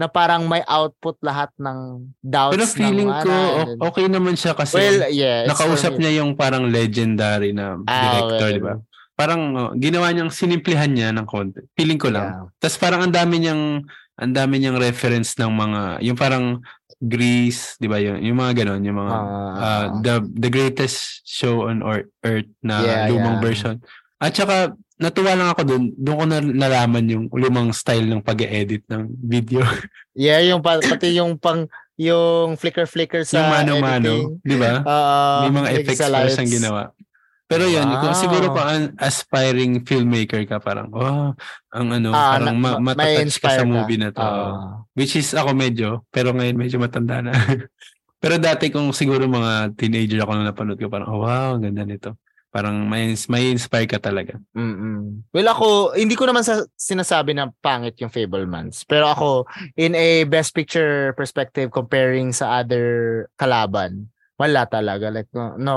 na 0.00 0.08
parang 0.08 0.48
may 0.48 0.64
output 0.64 1.20
lahat 1.20 1.52
ng 1.60 2.08
doubts 2.24 2.56
Pero 2.56 2.64
feeling 2.72 3.12
ng, 3.12 3.24
ko 3.24 3.34
okay 3.84 4.08
naman 4.08 4.32
siya 4.32 4.56
kasi 4.56 4.80
Well, 4.80 5.12
yes. 5.12 5.44
nakausap 5.44 6.00
niya 6.00 6.24
yung 6.24 6.32
parang 6.32 6.72
legendary 6.72 7.52
na 7.52 7.76
Ah, 7.84 8.00
director, 8.00 8.48
well. 8.48 8.56
di 8.56 8.62
ba? 8.64 8.74
Parang 9.18 9.42
oh, 9.58 9.70
ginawa 9.74 10.14
niyang 10.14 10.30
sinimplihan 10.30 10.94
niya 10.94 11.10
ng 11.10 11.26
konti. 11.26 11.66
Feeling 11.74 11.98
ko 11.98 12.14
lang. 12.14 12.26
Yeah. 12.30 12.44
Tapos 12.62 12.78
parang 12.78 13.02
ang 13.02 13.10
dami 13.10 13.42
niyang 13.42 13.82
ang 14.18 14.32
dami 14.34 14.62
niyang 14.62 14.78
reference 14.78 15.34
ng 15.42 15.50
mga 15.50 15.80
yung 16.06 16.18
parang 16.18 16.62
Grease, 16.98 17.78
'di 17.78 17.86
ba 17.86 18.02
yun? 18.02 18.18
Yung 18.26 18.42
mga 18.42 18.62
ganon, 18.66 18.82
yung 18.82 18.98
mga 18.98 19.14
Ah, 19.14 19.22
uh, 19.54 19.84
the 20.02 20.14
the 20.34 20.50
greatest 20.50 21.22
show 21.22 21.70
on 21.70 21.78
earth 22.26 22.50
na 22.58 22.82
Yeah, 22.82 23.06
lumang 23.14 23.38
yeah. 23.38 23.44
version. 23.46 23.74
At 24.18 24.34
saka 24.34 24.74
natuwa 24.98 25.38
lang 25.38 25.48
ako 25.54 25.62
doon, 25.62 25.84
doon 25.94 26.16
ko 26.18 26.24
na 26.26 26.38
nalaman 26.42 27.06
yung 27.06 27.24
lumang 27.30 27.70
style 27.70 28.02
ng 28.02 28.18
pag-edit 28.18 28.82
ng 28.90 29.14
video. 29.14 29.62
yeah, 30.18 30.42
yung 30.42 30.58
pa- 30.58 30.82
pati 30.82 31.14
yung 31.14 31.38
pang 31.38 31.70
yung 31.94 32.58
flicker-flicker 32.58 33.22
sa 33.22 33.46
yung 33.46 33.50
mano-mano. 33.54 34.42
'di 34.42 34.56
ba? 34.58 34.82
Ah, 34.82 35.46
May 35.46 35.54
mga 35.54 35.68
effects 35.78 36.02
pa 36.02 36.26
siyang 36.26 36.50
ginawa. 36.50 36.82
Pero 37.48 37.64
yun, 37.64 37.88
kung 37.98 38.12
Wow. 38.12 38.20
siguro 38.20 38.46
pa 38.52 38.76
an 38.76 38.92
aspiring 39.00 39.80
filmmaker 39.80 40.44
ka, 40.44 40.60
parang, 40.60 40.92
oh, 40.92 41.32
ang 41.72 41.88
ano, 41.90 42.12
Ah, 42.12 42.36
parang 42.36 42.54
na- 42.54 42.76
ma- 42.76 42.92
matatouch 42.92 43.40
ka 43.40 43.48
sa 43.50 43.64
ka. 43.64 43.66
movie 43.66 43.96
na 43.96 44.12
to. 44.12 44.20
Ah. 44.20 44.84
Which 44.92 45.16
is 45.16 45.32
ako 45.32 45.56
medyo, 45.56 46.04
pero 46.08 46.30
ngayon 46.30 46.54
medyo 46.54 46.76
matanda 46.76 47.24
na. 47.24 47.32
pero 48.22 48.36
dati 48.36 48.68
kung 48.68 48.92
siguro 48.92 49.24
mga 49.24 49.72
teenager 49.74 50.20
ako 50.20 50.30
nung 50.34 50.44
napanood 50.44 50.76
ko, 50.76 50.92
parang, 50.92 51.08
oh, 51.08 51.24
wow, 51.24 51.56
ang 51.56 51.64
ganda 51.64 51.82
nito. 51.82 52.20
Parang 52.48 52.84
may, 52.84 53.12
may 53.28 53.48
inspire 53.48 53.84
ka 53.84 53.96
talaga. 53.96 54.36
Mm-mm. 54.52 55.20
Well, 55.32 55.48
ako, 55.48 55.92
hindi 55.94 56.16
ko 56.16 56.24
naman 56.24 56.40
sa, 56.40 56.64
sinasabi 56.74 57.32
na 57.32 57.52
pangit 57.60 57.96
yung 58.00 58.08
Fablemans. 58.08 58.84
Pero 58.84 59.08
ako, 59.08 59.44
in 59.74 59.92
a 59.92 60.24
best 60.24 60.52
picture 60.52 61.12
perspective 61.12 61.68
comparing 61.68 62.32
sa 62.32 62.60
other 62.60 63.28
kalaban, 63.36 64.08
wala 64.38 64.62
talaga. 64.64 65.10
Like, 65.10 65.28
no, 65.30 65.58
no. 65.58 65.74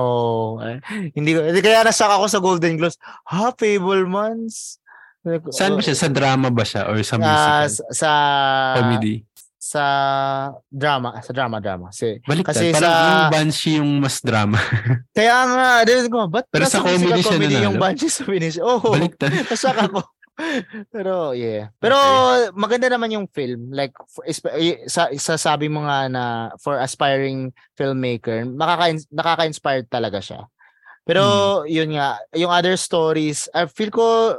Eh, 0.61 0.77
hindi 1.11 1.33
ko, 1.33 1.41
hindi 1.43 1.59
kaya 1.59 1.81
nasak 1.81 2.07
ako 2.07 2.25
sa 2.27 2.39
Golden 2.39 2.77
Globes. 2.77 3.01
Ha, 3.25 3.49
Fablemans? 3.51 4.77
Like, 5.21 5.45
Saan 5.49 5.73
ba 5.73 5.81
siya? 5.81 5.97
Sa 5.97 6.07
drama 6.07 6.47
ba 6.47 6.61
siya? 6.61 6.85
Or 6.85 6.97
sa 7.01 7.15
Ah, 7.15 7.19
musical? 7.19 7.67
sa, 7.67 7.83
sa 7.91 8.09
Comedy? 8.75 9.15
sa 9.61 9.83
drama, 10.67 11.15
sa 11.19 11.31
drama 11.31 11.57
drama. 11.57 11.87
Si 11.89 12.19
Baliktad. 12.21 12.51
kasi 12.51 12.69
Parang 12.71 12.83
sa- 12.83 13.07
yung 13.07 13.31
Banshee 13.31 13.75
yung 13.77 13.91
mas 13.97 14.19
drama. 14.19 14.57
kaya 15.09 15.37
nga, 15.47 15.67
din 15.85 16.05
ko, 16.05 16.27
ba't 16.27 16.43
Pero 16.49 16.65
sa 16.65 16.81
comedy 16.81 17.17
siya 17.17 17.31
comedy 17.31 17.55
yung 17.55 17.77
nanalo? 17.77 17.81
Banshees 17.81 18.13
sa 18.13 18.23
finish? 18.25 18.57
Oh, 18.57 18.81
Baliktad. 18.83 19.31
nasak 19.47 19.77
ako. 19.79 20.01
Pero 20.93 21.31
yeah. 21.33 21.69
Pero 21.77 21.95
maganda 22.53 22.87
naman 22.89 23.13
yung 23.13 23.27
film. 23.31 23.71
Like 23.71 23.93
for, 24.09 24.25
sa 24.87 25.11
sa 25.15 25.35
sabi 25.35 25.67
mo 25.67 25.85
nga 25.85 26.07
na 26.07 26.23
for 26.59 26.77
aspiring 26.77 27.51
filmmaker, 27.73 28.45
makaka 28.47 28.97
nakaka-inspired 29.11 29.87
talaga 29.87 30.19
siya. 30.19 30.41
Pero 31.01 31.23
Hmm. 31.63 31.67
yun 31.67 31.89
nga, 31.97 32.21
yung 32.37 32.53
other 32.53 32.77
stories, 32.77 33.49
I 33.51 33.65
feel 33.65 33.89
ko 33.89 34.37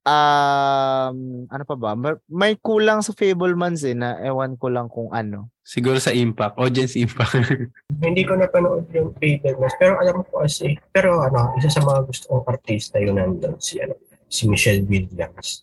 um 0.00 1.44
ano 1.46 1.62
pa 1.68 1.76
ba? 1.76 1.92
May, 1.92 2.14
may 2.26 2.52
kulang 2.56 3.04
sa 3.04 3.12
Fablemans 3.12 3.84
eh 3.84 3.92
na 3.92 4.16
ewan 4.24 4.56
ko 4.56 4.72
lang 4.72 4.88
kung 4.88 5.12
ano. 5.12 5.52
Siguro 5.60 6.00
sa 6.02 6.10
impact. 6.10 6.58
Audience 6.58 6.96
impact. 6.98 7.36
Hindi 8.02 8.24
ko 8.26 8.34
napanood 8.34 8.88
yung 8.90 9.14
Fablemans, 9.14 9.76
pero 9.78 10.00
alam 10.00 10.24
ko 10.26 10.42
kasi, 10.42 10.74
pero 10.90 11.20
ano, 11.22 11.54
isa 11.60 11.70
sa 11.70 11.84
mga 11.84 12.10
gusto 12.10 12.24
kong 12.32 12.48
artista 12.48 12.96
yun 12.98 13.20
nandun, 13.20 13.54
si, 13.60 13.78
ano, 13.78 13.94
si 14.30 14.46
Michelle 14.46 14.86
Williams. 14.86 15.58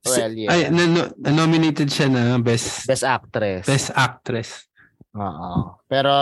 Well, 0.00 0.32
yeah. 0.32 0.48
Ay, 0.48 0.60
na- 0.68 1.12
nominated 1.26 1.88
siya 1.88 2.08
na 2.08 2.36
best 2.36 2.84
Best 2.84 3.04
actress. 3.04 3.64
best 3.64 3.88
actress. 3.92 4.64
Oo. 5.12 5.74
Pero 5.84 6.12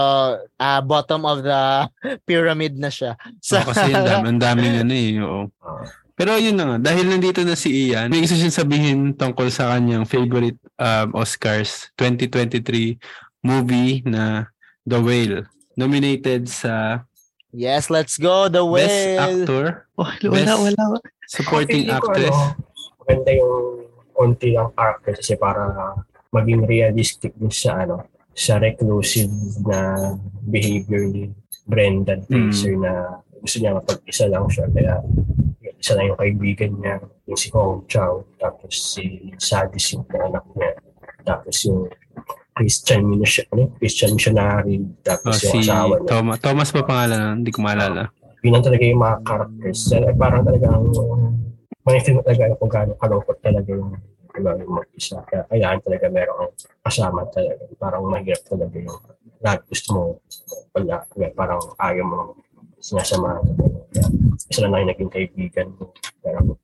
ah, 0.57 0.80
bottom 0.80 1.22
of 1.22 1.42
the 1.42 1.86
pyramid 2.24 2.74
na 2.74 2.88
siya. 2.88 3.14
So, 3.38 3.61
kasi 3.61 3.92
ang 3.92 4.07
dami, 4.07 4.24
ang 4.26 4.40
daming 4.40 4.74
ano 4.82 4.94
eh. 4.94 5.11
Oo. 5.20 5.42
Ah. 5.61 5.84
Pero 6.18 6.34
yun 6.34 6.59
na 6.59 6.64
nga, 6.66 6.90
dahil 6.90 7.07
nandito 7.07 7.46
na 7.46 7.55
si 7.55 7.70
Ian, 7.86 8.11
may 8.11 8.18
gusto 8.18 8.34
siyang 8.34 8.51
sabihin 8.57 8.99
tungkol 9.14 9.55
sa 9.55 9.70
kanyang 9.70 10.03
favorite 10.03 10.59
um, 10.74 11.14
Oscars 11.14 11.94
2023 11.94 12.99
movie 13.44 14.03
na 14.03 14.51
The 14.82 14.99
Whale. 14.99 15.46
Nominated 15.74 16.51
sa 16.51 17.07
Yes, 17.55 17.86
let's 17.88 18.18
go. 18.18 18.51
The 18.51 18.61
Best 18.61 18.90
whale. 18.90 19.20
Actor, 19.46 19.64
Wala, 19.94 20.26
Best- 20.34 20.59
wala. 20.59 20.84
Supporting 21.28 21.92
Actress. 21.92 22.32
ano, 22.32 22.56
maganda 23.04 23.30
yung 23.36 23.54
konti 24.16 24.48
lang 24.50 24.72
character 24.72 25.12
kasi 25.14 25.36
para 25.36 25.94
maging 26.32 26.64
realistic 26.64 27.36
din 27.36 27.52
sa 27.52 27.84
ano 27.84 28.08
sa 28.32 28.56
reclusive 28.56 29.30
na 29.62 30.12
behavior 30.42 31.04
ni 31.06 31.28
Brendan 31.64 32.24
Mm. 32.26 32.48
Fraser 32.48 32.74
na 32.74 32.92
gusto 33.38 33.56
niya 33.60 33.76
mapag-isa 33.76 34.24
lang 34.26 34.48
siya 34.48 34.66
kaya 34.72 34.94
isa 35.78 35.94
lang 35.94 36.10
yung 36.10 36.18
kaibigan 36.18 36.72
niya 36.74 36.94
yung 37.24 37.38
si 37.38 37.48
Hong 37.52 37.84
Chow 37.86 38.24
tapos 38.36 38.72
si 38.74 39.04
Sadis 39.36 39.94
yung 39.94 40.02
anak 40.10 40.42
niya 40.54 40.70
tapos 41.22 41.56
yung 41.64 41.86
Christian 42.52 43.06
missionary, 43.06 43.46
ano, 43.54 43.64
Christian 43.78 44.10
missionary 44.12 44.76
Oh, 44.82 44.90
tapos 45.06 45.34
yung 45.38 45.52
si 45.54 45.58
asawa 45.62 45.94
niya 45.94 46.08
Thomas. 46.10 46.36
Thomas 46.42 46.68
pa 46.74 46.82
pangalan? 46.82 47.38
Hindi 47.38 47.50
ko 47.54 47.60
maalala. 47.62 48.10
Yun 48.43 48.53
lang 48.55 48.64
talaga 48.64 48.84
yung 48.86 49.03
mga 49.03 49.16
characters. 49.26 49.80
Eh, 49.93 50.14
parang 50.14 50.43
talaga 50.47 50.66
ang 50.70 50.84
mga 51.82 52.05
film 52.05 52.20
talaga 52.22 52.55
kung 52.59 52.70
gaano 52.70 52.93
kalungkot 53.01 53.39
talaga 53.41 53.70
yung 53.72 53.93
diba, 54.39 54.55
yung 54.55 54.74
mag-isa. 54.78 55.18
Kaya 55.26 55.43
kayaan 55.51 55.80
talaga 55.82 56.07
merong 56.07 56.53
kasama 56.86 57.26
talaga. 57.34 57.62
Parang 57.74 58.07
mahirap 58.07 58.43
talaga 58.47 58.76
yung 58.78 58.99
lahat 59.43 59.61
gusto 59.66 59.89
mo 59.91 60.03
wala. 60.74 61.03
Kaya 61.11 61.28
parang 61.34 61.61
ayaw 61.82 62.05
mo 62.07 62.18
sinasama. 62.78 63.43
Kaya 63.91 64.07
isa 64.47 64.59
lang 64.62 64.70
na 64.70 64.80
yung 64.86 64.91
naging 64.95 65.11
kaibigan 65.11 65.66
mo. 65.74 65.91
Pero. 66.22 66.55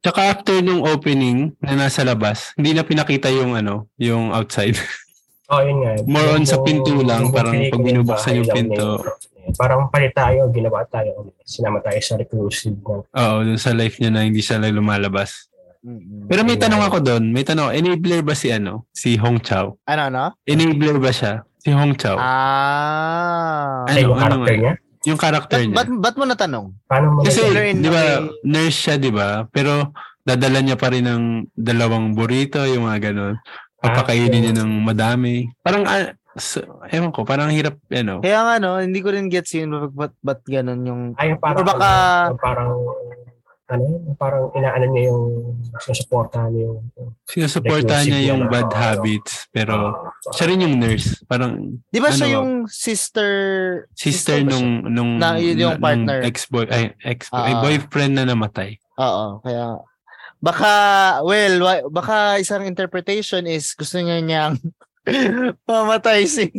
Tsaka 0.00 0.20
after 0.32 0.62
nung 0.62 0.86
opening 0.86 1.52
na 1.58 1.74
nasa 1.86 2.06
labas, 2.06 2.54
hindi 2.54 2.72
na 2.72 2.86
pinakita 2.86 3.28
yung 3.28 3.58
ano, 3.58 3.90
yung 3.98 4.30
outside. 4.32 4.78
Oh, 5.46 5.62
yun 5.62 5.78
nga. 5.82 5.94
More 6.10 6.34
on 6.34 6.42
sa 6.42 6.58
Yung- 6.58 6.66
pinto 6.66 6.94
lang, 7.06 7.30
yung 7.30 7.34
parang 7.34 7.54
pag 7.70 7.82
binubuksan 7.82 8.42
yung 8.42 8.50
pinto. 8.50 8.98
na 8.98 9.06
yun. 9.06 9.35
Parang 9.54 9.86
palit 9.86 10.10
tayo, 10.10 10.50
ginawa 10.50 10.82
tayo. 10.90 11.30
Sinama 11.46 11.78
tayo 11.78 12.00
sa 12.02 12.18
reclusive 12.18 12.74
na 12.82 13.06
Oo, 13.06 13.36
dun 13.46 13.60
sa 13.60 13.70
life 13.70 14.02
niya 14.02 14.10
na 14.10 14.26
hindi 14.26 14.42
siya 14.42 14.58
lang 14.58 14.74
lumalabas. 14.74 15.46
Pero 16.26 16.42
may 16.42 16.58
tanong 16.58 16.82
ako 16.82 16.98
doon, 16.98 17.30
may 17.30 17.46
tanong, 17.46 17.70
enabler 17.70 18.26
ba 18.26 18.34
si 18.34 18.50
ano, 18.50 18.90
si 18.90 19.14
Hong 19.14 19.38
Chow? 19.38 19.78
Ano, 19.86 20.10
no? 20.10 20.24
Enabler 20.42 20.98
ba 20.98 21.14
siya? 21.14 21.46
Si 21.62 21.70
Hong 21.70 21.94
Chow. 21.94 22.18
Ah. 22.18 23.86
Ano, 23.86 23.94
Ay, 23.94 24.02
yung 24.02 24.18
ano 24.18 24.22
character 24.42 24.56
niya. 24.58 24.74
Yung 25.06 25.18
character 25.22 25.58
Ba't, 25.62 25.66
niya. 25.70 25.76
ba't, 25.78 25.88
ba't 26.02 26.16
mo 26.18 26.24
natanong? 26.26 26.66
Paano 26.90 27.06
mo 27.14 27.18
Kasi, 27.22 27.38
di 27.78 27.86
ba, 27.86 28.26
nurse 28.42 28.78
siya, 28.82 28.94
di 28.98 29.14
ba? 29.14 29.46
Pero, 29.54 29.94
dadala 30.26 30.58
niya 30.58 30.74
pa 30.74 30.90
rin 30.90 31.06
ng 31.06 31.54
dalawang 31.54 32.18
burrito, 32.18 32.58
yung 32.66 32.90
mga 32.90 33.14
ganun. 33.14 33.38
Papakainin 33.78 34.42
niya 34.42 34.54
ng 34.58 34.72
madami. 34.82 35.46
Parang, 35.62 35.86
ah, 35.86 36.10
so, 36.36 36.60
ewan 36.88 37.10
ko, 37.10 37.24
parang 37.24 37.48
hirap, 37.48 37.76
ano. 37.88 38.20
Kaya 38.20 38.40
nga 38.40 38.54
no, 38.56 38.78
hindi 38.78 39.00
ko 39.00 39.10
rin 39.10 39.26
gets 39.26 39.52
yun 39.52 39.72
ba't, 39.90 40.12
ba't, 40.20 40.40
ganun 40.44 40.80
yung 40.82 41.02
Ay, 41.16 41.34
parang, 41.36 41.60
Or 41.60 41.66
baka- 41.66 41.88
ano, 42.28 42.38
parang, 42.38 42.70
ano 43.66 43.84
parang 44.14 44.44
inaano 44.54 44.84
niya 44.86 45.10
yung 45.10 45.24
sinusuportahan 45.76 46.54
niya 46.54 46.70
yung 46.70 46.78
Sinusuportahan 47.26 48.06
niya 48.06 48.20
yung 48.30 48.46
bad 48.46 48.70
oo. 48.70 48.78
habits. 48.78 49.50
Pero, 49.50 49.74
ah, 49.90 50.14
siya 50.30 50.46
rin 50.46 50.62
yung 50.62 50.78
nurse. 50.78 51.18
Parang, 51.26 51.82
Di 51.90 51.98
ba 51.98 52.08
siya 52.08 52.30
Ano? 52.30 52.34
yung 52.36 52.50
sister 52.70 53.30
sister 53.90 54.38
siya? 54.38 54.46
nung, 54.46 54.86
nung, 54.86 55.10
Na- 55.18 55.34
yun 55.36 55.58
yung 55.58 55.72
nung 55.72 55.82
partner. 55.82 56.22
ex-boy, 56.22 56.70
ay, 56.70 56.94
ex, 57.02 57.26
Ah. 57.28 57.42
ay, 57.42 57.54
boyfriend 57.58 58.14
na 58.14 58.24
namatay. 58.24 58.78
Oo, 58.96 59.42
kaya 59.42 59.82
baka 60.36 60.72
well, 61.22 61.58
baka 61.88 62.36
isang 62.38 62.62
interpretation 62.62 63.48
is 63.48 63.72
gusto 63.72 63.98
niya 63.98 64.20
niyang 64.20 64.54
mamatay 65.68 66.26
si 66.26 66.50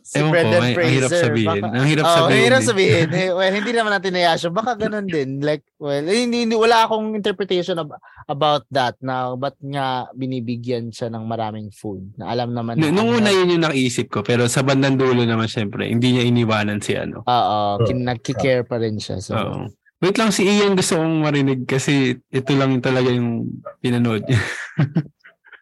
si 0.00 0.18
Ewan 0.18 0.26
ko, 0.26 0.32
Brendan 0.34 0.58
ay, 0.58 0.66
ang 0.66 0.74
Fraser. 0.74 0.90
hirap 0.90 1.10
sabihin. 1.14 1.46
Baka, 1.46 1.66
Ang 1.70 1.86
hirap 1.86 2.02
Oo, 2.02 2.10
sabihin. 2.10 2.34
ang 2.34 2.42
hirap 2.42 2.62
sabihin. 2.64 3.08
Eh, 3.14 3.30
well, 3.30 3.54
hindi 3.54 3.70
naman 3.70 3.92
natin 3.94 4.10
nayasyo. 4.10 4.48
Baka 4.50 4.70
ganun 4.74 5.06
din. 5.06 5.38
Like, 5.38 5.62
well, 5.78 6.02
eh, 6.02 6.18
hindi, 6.18 6.38
hindi, 6.42 6.58
wala 6.58 6.82
akong 6.82 7.14
interpretation 7.14 7.78
ab- 7.78 7.94
about 8.26 8.66
that 8.68 8.98
na 8.98 9.38
ba't 9.38 9.54
nga 9.62 10.10
binibigyan 10.10 10.90
siya 10.90 11.14
ng 11.14 11.22
maraming 11.22 11.70
food 11.70 12.10
na 12.18 12.26
alam 12.26 12.50
naman 12.50 12.74
na 12.74 12.90
nung 12.90 13.06
ano- 13.06 13.22
una 13.22 13.30
yun 13.30 13.54
yung 13.54 13.62
naisip 13.62 14.10
ko, 14.10 14.26
pero 14.26 14.50
sa 14.50 14.66
bandang 14.66 14.98
dulo 14.98 15.22
naman 15.22 15.46
syempre, 15.46 15.86
hindi 15.86 16.10
niya 16.10 16.26
iniwanan 16.26 16.82
si 16.82 16.98
ano. 16.98 17.22
Oo, 17.22 17.86
kin- 17.86 18.02
nagki-care 18.02 18.66
pa 18.66 18.82
rin 18.82 18.98
siya. 18.98 19.22
So, 19.22 19.38
Oo. 19.38 19.70
Wait 20.00 20.18
lang, 20.18 20.34
si 20.34 20.42
Ian 20.42 20.74
gusto 20.74 20.98
kong 20.98 21.22
marinig 21.22 21.68
kasi 21.68 22.18
ito 22.26 22.50
lang 22.56 22.82
talaga 22.82 23.06
yung 23.06 23.46
pinanood 23.78 24.26
niya. 24.26 24.42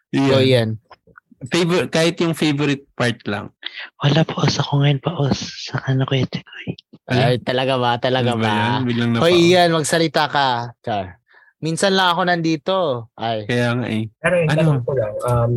so 0.09 0.41
Ian. 0.41 0.79
Yan. 1.41 1.47
Favor, 1.47 1.81
kahit 1.87 2.15
yung 2.17 2.33
favorite 2.33 2.83
part 2.93 3.19
lang. 3.25 3.49
Wala 3.97 4.21
po 4.21 4.41
os 4.41 4.55
ako 4.55 4.71
ngayon 4.77 4.99
pa 4.99 5.11
os 5.13 5.39
sa 5.65 5.79
ano 5.85 6.03
ko 6.03 6.13
ito 6.13 6.37
ko. 6.37 6.51
Ay, 7.07 7.39
talaga 7.39 7.73
ba? 7.75 7.95
Talaga 7.97 8.31
Ano 8.31 8.43
ba? 8.43 8.51
yan? 8.85 9.09
Napa. 9.09 9.23
Hoy, 9.23 9.35
Ian, 9.49 9.71
magsalita 9.71 10.27
ka. 10.27 10.75
Char. 10.79 11.17
Minsan 11.59 11.91
lang 11.91 12.13
ako 12.13 12.21
nandito. 12.23 12.75
Ay. 13.13 13.43
Kaya 13.43 13.73
nga 13.73 13.87
eh. 13.87 14.03
Pero 14.15 14.35
yung 14.37 14.49
Ano? 14.49 14.79
ko 14.79 14.91
lang, 14.93 15.13
um, 15.21 15.53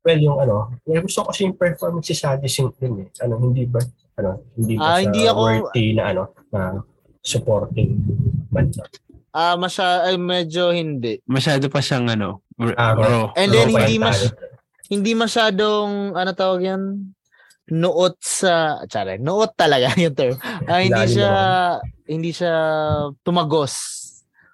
well, 0.00 0.20
yung 0.22 0.38
ano, 0.38 0.56
yung 0.84 1.04
gusto 1.04 1.20
ko 1.20 1.28
kasi 1.28 1.44
yung 1.44 1.56
performance 1.56 2.06
si 2.06 2.14
Sadie 2.14 2.46
Sink 2.46 2.78
din 2.78 3.02
eh. 3.02 3.08
Ano, 3.20 3.36
hindi 3.38 3.64
ba, 3.64 3.80
ano, 4.16 4.46
hindi 4.54 4.76
ba 4.76 4.84
Ah, 4.86 5.00
hindi 5.00 5.22
ako- 5.24 5.42
worthy 5.42 5.86
na 5.92 6.02
ano, 6.08 6.22
na 6.48 6.80
supporting 7.20 8.00
banda? 8.48 8.84
Ah, 9.34 9.58
masya 9.58 10.06
ay 10.06 10.14
medyo 10.14 10.70
hindi. 10.70 11.18
Masyado 11.26 11.66
pa 11.66 11.82
siyang 11.82 12.06
ano, 12.06 12.46
r- 12.54 12.78
Ah. 12.78 12.94
And 13.34 13.50
then 13.50 13.74
pa 13.74 13.82
hindi 13.82 13.98
mas. 13.98 14.30
Hindi 14.94 15.12
masyadong 15.12 16.14
ano 16.14 16.30
tawag 16.32 16.60
yan? 16.64 16.82
Nuot 17.66 18.20
sa 18.20 18.78
tsara, 18.84 19.16
nuot 19.16 19.52
talaga 19.54 19.88
yung 19.96 20.12
term. 20.12 20.36
Ah, 20.64 20.78
hindi 20.78 21.04
siya 21.10 21.32
hindi 22.04 22.30
siya 22.30 22.54
tumagos 23.20 23.74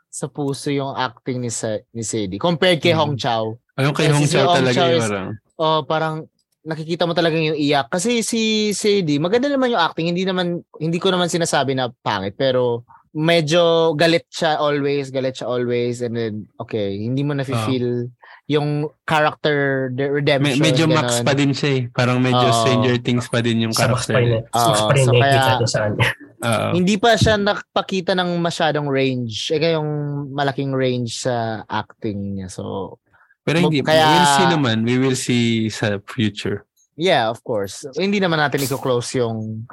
sa 0.06 0.26
puso 0.26 0.70
yung 0.70 0.92
acting 0.92 1.38
ni 1.38 1.50
sa, 1.50 1.74
ni 1.90 2.02
Sadie 2.02 2.38
compared 2.38 2.78
kay 2.78 2.90
Hmm. 2.90 3.02
Hong 3.04 3.16
Chao. 3.16 3.58
Ayun 3.74 3.92
kay 3.92 4.08
Hong 4.08 4.22
si 4.22 4.32
Chao 4.32 4.46
Hong 4.46 4.58
talaga 4.58 4.74
Chao 4.74 4.88
yung 4.88 4.96
is- 4.96 5.04
parang. 5.04 5.28
Oh, 5.56 5.80
parang 5.84 6.14
nakikita 6.60 7.04
mo 7.04 7.12
talaga 7.12 7.34
yung 7.34 7.54
iyak 7.54 7.88
kasi 7.88 8.20
si 8.20 8.40
Sadie, 8.70 9.16
maganda 9.16 9.48
naman 9.48 9.70
yung 9.70 9.80
acting, 9.80 10.08
hindi 10.08 10.22
naman 10.22 10.60
hindi 10.76 10.98
ko 10.98 11.08
naman 11.08 11.26
sinasabi 11.26 11.72
na 11.72 11.88
pangit 11.96 12.34
pero 12.34 12.84
medyo 13.10 13.90
galit 13.92 14.28
siya 14.28 14.56
always, 14.56 15.10
galit 15.10 15.34
siya 15.34 15.48
always 15.48 15.98
and 15.98 16.14
then 16.14 16.34
okay, 16.56 16.94
hindi 16.94 17.22
mo 17.22 17.32
na 17.32 17.42
feel 17.42 18.06
yung 18.50 18.90
character 19.06 19.86
de- 19.94 20.10
Me- 20.10 20.14
redemption. 20.18 20.58
medyo 20.58 20.84
Max 20.90 21.22
ganon. 21.22 21.26
pa 21.30 21.32
din 21.38 21.52
siya 21.54 21.70
eh. 21.70 21.82
Parang 21.94 22.18
medyo 22.18 22.42
Oo. 22.42 22.56
Stranger 22.66 22.98
Things 22.98 23.30
pa 23.30 23.38
din 23.38 23.62
yung 23.62 23.70
Sa 23.70 23.86
Max 23.86 24.10
character 24.10 24.10
pa 24.10 24.18
rin, 24.18 24.30
Max 24.42 24.50
Oo, 24.58 24.74
pa 24.82 24.92
rin 24.98 25.06
so 25.06 25.12
kaya-. 25.14 26.72
Hindi 26.74 26.94
pa 26.98 27.14
siya 27.14 27.38
nakapakita 27.38 28.18
ng 28.18 28.42
masyadong 28.42 28.90
range. 28.90 29.54
Eh 29.54 29.78
yung 29.78 29.90
malaking 30.34 30.74
range 30.74 31.22
sa 31.22 31.62
acting 31.70 32.42
niya. 32.42 32.50
So, 32.50 32.98
Pero 33.46 33.62
hindi, 33.62 33.86
Kaya- 33.86 34.02
we 34.02 34.14
will 34.18 34.32
see 34.34 34.48
naman. 34.50 34.76
We 34.82 34.96
will 34.98 35.14
see 35.16 35.70
sa 35.70 36.02
future. 36.02 36.66
yeah, 37.00 37.30
of 37.30 37.38
course. 37.40 37.86
Hindi 37.96 38.18
naman 38.18 38.36
natin 38.36 38.60
i-close 38.60 39.14
yung 39.16 39.64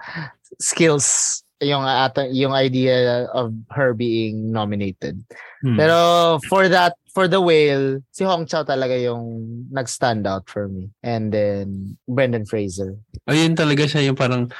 skills 0.61 1.41
yung 1.57 1.81
ata, 1.81 2.29
yung 2.29 2.53
idea 2.53 3.25
of 3.33 3.49
her 3.73 3.97
being 3.97 4.53
nominated. 4.53 5.17
Hmm. 5.65 5.73
Pero 5.73 5.97
for 6.45 6.69
that, 6.69 6.93
for 7.17 7.25
the 7.25 7.41
whale, 7.41 7.97
si 8.13 8.21
Hong 8.21 8.45
Chao 8.45 8.61
talaga 8.61 8.93
yung 8.93 9.41
nag-stand 9.73 10.29
out 10.29 10.45
for 10.45 10.69
me. 10.69 10.93
And 11.01 11.33
then 11.33 11.97
Brendan 12.05 12.45
Fraser. 12.45 12.93
Ayun 13.25 13.57
talaga 13.57 13.89
siya 13.89 14.05
yung 14.05 14.13
parang 14.13 14.53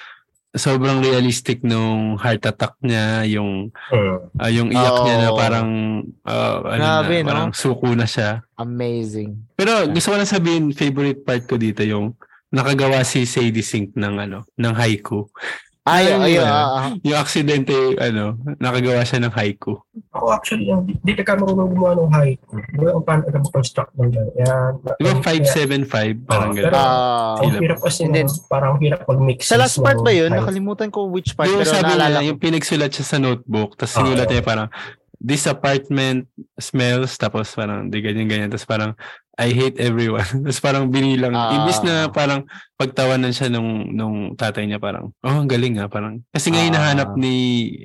sobrang 0.58 1.06
realistic 1.06 1.62
nung 1.62 2.18
heart 2.18 2.42
attack 2.50 2.74
niya, 2.82 3.30
yung 3.30 3.70
Hmm. 3.94 4.26
ah, 4.42 4.50
yung 4.50 4.74
iyak 4.74 4.98
niya 5.06 5.18
na 5.22 5.30
parang 5.38 5.70
ah, 6.26 6.58
ano 6.66 6.82
Grabe, 6.82 7.16
na, 7.22 7.22
no? 7.22 7.30
parang 7.30 7.50
suko 7.54 7.94
na 7.94 8.10
siya. 8.10 8.42
Amazing. 8.58 9.38
Pero 9.54 9.86
gusto 9.86 10.10
ko 10.10 10.18
lang 10.18 10.26
sabihin 10.26 10.74
favorite 10.74 11.22
part 11.22 11.46
ko 11.46 11.62
dito 11.62 11.86
yung 11.86 12.18
nakagawa 12.50 13.06
si 13.06 13.30
Sadie 13.30 13.62
Sink 13.62 13.94
ng 13.94 14.18
ano, 14.18 14.50
ng 14.58 14.74
haiku. 14.74 15.30
Ay, 15.88 16.04
Ayun 16.06 16.20
ay, 16.20 16.32
yun. 16.36 16.44
ah, 16.44 16.68
ah. 16.68 16.88
Yung 17.00 17.16
aksidente, 17.18 17.72
ano, 17.96 18.24
nakagawa 18.58 19.02
siya 19.02 19.24
ng 19.24 19.32
haiku. 19.32 19.80
Ako 20.12 20.26
actually, 20.30 20.68
yung, 20.68 20.84
di, 20.84 21.00
di 21.00 21.16
ka 21.18 21.34
marunong 21.34 21.72
gumawa 21.72 21.96
ng 21.96 22.12
haiku. 22.12 22.60
Ba 22.76 22.92
kung 22.92 23.06
paano 23.06 23.22
ka 23.24 23.40
mag-construct 23.40 23.92
ng 23.96 24.12
gano'n? 24.12 24.74
Di 24.94 25.02
ba 25.02 25.14
575? 25.16 26.28
Parang 26.28 26.52
Oo, 26.52 26.56
gano'n. 26.56 26.68
pero- 26.68 26.76
Ah, 26.78 27.40
Ang 27.40 27.56
hirap 27.58 27.80
kasi, 27.80 28.04
And 28.04 28.14
then- 28.14 28.32
parang 28.46 28.76
hirap 28.78 29.02
mag-mix. 29.06 29.40
sa 29.44 29.56
last 29.56 29.80
part 29.80 29.98
ba 29.98 30.12
yun? 30.12 30.28
Nakalimutan 30.30 30.90
ko 30.90 31.08
which 31.08 31.32
part. 31.34 31.48
Yung 31.48 31.64
pero 31.64 31.72
sabi 31.72 31.88
naalala 31.90 32.20
niya, 32.20 32.28
yung 32.28 32.38
pinagsulat 32.38 32.92
siya 32.92 33.06
sa 33.06 33.18
notebook, 33.18 33.74
tapos 33.74 33.94
Ah, 33.94 33.98
sinulat 33.98 34.28
niya 34.28 34.44
parang, 34.44 34.68
this 35.18 35.46
apartment 35.46 36.26
smells, 36.56 37.18
tapos 37.18 37.52
parang, 37.52 37.90
di 37.90 38.00
ganyan-ganyan, 38.00 38.48
tapos 38.48 38.66
parang, 38.66 38.92
I 39.38 39.54
hate 39.54 39.78
everyone. 39.78 40.26
tapos 40.46 40.62
parang 40.62 40.90
binilang, 40.90 41.34
Ah. 41.34 41.54
imbis 41.58 41.82
na 41.82 42.10
parang 42.10 42.46
pagtawanan 42.76 43.30
siya 43.30 43.50
nung, 43.50 43.90
nung 43.92 44.18
tatay 44.34 44.66
niya, 44.66 44.78
parang, 44.78 45.14
oh, 45.22 45.38
ang 45.38 45.50
galing 45.50 45.78
nga, 45.78 45.86
parang, 45.86 46.22
kasi 46.30 46.50
nga 46.50 46.62
Ah. 46.62 46.68
hinahanap 46.68 47.10
ni, 47.16 47.36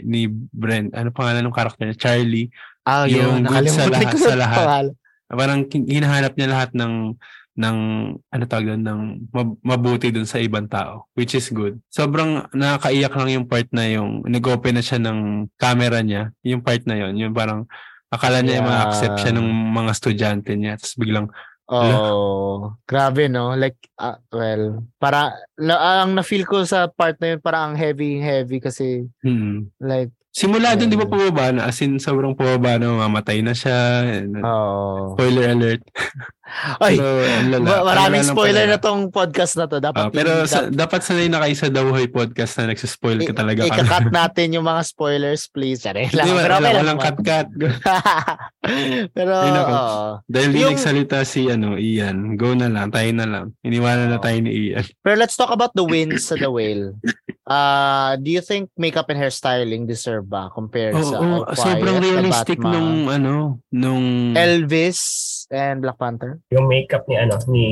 ni 0.03 0.29
Brent, 0.29 0.93
ano 0.93 1.09
pangalan 1.11 1.45
ng 1.45 1.57
karakter 1.57 1.89
niya, 1.89 1.99
Charlie, 1.99 2.49
Ah, 2.83 3.07
yung 3.07 3.45
yun. 3.45 3.49
good 3.49 3.69
sa 3.69 3.87
lahat- 3.87 4.17
sa 4.19 4.35
lahat. 4.35 4.59
pangalan. 4.65 4.95
parang 5.33 5.65
hinahanap 5.65 6.37
niya 6.37 6.49
lahat 6.53 6.71
ng 6.77 7.17
ng 7.53 7.77
ano 8.17 8.45
tawag 8.49 8.73
doon 8.73 8.83
ng 8.83 9.01
mab- 9.29 9.61
mabuti 9.61 10.09
doon 10.09 10.25
sa 10.25 10.41
ibang 10.41 10.65
tao 10.65 11.05
which 11.13 11.37
is 11.37 11.53
good. 11.53 11.77
Sobrang 11.93 12.49
nakakaiyak 12.57 13.13
lang 13.13 13.31
yung 13.41 13.47
part 13.49 13.69
na 13.71 13.85
yung 13.89 14.25
nag-open 14.25 14.81
na 14.81 14.85
siya 14.85 14.97
ng 15.01 15.53
camera 15.61 16.01
niya, 16.01 16.33
yung 16.41 16.65
part 16.65 16.81
na 16.89 16.97
yon, 16.97 17.13
yung 17.21 17.35
parang 17.37 17.69
akala 18.09 18.41
niya 18.41 18.61
Yeah. 18.61 18.69
ma-accept 18.69 19.17
siya 19.25 19.33
ng 19.37 19.49
mga 19.73 19.91
estudyante 19.93 20.53
niya 20.57 20.77
tapos 20.77 20.97
biglang 21.01 21.29
Oh, 21.73 22.77
grabe 22.85 23.33
no. 23.33 23.57
Like 23.57 23.81
ah, 23.97 24.21
well, 24.29 24.85
para 25.01 25.33
na, 25.57 26.05
ang 26.05 26.13
na-feel 26.13 26.45
ko 26.45 26.69
sa 26.69 26.85
part 26.85 27.17
na 27.17 27.33
yun 27.33 27.41
parang 27.41 27.73
ang 27.73 27.77
heavy 27.81 28.21
heavy 28.21 28.61
kasi 28.61 29.09
hmm. 29.25 29.73
like 29.81 30.13
Simula 30.33 30.73
doon 30.73 30.89
di 30.89 30.97
ba 30.97 31.05
Yeah. 31.05 31.13
pababa 31.13 31.45
na 31.53 31.69
as 31.69 31.81
in 31.85 32.01
sobrang 32.01 32.33
pababa 32.33 32.81
na 32.81 33.05
mamatay 33.05 33.45
na 33.45 33.53
siya. 33.53 34.01
and- 34.21 34.41
oh. 34.41 35.13
Spoiler 35.13 35.53
alert. 35.53 35.85
Ay, 36.79 36.97
ang 36.97 37.49
lala. 37.49 37.65
ma- 37.65 37.85
maraming 37.87 38.23
spoiler 38.23 38.67
na 38.67 38.77
tong 38.77 39.09
podcast 39.09 39.57
na 39.57 39.65
to. 39.65 39.79
Dapat 39.79 39.99
Ah, 39.99 40.09
pero 40.09 40.45
sa, 40.45 40.67
dapat 40.67 41.01
sanay 41.01 41.27
na 41.27 41.41
kayo 41.41 41.55
sa 41.55 41.69
Dawhoy 41.69 42.07
podcast 42.07 42.55
na 42.57 42.71
nagsispoil 42.71 43.23
ka 43.23 43.33
talaga 43.33 43.65
kami. 43.65 43.79
i-cut 43.79 44.09
natin 44.15 44.53
yung 44.53 44.65
mga 44.65 44.83
spoilers 44.83 45.47
please. 45.47 45.81
Sorry 45.81 46.07
lang. 46.11 46.25
Hindi, 46.25 46.39
Pero 46.39 46.55
wala, 46.55 46.69
walang 46.77 47.01
cut-cut. 47.01 47.49
pero 49.17 49.33
Ay, 49.35 49.51
nako. 49.51 49.73
oo. 49.73 50.05
Dahil 50.27 50.51
Yung- 50.55 50.73
nagsalita 50.73 51.25
si 51.25 51.49
ano, 51.49 51.75
Ian, 51.75 52.37
go 52.37 52.53
na 52.53 52.69
lang, 52.69 52.89
tayo 52.89 53.11
na 53.11 53.25
lang. 53.25 53.47
Iniwanan 53.61 54.09
na 54.09 54.19
Oo. 54.19 54.25
tayo 54.25 54.39
ni 54.39 54.51
Ian. 54.71 54.85
Pero 55.05 55.17
let's 55.17 55.35
talk 55.35 55.51
about 55.51 55.73
the 55.73 55.83
wins 55.83 56.25
sa 56.25 56.37
The 56.37 56.47
Whale. 56.47 56.95
Uh, 57.43 58.15
do 58.17 58.31
you 58.31 58.39
think 58.41 58.71
makeup 58.77 59.11
and 59.11 59.19
hairstyling 59.19 59.83
deserve 59.83 60.25
ba 60.25 60.47
compared 60.49 60.95
Oo, 60.95 61.03
sa 61.03 61.17
All 61.19 61.43
Quiet, 61.45 61.59
sobrang 61.59 61.99
realistic 61.99 62.59
nung 62.59 63.11
ano, 63.11 63.59
nung 63.69 64.31
Elvis 64.33 65.42
and 65.53 65.85
Black 65.85 66.01
Panther? 66.01 66.41
Yung 66.51 66.67
makeup 66.67 67.05
ni, 67.07 67.15
ano, 67.21 67.37
ni 67.53 67.67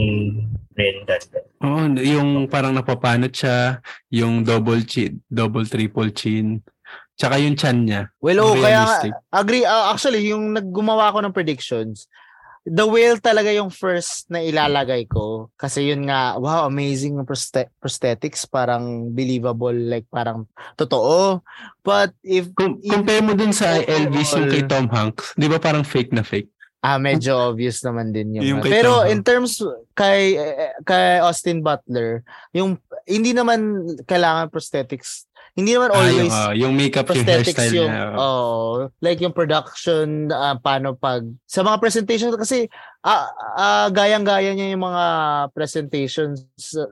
Brendan. 0.77 1.21
Oo, 1.65 1.83
yung 1.99 2.47
parang 2.47 2.77
napapanot 2.77 3.33
siya, 3.33 3.81
yung 4.13 4.45
double 4.45 4.85
chin, 4.85 5.25
double 5.27 5.65
triple 5.65 6.13
chin. 6.13 6.61
Tsaka 7.17 7.37
yung 7.41 7.57
chan 7.57 7.85
niya. 7.85 8.09
Well, 8.21 8.41
oh, 8.41 8.57
kaya 8.57 9.13
agree. 9.29 9.65
uh, 9.65 9.93
actually, 9.93 10.29
yung 10.33 10.57
naggumawa 10.57 11.13
ako 11.13 11.25
ng 11.25 11.37
predictions, 11.37 12.09
The 12.61 12.85
Whale 12.85 13.17
talaga 13.25 13.49
yung 13.57 13.73
first 13.73 14.29
na 14.29 14.45
ilalagay 14.45 15.09
ko. 15.09 15.49
Kasi 15.57 15.89
yun 15.89 16.05
nga, 16.05 16.37
wow, 16.37 16.69
amazing 16.69 17.17
yung 17.17 17.25
proste- 17.25 17.73
prosthetics. 17.81 18.45
Parang 18.45 19.09
believable, 19.17 19.73
like 19.73 20.05
parang 20.13 20.45
totoo. 20.77 21.41
But 21.81 22.13
if, 22.21 22.53
Kung, 22.53 22.77
compare 22.85 23.25
mo 23.25 23.33
dun 23.33 23.57
sa 23.57 23.81
Elvis 23.81 24.37
yung 24.37 24.53
kay 24.53 24.69
Tom 24.69 24.93
Hanks, 24.93 25.33
di 25.41 25.49
ba 25.49 25.57
parang 25.57 25.89
fake 25.89 26.13
na 26.13 26.21
fake? 26.21 26.53
Ah, 26.81 26.97
medyo 26.97 27.53
obvious 27.53 27.81
naman 27.81 28.11
din 28.11 28.37
yung. 28.37 28.45
Yung 28.45 28.61
kay 28.61 28.73
Pero 28.73 29.05
in 29.07 29.21
terms 29.21 29.61
kay 29.93 30.37
kay 30.83 31.21
Austin 31.21 31.61
Butler, 31.61 32.25
yung 32.51 32.77
hindi 33.05 33.33
naman 33.33 33.61
kailangan 34.05 34.49
prosthetics. 34.49 35.25
Hindi 35.51 35.75
naman 35.75 35.91
Ah, 35.91 35.99
yung, 35.99 36.07
always 36.07 36.33
ah, 36.33 36.53
yung 36.55 36.73
makeup, 36.73 37.05
yung 37.05 37.27
prosthetics 37.27 37.59
hairstyle 37.59 37.75
yung 37.75 37.91
niya. 37.91 38.15
oh, 38.15 38.87
like 39.03 39.19
yung 39.19 39.35
production 39.35 40.31
ah, 40.31 40.55
paano 40.55 40.95
pag 40.95 41.27
sa 41.45 41.61
mga 41.61 41.77
presentations 41.77 42.33
kasi 42.35 42.71
ah, 43.03 43.27
ah, 43.59 43.89
gayang-gaya 43.91 44.55
niya 44.55 44.73
yung 44.73 44.87
mga 44.87 45.05
presentations 45.51 46.47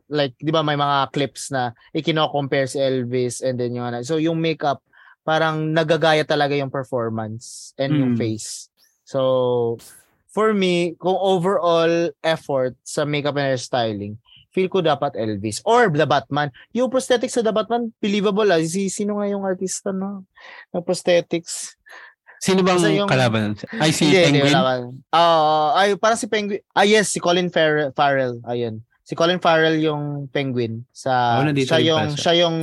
like 0.07 0.35
'di 0.37 0.51
ba 0.51 0.61
may 0.61 0.75
mga 0.75 1.09
clips 1.11 1.49
na 1.49 1.71
ikino-compare 1.91 2.67
si 2.67 2.79
Elvis 2.79 3.41
and 3.41 3.57
then 3.57 3.73
yung 3.73 3.87
ano. 3.87 4.03
So 4.03 4.19
yung 4.19 4.37
makeup 4.37 4.83
parang 5.23 5.71
nagagaya 5.71 6.25
talaga 6.25 6.57
yung 6.57 6.73
performance 6.73 7.73
and 7.77 7.93
yung 7.95 8.13
Mm. 8.15 8.21
face. 8.21 8.68
So 9.09 9.81
for 10.29 10.53
me, 10.53 10.93
kung 11.01 11.17
overall 11.17 12.13
effort 12.21 12.77
sa 12.85 13.09
makeup 13.09 13.41
and 13.41 13.57
hairstyling, 13.57 14.21
feel 14.53 14.69
ko 14.69 14.85
dapat 14.85 15.17
Elvis 15.17 15.65
or 15.65 15.89
The 15.89 16.05
Batman. 16.05 16.53
Yung 16.77 16.93
prosthetics 16.93 17.41
sa 17.41 17.41
The 17.41 17.57
Batman, 17.57 17.97
believable 18.05 18.45
ah. 18.53 18.61
Si, 18.61 18.93
sino 18.93 19.17
nga 19.17 19.27
yung 19.33 19.49
artista 19.49 19.97
no? 19.97 20.29
ng 20.77 20.85
prosthetics? 20.85 21.73
Sino 22.39 22.61
bang 22.63 22.79
Kasi 22.79 23.01
yung- 23.01 23.11
kalaban? 23.11 23.57
Ay, 23.81 23.91
si 23.91 24.07
Hindi, 24.07 24.45
Penguin? 24.45 24.55
ka. 24.55 24.63
Ah, 25.11 25.75
ay, 25.75 25.89
parang 25.99 26.21
si 26.21 26.29
Penguin. 26.31 26.63
Ah, 26.71 26.87
yes, 26.87 27.11
si 27.11 27.19
Colin 27.19 27.51
Farrell. 27.51 27.91
Farrell. 27.97 28.39
Ayun. 28.47 28.85
Si 29.03 29.17
Colin 29.17 29.41
Farrell 29.41 29.81
yung 29.81 30.29
Penguin 30.29 30.85
sa 30.93 31.41
Oh, 31.41 31.49
siya 31.49 31.81
yung 31.81 32.13
siya. 32.13 32.21
siya 32.21 32.35
yung 32.45 32.57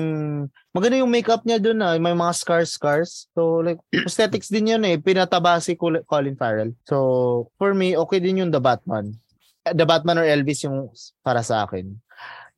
maganda 0.75 0.99
yung 0.99 1.09
makeup 1.09 1.47
niya 1.47 1.63
doon 1.63 1.79
ah. 1.79 1.95
May 1.95 2.11
mga 2.11 2.35
scars 2.35 2.75
scars. 2.75 3.31
So 3.31 3.63
like 3.63 3.79
prosthetics 4.03 4.51
din 4.51 4.75
yun 4.75 4.83
eh. 4.83 4.99
Pinataba 4.99 5.63
si 5.63 5.79
Col- 5.79 6.03
Colin 6.03 6.35
Farrell. 6.35 6.75
So 6.83 7.47
for 7.55 7.71
me 7.71 7.95
okay 7.95 8.19
din 8.19 8.43
yung 8.43 8.51
The 8.51 8.59
Batman. 8.59 9.15
The 9.63 9.87
Batman 9.87 10.19
or 10.19 10.27
Elvis 10.27 10.67
yung 10.67 10.91
para 11.23 11.39
sa 11.39 11.63
akin. 11.63 11.95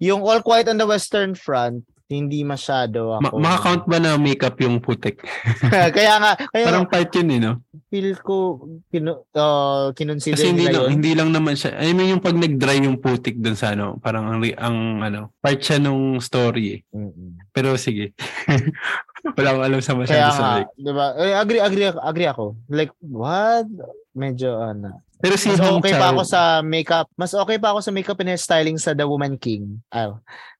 Yung 0.01 0.25
All 0.25 0.41
Quiet 0.41 0.73
on 0.73 0.81
the 0.81 0.89
Western 0.89 1.37
Front 1.37 1.85
hindi 2.07 2.39
masyado 2.47 3.19
Ma- 3.19 3.27
ako. 3.29 3.35
makakount 3.43 3.83
ba 3.83 3.97
na 3.99 4.15
makeup 4.15 4.55
yung 4.63 4.79
putik? 4.79 5.19
kaya 5.95 6.13
nga, 6.23 6.31
kaya 6.39 6.65
Parang 6.65 6.87
part 6.87 7.11
yun 7.11 7.35
eh, 7.35 7.39
no? 7.43 7.53
feel 7.87 8.19
ko 8.19 8.67
kinu, 8.91 9.23
uh, 9.31 9.95
kinonsider 9.95 10.35
Kasi 10.35 10.51
hindi 10.51 10.67
nila 10.67 10.71
lang, 10.71 10.83
yun. 10.83 10.91
hindi 10.99 11.11
lang 11.15 11.29
naman 11.31 11.55
siya. 11.55 11.71
I 11.79 11.95
mean, 11.95 12.11
yung 12.11 12.23
pag 12.23 12.35
nag-dry 12.35 12.83
yung 12.83 12.99
putik 12.99 13.39
dun 13.39 13.55
sa 13.55 13.75
ano, 13.75 13.95
parang 14.03 14.27
ang, 14.27 14.43
ang 14.59 14.77
ano, 15.03 15.19
part 15.39 15.59
siya 15.59 15.79
nung 15.79 16.19
story 16.19 16.79
eh. 16.79 16.79
Mm-mm. 16.91 17.39
Pero 17.55 17.79
sige. 17.79 18.11
Wala 19.37 19.47
akong 19.51 19.65
alam 19.65 19.79
sa 19.83 19.91
Kaya 19.91 19.99
masyado 20.03 20.29
sa 20.31 20.43
nga, 20.43 20.55
like. 20.61 20.71
'di 20.79 20.91
ba? 20.93 21.05
Eh, 21.19 21.35
agree 21.35 21.59
agree 21.59 21.87
agree 21.91 22.29
ako. 22.29 22.55
Like 22.71 22.93
what? 23.03 23.67
Medyo 24.15 24.55
ano. 24.55 25.03
Pero 25.17 25.35
si 25.35 25.49
Mas 25.49 25.59
Hong 25.59 25.81
okay 25.81 25.97
Chow, 25.97 25.99
pa 25.99 26.07
ako 26.13 26.21
sa 26.23 26.41
makeup. 26.61 27.07
Mas 27.17 27.33
okay 27.33 27.57
pa 27.57 27.73
ako 27.73 27.79
sa 27.81 27.91
makeup 27.91 28.19
and 28.21 28.29
hairstyling 28.31 28.77
sa 28.77 28.93
The 28.93 29.03
Woman 29.03 29.35
King. 29.35 29.81
Ay. 29.89 30.13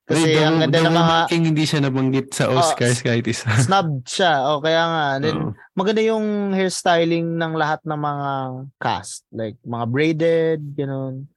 Kasi 0.08 0.24
Wait, 0.24 0.40
ang 0.40 0.56
ganda 0.64 0.88
ng 0.88 0.96
mga 0.96 1.16
King 1.28 1.44
hindi 1.52 1.64
siya 1.68 1.84
nabanggit 1.84 2.32
sa 2.32 2.48
Oscars 2.48 3.04
kahit 3.04 3.28
isa. 3.28 3.44
snubbed 3.68 4.08
siya. 4.08 4.40
O 4.48 4.64
kaya 4.64 4.82
nga, 4.88 5.04
then 5.20 5.36
Oo. 5.36 5.52
maganda 5.76 6.00
yung 6.00 6.56
hairstyling 6.56 7.36
ng 7.36 7.52
lahat 7.52 7.84
ng 7.84 8.00
mga 8.00 8.30
cast. 8.80 9.28
Like 9.28 9.60
mga 9.68 9.84
braided, 9.92 10.60
ganun. 10.72 11.28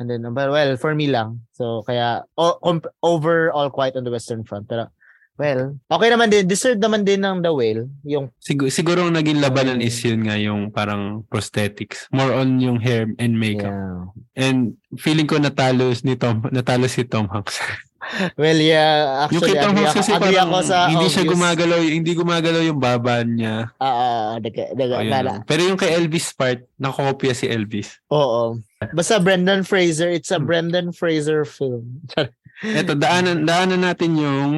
And 0.00 0.10
then, 0.10 0.26
but 0.34 0.50
well, 0.50 0.74
for 0.80 0.96
me 0.96 1.06
lang. 1.06 1.46
So, 1.54 1.86
kaya, 1.86 2.26
o, 2.34 2.58
comp- 2.58 2.90
overall 2.98 3.70
quiet 3.70 3.94
on 3.94 4.02
the 4.02 4.10
Western 4.10 4.42
Front. 4.42 4.66
Pero, 4.66 4.90
well, 5.38 5.78
okay 5.86 6.10
naman 6.10 6.34
din. 6.34 6.50
Deserved 6.50 6.82
naman 6.82 7.06
din 7.06 7.22
ng 7.22 7.46
The 7.46 7.54
Whale. 7.54 7.86
Yung 8.02 8.34
Siguro, 8.42 8.74
siguro 8.74 8.98
ang 9.06 9.14
naging 9.14 9.38
labanan 9.38 9.78
is 9.78 9.94
yun 10.02 10.26
nga 10.26 10.34
yung 10.34 10.74
parang 10.74 11.22
prosthetics. 11.30 12.10
More 12.10 12.34
on 12.34 12.58
yung 12.58 12.82
hair 12.82 13.06
and 13.22 13.38
makeup. 13.38 13.70
Yeah. 13.70 14.02
And 14.34 14.58
feeling 14.98 15.30
ko 15.30 15.38
natalo 15.38 15.94
ni 16.02 16.18
Tom, 16.18 16.42
natalo 16.50 16.90
si 16.90 17.06
Tom 17.06 17.30
Hanks. 17.30 17.62
Well, 18.34 18.58
yeah, 18.58 19.26
yung 19.30 19.42
actually, 19.42 19.56
Tom 19.58 19.72
agree, 19.74 19.88
kasi 19.90 20.10
agree 20.12 20.38
ako 20.38 20.56
sa 20.62 20.76
hindi 20.86 21.06
siya 21.08 21.22
obvious. 21.22 21.34
gumagalaw, 21.34 21.78
hindi 21.80 22.12
gumagalaw 22.12 22.62
yung 22.62 22.80
baba 22.80 23.22
niya. 23.22 23.72
Ayun 23.78 25.10
gala. 25.10 25.20
lang. 25.22 25.38
Pero 25.44 25.60
yung 25.64 25.78
kay 25.78 25.92
Elvis 25.92 26.32
part, 26.32 26.62
nakokopya 26.76 27.32
si 27.32 27.46
Elvis. 27.48 27.98
Oo. 28.08 28.60
Basta 28.92 29.18
Brendan 29.18 29.64
Fraser, 29.64 30.10
it's 30.10 30.30
a 30.30 30.36
Hmm. 30.38 30.46
Brendan 30.46 30.88
Fraser 30.92 31.44
film. 31.44 32.04
Eto, 32.64 32.94
daanan, 32.94 33.44
daanan 33.44 33.82
natin 33.82 34.14
yung 34.14 34.50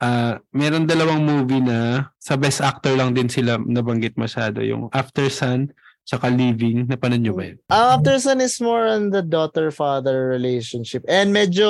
ah 0.00 0.40
meron 0.50 0.88
dalawang 0.88 1.20
movie 1.20 1.60
na 1.60 2.08
sa 2.16 2.32
best 2.32 2.64
actor 2.64 2.96
lang 2.96 3.12
din 3.12 3.28
sila 3.28 3.60
nabanggit 3.60 4.16
masyado. 4.16 4.64
Yung 4.64 4.88
After 4.92 5.28
Sun, 5.28 5.68
tsaka 6.02 6.26
Living. 6.28 6.86
Napanood 6.86 7.20
nyo 7.20 7.34
ba 7.34 7.44
yun? 7.44 7.56
Ah, 7.66 7.94
After 7.94 8.16
Sun 8.16 8.40
is 8.40 8.58
more 8.58 8.84
on 8.84 9.08
the 9.08 9.20
daughter-father 9.20 10.28
relationship. 10.28 11.04
And 11.06 11.30
medyo 11.30 11.66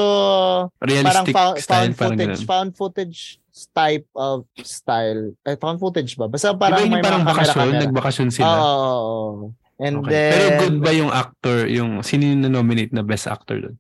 parang 0.73 0.81
Realistic 0.81 1.35
found, 1.35 1.55
style, 1.59 1.91
found 1.91 1.93
parang 1.95 2.17
footage, 2.17 2.37
ganun. 2.37 2.47
found 2.47 2.71
footage 2.75 3.21
type 3.69 4.09
of 4.15 4.49
style. 4.59 5.37
Eh, 5.45 5.57
found 5.57 5.77
footage 5.77 6.17
ba? 6.17 6.27
Basta 6.27 6.51
Parang 6.51 6.61
parang 6.73 6.81
yung 6.81 6.93
may 6.93 7.05
parang 7.05 7.23
mga 7.23 7.31
bakasyon, 7.31 7.73
nagbakasyon 7.85 8.29
sila. 8.33 8.49
Oo, 8.51 8.79
oo. 8.89 9.45
And 9.77 10.01
Okay. 10.01 10.13
then, 10.13 10.31
Pero 10.31 10.47
good 10.61 10.77
ba 10.79 10.93
yung 10.93 11.09
actor, 11.11 11.59
yung 11.67 11.91
sino 12.01 12.25
yung 12.25 12.45
na-nominate 12.45 12.93
na 12.93 13.01
best 13.01 13.25
actor 13.25 13.57
doon? 13.59 13.77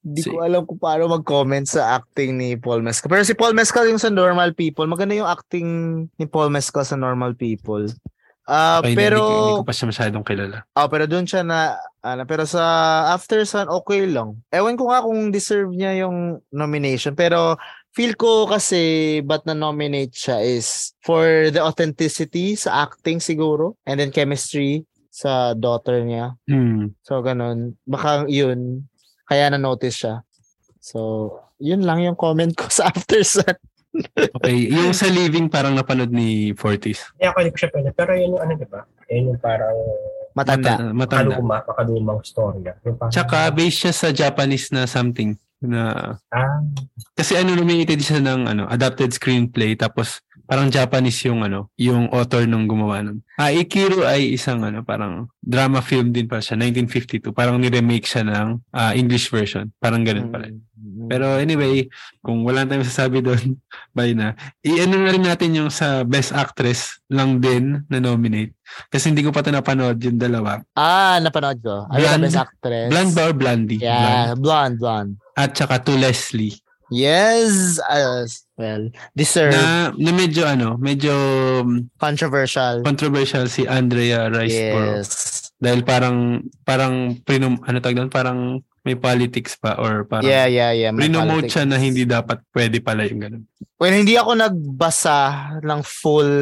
Di 0.00 0.24
Si- 0.24 0.30
ko 0.30 0.40
alam 0.40 0.64
kung 0.64 0.80
paano 0.80 1.12
mag-comment 1.12 1.66
sa 1.66 1.94
acting 1.94 2.32
ni 2.32 2.56
Paul 2.56 2.80
Mescal. 2.80 3.06
Pero 3.06 3.22
si 3.22 3.36
Paul 3.36 3.52
Mescal 3.52 3.84
yung 3.86 4.00
sa 4.00 4.08
Normal 4.08 4.54
People. 4.54 4.86
Maganda 4.86 5.12
yung 5.12 5.28
acting 5.28 5.68
ni 6.08 6.24
Paul 6.24 6.48
Mescal 6.48 6.82
sa 6.82 6.96
Normal 6.96 7.34
People. 7.34 7.84
Ah, 8.50 8.82
Ay, 8.82 8.98
pero 8.98 9.22
hindi, 9.22 9.30
ko- 9.30 9.46
hindi 9.46 9.60
ko 9.62 9.68
pa 9.70 9.74
siya 9.78 9.86
masyadong 9.86 10.24
kilala. 10.26 10.58
ah, 10.74 10.88
pero 10.90 11.04
doon 11.06 11.22
siya 11.22 11.46
na 11.46 11.78
ano, 12.02 12.26
pero 12.26 12.42
sa 12.42 12.62
After 13.14 13.46
Sun 13.46 13.70
okay 13.70 14.10
lang. 14.10 14.42
Ewan 14.50 14.74
ko 14.74 14.90
nga 14.90 15.06
kung 15.06 15.30
deserve 15.30 15.70
niya 15.70 16.02
yung 16.02 16.42
nomination 16.50 17.14
pero 17.14 17.54
feel 17.94 18.18
ko 18.18 18.50
kasi 18.50 18.80
ba't 19.22 19.46
na 19.46 19.54
nominate 19.54 20.10
siya 20.10 20.42
is 20.42 20.98
for 20.98 21.22
the 21.50 21.62
authenticity 21.62 22.58
sa 22.58 22.90
acting 22.90 23.22
siguro 23.22 23.78
and 23.86 24.02
then 24.02 24.10
chemistry 24.10 24.82
sa 25.10 25.54
daughter 25.54 26.02
niya. 26.02 26.34
Hmm. 26.46 26.94
So, 27.02 27.18
ganun. 27.20 27.78
Baka 27.82 28.26
yun, 28.26 28.86
kaya 29.26 29.50
na-notice 29.50 30.06
siya. 30.06 30.14
So, 30.78 31.30
yun 31.58 31.82
lang 31.82 32.00
yung 32.00 32.14
comment 32.14 32.50
ko 32.54 32.66
sa 32.72 32.90
After 32.90 33.22
Sun. 33.22 33.54
Okay. 33.90 34.70
yung 34.70 34.94
sa 34.94 35.10
Living 35.10 35.50
parang 35.50 35.74
napanood 35.74 36.14
ni 36.14 36.54
Fortis. 36.54 37.10
Kaya 37.18 37.34
ako 37.34 37.38
hindi 37.42 37.52
ko 37.52 37.58
siya 37.58 37.70
pwede. 37.74 37.88
Pero 37.90 38.10
yun 38.14 38.30
yung 38.38 38.42
ano, 38.42 38.52
di 38.54 38.68
ba? 38.70 38.80
Yun 39.10 39.24
yung 39.34 39.40
parang 39.42 39.76
Matanda. 40.30 40.78
Mata- 40.78 40.94
matanda. 40.94 41.34
makaluma, 41.34 41.56
makalumang 41.66 42.20
storya. 42.22 42.72
Yung 42.86 42.96
parang, 42.96 43.12
Tsaka 43.12 43.50
based 43.50 43.78
siya 43.82 43.92
sa 43.92 44.08
Japanese 44.14 44.70
na 44.70 44.86
something 44.86 45.34
na 45.60 46.16
ah, 46.32 46.64
kasi 47.12 47.36
ano 47.36 47.52
nominated 47.52 48.00
siya 48.00 48.16
ng 48.24 48.48
ano 48.48 48.64
adapted 48.72 49.12
screenplay 49.12 49.76
tapos 49.76 50.24
parang 50.48 50.72
Japanese 50.72 51.20
yung 51.28 51.44
ano 51.44 51.68
yung 51.76 52.08
author 52.16 52.48
nung 52.48 52.64
gumawa 52.64 53.04
nun. 53.04 53.20
Ah 53.36 53.52
Ikiru 53.52 54.08
ay 54.08 54.40
isang 54.40 54.64
ano 54.64 54.80
parang 54.80 55.28
drama 55.36 55.84
film 55.84 56.16
din 56.16 56.24
pa 56.24 56.40
siya 56.40 56.56
1952 56.56 57.36
parang 57.36 57.60
ni-remake 57.60 58.08
siya 58.08 58.24
ng 58.24 58.72
ah, 58.72 58.96
English 58.96 59.28
version. 59.28 59.68
Parang 59.76 60.00
ganun 60.00 60.32
pala. 60.32 60.48
Mm. 60.48 60.64
Pero 61.10 61.42
anyway, 61.42 61.90
kung 62.22 62.46
wala 62.46 62.62
tayong 62.62 62.86
masasabi 62.86 63.18
doon, 63.18 63.58
bye 63.98 64.14
na. 64.14 64.38
I-ano 64.62 64.94
na 65.02 65.10
rin 65.10 65.26
natin 65.26 65.58
yung 65.58 65.70
sa 65.74 66.06
Best 66.06 66.30
Actress 66.30 67.02
lang 67.10 67.42
din 67.42 67.82
na 67.90 67.98
nominate. 67.98 68.54
Kasi 68.86 69.10
hindi 69.10 69.26
ko 69.26 69.34
pa 69.34 69.42
ito 69.42 69.50
napanood 69.50 69.98
yung 69.98 70.22
dalawa. 70.22 70.62
Ah, 70.78 71.18
napanood 71.18 71.58
ko. 71.58 71.90
Blonde. 71.90 72.06
na 72.06 72.30
best 72.30 72.38
actress. 72.38 72.88
Blonde 72.94 73.12
ba 73.18 73.22
or 73.26 73.34
Blondie? 73.34 73.82
Yeah, 73.82 74.38
blonde, 74.38 74.78
blonde. 74.78 75.18
At 75.34 75.58
saka 75.58 75.82
to 75.82 75.98
Leslie. 75.98 76.54
Yes! 76.90 77.78
Uh, 77.86 78.26
well, 78.58 78.90
deserve. 79.14 79.54
Na, 79.54 79.94
na 79.94 80.10
medyo 80.10 80.42
ano, 80.42 80.74
medyo 80.74 81.14
um, 81.62 81.86
Controversial. 82.02 82.82
controversial 82.82 83.46
si 83.46 83.62
Andrea 83.66 84.26
Riseborough. 84.26 85.02
Yes. 85.02 85.50
Dahil 85.62 85.86
parang, 85.86 86.42
parang, 86.66 87.14
prinum, 87.22 87.62
ano 87.62 87.78
tawag 87.78 87.94
doon, 87.94 88.10
parang 88.10 88.38
may 88.80 88.96
politics 88.96 89.56
pa 89.60 89.76
or 89.76 90.08
parang 90.08 90.24
Yeah, 90.24 90.48
yeah, 90.48 90.72
yeah. 90.72 90.92
politics. 90.92 91.52
siya 91.52 91.64
na 91.68 91.76
hindi 91.76 92.08
dapat 92.08 92.40
pwede 92.56 92.80
pala 92.80 93.04
yung 93.04 93.20
ganun. 93.20 93.44
Well, 93.76 93.92
hindi 93.92 94.16
ako 94.16 94.40
nagbasa 94.40 95.18
ng 95.60 95.80
full 95.84 96.32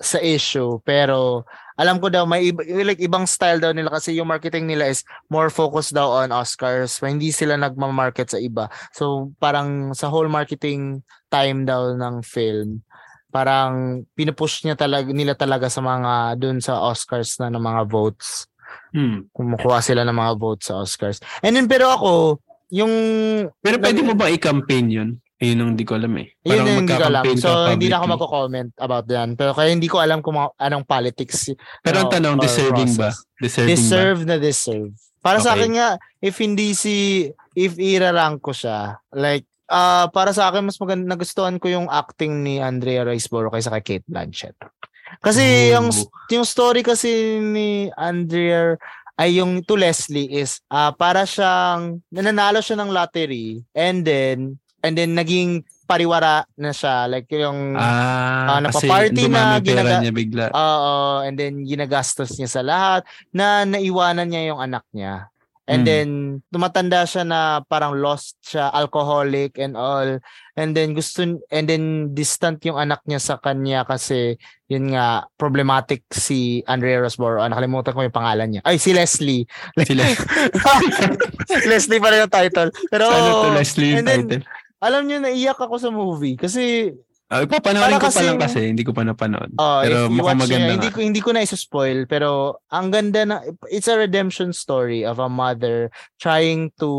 sa 0.00 0.18
issue, 0.18 0.80
pero 0.82 1.44
alam 1.80 1.96
ko 1.96 2.12
daw 2.12 2.28
may 2.28 2.52
iba, 2.52 2.60
like 2.84 3.00
ibang 3.00 3.24
style 3.24 3.56
daw 3.56 3.72
nila 3.72 3.88
kasi 3.88 4.12
yung 4.12 4.28
marketing 4.28 4.68
nila 4.68 4.90
is 4.92 5.00
more 5.32 5.48
focused 5.48 5.96
daw 5.96 6.12
on 6.20 6.28
Oscars. 6.28 7.00
Hindi 7.00 7.32
sila 7.32 7.56
nagma-market 7.56 8.28
sa 8.28 8.36
iba. 8.36 8.68
So 8.92 9.32
parang 9.40 9.96
sa 9.96 10.12
whole 10.12 10.28
marketing 10.28 11.00
time 11.32 11.64
daw 11.64 11.96
ng 11.96 12.20
film, 12.20 12.84
parang 13.32 14.02
pinupush 14.12 14.66
niya 14.66 14.76
talaga 14.76 15.08
nila 15.14 15.32
talaga 15.38 15.70
sa 15.72 15.80
mga 15.80 16.36
dun 16.36 16.58
sa 16.60 16.82
Oscars 16.84 17.38
na 17.40 17.48
ng 17.48 17.62
mga 17.62 17.82
votes. 17.88 18.49
Hmm. 18.90 19.30
Kumukuha 19.30 19.78
sila 19.80 20.02
ng 20.02 20.16
mga 20.16 20.32
votes 20.38 20.66
sa 20.70 20.82
Oscars. 20.82 21.18
And 21.42 21.54
then, 21.54 21.70
pero 21.70 21.90
ako, 21.90 22.42
yung... 22.70 22.92
Pero 23.62 23.76
pwede 23.78 24.00
mo 24.02 24.14
ba 24.14 24.30
i-campaign 24.30 24.86
yun? 24.90 25.10
Ayun 25.40 25.56
ang 25.56 25.70
hindi 25.72 25.88
ko 25.88 25.96
alam 25.96 26.12
eh. 26.20 26.36
Yun 26.44 26.52
Parang 26.52 26.66
yung 26.68 26.78
hindi 26.84 26.92
ko 26.92 27.04
alam. 27.08 27.24
So, 27.40 27.50
hindi 27.72 27.88
na 27.88 27.96
ako 27.96 28.06
magko-comment 28.12 28.70
about 28.76 29.08
yan. 29.08 29.40
Pero 29.40 29.56
kaya 29.56 29.72
hindi 29.72 29.88
ko 29.88 29.96
alam 29.96 30.20
kung 30.20 30.36
mga- 30.36 30.52
anong 30.60 30.84
politics. 30.84 31.56
Pero 31.80 32.04
ang 32.04 32.12
ano, 32.12 32.14
tanong, 32.14 32.36
deserving 32.44 32.92
ba? 32.92 33.08
process. 33.08 33.24
Deserving 33.40 33.70
Deserve 33.72 34.20
na 34.28 34.36
deserve. 34.36 34.92
Para 35.24 35.40
sa 35.40 35.56
Okay. 35.56 35.64
akin 35.64 35.70
nga, 35.80 35.88
if 36.20 36.36
hindi 36.36 36.76
si, 36.76 37.28
if 37.56 37.72
irarank 37.80 38.44
ko 38.44 38.52
siya, 38.52 39.00
like, 39.16 39.48
ah 39.72 40.12
para 40.12 40.36
sa 40.36 40.52
akin, 40.52 40.68
mas 40.68 40.76
maganda, 40.76 41.08
nagustuhan 41.08 41.56
ko 41.56 41.72
yung 41.72 41.88
acting 41.88 42.44
ni 42.44 42.60
Andrea 42.60 43.00
Riseborough 43.08 43.52
kaysa 43.52 43.72
kay 43.80 43.84
Kate 43.96 44.08
Blanchett. 44.08 44.56
Kasi 45.18 45.42
ba? 45.42 45.82
yung, 45.82 45.88
yung 46.30 46.46
story 46.46 46.86
kasi 46.86 47.42
ni 47.42 47.90
Andrea 47.98 48.78
ay 49.18 49.42
yung 49.42 49.60
to 49.60 49.76
Leslie 49.76 50.32
is 50.32 50.64
ah 50.72 50.96
para 50.96 51.28
siyang 51.28 52.00
nananalo 52.08 52.64
siya 52.64 52.80
ng 52.80 52.88
lottery 52.88 53.60
and 53.76 54.00
then 54.00 54.56
and 54.80 54.96
then 54.96 55.12
naging 55.12 55.60
pariwara 55.84 56.46
na 56.56 56.70
siya 56.70 57.04
like 57.04 57.26
yung 57.28 57.74
Ah, 57.74 58.62
kasi 58.62 58.86
napaparty 58.86 59.22
na, 59.26 59.58
ginaga- 59.58 60.00
niya 60.00 60.14
bigla. 60.14 60.44
Oo, 60.54 61.26
and 61.26 61.34
then 61.34 61.66
ginagastos 61.66 62.38
niya 62.38 62.48
sa 62.48 62.62
lahat 62.62 63.02
na 63.30 63.66
naiwanan 63.66 64.30
niya 64.30 64.54
yung 64.54 64.60
anak 64.62 64.86
niya. 64.94 65.29
And 65.70 65.82
Mm. 65.82 65.86
then 65.86 66.08
tumatanda 66.50 67.06
siya 67.06 67.22
na 67.22 67.62
parang 67.62 67.94
lost 67.94 68.42
siya, 68.42 68.74
alcoholic 68.74 69.54
and 69.54 69.78
all. 69.78 70.18
And 70.58 70.74
then 70.74 70.98
gusto 70.98 71.22
and 71.46 71.64
then 71.64 72.10
distant 72.10 72.58
yung 72.66 72.74
anak 72.74 73.06
niya 73.06 73.22
sa 73.22 73.38
kanya 73.38 73.86
kasi 73.86 74.34
yun 74.66 74.90
nga 74.90 75.30
problematic 75.38 76.02
si 76.10 76.66
Andrea 76.66 76.98
Rosborough. 76.98 77.38
Ah, 77.38 77.46
nakalimutan 77.46 77.94
ko 77.94 78.02
yung 78.02 78.10
pangalan 78.12 78.50
niya. 78.50 78.62
Ay 78.66 78.82
si 78.82 78.90
Leslie. 78.90 79.46
Sila, 79.78 80.02
Leslie 81.70 82.02
pa 82.02 82.10
rin 82.10 82.26
yung 82.26 82.34
title. 82.34 82.70
Pero 82.90 83.06
ano 83.06 83.46
to 83.46 83.50
Leslie 83.54 83.94
yung 83.94 83.98
and 84.02 84.06
then, 84.06 84.22
title? 84.26 84.42
alam 84.80 85.02
niyo 85.06 85.22
naiyak 85.22 85.58
ako 85.60 85.76
sa 85.76 85.90
movie 85.92 86.34
kasi 86.34 86.90
Ah, 87.30 87.46
papanoorin 87.46 87.96
ko 87.96 88.10
pa 88.10 88.20
lang 88.20 88.36
kasi, 88.36 88.60
hindi 88.66 88.82
ko 88.82 88.90
pa 88.90 89.00
napanood. 89.00 89.54
Oh, 89.54 89.80
Pero 89.80 90.10
mukhang 90.10 90.34
maganda 90.36 90.66
niya, 90.66 90.74
hindi 90.76 90.90
ko 90.90 90.98
hindi 90.98 91.20
ko 91.20 91.30
na 91.30 91.40
isa-spoil 91.40 92.02
pero 92.04 92.58
ang 92.68 92.90
ganda 92.90 93.22
na 93.22 93.36
it's 93.66 93.86
a 93.86 93.94
redemption 93.94 94.50
story 94.50 95.06
of 95.06 95.16
a 95.16 95.30
mother 95.30 95.88
trying 96.18 96.74
to 96.74 96.90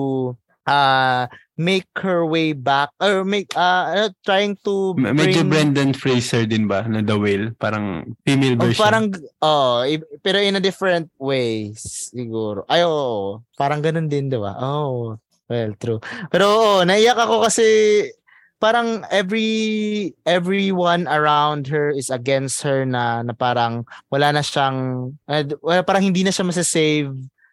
uh 0.63 1.27
make 1.57 1.89
her 1.97 2.23
way 2.23 2.53
back 2.53 2.93
or 2.97 3.25
make 3.25 3.51
uh 3.53 3.91
trying 4.21 4.55
to 4.63 4.93
M- 4.95 5.11
Medyo 5.11 5.43
bring- 5.43 5.73
Brendan 5.73 5.91
Fraser 5.91 6.45
din 6.45 6.63
ba 6.63 6.85
na 6.85 7.01
The 7.01 7.17
Whale? 7.17 7.51
Parang 7.57 8.15
female 8.23 8.55
Oh, 8.55 8.61
version. 8.63 8.79
parang 8.79 9.05
oh 9.41 9.83
pero 10.19 10.37
in 10.37 10.55
a 10.55 10.63
different 10.63 11.11
way 11.17 11.73
siguro 11.75 12.63
ay 12.67 12.81
oo 12.81 13.43
parang 13.51 13.81
ganun 13.81 14.05
din 14.05 14.29
di 14.29 14.37
ba 14.37 14.55
oh 14.55 15.17
well 15.45 15.73
true 15.75 15.99
pero 16.29 16.45
oo 16.47 16.75
naiyak 16.81 17.17
ako 17.17 17.43
kasi 17.43 17.65
parang 18.61 19.01
every 19.09 20.13
everyone 20.23 21.09
around 21.09 21.65
her 21.67 21.89
is 21.89 22.13
against 22.13 22.61
her 22.61 22.85
na 22.85 23.25
na 23.25 23.33
parang 23.33 23.83
wala 24.13 24.29
na 24.29 24.45
siyang 24.45 25.11
wala 25.59 25.81
parang 25.81 26.05
hindi 26.05 26.21
na 26.21 26.29
siya 26.29 26.45
masasave 26.45 27.09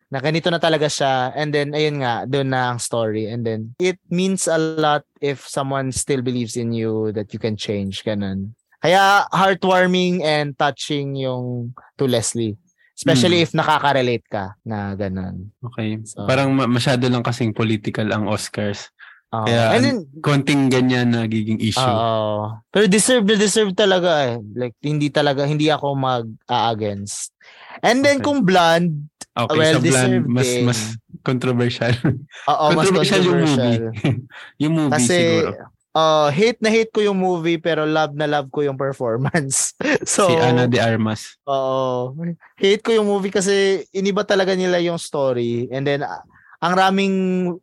na 0.09 0.20
ganito 0.20 0.48
na 0.48 0.61
talaga 0.61 0.88
siya. 0.88 1.32
And 1.36 1.52
then 1.52 1.72
ayun 1.72 2.00
nga 2.00 2.24
doon 2.24 2.52
na 2.52 2.72
ang 2.72 2.80
story. 2.80 3.28
And 3.28 3.44
then 3.44 3.72
it 3.80 3.96
means 4.09 4.48
a 4.48 4.56
lot 4.56 5.04
if 5.20 5.44
someone 5.44 5.92
still 5.92 6.20
believes 6.20 6.56
in 6.56 6.72
you 6.72 7.12
that 7.12 7.32
you 7.32 7.40
can 7.40 7.56
change 7.56 8.04
ganun. 8.04 8.52
Kaya 8.80 9.26
heartwarming 9.28 10.22
and 10.22 10.56
touching 10.56 11.12
yung 11.16 11.74
to 12.00 12.04
Leslie. 12.09 12.56
Especially 12.98 13.46
if 13.46 13.54
nakaka-relate 13.54 14.26
ka 14.26 14.59
na 14.66 14.96
ganun. 14.98 15.54
Okay. 15.70 16.02
So- 16.02 16.26
Parang 16.26 16.50
ma- 16.50 16.66
masyado 16.66 17.06
lang 17.06 17.22
kasing 17.22 17.54
political 17.54 18.11
ang 18.11 18.26
Oscars. 18.26 18.90
Kaya, 19.29 19.76
and 19.76 19.85
then 19.85 19.99
Konting 20.24 20.72
ganyan 20.72 21.12
nagiging 21.12 21.61
issue. 21.61 21.85
Oo. 21.85 22.57
Pero 22.72 22.89
deserve 22.89 23.29
na 23.29 23.37
deserve 23.37 23.76
talaga 23.76 24.24
eh. 24.24 24.41
Like, 24.57 24.72
hindi 24.81 25.12
talaga, 25.12 25.45
hindi 25.45 25.68
ako 25.68 25.93
mag-against. 25.93 27.37
And 27.85 28.01
then 28.01 28.24
Okay. 28.24 28.24
kung 28.24 28.41
blonde, 28.49 29.12
okay, 29.37 29.53
well, 29.53 29.76
sa 29.76 29.85
Bland, 29.85 29.85
deserved 29.85 30.29
mas, 30.33 30.49
din. 30.49 30.64
mas 30.64 30.81
controversial. 31.20 31.93
oo, 32.49 32.64
mas 32.72 32.89
controversial 32.89 33.20
yung 33.20 33.41
movie. 33.45 33.79
yung 34.64 34.72
movie 34.74 34.95
Kasi, 34.97 35.16
siguro. 35.20 35.51
uh, 35.93 36.29
hate 36.33 36.61
na 36.64 36.70
hate 36.72 36.89
ko 36.89 37.01
yung 37.05 37.20
movie 37.20 37.61
pero 37.61 37.85
love 37.85 38.16
na 38.16 38.24
love 38.24 38.49
ko 38.49 38.64
yung 38.64 38.81
performance. 38.81 39.76
so, 40.09 40.24
si 40.24 40.35
Ana 40.41 40.64
de 40.64 40.81
Armas. 40.81 41.37
Oo. 41.45 42.16
Hate 42.57 42.81
ko 42.81 42.97
yung 42.97 43.05
movie 43.05 43.31
kasi 43.31 43.85
iniba 43.93 44.24
talaga 44.24 44.57
nila 44.57 44.81
yung 44.81 44.97
story. 44.97 45.68
And 45.68 45.85
then, 45.85 46.01
ah, 46.01 46.24
ang 46.59 46.74
raming 46.74 47.16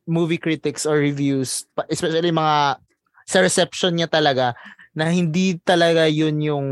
movie 0.07 0.39
critics 0.39 0.87
or 0.87 0.99
reviews, 0.99 1.67
especially 1.91 2.31
mga 2.31 2.79
sa 3.25 3.39
reception 3.41 3.97
niya 3.97 4.07
talaga, 4.07 4.53
na 4.95 5.11
hindi 5.11 5.59
talaga 5.59 6.07
yun 6.07 6.39
yung 6.39 6.67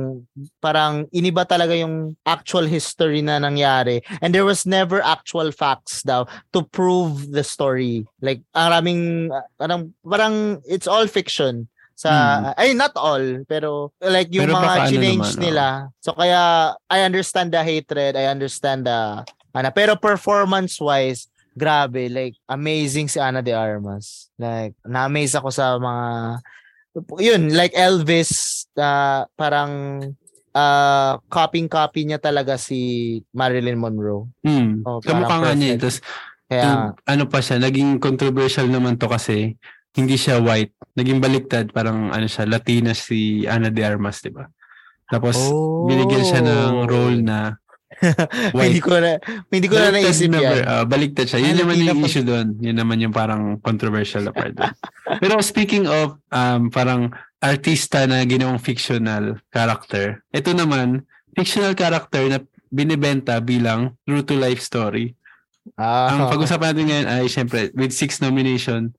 parang 0.63 1.03
iniba 1.11 1.43
talaga 1.43 1.76
yung 1.76 2.15
actual 2.24 2.63
history 2.63 3.19
na 3.19 3.36
nangyari. 3.36 3.99
And 4.24 4.32
there 4.32 4.47
was 4.47 4.63
never 4.63 5.03
actual 5.03 5.51
facts 5.51 6.07
daw 6.07 6.32
to 6.55 6.63
prove 6.63 7.36
the 7.36 7.43
story. 7.43 8.07
Like, 8.24 8.39
ang 8.55 8.71
raming, 8.71 9.28
parang, 9.59 9.91
parang 10.07 10.63
it's 10.63 10.88
all 10.88 11.03
fiction. 11.11 11.67
Sa, 11.99 12.55
ay, 12.55 12.71
not 12.74 12.95
all, 12.95 13.43
pero 13.43 13.91
like 13.99 14.32
yung 14.32 14.47
Hmm. 14.47 14.55
Pero 14.55 14.61
mga 14.61 14.71
baka 14.71 14.88
ano 14.88 15.39
nila. 15.43 15.65
So, 15.99 16.15
kaya, 16.15 16.74
I 16.88 17.03
understand 17.03 17.51
the 17.51 17.59
hatred, 17.59 18.15
I 18.15 18.32
understand 18.32 18.88
the, 18.88 19.28
ano, 19.51 19.69
pero 19.76 19.99
performance-wise, 19.99 21.28
grabe, 21.54 22.10
like, 22.10 22.36
amazing 22.49 23.08
si 23.08 23.22
Ana 23.22 23.41
de 23.41 23.54
Armas. 23.54 24.30
Like, 24.38 24.76
na-amaze 24.86 25.38
ako 25.38 25.49
sa 25.54 25.78
mga, 25.78 26.06
yun, 27.22 27.54
like 27.54 27.74
Elvis, 27.78 28.66
uh, 28.78 29.26
parang, 29.38 30.01
uh, 30.54 31.14
copying-copy 31.30 32.06
niya 32.06 32.20
talaga 32.22 32.58
si 32.58 33.22
Marilyn 33.34 33.78
Monroe. 33.78 34.30
Hmm. 34.45 34.86
Oh, 34.86 35.01
Kamukha 35.01 35.41
nga 35.41 35.54
niya. 35.54 35.78
perfect. 35.78 35.82
Tapos, 35.82 35.97
Kaya, 36.49 36.93
ano 36.93 37.24
pa 37.26 37.39
siya, 37.41 37.58
naging 37.58 37.97
controversial 37.97 38.68
naman 38.70 38.99
to 39.01 39.10
kasi 39.10 39.58
hindi 39.93 40.18
siya 40.18 40.41
white. 40.41 40.74
Naging 40.93 41.22
baliktad, 41.22 41.70
parang 41.74 42.14
ano 42.14 42.26
siya, 42.30 42.45
Latina 42.45 42.93
si 42.93 43.45
Ana 43.49 43.74
de 43.74 43.82
Armas, 43.82 44.22
di 44.22 44.30
ba? 44.30 44.45
Tapos, 45.10 45.38
oh, 45.38 45.86
binigyan 45.86 46.26
siya 46.26 46.41
ng 46.41 46.89
role 46.89 47.22
na 47.22 47.58
hindi 48.56 48.80
ko 48.80 48.96
na, 48.96 49.18
hindi 49.48 49.68
ko 49.68 49.76
na 49.76 49.89
naisip 49.89 50.30
na 50.30 50.39
yan. 50.39 50.58
ah, 50.64 50.84
baliktad 50.84 51.26
siya. 51.26 51.39
Yun 51.39 51.54
Ah, 51.54 51.60
naman 51.60 51.76
Latina 51.76 51.89
yung 51.89 52.02
issue 52.04 52.24
doon. 52.24 52.48
Yun 52.58 52.78
naman 52.78 52.98
yung 53.00 53.12
parang 53.12 53.58
controversial 53.60 54.24
na 54.24 54.32
part 54.32 54.52
doon. 54.52 54.74
Pero 55.18 55.34
speaking 55.39 55.86
of 55.86 56.16
um, 56.30 56.68
parang 56.68 57.12
artista 57.38 58.04
na 58.04 58.24
ginawang 58.24 58.58
fictional 58.58 59.38
character, 59.50 60.24
ito 60.30 60.52
naman, 60.52 61.04
fictional 61.32 61.74
character 61.74 62.24
na 62.26 62.39
binibenta 62.70 63.38
bilang 63.38 63.94
true 64.04 64.22
to 64.22 64.34
life 64.34 64.60
story. 64.60 65.14
Ah, 65.76 66.12
Ang 66.12 66.28
pag-usapan 66.28 66.74
natin 66.74 66.86
ngayon 66.88 67.08
ay 67.08 67.24
syempre 67.26 67.72
with 67.74 67.91
six 67.91 68.20
nomination, 68.20 68.91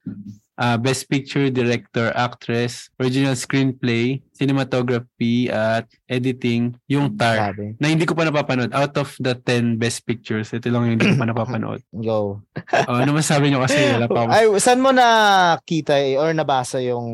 uh, 0.57 0.77
Best 0.77 1.07
Picture, 1.07 1.49
Director, 1.49 2.11
Actress, 2.15 2.89
Original 2.99 3.35
Screenplay, 3.35 4.21
Cinematography, 4.31 5.47
at 5.49 5.87
Editing, 6.07 6.75
yung 6.87 7.15
Tar. 7.15 7.51
Sabi. 7.51 7.75
Na 7.79 7.87
hindi 7.91 8.03
ko 8.07 8.15
pa 8.15 8.27
napapanood. 8.27 8.71
Out 8.71 8.95
of 8.97 9.15
the 9.19 9.35
10 9.35 9.75
best 9.77 10.03
pictures, 10.03 10.51
ito 10.51 10.67
lang 10.71 10.87
yung 10.87 10.93
hindi 10.99 11.15
ko 11.15 11.17
pa 11.19 11.27
napapanood. 11.31 11.81
Go. 11.91 12.41
Oh, 12.87 12.95
ano 12.95 13.11
masabi 13.15 13.51
nyo 13.51 13.63
kasi 13.63 13.77
wala 13.95 14.07
pa. 14.07 14.27
Ay, 14.31 14.47
saan 14.59 14.83
mo 14.83 14.91
nakita 14.91 15.95
eh, 15.99 16.15
or 16.19 16.31
nabasa 16.31 16.79
yung 16.83 17.05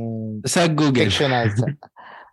Sa 0.46 0.66
Google, 0.70 1.10
fictional? 1.10 1.50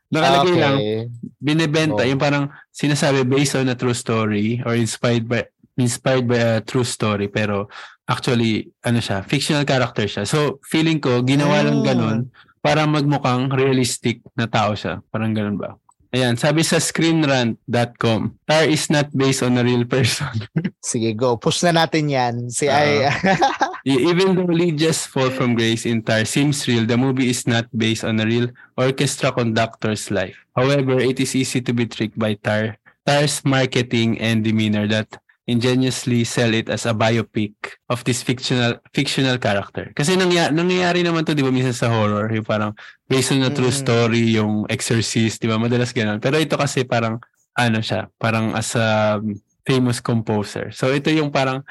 nakalagay 0.09 0.57
lang, 0.57 0.77
okay. 0.81 1.01
binibenta, 1.37 2.01
Oh. 2.01 2.09
yung 2.09 2.17
parang 2.17 2.49
sinasabi 2.73 3.29
based 3.29 3.61
on 3.61 3.69
a 3.69 3.77
true 3.77 3.93
story 3.93 4.57
or 4.65 4.73
inspired 4.73 5.29
by 5.29 5.45
inspired 5.77 6.25
by 6.25 6.41
a 6.41 6.65
true 6.65 6.83
story 6.83 7.29
pero 7.29 7.69
actually 8.09 8.73
ano 8.83 8.99
siya 8.99 9.21
fictional 9.23 9.63
character 9.63 10.09
siya 10.09 10.25
so 10.25 10.57
feeling 10.65 10.97
ko 10.99 11.21
ginawa 11.21 11.61
lang 11.63 11.81
Mm. 11.81 11.87
ganun 11.87 12.19
para 12.59 12.83
magmukhang 12.85 13.53
realistic 13.53 14.19
na 14.35 14.49
tao 14.49 14.73
siya 14.73 15.05
parang 15.09 15.31
ganun 15.31 15.55
ba 15.55 15.77
ayan 16.09 16.35
sabi 16.35 16.65
sa 16.65 16.81
screenrant.com 16.81 18.33
Tar 18.43 18.65
is 18.65 18.89
not 18.89 19.13
based 19.13 19.45
on 19.45 19.57
a 19.57 19.63
real 19.63 19.85
person 19.85 20.33
Sige, 20.81 21.13
go. 21.13 21.37
Push 21.37 21.69
na 21.69 21.85
natin 21.85 22.09
yan. 22.09 22.35
Si 22.49 22.65
Ah. 22.65 22.81
ay 22.81 23.13
E- 23.89 24.05
even 24.09 24.33
though 24.35 24.49
Lydia's 24.49 25.05
fall 25.05 25.29
from 25.29 25.53
grace 25.55 25.85
in 25.85 26.01
Tar 26.01 26.25
seems 26.25 26.65
real 26.65 26.85
the 26.85 26.97
movie 26.97 27.29
is 27.29 27.45
not 27.45 27.69
based 27.71 28.03
on 28.05 28.19
a 28.21 28.27
real 28.27 28.49
orchestra 28.75 29.31
conductor's 29.31 30.09
life 30.11 30.37
however 30.57 30.97
it 30.97 31.21
is 31.21 31.37
easy 31.37 31.61
to 31.61 31.73
be 31.73 31.85
tricked 31.85 32.17
by 32.19 32.35
Tar 32.35 32.77
Tar's 33.05 33.45
marketing 33.45 34.17
and 34.19 34.41
demeanor 34.43 34.89
that 34.89 35.09
ingeniously 35.49 36.29
sell 36.29 36.53
it 36.53 36.69
as 36.69 36.85
a 36.85 36.93
biopic 36.93 37.57
of 37.89 38.05
this 38.05 38.21
fictional 38.21 38.77
fictional 38.93 39.41
character. 39.41 39.89
Kasi 39.97 40.15
nangya, 40.15 40.53
nangyayari 40.53 41.01
naman 41.01 41.25
to, 41.25 41.33
di 41.33 41.41
ba, 41.41 41.49
minsan 41.49 41.73
sa 41.73 41.89
horror, 41.89 42.29
yung 42.29 42.45
parang 42.45 42.77
based 43.09 43.33
on 43.33 43.41
a 43.41 43.51
true 43.51 43.73
Mm. 43.73 43.81
story, 43.81 44.25
yung 44.37 44.69
exorcist, 44.69 45.41
di 45.41 45.49
ba, 45.49 45.57
madalas 45.57 45.97
ganun. 45.97 46.21
Pero 46.21 46.37
ito 46.37 46.61
kasi 46.61 46.85
parang, 46.85 47.17
ano 47.57 47.81
siya, 47.81 48.13
parang 48.21 48.53
as 48.53 48.77
a 48.77 49.19
famous 49.65 50.05
composer. 50.05 50.69
So 50.71 50.93
ito 50.93 51.09
yung 51.09 51.33
parang 51.33 51.65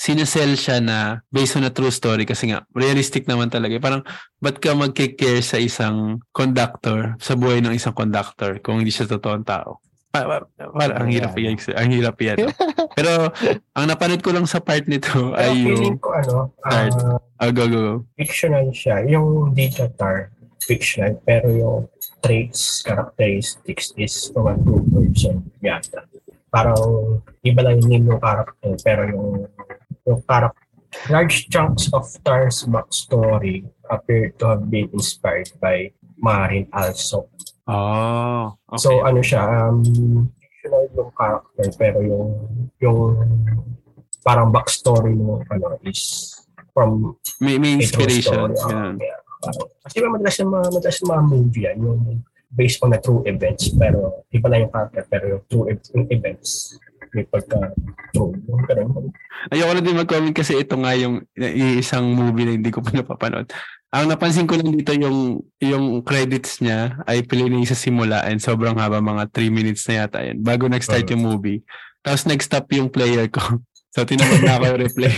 sinasell 0.00 0.56
siya 0.56 0.80
na 0.80 1.20
based 1.28 1.60
on 1.60 1.68
a 1.68 1.72
true 1.72 1.92
story 1.92 2.24
kasi 2.24 2.48
nga 2.48 2.64
realistic 2.72 3.28
naman 3.28 3.52
talaga. 3.52 3.76
Parang 3.76 4.00
ba't 4.40 4.56
ka 4.56 4.72
magkikare 4.72 5.44
sa 5.44 5.60
isang 5.60 6.24
conductor, 6.32 7.20
sa 7.20 7.36
buhay 7.36 7.60
ng 7.60 7.76
isang 7.76 7.92
conductor 7.92 8.56
kung 8.64 8.80
hindi 8.80 8.88
siya 8.88 9.12
totoong 9.12 9.44
tao? 9.44 9.84
Pa, 10.10 10.26
pa, 10.26 10.36
pa, 10.42 10.84
ang 10.90 11.06
hirap 11.06 11.38
yan. 11.38 11.54
Ang 11.78 11.90
hirap 11.94 12.18
yan. 12.18 12.36
no? 12.42 12.50
Pero 12.98 13.30
ang 13.78 13.86
napanood 13.86 14.22
ko 14.26 14.34
lang 14.34 14.42
sa 14.42 14.58
part 14.58 14.82
nito 14.90 15.30
Pero 15.30 15.38
ay 15.38 15.54
feeling 15.54 15.94
yung 15.94 16.02
ko 16.02 16.10
ano, 16.10 16.36
Start. 16.58 16.94
ah, 17.38 17.46
oh, 17.46 17.50
go, 17.54 17.64
go, 17.70 17.78
go. 17.78 17.94
fictional 18.18 18.66
siya. 18.74 19.06
Yung 19.06 19.54
data 19.54 19.86
tar, 19.94 20.34
fictional, 20.66 21.14
pero 21.22 21.46
yung 21.48 21.78
traits, 22.20 22.82
characteristics 22.82 23.94
is 23.96 24.12
from 24.34 24.50
a 24.50 24.54
true 24.58 24.84
person 24.90 25.46
yata. 25.62 26.04
Parang 26.50 27.22
iba 27.46 27.60
lang 27.62 27.78
yung 27.80 27.88
name 27.88 28.06
ng 28.10 28.20
character, 28.20 28.74
pero 28.82 29.02
yung, 29.06 29.28
yung 30.04 30.20
character, 30.26 30.66
large 31.06 31.46
chunks 31.48 31.86
of 31.94 32.04
Tar's 32.26 32.66
backstory 32.66 33.62
appear 33.86 34.34
to 34.42 34.58
have 34.58 34.66
been 34.66 34.90
inspired 34.90 35.50
by 35.62 35.94
Marin 36.18 36.66
also. 36.74 37.30
Oh, 37.68 38.56
okay. 38.70 38.80
So 38.80 39.04
ano 39.04 39.20
siya, 39.20 39.42
um, 39.68 39.78
fictional 40.40 40.84
yung 40.96 41.10
character, 41.12 41.66
pero 41.76 41.98
yung, 42.04 42.28
yung 42.80 42.98
parang 44.20 44.52
backstory 44.52 45.16
mo 45.16 45.40
ano, 45.48 45.80
is 45.84 46.32
from 46.72 47.16
may, 47.40 47.56
may 47.56 47.80
inspiration. 47.80 48.52
story. 48.54 48.72
Ah, 48.72 48.92
kaya, 48.96 49.16
parang- 49.40 49.70
kasi 49.84 49.96
may 50.00 50.10
madalas 50.12 50.36
yung 50.40 50.52
mga, 50.52 50.66
madalas 50.72 50.96
yung 51.00 51.10
mga 51.10 51.24
movie 51.24 51.64
yan, 51.64 51.76
yung 51.80 52.00
based 52.50 52.82
on 52.82 52.90
the 52.90 52.98
true 52.98 53.22
events, 53.24 53.70
pero 53.78 54.26
iba 54.34 54.46
lang 54.50 54.66
yung 54.66 54.72
character, 54.74 55.04
pero 55.06 55.24
yung 55.38 55.42
true 55.46 55.66
yung 55.70 56.06
events, 56.10 56.74
may 57.14 57.26
pagka 57.26 57.74
true. 58.14 58.34
Ayoko 59.50 59.72
na 59.74 59.82
din 59.82 59.98
mag-comment 59.98 60.34
kasi 60.34 60.58
ito 60.58 60.74
nga 60.78 60.94
yung 60.94 61.22
yung 61.34 61.78
isang 61.78 62.06
movie 62.10 62.46
na 62.46 62.54
hindi 62.54 62.70
ko 62.70 62.82
pa 62.82 62.90
napapanood. 62.94 63.50
Ang 63.90 64.06
napansin 64.06 64.46
ko 64.46 64.54
lang 64.54 64.70
dito 64.70 64.94
yung 64.94 65.42
yung 65.58 65.98
credits 66.06 66.62
niya 66.62 67.02
ay 67.10 67.26
pilinig 67.26 67.66
sa 67.66 67.74
simula 67.74 68.22
and 68.22 68.38
sobrang 68.38 68.78
haba 68.78 69.02
mga 69.02 69.26
3 69.34 69.50
minutes 69.50 69.82
na 69.90 70.06
yata 70.06 70.22
yan 70.22 70.38
bago 70.38 70.70
nag-start 70.70 71.10
Uh. 71.10 71.18
yung 71.18 71.26
movie. 71.26 71.58
Tapos 72.00 72.22
nag-stop 72.24 72.70
yung 72.72 72.86
player 72.88 73.26
ko. 73.26 73.42
So 73.90 74.06
tinawag 74.06 74.46
na 74.46 74.54
ako 74.54 74.64
yung 74.70 74.80
replay. 74.86 75.14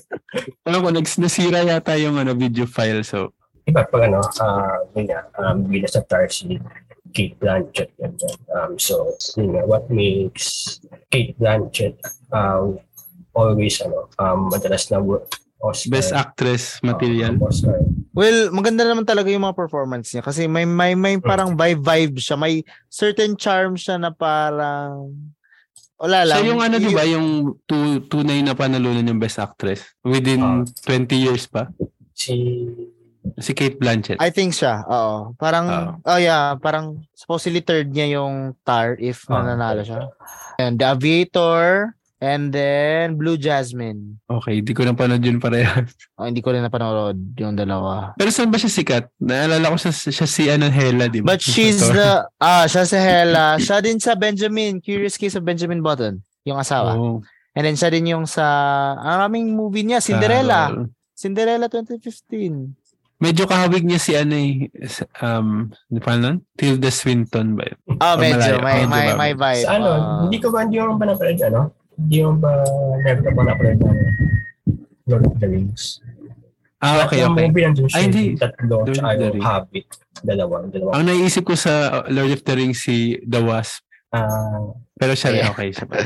Alam 0.64 0.80
ko, 0.80 0.88
nags 0.88 1.20
nasira 1.20 1.60
yata 1.60 2.00
yung 2.00 2.16
ano, 2.16 2.32
video 2.32 2.64
file. 2.64 3.04
So, 3.04 3.36
Iba 3.68 3.84
pag 3.84 4.08
ano, 4.08 4.24
ah 4.40 4.72
yun 4.96 5.04
nga, 5.04 5.28
um, 5.36 5.68
bila 5.68 5.84
sa 5.84 6.00
tar 6.00 6.24
si 6.32 6.56
Kate 7.12 7.36
Blanchett. 7.36 7.92
Um, 8.48 8.80
so, 8.80 9.12
yun 9.36 9.52
nga, 9.52 9.68
what 9.68 9.84
makes 9.92 10.80
Kate 11.12 11.36
Blanchett 11.36 12.00
um, 12.32 12.80
always, 13.36 13.84
ano, 13.84 14.08
um, 14.16 14.48
madalas 14.48 14.88
na 14.88 14.96
wo- 14.96 15.28
Oscar. 15.60 15.90
best 15.90 16.10
actress 16.12 16.64
material. 16.82 17.36
Oscar. 17.40 17.80
Well, 18.12 18.48
maganda 18.48 18.84
naman 18.84 19.04
talaga 19.04 19.28
yung 19.28 19.44
mga 19.44 19.56
performance 19.56 20.12
niya 20.12 20.24
kasi 20.24 20.48
may 20.48 20.64
may 20.64 20.96
may 20.96 21.20
parang 21.20 21.52
vibe 21.52 21.80
vibe 21.80 22.16
siya, 22.16 22.36
may 22.36 22.64
certain 22.88 23.36
charm 23.36 23.76
siya 23.76 24.00
na 24.00 24.08
parang 24.08 25.12
wala 25.96 26.28
lang. 26.28 26.36
So 26.40 26.44
yung 26.44 26.60
ano, 26.60 26.76
di 26.76 26.92
ba, 26.92 27.04
yung 27.04 27.56
tu- 27.64 28.04
tunay 28.04 28.44
na 28.44 28.52
panalunan 28.52 29.04
yung 29.04 29.20
best 29.20 29.40
actress 29.40 29.80
within 30.04 30.64
20 30.84 31.12
years 31.16 31.48
pa? 31.48 31.72
Si 32.12 32.36
Si 33.36 33.52
Kate 33.52 33.74
Blanchett. 33.74 34.22
I 34.22 34.30
think 34.30 34.54
siya. 34.54 34.86
Oo. 34.86 35.34
Parang 35.34 35.66
Oo. 35.66 35.90
oh 36.06 36.20
yeah, 36.20 36.54
parang 36.56 37.04
supposedly 37.12 37.58
third 37.58 37.90
niya 37.90 38.16
yung 38.16 38.54
Tar 38.62 38.94
if 38.96 39.26
Ah, 39.26 39.42
nananalo 39.42 39.82
siya. 39.82 40.08
And 40.56 40.78
The 40.78 40.94
Aviator 40.94 41.92
and 42.18 42.48
then 42.48 43.14
Blue 43.14 43.36
Jasmine. 43.36 44.18
Okay, 44.24 44.60
di 44.60 44.72
ko 44.72 44.82
na 44.82 44.92
panood 44.92 45.20
yun 45.20 45.36
parehas. 45.36 45.92
Oh, 46.16 46.24
hindi 46.24 46.40
ko 46.40 46.48
rin 46.48 46.64
napanood 46.64 47.36
yung 47.36 47.52
dalawa. 47.52 48.16
Pero 48.16 48.32
saan 48.32 48.48
ba 48.48 48.56
siya 48.56 48.72
sikat? 48.72 49.04
Naalala 49.20 49.68
ko 49.68 49.76
siya, 49.76 49.92
siya 49.92 50.24
si 50.24 50.48
ano, 50.48 50.64
Hela, 50.66 51.06
di 51.06 51.20
ba? 51.20 51.32
But 51.32 51.44
she's 51.44 51.76
the 51.78 52.24
ah 52.38 52.64
siya 52.64 52.84
sa 52.84 52.96
Hela, 52.96 53.60
siya 53.60 53.84
din 53.84 54.00
sa 54.00 54.16
Benjamin, 54.16 54.80
Curious 54.80 55.14
Case 55.14 55.36
of 55.36 55.44
Benjamin 55.44 55.84
Button, 55.84 56.24
yung 56.42 56.56
asawa. 56.56 56.96
Oo. 56.96 57.20
And 57.52 57.64
then 57.64 57.76
siya 57.76 57.88
din 57.88 58.08
yung 58.08 58.24
sa 58.24 58.44
ang 58.96 59.28
aming 59.28 59.52
movie 59.52 59.84
niya, 59.84 60.00
Cinderella. 60.00 60.72
Ah, 60.72 60.88
Cinderella 61.12 61.68
2015. 61.68 62.72
medyo 63.16 63.48
kahawig 63.48 63.80
niya 63.80 63.96
si 63.96 64.12
ano 64.12 64.36
eh, 64.36 64.68
um, 65.20 65.68
ano 65.72 66.00
pa 66.00 66.16
nun? 66.16 66.44
Tilda 66.52 66.88
Swinton 66.88 67.56
ba 67.56 67.64
yun? 67.64 67.78
Ah, 67.96 68.12
Oh, 68.12 68.16
medyo 68.16 68.56
malayo. 68.56 68.60
may 68.60 68.80
may 68.84 69.06
bago. 69.08 69.16
may 69.16 69.32
vibe. 69.34 69.64
Sa 69.64 69.72
ano, 69.74 69.88
Ah. 69.90 70.20
hindi 70.24 70.36
ko 70.36 70.48
ba, 70.48 70.58
hindi 70.64 70.76
mo 70.76 70.96
ba 70.96 71.08
napanood, 71.08 71.40
ano? 71.42 71.60
Hindi 71.96 72.18
mo 72.20 72.32
ba 72.36 72.52
never 73.00 73.22
ka 73.22 73.30
ba 73.32 73.42
napanood 73.42 73.80
ng 73.80 73.98
Lord 75.06 75.24
of 75.24 75.36
the 75.36 75.48
Rings? 75.48 76.00
Ah, 76.76 77.08
okay, 77.08 77.24
Yung 77.24 77.32
okay. 77.32 77.48
movie 77.48 77.64
nandun 77.64 77.88
siya, 77.88 77.96
Ay, 77.96 78.04
hindi. 78.06 78.24
tatlo, 78.36 78.84
Lord 78.84 78.92
tsaka 78.92 79.08
of 79.08 79.16
the 79.16 79.24
yung 79.24 79.34
Rings. 79.34 79.46
Hobbit. 79.48 79.86
Dalawa, 80.22 80.54
dalawa. 80.68 80.90
Ang 80.92 81.04
naisip 81.06 81.42
ko 81.42 81.54
sa 81.56 81.72
uh, 81.90 82.08
Lord 82.08 82.32
of 82.32 82.42
the 82.44 82.54
Rings 82.54 82.78
si 82.80 83.16
The 83.22 83.40
Wasp. 83.40 83.80
Ah, 84.12 84.70
Pero 84.94 85.12
siya 85.12 85.30
rin, 85.30 85.40
Yeah. 85.40 85.50
okay 85.50 85.68
siya 85.72 85.86
pa. 85.86 85.96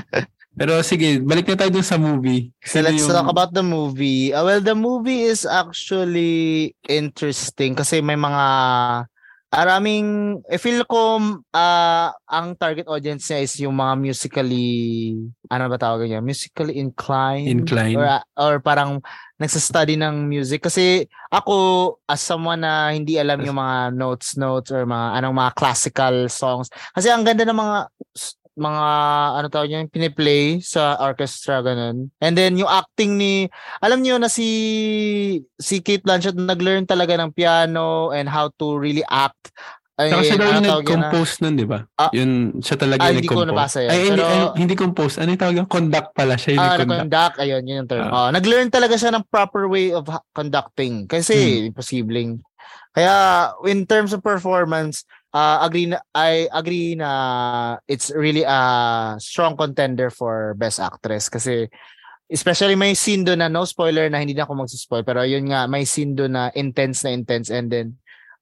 Pero 0.51 0.73
sige, 0.83 1.19
balik 1.21 1.47
na 1.47 1.57
tayo 1.57 1.71
dun 1.71 1.87
sa 1.87 1.95
movie. 1.95 2.51
So 2.61 2.83
let's 2.83 2.99
yung- 2.99 3.11
talk 3.11 3.27
about 3.27 3.51
the 3.51 3.63
movie. 3.63 4.31
Uh, 4.31 4.43
well, 4.43 4.59
the 4.59 4.75
movie 4.75 5.23
is 5.25 5.43
actually 5.43 6.71
interesting 6.87 7.75
kasi 7.75 7.99
may 7.99 8.19
mga 8.19 8.45
araming 9.51 10.39
I 10.47 10.57
feel 10.63 10.87
ko 10.87 11.19
ah 11.51 12.15
ang 12.31 12.55
target 12.55 12.87
audience 12.87 13.27
niya 13.27 13.43
is 13.43 13.55
yung 13.59 13.75
mga 13.75 13.99
musically 13.99 14.69
ano 15.51 15.67
ba 15.67 15.75
tawag 15.75 16.07
niya? 16.07 16.23
Musically 16.23 16.79
inclined 16.79 17.51
Inclined. 17.51 17.99
or 17.99 18.07
ah, 18.07 18.23
or 18.39 18.63
parang 18.63 19.03
nagsa-study 19.43 19.99
ng 19.99 20.31
music 20.31 20.63
kasi 20.63 21.09
ako 21.35 21.97
as 22.07 22.23
someone 22.23 22.63
na 22.63 22.95
hindi 22.95 23.19
alam 23.19 23.43
yung 23.43 23.59
mga 23.59 23.91
notes 23.97 24.39
notes 24.39 24.71
or 24.71 24.87
mga 24.87 25.19
anong 25.19 25.35
mga 25.35 25.53
classical 25.59 26.15
songs 26.31 26.71
kasi 26.95 27.11
ang 27.11 27.27
ganda 27.27 27.43
ng 27.43 27.59
mga 27.59 27.79
mga 28.61 28.87
ano 29.35 29.47
tawag 29.49 29.69
niya, 29.69 29.89
piniplay 29.89 30.61
sa 30.61 31.01
orchestra 31.01 31.59
ganun. 31.61 32.13
And 32.21 32.37
then 32.37 32.55
yung 32.55 32.69
acting 32.69 33.17
ni 33.17 33.49
alam 33.81 34.05
niyo 34.05 34.21
na 34.21 34.29
si 34.29 34.49
si 35.57 35.81
Kate 35.81 36.05
Blanchett 36.05 36.37
nag-learn 36.37 36.85
talaga 36.85 37.17
ng 37.17 37.33
piano 37.33 38.13
and 38.13 38.29
how 38.29 38.53
to 38.55 38.77
really 38.77 39.03
act. 39.03 39.49
Ay, 39.97 40.09
Saka 40.09 40.23
siya 40.23 40.37
daw 40.39 40.45
ano 40.47 40.49
yung 40.49 40.57
yan 40.57 40.65
na- 40.65 40.77
nag-compose 40.79 41.35
nun, 41.41 41.55
di 41.55 41.67
ba? 41.67 41.85
Ah. 41.95 42.09
yun, 42.11 42.31
siya 42.57 42.77
talaga 42.79 43.01
Ah, 43.01 43.09
yung 43.09 43.17
hindi 43.17 43.29
ko 43.29 43.35
nag-compose. 43.35 43.53
nabasa 43.53 43.79
yan. 43.79 43.91
Ay, 43.91 44.01
Pero- 44.09 44.25
ay, 44.25 44.41
hindi 44.57 44.75
compose. 44.75 45.15
Ano 45.17 45.29
yung 45.29 45.41
tawag 45.41 45.57
yung 45.61 45.69
conduct 45.71 46.11
pala. 46.15 46.35
Siya 46.37 46.51
yung 46.51 46.57
Ah, 46.59 46.65
nag-conduct. 46.67 46.89
nag-conduct, 47.05 47.37
ayun, 47.37 47.63
yun 47.63 47.77
yung 47.77 47.91
term. 47.91 48.03
Ah. 48.03 48.13
Oh, 48.17 48.29
nag-learn 48.31 48.69
talaga 48.71 48.95
siya 48.97 49.13
ng 49.13 49.25
proper 49.27 49.69
way 49.69 49.93
of 49.93 50.05
conducting 50.33 51.05
kasi 51.05 51.37
Hmm. 51.37 51.69
imposibleng. 51.69 52.41
Kaya 52.91 53.15
in 53.65 53.85
terms 53.85 54.11
of 54.11 54.21
performance, 54.21 55.05
uh, 55.35 55.59
agree 55.63 55.87
na 55.91 55.99
I 56.15 56.49
agree 56.51 56.95
na 56.95 57.79
it's 57.87 58.11
really 58.15 58.43
a 58.47 59.17
strong 59.19 59.57
contender 59.57 60.11
for 60.11 60.55
best 60.59 60.81
actress 60.81 61.29
kasi 61.31 61.71
especially 62.31 62.79
may 62.79 62.95
scene 62.95 63.27
doon 63.27 63.43
na 63.43 63.51
no 63.51 63.67
spoiler 63.67 64.07
na 64.07 64.23
hindi 64.23 64.35
na 64.35 64.47
ako 64.47 64.63
magsuspoil 64.63 65.03
pero 65.03 65.27
yun 65.27 65.51
nga 65.51 65.67
may 65.67 65.83
scene 65.83 66.15
doon 66.15 66.35
na 66.35 66.45
intense 66.55 67.03
na 67.03 67.11
intense 67.11 67.51
and 67.51 67.71
then 67.71 67.99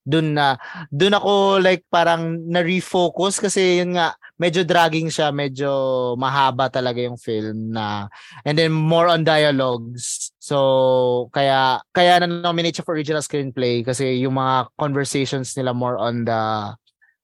doon 0.09 0.33
na 0.33 0.57
doon 0.89 1.21
ako 1.21 1.61
like 1.61 1.85
parang 1.93 2.41
na-refocus 2.49 3.37
kasi 3.37 3.85
yun 3.85 3.93
nga 3.93 4.17
medyo 4.41 4.65
dragging 4.65 5.13
siya 5.13 5.29
medyo 5.29 5.69
mahaba 6.17 6.73
talaga 6.73 7.05
yung 7.05 7.21
film 7.21 7.77
na 7.77 8.09
and 8.49 8.57
then 8.57 8.73
more 8.73 9.05
on 9.05 9.21
dialogues 9.21 10.33
so 10.41 11.29
kaya 11.37 11.77
kaya 11.93 12.25
na 12.25 12.41
nominate 12.41 12.81
siya 12.81 12.87
for 12.89 12.97
original 12.97 13.21
screenplay 13.21 13.85
kasi 13.85 14.25
yung 14.25 14.41
mga 14.41 14.73
conversations 14.81 15.53
nila 15.53 15.77
more 15.77 16.01
on 16.01 16.25
the 16.25 16.41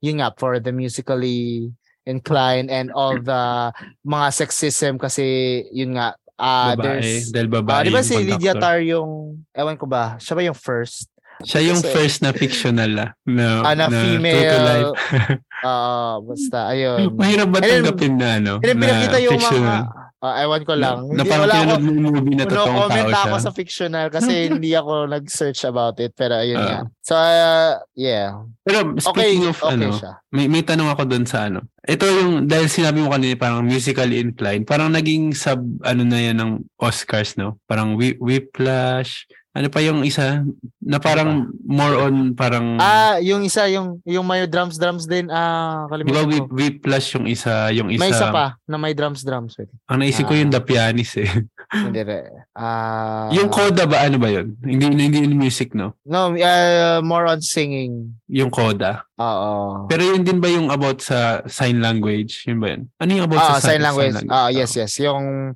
yun 0.05 0.21
nga 0.21 0.29
for 0.37 0.61
the 0.61 0.69
musically 0.69 1.73
inclined 2.05 2.69
and 2.69 2.93
all 2.93 3.17
the 3.17 3.73
mga 4.05 4.29
sexism 4.29 5.01
kasi 5.01 5.25
yun 5.73 5.97
nga 5.97 6.13
ah 6.37 6.75
babae. 6.77 7.01
there's 7.01 7.33
Dahil 7.33 7.49
Ah, 7.49 7.55
babae 7.63 7.85
di 7.89 7.95
ba 7.95 8.03
si 8.05 8.19
Lydia. 8.21 8.53
Tar 8.59 8.83
yung 8.85 9.41
ewan 9.55 9.79
ko 9.81 9.89
ba 9.89 10.21
siya 10.21 10.35
ba 10.37 10.43
yung 10.45 10.59
first 10.59 11.09
Siya 11.41 11.61
yung 11.65 11.79
Kasi- 11.79 11.91
first 11.91 12.19
na 12.21 12.31
fictional 12.31 12.93
ah. 12.95 13.11
Na, 13.25 13.61
ah, 13.61 13.75
na, 13.75 13.87
true 13.87 14.17
to 14.17 14.23
life. 14.61 14.93
female 15.03 15.43
ah 15.63 16.21
basta 16.21 16.71
ayun 16.71 17.11
Mahirap 17.11 17.49
ba 17.49 17.59
And 17.59 17.67
tanggapin 17.83 18.15
na 18.15 18.29
ano? 18.37 18.53
Hindi 18.59 18.69
na 18.69 18.79
pinakita 18.79 19.17
yung 19.19 19.33
mga 19.33 19.43
fictional? 19.43 19.83
ah, 20.21 20.35
ewan 20.41 20.63
ko 20.63 20.73
lang 20.75 20.99
Na, 21.03 21.09
na 21.11 21.13
hindi 21.15 21.25
parang 21.27 21.43
wala 21.43 21.55
ako 21.55 21.73
movie 21.85 22.33
na 22.33 22.45
no 22.45 22.51
totoong 22.51 22.89
tao 22.89 23.09
ako 23.11 23.37
siya. 23.37 23.41
sa 23.41 23.51
fictional 23.51 24.07
kasi 24.09 24.33
hindi 24.51 24.71
ako 24.73 24.93
nag-search 25.07 25.61
about 25.65 25.97
it 25.99 26.13
pero 26.13 26.35
ayun 26.39 26.57
Ah. 26.57 26.65
nga 26.65 26.79
so 27.01 27.13
uh, 27.15 27.73
yeah 27.95 28.29
Pero 28.63 28.93
okay 28.93 29.05
speaking 29.35 29.45
of 29.47 29.57
okay 29.59 29.75
ano, 29.75 29.89
siya 29.95 30.13
may, 30.31 30.47
may 30.47 30.63
tanong 30.63 30.89
ako 30.89 31.03
doon 31.07 31.25
sa 31.25 31.47
ano. 31.47 31.63
Ito 31.81 32.03
yung, 32.03 32.31
dahil 32.45 32.67
sinabi 32.67 32.99
mo 32.99 33.09
kanina 33.09 33.37
parang 33.37 33.63
musically 33.63 34.19
inclined, 34.19 34.65
parang 34.65 34.89
naging 34.89 35.31
sub, 35.31 35.61
ano 35.81 36.03
na 36.03 36.19
yan 36.19 36.35
ng 36.35 36.51
Oscars, 36.75 37.37
no? 37.37 37.61
Parang 37.63 37.95
Whi- 37.95 38.17
Whiplash, 38.19 39.29
Ano 39.55 39.71
pa 39.71 39.79
yung 39.79 40.03
isa 40.03 40.43
na 40.83 40.99
parang 40.99 41.47
more 41.63 41.95
on 41.95 42.35
parang 42.35 42.75
Ah, 42.77 43.23
yung 43.23 43.47
isa, 43.47 43.71
yung 43.71 44.03
yung 44.03 44.27
may 44.27 44.43
drums 44.51 44.75
drums 44.75 45.07
din. 45.07 45.31
Ah, 45.31 45.87
kalimutan 45.87 46.27
we, 46.27 46.43
ko. 46.43 46.51
we 46.51 46.67
plus 46.75 47.15
yung 47.15 47.31
isa, 47.31 47.71
yung 47.71 47.87
isa. 47.87 48.03
May 48.03 48.11
isa 48.11 48.35
pa 48.35 48.59
na 48.67 48.75
may 48.75 48.99
drums 48.99 49.23
drums. 49.23 49.55
Wait. 49.55 49.71
Ang 49.87 50.03
naisip 50.03 50.27
ko 50.27 50.35
yung 50.35 50.51
Ah. 50.51 50.59
The 50.59 50.63
Pianist 50.67 51.23
eh. 51.23 51.31
Hindi 51.87 52.03
re. 52.03 52.51
Ah, 52.51 53.31
yung 53.31 53.47
Coda 53.47 53.87
ba 53.87 54.03
ano 54.03 54.19
ba 54.19 54.27
yun? 54.27 54.59
Hindi 54.59 54.91
hindi 54.91 55.23
yung 55.23 55.39
music 55.39 55.71
no. 55.71 55.95
No, 56.03 56.35
uh, 56.35 56.99
more 57.07 57.31
on 57.31 57.39
singing. 57.39 58.11
Yung 58.27 58.51
Coda. 58.51 59.07
Oo. 59.23 59.87
Pero 59.87 60.03
yun 60.03 60.27
din 60.27 60.43
ba 60.43 60.51
yung 60.51 60.67
about 60.75 60.99
sa 60.99 61.47
sign 61.47 61.79
language? 61.79 62.43
Yun 62.51 62.59
ba 62.59 62.75
yun? 62.75 62.91
Ano 62.99 63.11
yung 63.15 63.27
about 63.31 63.39
Ah, 63.39 63.51
sa 63.63 63.71
sign 63.71 63.83
language. 63.87 64.19
Ah, 64.27 64.47
Ah. 64.47 64.49
yes, 64.51 64.75
yes. 64.75 64.99
Yung 64.99 65.55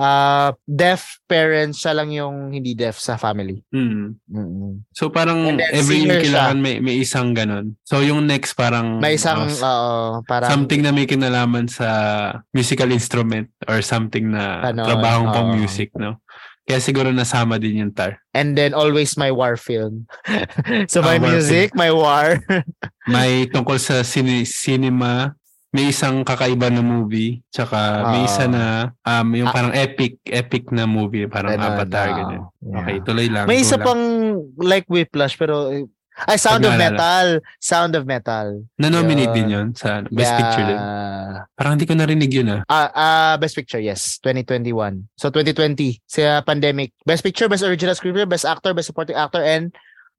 ah 0.00 0.56
deaf 0.64 1.20
parents, 1.28 1.84
siya 1.84 1.92
lang 1.92 2.08
yung 2.08 2.48
hindi 2.48 2.72
deaf 2.72 2.96
sa 2.96 3.20
family. 3.20 3.60
Hmm. 3.68 4.16
Mm-mm. 4.24 4.88
So 4.96 5.12
parang 5.12 5.60
every 5.60 6.08
year 6.08 6.24
kailangan 6.24 6.56
may, 6.56 6.80
may 6.80 6.96
isang 6.96 7.36
ganun. 7.36 7.76
So 7.84 8.00
yung 8.00 8.24
next 8.24 8.56
parang 8.56 8.96
May 8.96 9.20
isang, 9.20 9.44
uh, 9.44 9.60
oo, 9.60 10.24
parang, 10.24 10.48
something 10.48 10.80
na 10.80 10.90
may 10.90 11.04
kinalaman 11.04 11.68
sa 11.68 11.86
musical 12.50 12.88
instrument 12.88 13.52
or 13.68 13.84
something 13.84 14.32
na 14.32 14.72
Ganon, 14.72 14.88
trabahong 14.88 15.28
pang 15.28 15.48
oo. 15.52 15.58
music, 15.60 15.92
no? 15.94 16.16
Kaya 16.64 16.78
siguro 16.78 17.10
nasama 17.10 17.58
din 17.58 17.82
yung 17.82 17.90
tar. 17.90 18.22
and 18.30 18.54
then 18.54 18.70
always 18.72 19.18
my 19.18 19.28
war 19.28 19.58
film. 19.58 20.06
so 20.92 21.02
Ah, 21.02 21.12
my 21.12 21.18
war 21.18 21.28
music, 21.34 21.74
my 21.74 21.90
war. 21.90 22.38
May 23.10 23.50
tungkol 23.50 23.74
sa 23.76 24.06
cine- 24.06 24.46
cinema, 24.46 25.34
may 25.70 25.88
isang 25.88 26.26
kakaiba 26.26 26.66
na 26.66 26.82
movie, 26.82 27.46
tsaka 27.48 27.78
may 28.10 28.22
Ah. 28.22 28.28
isa 28.28 28.44
na 28.44 28.62
um, 29.00 29.28
yung 29.32 29.48
Ah. 29.48 29.54
parang 29.54 29.72
epic, 29.72 30.18
epic 30.26 30.70
na 30.70 30.82
movie, 30.82 31.30
parang 31.30 31.54
Ganon, 31.54 31.66
Avatar, 31.68 32.06
oo. 32.06 32.16
ganyan. 32.16 32.42
Yeah. 32.60 32.76
Okay, 32.76 32.96
tuloy 33.00 33.26
lang. 33.30 33.46
May 33.46 33.62
isa 33.62 33.78
lang. 33.78 33.86
pang 33.86 34.02
like 34.58 34.86
Whiplash 34.86 35.34
pero 35.34 35.70
ay 36.20 36.36
Sound 36.36 36.66
of 36.66 36.74
Pag. 36.74 36.82
Metal, 36.92 37.26
Sound 37.56 37.92
of 37.94 38.04
Metal. 38.04 38.66
Na-nominate 38.76 39.32
din 39.32 39.48
yun 39.48 39.66
sa 39.72 40.02
ano, 40.02 40.10
Best 40.10 40.28
Yeah. 40.28 40.38
Picture 40.38 40.66
din. 40.66 40.80
Parang 41.54 41.72
hindi 41.72 41.86
ko 41.86 41.94
narinig 41.94 42.28
yun 42.28 42.48
ah. 42.50 42.60
Ah, 42.66 42.88
ah, 42.92 43.34
Best 43.38 43.54
Picture, 43.54 43.80
yes. 43.80 44.18
2021. 44.20 45.06
So, 45.14 45.30
2020. 45.30 46.02
Sa 46.04 46.42
pandemic. 46.42 46.92
Best 47.02 47.22
Picture, 47.22 47.46
Best 47.46 47.62
Original 47.62 47.94
Screenplay, 47.94 48.26
Best 48.26 48.44
Actor, 48.44 48.74
Best 48.74 48.90
Supporting 48.90 49.16
Actor, 49.16 49.40
and 49.40 49.70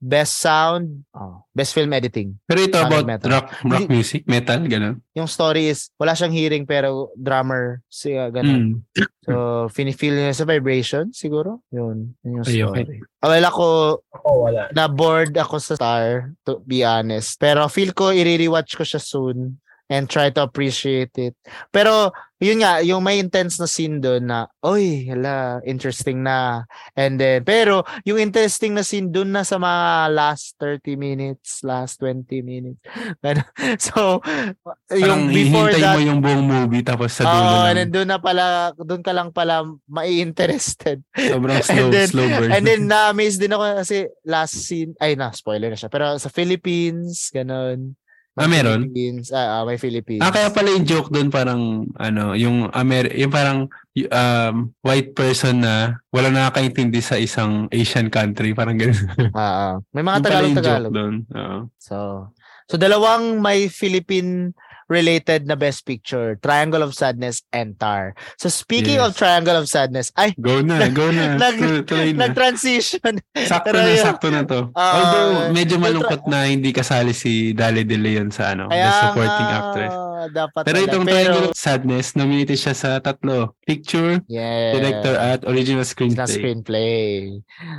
Best 0.02 0.42
Sound, 0.42 1.06
oh, 1.14 1.46
Best 1.54 1.78
Film 1.78 1.94
Editing. 1.94 2.34
Pero 2.50 2.60
ito 2.66 2.74
Sound 2.74 2.90
about 2.90 3.06
Metal. 3.06 3.30
rock 3.30 3.48
rock 3.62 3.86
music, 3.86 4.26
metal, 4.26 4.66
gano'n. 4.66 4.98
Yung 5.14 5.30
story 5.30 5.70
is, 5.70 5.94
wala 6.02 6.18
siyang 6.18 6.34
hearing 6.34 6.66
pero 6.66 7.14
drummer. 7.14 7.86
Siya, 7.86 8.34
ganun. 8.34 8.82
Mm. 8.82 9.08
So, 9.22 9.70
feel 9.70 10.18
niya 10.18 10.34
sa 10.34 10.50
vibration, 10.50 11.14
siguro. 11.14 11.62
Yun. 11.70 12.18
Yun 12.26 12.42
yung 12.42 12.46
Ay, 12.50 12.66
story. 12.66 12.82
okay. 12.82 13.00
Well, 13.22 13.46
ako, 13.46 13.66
Ako 14.10 14.30
wala. 14.50 14.74
na-bored 14.74 15.38
ako 15.38 15.62
sa 15.62 15.78
Star, 15.78 16.34
to 16.50 16.66
be 16.66 16.82
honest. 16.82 17.38
Pero 17.38 17.70
feel 17.70 17.94
ko, 17.94 18.10
i-rewatch 18.10 18.74
ko 18.74 18.82
siya 18.82 18.98
soon 18.98 19.62
and 19.92 20.08
try 20.08 20.32
to 20.32 20.40
appreciate 20.40 21.12
it. 21.20 21.36
Pero, 21.76 22.16
yun 22.42 22.64
nga, 22.66 22.82
yung 22.82 23.06
may 23.06 23.22
intense 23.22 23.62
na 23.62 23.70
scene 23.70 24.02
doon 24.02 24.26
na, 24.26 24.50
oy, 24.66 25.06
hala, 25.06 25.62
interesting 25.62 26.26
na. 26.26 26.66
And 26.98 27.22
then, 27.22 27.44
pero, 27.46 27.86
yung 28.02 28.18
interesting 28.18 28.74
na 28.74 28.82
scene 28.82 29.12
doon 29.14 29.30
na 29.30 29.44
sa 29.44 29.60
mga 29.62 30.10
last 30.16 30.58
30 30.58 30.98
minutes, 30.98 31.62
last 31.62 32.00
20 32.00 32.42
minutes. 32.42 32.82
So, 33.78 34.24
Parang 34.24 35.30
yung 35.30 35.36
before 35.36 35.70
hihintay 35.70 35.82
that, 35.84 35.96
mo 35.98 36.02
yung 36.02 36.22
buong 36.24 36.46
movie 36.48 36.82
tapos 36.82 37.14
sa 37.14 37.24
dulo 37.28 37.38
and 37.38 37.54
lang. 37.54 37.76
then 37.78 37.90
doon 37.94 38.10
na 38.10 38.18
pala, 38.18 38.46
doon 38.74 39.04
ka 39.04 39.12
lang 39.14 39.30
pala 39.30 39.62
mai-interested. 39.86 41.04
Sobrang 41.14 41.62
slow, 41.68 41.78
and 41.78 41.94
then, 41.94 42.08
slow 42.10 42.26
burn. 42.26 42.50
And 42.50 42.64
then 42.66 42.82
na-amaze 42.92 43.38
din 43.38 43.54
ako 43.54 43.86
kasi 43.86 44.10
last 44.26 44.56
scene, 44.66 44.96
ay 44.98 45.14
na, 45.14 45.30
spoiler 45.36 45.70
na 45.70 45.78
siya. 45.78 45.92
Pero 45.92 46.18
sa 46.18 46.32
Philippines, 46.32 47.30
ganun. 47.30 48.00
Ah, 48.40 48.48
meron? 48.48 48.88
Philippines, 48.88 49.28
ah, 49.36 49.60
ah, 49.60 49.64
may 49.68 49.76
Philippines. 49.76 50.24
Ah, 50.24 50.32
kaya 50.32 50.48
pala 50.56 50.72
yung 50.72 50.88
joke 50.88 51.12
doon 51.12 51.28
parang 51.28 51.84
ano, 52.00 52.32
yung 52.32 52.72
Amer 52.72 53.12
yung 53.12 53.28
parang 53.28 53.68
um, 54.08 54.56
white 54.80 55.12
person 55.12 55.60
na 55.60 56.00
wala 56.16 56.32
nakakaintindi 56.32 57.04
sa 57.04 57.20
isang 57.20 57.68
Asian 57.76 58.08
country, 58.08 58.56
parang 58.56 58.80
gano'n. 58.80 58.96
Ah, 59.36 59.44
ah. 59.44 59.74
may 59.92 60.00
mga 60.00 60.24
Tagalog-Tagalog. 60.24 60.92
doon. 60.96 61.16
Oo. 61.28 61.58
So, 61.76 62.28
so 62.72 62.80
dalawang 62.80 63.44
may 63.44 63.68
Philippine 63.68 64.56
related 64.92 65.48
na 65.48 65.56
best 65.56 65.88
picture, 65.88 66.36
Triangle 66.44 66.84
of 66.84 66.92
Sadness 66.92 67.40
and 67.56 67.80
Tar. 67.80 68.12
So 68.36 68.52
speaking 68.52 69.00
Yes. 69.00 69.08
of 69.08 69.12
Triangle 69.16 69.56
of 69.56 69.72
Sadness, 69.72 70.12
ay, 70.20 70.36
Go 70.36 70.60
na, 70.60 70.92
go 70.92 71.08
na. 71.08 71.40
Nag- 71.40 71.88
Tuloy- 71.88 72.12
na. 72.12 72.28
nag-transition. 72.28 73.24
Sakto 73.48 73.72
na, 73.72 73.88
yun. 73.88 74.04
sakto 74.04 74.28
na 74.28 74.44
to. 74.44 74.68
Ah, 74.76 74.92
Although, 75.00 75.32
medyo 75.56 75.80
malungkot 75.80 76.28
na 76.28 76.52
hindi 76.52 76.76
kasali 76.76 77.16
si 77.16 77.56
Dali 77.56 77.88
De 77.88 77.96
Leon 77.96 78.28
sa 78.30 78.52
ano, 78.52 78.68
Kaya 78.68 78.92
the 78.92 79.00
supporting 79.08 79.48
nga, 79.48 79.60
actress. 79.64 79.94
Dapat 80.22 80.62
Pero 80.70 80.78
itong 80.86 81.02
Pero, 81.02 81.16
Triangle 81.18 81.46
of 81.50 81.58
Sadness, 81.58 82.14
nominated 82.14 82.54
siya 82.54 82.76
sa 82.78 83.02
tatlo. 83.02 83.58
Picture, 83.66 84.22
yeah. 84.30 84.76
director 84.76 85.16
at 85.18 85.42
original 85.48 85.82
na 85.82 85.88
screenplay. 85.88 86.30
screenplay. 86.30 87.02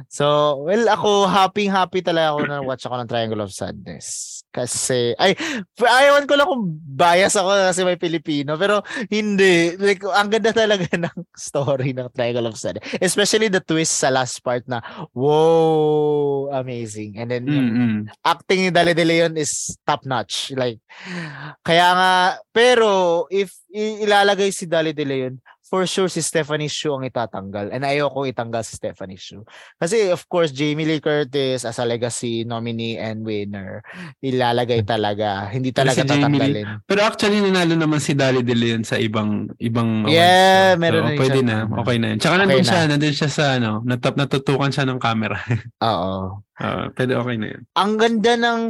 So, 0.09 0.57
well, 0.67 0.89
ako, 0.89 1.29
happy-happy 1.29 2.03
talaga 2.03 2.35
ako 2.35 2.41
na 2.49 2.57
watch 2.59 2.83
ako 2.83 2.99
ng 2.99 3.09
Triangle 3.09 3.43
of 3.43 3.55
Sadness. 3.55 4.41
Kasi, 4.51 5.15
ay, 5.17 5.33
ayawan 5.79 6.27
ko 6.27 6.35
lang 6.35 6.45
kung 6.45 6.65
bias 7.03 7.35
ako 7.35 7.51
kasi 7.51 7.83
may 7.83 7.99
Pilipino. 7.99 8.55
Pero, 8.55 8.87
hindi. 9.11 9.75
Like, 9.75 10.07
ang 10.07 10.31
ganda 10.31 10.55
talaga 10.55 10.87
ng 11.11 11.19
story 11.35 11.91
ng 11.91 12.07
Triangle 12.15 12.47
of 12.47 12.55
Sadness. 12.55 12.87
Especially 13.03 13.51
the 13.51 13.59
twist 13.59 13.99
sa 13.99 14.15
last 14.15 14.39
part 14.47 14.63
na, 14.71 14.79
wow, 15.11 16.55
amazing. 16.55 17.19
And 17.19 17.35
then, 17.35 17.45
Mm-mm. 17.51 17.97
acting 18.23 18.69
ni 18.69 18.71
Dale 18.71 18.95
De 18.95 19.03
Leon 19.03 19.35
is 19.35 19.75
top 19.83 20.07
notch. 20.07 20.53
Like 20.55 20.79
kaya 21.65 21.87
nga 21.97 22.13
pero 22.53 23.25
if 23.33 23.57
ilalagay 23.73 24.53
si 24.53 24.69
Dale 24.69 24.93
De 24.93 25.05
Leon, 25.05 25.41
for 25.73 25.89
sure 25.89 26.05
si 26.07 26.21
Stephanie 26.21 26.69
Shu 26.69 26.93
ang 26.93 27.01
itatanggal. 27.01 27.73
And 27.73 27.81
ayoko 27.81 28.29
itanggal 28.29 28.61
si 28.61 28.77
Stephanie 28.77 29.17
Shu. 29.17 29.41
Kasi 29.81 30.13
of 30.13 30.21
course 30.29 30.53
Jamie 30.53 30.85
Lee 30.85 31.01
Curtis 31.01 31.65
as 31.65 31.81
a 31.81 31.89
legacy 31.89 32.45
nominee 32.45 33.01
and 33.01 33.25
winner, 33.25 33.81
ilalagay 34.21 34.85
talaga. 34.85 35.49
Hindi 35.49 35.73
Pero 35.73 35.89
talaga 35.89 35.97
si 35.97 36.05
Jamie 36.05 36.13
Lee- 36.13 36.21
tatanggalin. 36.21 36.67
Pero 36.85 37.01
actually, 37.01 37.41
nanalo 37.41 37.73
naman 37.73 38.05
si 38.05 38.13
Dali 38.13 38.45
De 38.45 38.53
Leon 38.53 38.85
sa 38.85 39.01
ibang 39.01 39.49
ibang 39.57 40.05
awards. 40.05 40.13
Yeah, 40.13 40.77
So, 40.77 40.81
meron 40.85 41.01
so, 41.01 41.09
na 41.09 41.17
pwede 41.17 41.41
siya. 41.41 41.49
na. 41.49 41.57
Okay 41.81 41.97
na 41.97 42.07
yun. 42.13 42.19
Tsaka 42.21 42.35
Okay 42.35 42.43
nandun 42.45 42.61
na. 42.61 42.69
siya, 42.69 42.81
nandun 42.85 43.15
siya 43.17 43.31
sa 43.33 43.45
ano, 43.57 43.71
natap, 43.83 44.15
natutukan 44.21 44.69
siya 44.69 44.85
ng 44.85 45.01
camera. 45.01 45.41
Oo. 45.81 46.45
uh, 46.61 46.85
pwede 46.93 47.13
okay 47.17 47.37
na 47.41 47.47
yun. 47.49 47.63
Ang 47.73 47.93
ganda 47.97 48.33
ng 48.37 48.61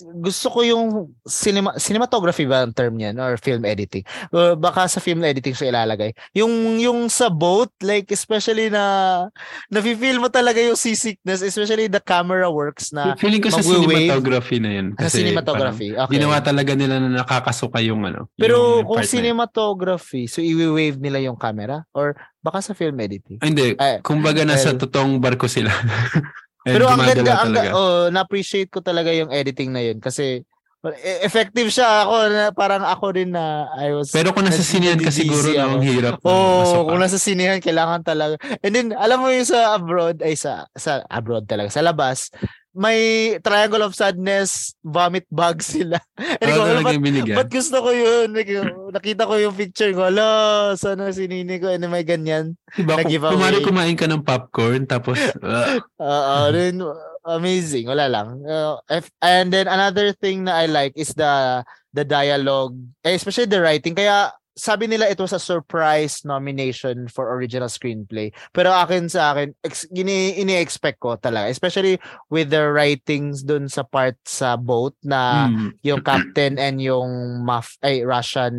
gusto 0.00 0.46
ko 0.48 0.60
yung 0.60 0.86
cinema, 1.22 1.76
cinematography 1.76 2.44
ba 2.44 2.62
ang 2.62 2.72
term 2.72 2.94
niyan 2.94 3.16
or 3.16 3.36
film 3.36 3.62
editing. 3.62 4.02
Uh, 4.28 4.54
baka 4.54 4.86
sa 4.86 4.98
film 4.98 5.20
editing 5.22 5.52
siya 5.52 5.70
ilalagay. 5.70 6.10
Yung 6.32 6.50
yung 6.76 7.06
sa 7.06 7.28
boat 7.28 7.70
like 7.80 8.08
especially 8.08 8.68
na 8.68 9.26
nafi-feel 9.68 10.18
mo 10.18 10.28
talaga 10.28 10.58
yung 10.58 10.74
seasickness 10.74 11.40
especially 11.40 11.86
the 11.86 12.00
camera 12.00 12.48
works 12.48 12.90
na 12.90 13.14
Feeling 13.14 13.40
ko 13.40 13.50
sa 13.50 13.60
cinematography 13.60 14.58
na 14.58 14.70
yun. 14.72 14.86
sa 14.96 15.06
Kasi 15.06 15.22
cinematography. 15.22 15.88
parang 15.92 16.08
Okay. 16.10 16.16
Ginawa 16.16 16.36
talaga 16.40 16.72
nila 16.74 16.96
na 16.98 17.08
nakakasuka 17.20 17.78
yung 17.80 18.02
ano. 18.02 18.26
Pero 18.34 18.80
yung 18.80 18.88
kung 18.88 19.04
cinematography, 19.04 20.26
so 20.26 20.40
i-wave 20.40 20.98
nila 20.98 21.20
yung 21.20 21.36
camera 21.36 21.84
or 21.92 22.16
baka 22.40 22.60
sa 22.60 22.72
film 22.72 22.96
editing. 22.98 23.36
Ay, 23.40 23.48
hindi. 23.52 23.68
Ay, 23.76 24.00
Kumbaga 24.00 24.42
nasa 24.42 24.72
well- 24.72 24.80
totoong 24.80 25.20
barko 25.20 25.46
sila. 25.46 25.70
And 26.68 26.74
Pero 26.76 26.92
ang 26.92 27.00
ganda, 27.00 27.32
ang 27.40 27.52
oh, 27.72 28.12
na-appreciate 28.12 28.68
ko 28.68 28.84
talaga 28.84 29.08
yung 29.16 29.32
editing 29.32 29.72
na 29.72 29.80
yun 29.80 29.96
kasi 29.96 30.44
e- 30.88 31.20
effective 31.24 31.68
siya 31.68 32.04
ako 32.04 32.14
na 32.28 32.44
parang 32.52 32.84
ako 32.84 33.16
rin 33.16 33.32
na 33.32 33.68
I 33.76 33.92
was 33.96 34.12
Pero 34.12 34.32
kung 34.32 34.44
nasa 34.44 34.64
sinehan 34.64 35.00
ka 35.00 35.12
siguro 35.12 35.48
na 35.52 35.76
ang 35.76 35.84
hirap. 35.84 36.20
na 36.20 36.24
Oh, 36.24 36.84
kung 36.88 37.00
nasa 37.00 37.16
sinehan 37.20 37.60
kailangan 37.64 38.04
talaga. 38.04 38.36
And 38.60 38.72
then 38.72 38.88
alam 38.92 39.24
mo 39.24 39.32
yung 39.32 39.48
sa 39.48 39.76
abroad 39.76 40.20
ay 40.20 40.36
sa 40.36 40.68
sa 40.76 41.04
abroad 41.08 41.48
talaga 41.48 41.72
sa 41.72 41.84
labas 41.84 42.28
may 42.70 43.34
triangle 43.42 43.82
of 43.82 43.98
sadness 43.98 44.78
vomit 44.80 45.26
bag 45.28 45.58
sila. 45.72 45.98
And 46.14 46.38
Ano 46.38 46.54
ko, 46.54 46.64
talaga 46.66 46.86
ba't, 46.86 46.94
yung 46.94 47.06
binigyan? 47.06 47.36
ba't 47.36 47.50
gusto 47.50 47.76
ko 47.82 47.90
yun? 47.90 48.28
Like, 48.30 48.50
nakita 48.94 49.26
ko 49.26 49.34
yung 49.36 49.56
picture 49.58 49.90
ko. 49.90 50.06
Ala, 50.06 50.26
sana 50.78 51.10
sinini 51.10 51.58
ko 51.58 51.66
and 51.66 51.82
may 51.90 52.06
ganyan. 52.06 52.54
Diba, 52.78 53.02
kumari 53.02 53.58
kumain 53.60 53.98
ka 53.98 54.06
ng 54.06 54.22
popcorn 54.22 54.86
tapos 54.86 55.18
uh, 55.42 55.82
Oo, 55.98 56.36
then 56.54 56.78
amazing. 57.26 57.90
Wala 57.90 58.06
lang. 58.06 58.42
Uh, 58.46 58.78
if- 58.88 59.10
and 59.20 59.50
then 59.50 59.66
another 59.66 60.14
thing 60.14 60.46
na 60.46 60.62
I 60.62 60.70
like 60.70 60.94
is 60.94 61.10
the 61.12 61.62
the 61.90 62.06
dialogue, 62.06 62.78
eh, 63.02 63.18
especially 63.18 63.50
the 63.50 63.58
writing. 63.58 63.98
Kaya 63.98 64.30
sabi 64.60 64.84
nila 64.84 65.08
it 65.08 65.16
was 65.16 65.32
a 65.32 65.40
surprise 65.40 66.20
nomination 66.22 67.08
for 67.08 67.32
original 67.32 67.66
screenplay. 67.66 68.28
Pero 68.52 68.68
akin 68.70 69.08
sa 69.08 69.32
akin, 69.32 69.56
ex, 69.64 69.88
gini, 69.88 70.36
ini-expect 70.36 71.00
ko 71.00 71.16
talaga. 71.16 71.48
Especially 71.48 71.96
with 72.28 72.52
the 72.52 72.68
writings 72.68 73.40
dun 73.40 73.64
sa 73.66 73.80
part 73.82 74.20
sa 74.28 74.60
boat 74.60 74.92
na 75.00 75.48
Mm. 75.48 75.68
yung 75.80 76.00
captain 76.04 76.60
and 76.60 76.78
yung 76.78 77.08
maf 77.40 77.80
ay 77.80 78.04
Russian 78.04 78.52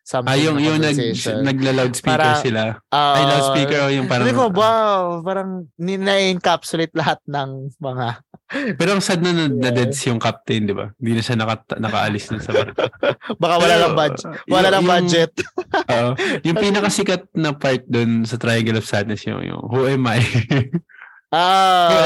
something 0.00 0.30
Ah, 0.30 0.38
yung, 0.38 0.58
yung 0.58 0.78
nag, 0.78 0.94
nagla-loudspeaker 0.94 2.18
Para- 2.18 2.42
sila. 2.42 2.62
Ah, 2.88 3.14
Ay, 3.14 3.24
loudspeaker 3.26 3.80
o 3.80 3.90
yung 3.90 4.06
parang... 4.06 4.26
Sabi 4.26 4.34
ko, 4.34 4.44
wow, 4.50 5.02
parang 5.20 5.50
ni- 5.78 5.98
na-encapsulate 5.98 6.94
lahat 6.94 7.18
ng 7.26 7.74
mga 7.78 8.06
Pero 8.50 8.90
ang 8.92 9.02
sad 9.02 9.22
na 9.22 9.30
na, 9.30 9.46
na 9.46 9.70
Yeah. 9.70 9.76
deads 9.86 10.02
yung 10.04 10.18
captain, 10.18 10.66
di 10.66 10.74
ba? 10.74 10.90
Hindi 10.98 11.12
na 11.14 11.22
siya 11.22 11.38
naka, 11.38 11.62
nakaalis 11.78 12.34
na 12.34 12.42
sa 12.42 12.50
barko. 12.50 12.82
baka 13.42 13.54
wala 13.62 13.76
lang 13.78 13.94
budget. 13.94 14.26
Wala 14.50 14.68
lang 14.68 14.84
budget. 14.84 15.32
Oo. 15.94 16.10
yung 16.42 16.58
pinakasikat 16.58 17.30
na 17.32 17.54
part 17.54 17.86
dun 17.86 18.26
sa 18.26 18.34
Triangle 18.34 18.82
of 18.82 18.88
Sadness 18.90 19.22
yung, 19.22 19.46
yung 19.46 19.62
Who 19.70 19.86
am 19.86 20.02
I? 20.04 20.18
Who 21.30 21.38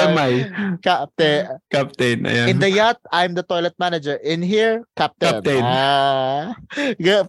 am 0.05 0.21
Ah, 0.21 0.29
I? 0.29 0.53
captain. 0.85 1.49
Captain. 1.73 2.29
Ayan. 2.29 2.47
In 2.53 2.59
the 2.61 2.69
yacht, 2.69 3.01
I'm 3.09 3.33
the 3.33 3.41
toilet 3.41 3.73
manager. 3.81 4.21
In 4.21 4.45
here, 4.45 4.85
captain. 4.93 5.41
Captain. 5.41 5.65
Ah, 5.65 6.53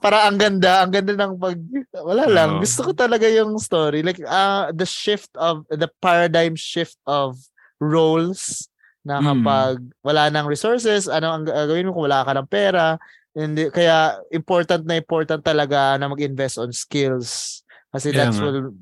para 0.03 0.27
ang 0.27 0.35
ganda, 0.35 0.83
ang 0.83 0.91
ganda 0.91 1.15
ng 1.15 1.39
pag 1.39 1.55
wala 2.03 2.27
lang. 2.27 2.59
Oo. 2.59 2.67
Gusto 2.67 2.83
ko 2.83 2.91
talaga 2.91 3.31
yung 3.31 3.55
story. 3.63 4.03
Like 4.03 4.19
uh, 4.19 4.75
the 4.75 4.83
shift 4.83 5.31
of 5.39 5.63
the 5.71 5.87
paradigm 6.03 6.59
shift 6.59 6.99
of 7.07 7.39
roles 7.79 8.67
na 9.05 9.21
Mm. 9.21 9.27
kapag 9.29 9.75
wala 10.01 10.27
nang 10.27 10.49
resources, 10.49 11.05
ano 11.05 11.29
ang 11.31 11.43
gagawin 11.45 11.85
mo 11.85 11.93
kung 11.93 12.09
wala 12.09 12.25
ka 12.25 12.33
ng 12.33 12.49
pera? 12.49 12.97
Hindi 13.31 13.69
kaya 13.69 14.17
important 14.31 14.83
na 14.83 14.97
important 14.97 15.39
talaga 15.39 15.95
na 15.95 16.09
mag-invest 16.09 16.57
on 16.57 16.73
skills. 16.73 17.61
Kasi 17.91 18.11
Kaya 18.11 18.27
that's 18.27 18.39
will 18.41 18.75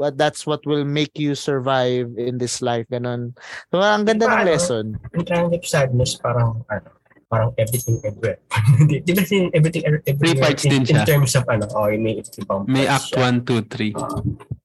what 0.00 0.14
that's 0.16 0.46
what 0.46 0.64
will 0.64 0.88
make 0.88 1.18
you 1.18 1.36
survive 1.36 2.08
in 2.16 2.40
this 2.40 2.64
life 2.64 2.88
ganun. 2.88 3.36
So, 3.68 3.82
ang 3.82 4.08
ganda 4.08 4.24
ng 4.24 4.40
Paano? 4.40 4.48
lesson. 4.48 4.84
Yung 5.12 5.26
Triangle 5.28 5.60
of 5.60 5.66
Sadness, 5.68 6.16
parang, 6.16 6.64
ano, 6.72 6.88
parang 7.28 7.50
everything 7.60 8.00
everywhere. 8.00 8.40
di, 8.88 9.12
ba 9.12 9.20
si 9.20 9.52
everything 9.52 9.84
everywhere 9.84 10.16
Three 10.16 10.40
parts 10.40 10.64
in, 10.64 10.70
din 10.70 10.82
siya. 10.88 11.04
in 11.04 11.04
terms 11.04 11.36
of 11.36 11.44
ano, 11.44 11.68
oh, 11.76 11.92
may 11.92 12.24
ibang 12.24 12.64
May 12.64 12.88
act 12.88 13.12
siya. 13.12 13.36
1, 13.36 13.44
2, 13.44 13.68
3. 13.68 13.92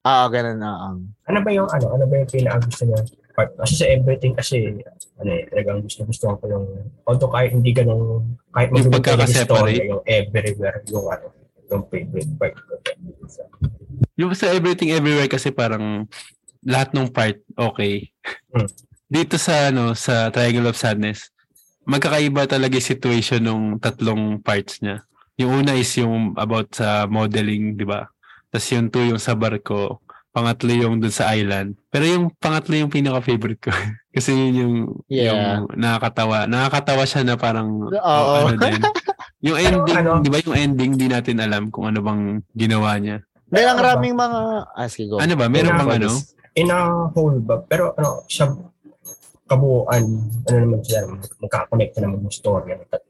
Ah, 0.07 0.31
ganun 0.31 0.64
na. 0.64 0.72
Um. 0.80 1.11
Ano 1.27 1.44
ba 1.44 1.49
yung 1.52 1.68
ano, 1.68 1.86
ano 1.91 2.03
ba 2.07 2.14
yung 2.23 2.30
pinaka-gusto 2.30 2.84
niya 2.88 3.03
part? 3.40 3.56
Kasi 3.56 3.80
sa 3.80 3.88
everything 3.88 4.36
kasi 4.36 4.84
ano 5.16 5.32
eh, 5.32 5.48
talagang 5.48 5.80
gusto 5.80 6.03
gusto 6.03 6.36
ko 6.36 6.44
yung 6.52 6.68
although 7.07 7.32
kahit 7.32 7.56
hindi 7.56 7.72
ganun 7.72 8.36
kahit 8.52 8.68
Yung 8.76 8.91
pagkakaseparate. 8.91 9.48
story, 9.48 9.76
yung 9.88 10.03
everywhere 10.03 10.84
yung 10.91 11.07
ano, 11.07 11.32
yung 11.72 11.84
favorite 11.88 12.32
part 12.36 12.56
ko. 12.60 12.76
Yung 14.20 14.36
sa 14.36 14.52
Everything 14.52 14.91
Everywhere 14.91 15.32
kasi 15.32 15.56
parang 15.56 16.03
lahat 16.60 16.91
ng 16.91 17.07
part 17.07 17.40
okay. 17.56 18.11
Hmm. 18.52 18.68
Dito 19.07 19.40
sa 19.40 19.72
ano 19.72 19.95
sa 19.95 20.28
Triangle 20.28 20.76
of 20.76 20.76
Sadness, 20.76 21.32
magkakaiba 21.88 22.45
talaga 22.52 22.76
yung 22.76 22.91
situation 22.91 23.41
ng 23.48 23.61
tatlong 23.80 24.44
parts 24.44 24.84
niya. 24.84 25.07
Yung 25.40 25.64
una 25.64 25.74
is 25.80 25.90
yung 25.95 26.36
about 26.36 26.76
sa 26.76 27.07
modeling, 27.07 27.80
di 27.80 27.88
ba? 27.88 28.11
Tapos 28.52 28.68
yung 28.76 28.91
two 28.91 29.07
yung 29.07 29.22
sa 29.22 29.40
barko. 29.40 30.03
Pangatlo 30.30 30.69
yung 30.69 31.01
dun 31.01 31.10
sa 31.10 31.34
island. 31.34 31.73
Pero 31.89 32.06
yung 32.06 32.26
pangatlo 32.38 32.77
yung 32.77 32.93
pinaka-favorite 32.93 33.61
ko. 33.61 33.72
Kasi 34.15 34.31
yun 34.31 34.53
yung, 34.53 34.76
Yeah. 35.10 35.31
yung 35.31 35.41
nakakatawa. 35.73 36.45
Nakakatawa 36.45 37.03
siya 37.06 37.26
na 37.26 37.35
parang 37.35 37.89
Oo. 37.89 37.97
oh, 37.97 38.49
ano 38.49 38.57
din. 38.64 38.81
Yung 39.39 39.57
ending, 39.57 39.97
ano? 39.97 40.11
di 40.19 40.30
ba 40.30 40.38
yung 40.39 40.57
ending, 40.57 40.91
di 40.95 41.07
natin 41.07 41.39
alam 41.39 41.72
kung 41.72 41.88
ano 41.88 42.03
bang 42.03 42.43
ginawa 42.53 42.99
niya. 42.99 43.23
Dahil 43.49 43.68
ang 43.72 43.81
raming 43.81 44.14
mga... 44.14 44.39
Ah, 44.69 44.85
sige, 44.85 45.10
go. 45.10 45.18
Ano 45.18 45.34
ba? 45.34 45.49
Meron 45.49 45.73
bang 45.73 46.03
ano? 46.03 46.11
In 46.53 46.69
a 46.69 47.07
whole 47.10 47.39
ba? 47.41 47.64
Pero 47.64 47.95
ano, 47.95 48.22
sa 48.27 48.51
kabuuan, 49.49 50.06
ano 50.45 50.57
naman 50.60 50.80
sila, 50.85 51.10
magkakonnect 51.41 51.97
naman 51.97 52.22
yung 52.22 52.35
story 52.35 52.77
ng 52.77 52.85
tatlo. 52.85 53.09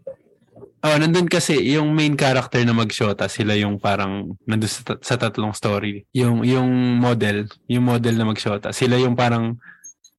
Oh, 0.79 0.95
nandun 0.95 1.27
kasi 1.27 1.59
yung 1.75 1.91
main 1.91 2.15
character 2.15 2.63
na 2.63 2.71
magshota, 2.71 3.27
sila 3.27 3.51
yung 3.59 3.75
parang 3.83 4.31
nandun 4.47 4.71
sa, 4.71 4.95
sa 5.03 5.15
tatlong 5.19 5.51
story. 5.51 6.07
Yung 6.15 6.47
yung 6.47 6.71
model, 6.95 7.51
yung 7.67 7.83
model 7.83 8.15
na 8.15 8.23
magshota, 8.23 8.71
sila 8.71 8.95
yung 8.95 9.11
parang 9.11 9.59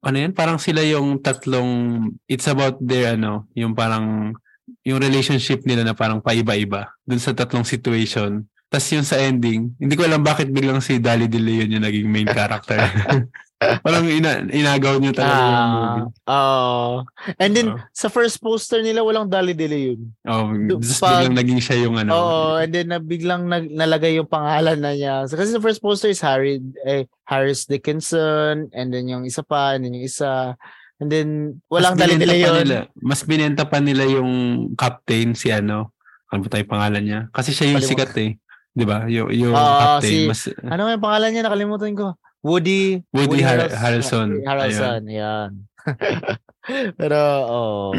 ano 0.04 0.16
yan? 0.16 0.36
Parang 0.36 0.60
sila 0.60 0.84
yung 0.84 1.20
tatlong 1.24 2.04
it's 2.28 2.44
about 2.44 2.76
their 2.80 3.16
ano, 3.16 3.48
yung 3.56 3.72
parang 3.72 4.36
yung 4.84 5.00
relationship 5.00 5.64
nila 5.64 5.80
na 5.84 5.96
parang 5.96 6.20
paiba-iba 6.20 6.92
dun 7.08 7.20
sa 7.20 7.32
tatlong 7.32 7.64
situation. 7.64 8.44
Tapos 8.70 8.86
yung 8.94 9.02
sa 9.02 9.18
ending, 9.18 9.74
hindi 9.80 9.94
ko 9.98 10.06
alam 10.06 10.22
bakit 10.22 10.52
biglang 10.52 10.78
si 10.78 11.02
Dali 11.02 11.26
De 11.26 11.42
Leon 11.42 11.74
yung 11.74 11.84
naging 11.84 12.06
main 12.06 12.28
character. 12.28 12.78
parang 13.60 14.08
ina, 14.08 14.40
inagaw 14.46 14.96
niyo 14.96 15.12
talaga 15.12 15.36
yung 15.38 15.68
movie. 15.70 16.04
oh. 16.26 17.04
And 17.36 17.52
then, 17.52 17.68
Oo. 17.70 17.80
sa 17.92 18.08
first 18.08 18.40
poster 18.40 18.80
nila, 18.80 19.00
walang 19.00 19.28
dali-dili 19.28 19.92
yun. 19.92 20.00
Oh, 20.24 20.48
just 20.78 20.96
pag- 20.98 21.28
biglang 21.28 21.36
naging 21.36 21.60
siya 21.60 21.76
yung 21.84 21.94
ano. 21.94 22.10
Oo, 22.10 22.40
and 22.56 22.72
then 22.72 22.88
na 22.88 22.96
biglang 22.96 23.44
nag, 23.44 23.68
nalagay 23.68 24.16
yung 24.16 24.24
pangalan 24.26 24.80
na 24.80 24.92
niya. 24.92 25.28
So, 25.28 25.36
kasi 25.36 25.52
the 25.52 25.60
first 25.60 25.78
poster 25.78 26.08
is 26.08 26.20
Harry, 26.20 26.56
eh, 26.82 27.04
Harris 27.22 27.68
Dickinson, 27.68 28.72
and 28.72 28.88
then 28.88 29.04
yung 29.06 29.22
isa 29.22 29.44
pa, 29.44 29.76
and 29.76 29.84
then 29.84 29.92
yung 29.92 30.08
isa, 30.08 30.56
and 30.96 31.08
then 31.08 31.28
walang 31.68 31.94
Mas 31.94 32.00
dali-dili 32.00 32.40
yun. 32.40 32.64
Nila, 32.64 32.88
mas 32.96 33.20
binenta 33.22 33.64
pa 33.64 33.76
nila 33.78 34.08
yung 34.08 34.30
captain 34.74 35.32
si 35.32 35.52
ano. 35.52 35.92
Ano 36.28 36.46
ba 36.46 36.48
tayo 36.48 36.64
pangalan 36.64 37.02
niya? 37.02 37.20
Kasi 37.28 37.50
siya 37.50 37.68
yung 37.68 37.82
Kalimutan. 37.82 38.08
sikat 38.08 38.12
eh. 38.16 38.30
'Di 38.70 38.84
ba? 38.86 39.02
Yung 39.04 39.28
yung 39.28 39.50
Oo, 39.50 39.78
captain 39.98 40.14
si- 40.14 40.28
mas 40.30 40.40
Ano 40.62 40.86
yung 40.86 41.02
pangalan 41.02 41.28
niya? 41.28 41.42
Nakalimutan 41.42 41.92
ko. 41.92 42.14
Woody. 42.42 43.04
Woody 43.12 43.40
Har- 43.42 43.68
Harrels- 43.68 43.76
Harrelson. 43.76 44.28
Harrelson, 44.44 45.02
yan. 45.06 45.50
Pero, 47.00 47.18
oh. 47.48 47.90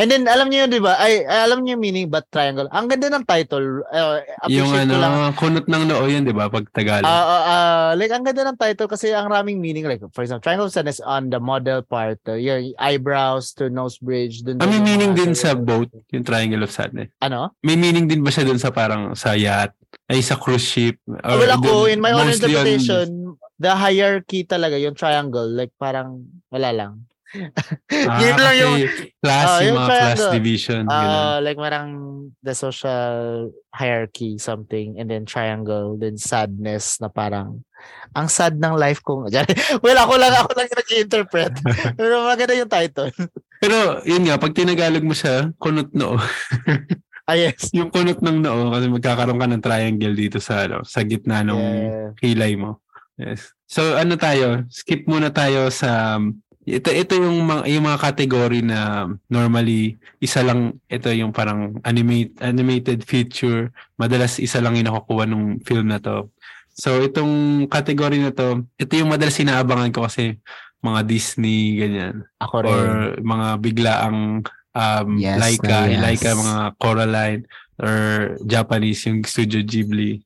And 0.00 0.08
then, 0.08 0.24
alam 0.24 0.48
niyo 0.48 0.64
yun, 0.64 0.70
di 0.72 0.80
ba? 0.80 0.96
Ay, 0.96 1.28
ay, 1.28 1.44
alam 1.44 1.60
niyo 1.60 1.76
yung 1.76 1.84
meaning, 1.84 2.06
but 2.08 2.24
triangle. 2.32 2.64
Ang 2.72 2.88
ganda 2.88 3.12
ng 3.12 3.26
title. 3.28 3.84
Uh, 3.92 4.24
yung 4.48 4.72
ko 4.72 4.80
lang. 4.96 5.12
ano, 5.12 5.36
kunot 5.36 5.68
ng 5.68 5.84
noo 5.84 6.08
yun, 6.08 6.24
'di 6.24 6.32
ba? 6.32 6.48
Pag 6.48 6.72
Tagalog. 6.72 7.04
Ah, 7.04 7.12
ah, 7.20 7.42
ah, 7.44 7.88
like, 7.92 8.08
ang 8.08 8.24
ganda 8.24 8.48
ng 8.48 8.56
title 8.56 8.88
kasi 8.88 9.12
ang 9.12 9.28
raming 9.28 9.60
meaning. 9.60 9.84
Like, 9.84 10.00
for 10.16 10.24
example, 10.24 10.40
triangle 10.40 10.64
of 10.64 10.72
sadness 10.72 11.04
on 11.04 11.28
the 11.28 11.36
model 11.36 11.84
part. 11.84 12.16
Uh, 12.24 12.40
your 12.40 12.64
eyebrows 12.80 13.52
to 13.52 13.68
nose 13.68 14.00
bridge. 14.00 14.40
Dun 14.40 14.56
Ah, 14.56 14.66
may 14.66 14.80
meaning 14.80 15.12
din 15.12 15.36
sa 15.36 15.52
boat, 15.52 15.92
yung 16.08 16.24
Triangle 16.24 16.64
of 16.64 16.72
Sadness. 16.72 17.12
Ano? 17.20 17.52
May 17.60 17.76
meaning 17.76 18.08
din 18.08 18.24
ba 18.24 18.32
siya 18.32 18.48
dun 18.48 18.56
sa 18.56 18.72
parang 18.72 19.12
sa 19.12 19.36
yacht? 19.36 19.76
Ay, 20.08 20.24
sa 20.24 20.40
cruise 20.40 20.64
ship? 20.64 20.96
Or 21.04 21.36
well, 21.36 21.60
ako, 21.60 21.84
dun- 21.84 21.92
in 21.92 22.00
my 22.00 22.16
own 22.16 22.24
on- 22.24 22.32
interpretation, 22.32 23.36
the 23.58 23.72
hierarchy 23.74 24.44
talaga, 24.44 24.78
yung 24.80 24.94
triangle, 24.94 25.48
like 25.48 25.72
parang 25.78 26.26
wala 26.50 26.70
lang. 26.74 26.94
ah, 28.06 28.18
yun 28.22 28.38
lang 28.38 28.56
yung- 28.62 28.78
class, 29.18 29.48
Ah, 29.50 29.58
yung 29.58 29.74
yung 29.74 29.78
mga 29.82 29.90
class 29.90 30.22
division. 30.30 30.82
Uh, 30.86 31.42
like 31.42 31.58
parang 31.58 31.88
the 32.46 32.54
social 32.54 33.50
hierarchy 33.74 34.38
something 34.38 34.94
and 35.02 35.10
then 35.10 35.26
triangle 35.26 35.98
then 35.98 36.14
sadness 36.14 37.02
na 37.02 37.10
parang 37.10 37.66
ang 38.14 38.30
sad 38.30 38.54
ng 38.56 38.78
life 38.78 39.02
ko. 39.02 39.26
well, 39.84 39.98
ako 39.98 40.14
lang 40.14 40.32
ako 40.38 40.50
lang 40.54 40.66
yung 40.70 40.78
nag-interpret. 40.78 41.52
Pero 41.98 42.22
maganda 42.22 42.54
yung 42.54 42.70
title. 42.70 43.10
Pero 43.58 43.98
yun 44.06 44.24
nga, 44.24 44.38
pag 44.38 44.54
tinagalog 44.54 45.02
mo 45.02 45.12
siya, 45.12 45.50
kunot 45.58 45.90
noo. 45.90 46.14
Ah, 47.24 47.34
yes. 47.40 47.72
yung 47.72 47.88
kunot 47.88 48.20
ng 48.20 48.44
noo 48.44 48.68
kasi 48.68 48.86
magkakaroon 48.88 49.40
ka 49.40 49.48
ng 49.48 49.64
triangle 49.64 50.12
dito 50.14 50.38
sa 50.38 50.68
ano, 50.68 50.84
sa 50.84 51.00
gitna 51.02 51.40
ng 51.42 51.56
Yeah. 51.56 52.08
kilay 52.20 52.52
mo. 52.54 52.83
Yes. 53.14 53.54
So 53.70 53.94
ano 53.94 54.18
tayo? 54.18 54.66
Skip 54.70 55.06
muna 55.06 55.30
tayo 55.30 55.70
sa 55.70 56.18
ito 56.64 56.88
ito 56.88 57.12
yung 57.20 57.44
mga 57.44 57.62
yung 57.76 57.84
mga 57.84 58.00
category 58.00 58.64
na 58.64 59.04
normally 59.28 60.00
isa 60.16 60.40
lang 60.40 60.80
ito 60.88 61.12
yung 61.12 61.28
parang 61.30 61.76
animate 61.84 62.32
animated 62.40 63.04
feature. 63.04 63.68
Madalas 64.00 64.40
isa 64.40 64.58
lang 64.64 64.74
yung 64.80 64.88
nakukuha 64.88 65.28
ng 65.28 65.60
film 65.62 65.92
na 65.92 66.00
to. 66.00 66.32
So 66.74 66.98
itong 67.04 67.66
category 67.70 68.18
na 68.18 68.34
to, 68.34 68.66
ito 68.74 68.92
yung 68.98 69.12
madalas 69.12 69.38
inaabangan 69.38 69.94
ko 69.94 70.08
kasi 70.10 70.40
mga 70.82 71.00
Disney 71.06 71.78
ganyan 71.78 72.26
Ako 72.42 72.60
rin. 72.60 72.68
or 72.68 72.82
mga 73.22 73.46
biglaang 73.62 74.42
um 74.74 75.08
Yes, 75.16 75.38
Laika, 75.38 75.86
yes. 75.86 76.00
Laika 76.02 76.30
mga 76.34 76.56
Coraline 76.82 77.42
or 77.78 77.94
Japanese 78.42 79.06
yung 79.06 79.22
Studio 79.22 79.62
Ghibli 79.62 80.18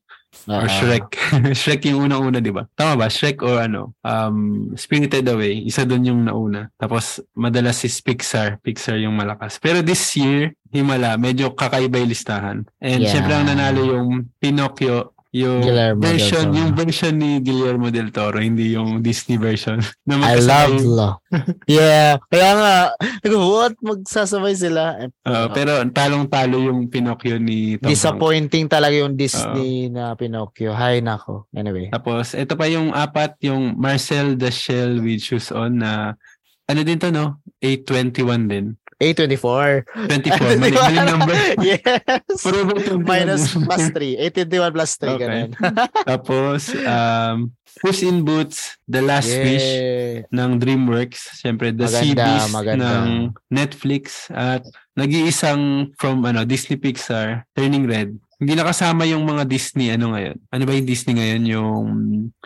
or 0.47 0.65
Ah. 0.65 0.69
Shrek. 0.69 1.07
Shrek 1.59 1.85
yung 1.89 2.05
unang-una, 2.05 2.39
'di 2.39 2.53
ba? 2.53 2.65
Tama 2.73 3.05
ba? 3.05 3.07
Shrek 3.09 3.41
or 3.41 3.59
ano? 3.59 3.93
Um 4.01 4.71
Spirited 4.73 5.25
Away, 5.27 5.65
isa 5.65 5.85
doon 5.85 6.05
yung 6.05 6.21
nauna. 6.25 6.69
Tapos 6.75 7.21
madalas 7.33 7.81
is 7.83 7.97
Pixar, 7.99 8.61
Pixar 8.61 8.97
yung 8.97 9.17
malakas. 9.17 9.57
Pero 9.57 9.81
this 9.81 10.01
year, 10.15 10.53
Himala, 10.69 11.17
medyo 11.17 11.53
kakaiba 11.53 11.97
yung 11.97 12.13
listahan. 12.13 12.57
And 12.77 13.01
Yeah. 13.01 13.11
syempre 13.13 13.33
ang 13.33 13.49
nanalo 13.49 13.81
yung 13.89 14.29
Pinocchio 14.37 15.17
Yung 15.29 15.61
Guillermo 15.61 16.01
version, 16.01 16.49
yung 16.57 16.73
version 16.73 17.13
ni 17.13 17.37
Guillermo 17.37 17.93
del 17.93 18.09
Toro, 18.09 18.41
hindi 18.41 18.73
yung 18.73 19.05
Disney 19.05 19.37
version. 19.37 19.77
Na 20.09 20.17
I 20.25 20.41
love 20.41 20.81
Law. 20.81 21.13
yeah. 21.69 22.17
Kaya 22.33 22.51
nga, 22.57 22.75
what? 23.37 23.77
Magsasabay 23.77 24.57
sila. 24.57 25.05
Oo, 25.29 25.45
pero 25.53 25.85
talong-talo 25.93 26.57
yung 26.57 26.89
Pinocchio 26.89 27.37
ni 27.37 27.77
Tom 27.77 27.93
Hanks. 27.93 27.93
Disappointing 27.93 28.65
talaga 28.65 28.97
yung 28.97 29.13
Disney 29.13 29.93
na 29.93 30.17
Pinocchio. 30.17 30.73
Hay 30.73 31.05
nako. 31.05 31.45
Anyway. 31.53 31.93
Tapos, 31.93 32.33
ito 32.33 32.57
pa 32.57 32.65
yung 32.65 32.89
apat, 32.89 33.37
yung 33.45 33.77
Marcel 33.77 34.33
the 34.33 34.49
Shell 34.49 34.97
with 34.97 35.21
Shoes 35.21 35.53
On 35.53 35.77
na 35.77 36.17
ano 36.69 36.85
din 36.85 37.01
to, 37.01 37.09
no? 37.09 37.41
821 37.61 38.45
din. 38.45 38.65
A24. 38.99 39.87
24. 39.95 40.59
Mali, 40.59 40.75
mali 40.83 40.99
number. 41.07 41.35
yes. 41.63 41.79
Forever 42.43 42.75
21. 42.99 43.07
Minus 43.07 43.55
plus 43.55 43.85
3. 43.95 44.19
821 44.35 44.75
plus 44.75 44.91
3. 44.99 45.07
Okay. 45.07 45.19
Ganun. 45.23 45.49
Tapos, 46.11 46.61
um, 46.75 47.37
Puss 47.79 48.03
in 48.03 48.27
Boots, 48.27 48.75
The 48.83 48.99
Last 48.99 49.31
Wish 49.31 49.63
Yeah. 49.63 50.27
ng 50.35 50.59
DreamWorks. 50.59 51.39
Siyempre, 51.39 51.71
The 51.71 51.87
Sea 51.87 52.11
Maganda, 52.11 52.25
Beast 52.27 52.51
maganda. 52.51 52.83
ng 52.83 53.09
Netflix. 53.47 54.03
At 54.29 54.67
nag-iisang 54.99 55.93
from 55.95 56.19
ano 56.27 56.43
Disney 56.43 56.75
Pixar, 56.75 57.47
Turning 57.55 57.87
Red. 57.87 58.19
Hindi 58.35 58.53
nakasama 58.55 59.07
yung 59.07 59.23
mga 59.23 59.47
Disney, 59.47 59.91
ano 59.91 60.11
ngayon? 60.11 60.35
Ano 60.51 60.63
ba 60.63 60.71
yung 60.75 60.87
Disney 60.87 61.15
ngayon? 61.15 61.41
Yung 61.47 61.83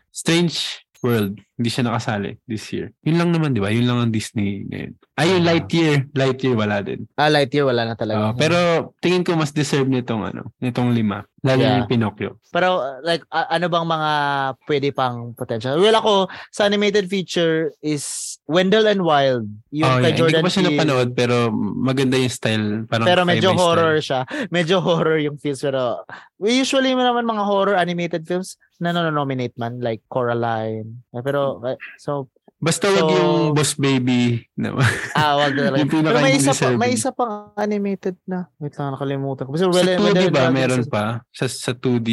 Strange 0.10 0.86
World. 1.04 1.36
Hindi 1.54 1.70
siya 1.70 1.86
nakasali 1.86 2.42
this 2.44 2.66
year. 2.72 2.90
Yun 3.04 3.20
lang 3.20 3.30
naman, 3.30 3.52
di 3.52 3.60
ba? 3.60 3.70
Yun 3.70 3.86
lang 3.86 4.00
ang 4.00 4.10
Disney 4.10 4.66
ngayon. 4.66 4.96
Ay, 5.14 5.30
yung 5.30 5.44
Ah. 5.44 5.48
Lightyear. 5.52 5.96
Lightyear 6.10 6.56
wala 6.56 6.78
din. 6.80 7.06
Ah, 7.14 7.30
Lightyear 7.30 7.68
wala 7.68 7.86
na 7.86 7.94
talaga. 7.94 8.18
Oo, 8.18 8.34
pero 8.34 8.58
tingin 8.98 9.22
ko 9.22 9.36
mas 9.36 9.52
deserve 9.52 9.86
nitong 9.86 10.24
ano, 10.26 10.50
nitong 10.58 10.90
lima. 10.90 11.22
Lalo 11.44 11.60
Yeah. 11.60 11.76
yung 11.78 11.92
Pinocchio. 11.92 12.40
Pero 12.50 12.80
uh, 12.80 12.98
like 13.04 13.22
a- 13.30 13.52
ano 13.52 13.68
bang 13.68 13.84
mga 13.86 14.12
pwede 14.64 14.88
pang 14.90 15.16
potential? 15.34 15.76
Well 15.76 15.94
ako 15.94 16.14
sa 16.50 16.64
animated 16.64 17.06
feature 17.06 17.70
is 17.78 18.08
Wendell 18.48 18.88
and 18.88 19.04
Wild. 19.04 19.46
Yung 19.70 19.86
Oh, 19.86 20.00
kay 20.00 20.10
yeah. 20.10 20.10
Hindi 20.10 20.20
Jordan 20.24 20.40
ko 20.40 20.46
pa 20.48 20.50
siya 20.50 20.66
napanood 20.66 21.10
pero 21.12 21.36
maganda 21.54 22.16
yung 22.16 22.32
style. 22.32 22.68
Parang 22.88 23.06
Pero 23.06 23.22
medyo 23.24 23.52
horror 23.54 24.00
style. 24.00 24.24
siya. 24.26 24.48
Medyo 24.56 24.76
horror 24.80 25.20
yung 25.20 25.36
films 25.36 25.62
pero 25.62 26.08
we 26.40 26.56
usually 26.56 26.96
naman 26.96 27.28
mga 27.28 27.44
horror 27.44 27.76
animated 27.76 28.24
films 28.24 28.56
na 28.92 29.14
nominate 29.14 29.56
man 29.56 29.80
like 29.80 30.04
Coraline. 30.12 31.08
Eh, 31.16 31.24
Pero 31.24 31.64
eh, 31.64 31.80
so 31.96 32.28
Basta 32.64 32.88
wag 32.88 33.12
So- 33.12 33.12
yung 33.12 33.36
Boss 33.52 33.76
Baby. 33.76 34.40
Na, 34.56 34.72
ah 35.20 35.36
wag 35.36 35.52
na 35.52 35.68
talaga. 35.68 35.84
Yung 35.84 35.92
Pero 35.92 36.20
may 36.24 36.40
isa 36.40 36.56
pa, 36.56 36.68
may 36.80 36.92
isa 36.96 37.12
pang 37.12 37.52
animated 37.60 38.16
na. 38.24 38.48
Wait 38.56 38.72
lang 38.80 38.96
nakalimutan 38.96 39.44
ko. 39.44 39.52
Sa 39.60 39.68
well, 39.68 39.84
2D 39.84 40.00
Wendell 40.00 40.32
and 40.32 40.32
ba? 40.32 40.44
Wild 40.48 40.56
Meron 40.56 40.84
pa? 40.88 41.04
Sa, 41.36 41.46
sa 41.52 41.76
2D, 41.76 42.10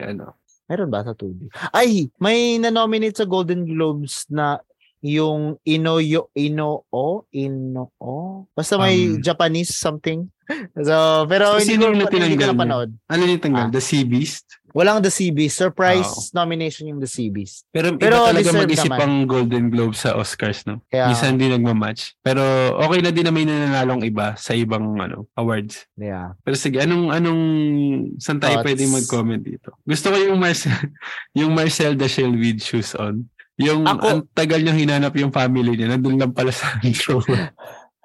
ano? 0.00 0.32
Meron 0.64 0.88
ba 0.88 1.04
sa 1.04 1.12
2D? 1.12 1.52
Ay, 1.76 2.08
may 2.16 2.56
na-nominate 2.56 3.20
sa 3.20 3.28
Golden 3.28 3.68
Globes 3.68 4.24
na 4.32 4.64
yung 5.02 5.58
Inoyo 5.66 6.30
Inoo 6.38 7.26
Inoo 7.34 8.46
basta 8.54 8.78
may 8.78 9.18
Um, 9.18 9.18
Japanese 9.18 9.74
something 9.74 10.30
so 10.86 11.26
pero 11.26 11.58
So, 11.58 11.66
hindi 11.66 11.74
ko, 11.74 11.90
yung 11.90 11.98
hindi 12.22 12.38
ko 12.38 12.46
napanood 12.54 12.90
Ano 13.10 13.22
yung 13.26 13.42
tanggal? 13.42 13.66
Ah. 13.66 13.72
The 13.74 13.82
Sea 13.82 14.06
Beast? 14.06 14.61
Walang 14.72 14.98
The 14.98 15.08
Sea 15.08 15.28
Beast 15.28 15.54
surprise 15.54 16.04
nomination 16.32 16.84
yung 16.86 16.98
The 16.98 17.06
Sea 17.06 17.28
Beast 17.28 17.64
Pero, 17.68 17.94
Pero 17.94 18.24
iba 18.24 18.28
talaga 18.32 18.50
mag-isip 18.58 18.88
naman. 18.88 19.00
ang 19.00 19.14
Golden 19.24 19.66
Globe 19.68 19.92
sa 19.92 20.12
Oscars, 20.12 20.64
no? 20.64 20.80
kaya 20.86 21.08
Minsan 21.08 21.36
hindi 21.36 21.48
nagmamatch. 21.48 22.16
Pero 22.18 22.42
okay 22.76 23.00
na 23.00 23.08
din 23.08 23.22
na 23.22 23.30
may 23.30 23.44
nananalong 23.44 24.02
iba 24.02 24.34
sa 24.34 24.52
ibang 24.52 24.96
ano 24.96 25.28
awards. 25.32 25.84
yeah 25.94 26.32
Pero 26.40 26.56
sige, 26.56 26.80
anong 26.80 27.08
anong 27.08 27.42
saan 28.18 28.36
tayo 28.36 28.58
Thoughts? 28.58 28.66
pwede 28.66 28.82
mag-comment 28.86 29.42
dito? 29.42 29.76
Gusto 29.82 30.10
ko 30.10 30.16
yung 30.18 30.36
Marcel 30.36 30.74
yung 31.38 31.52
Marcel 31.52 31.94
the 31.94 32.06
Shell 32.06 32.32
with 32.32 32.58
shoes 32.58 32.92
on. 32.94 33.28
Yung 33.60 33.84
Ako- 33.84 34.08
ang 34.08 34.20
tagal 34.32 34.58
niya 34.58 34.72
hinanap 34.72 35.12
yung 35.14 35.28
family 35.28 35.76
niya, 35.76 35.92
nandun 35.92 36.16
lang 36.16 36.32
pala 36.32 36.48
sa 36.48 36.72
intro. 36.82 37.20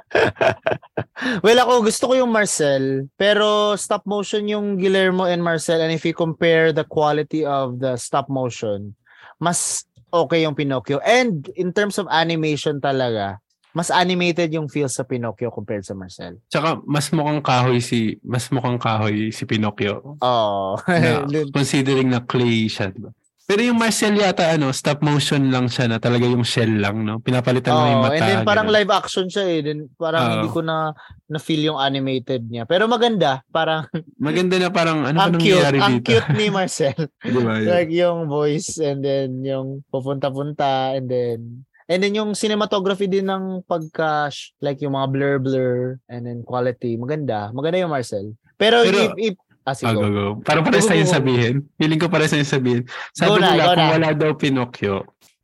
well 1.45 1.59
ako 1.59 1.87
gusto 1.87 2.03
ko 2.11 2.13
yung 2.15 2.31
Marcel 2.31 3.11
pero 3.19 3.75
stop 3.75 4.07
motion 4.07 4.47
yung 4.47 4.79
Guillermo 4.79 5.27
and 5.27 5.43
Marcel 5.43 5.83
and 5.83 5.91
if 5.91 6.07
you 6.07 6.15
compare 6.15 6.71
the 6.71 6.87
quality 6.87 7.43
of 7.43 7.79
the 7.83 7.99
stop 7.99 8.31
motion 8.31 8.95
mas 9.41 9.83
okay 10.11 10.47
yung 10.47 10.55
Pinocchio 10.55 11.03
and 11.03 11.51
in 11.59 11.75
terms 11.75 11.99
of 11.99 12.07
animation 12.07 12.79
talaga 12.79 13.43
mas 13.77 13.93
animated 13.93 14.49
yung 14.57 14.65
feel 14.65 14.89
sa 14.89 15.05
Pinocchio 15.05 15.53
compared 15.53 15.85
sa 15.85 15.93
Marcel. 15.93 16.41
Tsaka 16.49 16.81
mas 16.81 17.13
mukhang 17.13 17.45
kahoy 17.45 17.77
si 17.77 18.17
mas 18.25 18.49
mukhang 18.49 18.81
kahoy 18.81 19.29
si 19.29 19.45
Pinocchio. 19.45 20.17
Oh. 20.17 20.81
Na, 20.89 21.29
considering 21.53 22.09
na 22.09 22.25
clay 22.25 22.65
siya, 22.65 22.89
diba? 22.89 23.13
Pero 23.47 23.63
yung 23.63 23.79
Marcel 23.79 24.11
yata 24.19 24.59
ano, 24.59 24.75
stop 24.75 24.99
motion 24.99 25.47
lang 25.47 25.71
siya 25.71 25.87
na 25.87 26.03
talaga 26.03 26.27
yung 26.27 26.43
shell 26.43 26.83
lang, 26.83 27.07
no? 27.07 27.23
Pinapalitan 27.23 27.71
lang 27.71 27.87
yung 27.95 28.01
oh, 28.03 28.05
mata. 28.11 28.19
and 28.19 28.27
then 28.27 28.41
parang 28.43 28.67
ganun. 28.67 28.75
live 28.75 28.91
action 28.91 29.25
siya 29.31 29.45
eh. 29.47 29.59
Then 29.63 29.87
parang 29.95 30.19
Oo. 30.19 30.31
hindi 30.35 30.49
ko 30.51 30.59
na 30.67 30.91
na 31.31 31.39
feel 31.39 31.63
yung 31.63 31.79
animated 31.79 32.43
niya. 32.51 32.67
Pero 32.67 32.91
maganda, 32.91 33.39
parang 33.47 33.87
Maganda 34.19 34.59
na 34.59 34.67
parang 34.67 34.99
ano 35.07 35.15
ang 35.15 35.31
pa 35.31 35.39
cute, 35.39 35.55
nangyayari 35.63 35.79
ang 35.79 35.95
dito. 36.03 36.11
cute 36.11 36.29
ni 36.35 36.45
Marcel. 36.59 36.99
Di 37.23 37.39
ba? 37.39 37.53
yun? 37.55 37.67
like 37.71 37.91
yung 37.95 38.19
voice 38.27 38.83
and 38.83 38.99
then 38.99 39.39
yung 39.47 39.79
pupunta-punta 39.87 40.99
and 40.99 41.07
then 41.07 41.39
and 41.87 42.03
then 42.03 42.11
yung 42.19 42.35
cinematography 42.35 43.07
din 43.07 43.31
ng 43.31 43.63
pagka 43.63 44.27
like 44.59 44.83
yung 44.83 44.91
mga 44.91 45.07
blur 45.07 45.35
blur 45.39 45.75
and 46.11 46.27
then 46.27 46.43
quality 46.43 46.99
maganda 46.99 47.47
maganda 47.55 47.79
yung 47.79 47.95
Marcel 47.95 48.35
pero, 48.57 48.81
if, 48.83 48.91
Pero- 48.91 49.15
if 49.15 49.35
ah, 49.67 49.75
sige, 49.75 49.85
Ah, 49.85 49.93
go. 49.93 50.07
go. 50.07 50.25
Parang 50.41 50.63
pares 50.63 50.87
Go, 50.87 50.95
tayo 50.95 51.03
go, 51.03 51.09
go. 51.11 51.13
sabihin. 51.13 51.53
Feeling 51.75 51.99
ko 51.99 52.07
pares 52.07 52.31
tayo 52.31 52.47
sabihin. 52.47 52.87
Sabi 53.11 53.37
na, 53.37 53.51
nila, 53.51 53.63
kung 53.69 53.89
wala 53.93 54.09
daw 54.13 54.31
Pinocchio, 54.33 54.95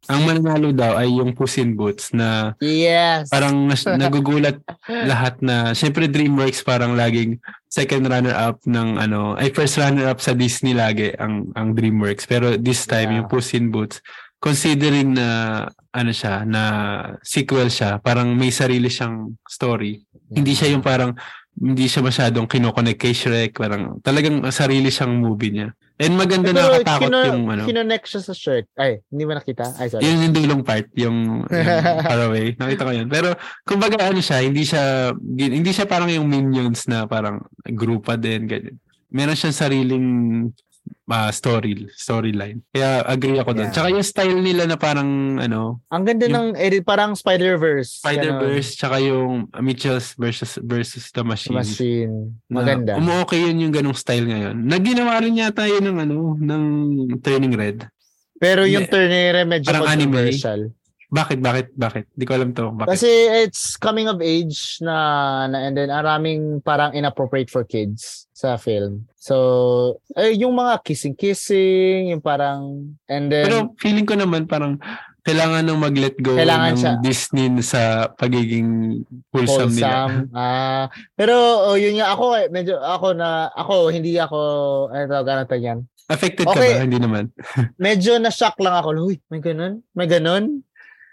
ang 0.04 0.24
mananalo 0.24 0.72
daw 0.72 0.96
ay 0.96 1.08
yung 1.10 1.32
Puss 1.32 1.56
in 1.56 1.76
Boots 1.76 2.12
na 2.12 2.52
yes 2.60 3.32
parang 3.32 3.72
nas- 3.72 3.88
nagugulat 4.04 4.60
lahat 4.84 5.40
na, 5.40 5.72
syempre 5.72 6.08
DreamWorks 6.08 6.60
parang 6.60 6.92
laging 6.94 7.40
second 7.68 8.04
runner-up 8.06 8.60
ng 8.64 9.00
ano, 9.00 9.36
ay 9.36 9.48
first 9.50 9.80
runner-up 9.80 10.20
sa 10.20 10.32
Disney 10.32 10.76
lagi 10.76 11.16
ang 11.16 11.48
ang 11.54 11.72
DreamWorks. 11.72 12.28
Pero 12.28 12.56
this 12.56 12.84
time, 12.84 13.12
Yeah. 13.12 13.18
yung 13.24 13.28
Puss 13.28 13.52
in 13.52 13.72
Boots, 13.72 14.04
considering 14.40 15.16
na 15.16 15.28
ano 15.90 16.12
siya, 16.12 16.44
na 16.44 16.64
sequel 17.24 17.72
siya, 17.72 17.96
parang 17.98 18.36
may 18.36 18.52
sarili 18.52 18.92
siyang 18.92 19.40
story. 19.48 20.04
Hindi 20.28 20.52
siya 20.52 20.68
yung 20.70 20.84
parang 20.84 21.16
hindi 21.64 21.88
siya 21.88 22.04
masyadong 22.04 22.44
kinoconnect 22.44 23.00
kay 23.00 23.16
Shrek. 23.16 23.56
Parang 23.56 24.04
talagang 24.04 24.44
sarili 24.52 24.92
siyang 24.92 25.16
movie 25.16 25.56
niya. 25.56 25.72
And 25.96 26.20
maganda 26.20 26.52
pero 26.52 26.76
nakatakot 26.76 27.08
kino, 27.08 27.20
yung 27.24 27.44
ano. 27.48 27.64
kinonect 27.64 28.06
siya 28.10 28.22
sa 28.26 28.34
shirt 28.34 28.66
ay 28.82 29.00
hindi 29.14 29.24
mo 29.30 29.38
nakita 29.38 29.78
ay 29.78 29.88
sorry 29.94 30.04
Yun 30.04 30.26
yung 30.26 30.36
dulong 30.36 30.62
part, 30.66 30.90
yung, 30.98 31.46
yung 31.48 32.04
far 32.04 32.22
away. 32.28 32.58
Nakita 32.60 32.84
ko 32.84 32.92
yun. 32.92 33.08
Pero, 33.08 33.38
kumbaga 33.64 34.12
ano 34.12 34.20
siya, 34.20 34.44
hindi 34.44 34.68
siya, 34.68 35.16
hindi 35.24 35.72
siya 35.72 35.88
parang 35.88 36.12
yung 36.12 36.28
Minions 36.28 36.90
na 36.90 37.08
parang 37.08 37.46
grupa 37.64 38.20
din, 38.20 38.44
ganyan. 38.50 38.76
Meron 39.14 39.38
siyang 39.38 39.56
sariling 39.56 40.08
ah, 41.06 41.30
story, 41.30 41.86
storyline. 41.94 42.64
Kaya 42.72 43.04
agree 43.06 43.38
ako 43.38 43.54
doon. 43.54 43.70
Yeah. 43.70 43.76
Tsaka 43.76 43.88
yung 43.92 44.02
style 44.02 44.40
nila 44.40 44.64
na 44.66 44.80
parang, 44.80 45.38
ano, 45.38 45.84
ang 45.92 46.04
ganda 46.08 46.26
Yung- 46.26 46.56
ng 46.56 46.60
edit 46.60 46.84
parang 46.88 47.14
Spider-Verse 47.14 48.02
Spider-Verse, 48.02 48.70
tsaka 48.80 48.98
yung 49.04 49.52
Mitchells 49.62 50.16
versus 50.16 50.58
versus 50.64 51.12
the. 51.12 51.22
Machine. 51.24 51.56
machine 51.56 52.16
maganda 52.52 53.00
Umu-okay 53.00 53.48
yun 53.48 53.64
yung 53.64 53.74
ganong 53.74 53.96
style 53.96 54.28
ngayon. 54.28 54.58
Naginawa 54.64 55.22
rin 55.24 55.40
yata 55.40 55.64
yun 55.68 55.88
ng 55.88 55.98
ano, 56.04 56.18
ng 56.40 56.64
Turning 57.24 57.56
Red. 57.56 57.88
pero 58.40 58.68
yung 58.68 58.84
Hindi. 58.84 58.92
Turnere 58.92 59.40
medyo 59.48 59.68
Parang 59.72 59.88
anime. 59.88 60.36
Bakit, 61.14 61.46
bakit, 61.46 61.68
bakit? 61.78 62.10
Di 62.18 62.26
ko 62.26 62.34
alam 62.34 62.58
to. 62.58 62.74
Bakit? 62.74 62.90
Kasi 62.90 63.10
it's 63.46 63.78
coming 63.78 64.10
of 64.10 64.18
age 64.18 64.82
na, 64.82 65.46
na 65.46 65.70
and 65.70 65.78
then 65.78 65.94
maraming 65.94 66.58
parang 66.66 66.98
inappropriate 66.98 67.54
for 67.54 67.62
kids 67.62 68.26
sa 68.34 68.58
film. 68.58 69.06
So, 69.14 70.02
eh, 70.18 70.34
yung 70.34 70.58
mga 70.58 70.82
kissing-kissing, 70.82 72.10
yung 72.10 72.24
parang, 72.26 72.90
and 73.06 73.30
then, 73.30 73.46
Pero 73.46 73.78
feeling 73.78 74.10
ko 74.10 74.18
naman 74.18 74.50
parang 74.50 74.82
kailangan 75.24 75.64
nang 75.64 75.80
mag-let 75.80 76.20
go 76.20 76.36
Kailangan 76.36 76.76
ng 76.76 76.80
siya. 76.82 76.94
Disney 77.00 77.48
sa 77.64 78.12
pagiging 78.12 79.02
wholesome, 79.32 79.72
nila. 79.72 79.88
wholesome. 80.10 80.28
Ah, 80.36 80.86
pero 81.16 81.36
oh, 81.72 81.80
yun 81.80 81.96
nga 82.02 82.12
ako 82.12 82.26
eh, 82.36 82.48
medyo 82.52 82.76
ako 82.76 83.16
na 83.16 83.48
ako 83.56 83.88
hindi 83.88 84.20
ako 84.20 84.40
ano 84.92 85.04
tawag 85.08 85.30
ano 85.32 85.56
yan. 85.56 85.80
Affected 86.12 86.44
Okay. 86.44 86.76
ka 86.76 86.76
ba? 86.76 86.84
Hindi 86.84 87.00
naman. 87.00 87.32
Medyo 87.80 88.20
na 88.20 88.28
shock 88.28 88.60
lang 88.60 88.76
ako. 88.76 89.08
Uy, 89.08 89.24
may 89.32 89.40
ganun? 89.40 89.80
May 89.96 90.12
ganun? 90.12 90.60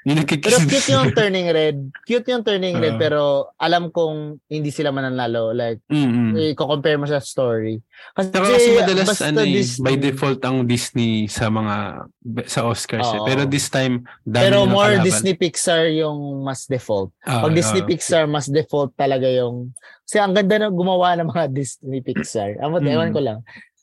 Pero 0.01 0.25
cute 0.65 0.89
yung 0.89 1.13
turning 1.13 1.49
red. 1.51 1.77
Cute 2.03 2.29
yung 2.29 2.41
turning 2.41 2.73
red 2.75 2.97
Oo. 2.97 3.01
pero 3.01 3.21
alam 3.55 3.89
kong 3.89 4.41
hindi 4.47 4.69
sila 4.69 4.89
mananalo. 4.89 5.53
Like 5.53 5.85
Mm-mm. 5.87 6.41
i-compare 6.51 6.97
mo 6.97 7.05
sa 7.05 7.21
story. 7.21 7.85
Kasi, 8.17 8.33
Saka 8.33 8.49
kasi 8.49 8.69
madalas 8.75 9.21
ano 9.21 9.41
eh, 9.41 9.53
Disney- 9.55 9.85
by 9.85 9.95
default 9.95 10.41
ang 10.41 10.65
Disney 10.65 11.29
sa 11.29 11.49
mga 11.49 12.09
sa 12.49 12.65
Oscars 12.65 13.05
eh. 13.07 13.21
Pero 13.23 13.45
this 13.45 13.69
time 13.69 14.01
dami 14.23 14.41
Pero 14.43 14.65
more 14.65 14.97
kalaban. 14.97 15.05
Disney 15.05 15.35
Pixar 15.35 15.93
yung 15.93 16.19
mas 16.41 16.65
default. 16.65 17.13
Ah, 17.21 17.45
Pag 17.45 17.53
Disney 17.53 17.85
ah. 17.85 17.87
Pixar, 17.87 18.25
mas 18.25 18.47
default 18.47 18.97
talaga 18.97 19.29
yung... 19.29 19.77
Kasi 20.03 20.17
ang 20.17 20.33
ganda 20.33 20.57
na 20.59 20.73
gumawa 20.73 21.13
ng 21.15 21.29
mga 21.29 21.45
Disney 21.61 22.01
Pixar. 22.01 22.57
Ewan, 22.57 22.81
Mm. 22.81 22.89
ewan 22.91 23.11
ko 23.13 23.21
lang. 23.21 23.41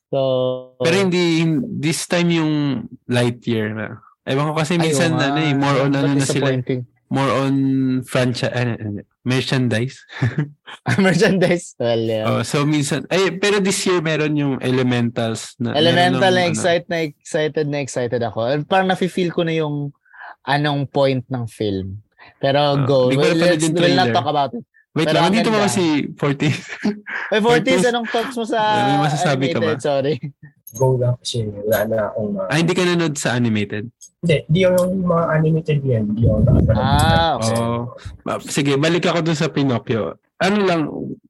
So, 0.07 0.19
Pero 0.79 0.95
hindi, 0.97 1.43
this 1.77 2.07
time 2.07 2.31
yung 2.31 2.53
Lightyear 3.05 3.75
na. 3.75 3.99
Ewan 4.27 4.51
ko 4.51 4.53
kasi 4.59 4.75
minsan 4.75 5.15
nga. 5.15 5.31
ano 5.31 5.39
eh, 5.39 5.53
more 5.55 5.77
on 5.87 5.91
ano 5.95 6.11
na 6.13 6.19
sila, 6.19 6.51
disappointing? 6.51 6.81
more 7.07 7.31
on 7.31 7.55
franchise, 8.03 8.51
ano, 8.51 8.75
ano, 8.75 9.01
merchandise. 9.23 10.03
Merchandise. 11.03 11.75
Well, 11.79 11.99
yeah. 11.99 12.27
Oh, 12.27 12.43
so 12.47 12.63
minsan, 12.63 13.07
ay, 13.11 13.35
pero 13.39 13.59
this 13.59 13.79
year 13.87 13.99
meron 13.99 14.39
yung 14.39 14.55
Elementals 14.63 15.55
na. 15.59 15.75
Elemental 15.75 16.19
meron 16.19 16.31
na 16.31 16.31
ng, 16.31 16.47
ano, 16.47 16.51
excited 16.51 16.87
na 16.87 16.97
excited 17.07 17.65
na 17.67 17.79
excited 17.83 18.21
ako. 18.23 18.39
Parang 18.67 18.87
nafe-feel 18.87 19.31
ko 19.35 19.43
na 19.43 19.55
yung 19.55 19.91
anong 20.47 20.87
point 20.87 21.23
ng 21.27 21.43
film. 21.47 21.99
Pero 22.39 22.59
go. 22.87 23.11
di 23.11 23.19
ko 23.19 23.23
Well, 23.23 23.35
let's, 23.35 23.67
we'll 23.67 23.99
not 23.99 24.15
talk 24.15 24.27
about 24.27 24.51
it. 24.55 24.63
Wait 24.97 25.13
Pero 25.13 25.21
lang, 25.21 25.29
ang 25.29 25.35
dito 25.37 25.49
mo 25.53 25.61
ganda. 25.61 25.69
kasi 25.69 25.83
40. 26.09 27.37
Ay, 27.37 27.39
40s, 27.39 27.61
Purpose. 27.61 27.85
anong 27.93 28.07
thoughts 28.09 28.35
mo 28.35 28.45
sa 28.49 28.59
May 28.81 28.97
masasabi 29.05 29.45
ka 29.53 29.59
ba? 29.61 29.77
animated? 29.77 29.85
Sorry. 29.85 30.15
Go 30.73 30.97
lang 30.97 31.15
kasi 31.21 31.45
wala 31.45 31.77
na 31.85 31.97
akong... 32.09 32.31
Uh, 32.33 32.49
ah, 32.49 32.57
hindi 32.57 32.73
ka 32.73 32.81
nanood 32.81 33.15
sa 33.15 33.37
animated? 33.37 33.85
Hindi, 34.17 34.37
di 34.45 34.59
yung 34.61 35.03
mga 35.03 35.25
animated 35.29 35.79
yan. 35.79 36.03
Di 36.11 36.25
nakapanood. 36.25 36.75
Ah, 36.75 37.35
Kasi, 37.37 37.53
Oh. 37.53 37.79
Sige, 38.41 38.71
balik 38.75 39.05
ako 39.05 39.19
dun 39.21 39.37
sa 39.37 39.47
Pinocchio. 39.47 40.17
Ano 40.37 40.57
lang, 40.61 40.81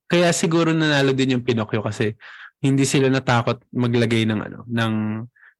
kaya 0.05 0.31
siguro 0.31 0.71
nanalo 0.71 1.11
din 1.11 1.35
yung 1.35 1.43
Pinocchio 1.43 1.79
kasi 1.79 2.15
hindi 2.57 2.83
sila 2.83 3.07
natakot 3.07 3.61
maglagay 3.69 4.23
ng 4.23 4.39
ano, 4.41 4.59
ng 4.65 4.93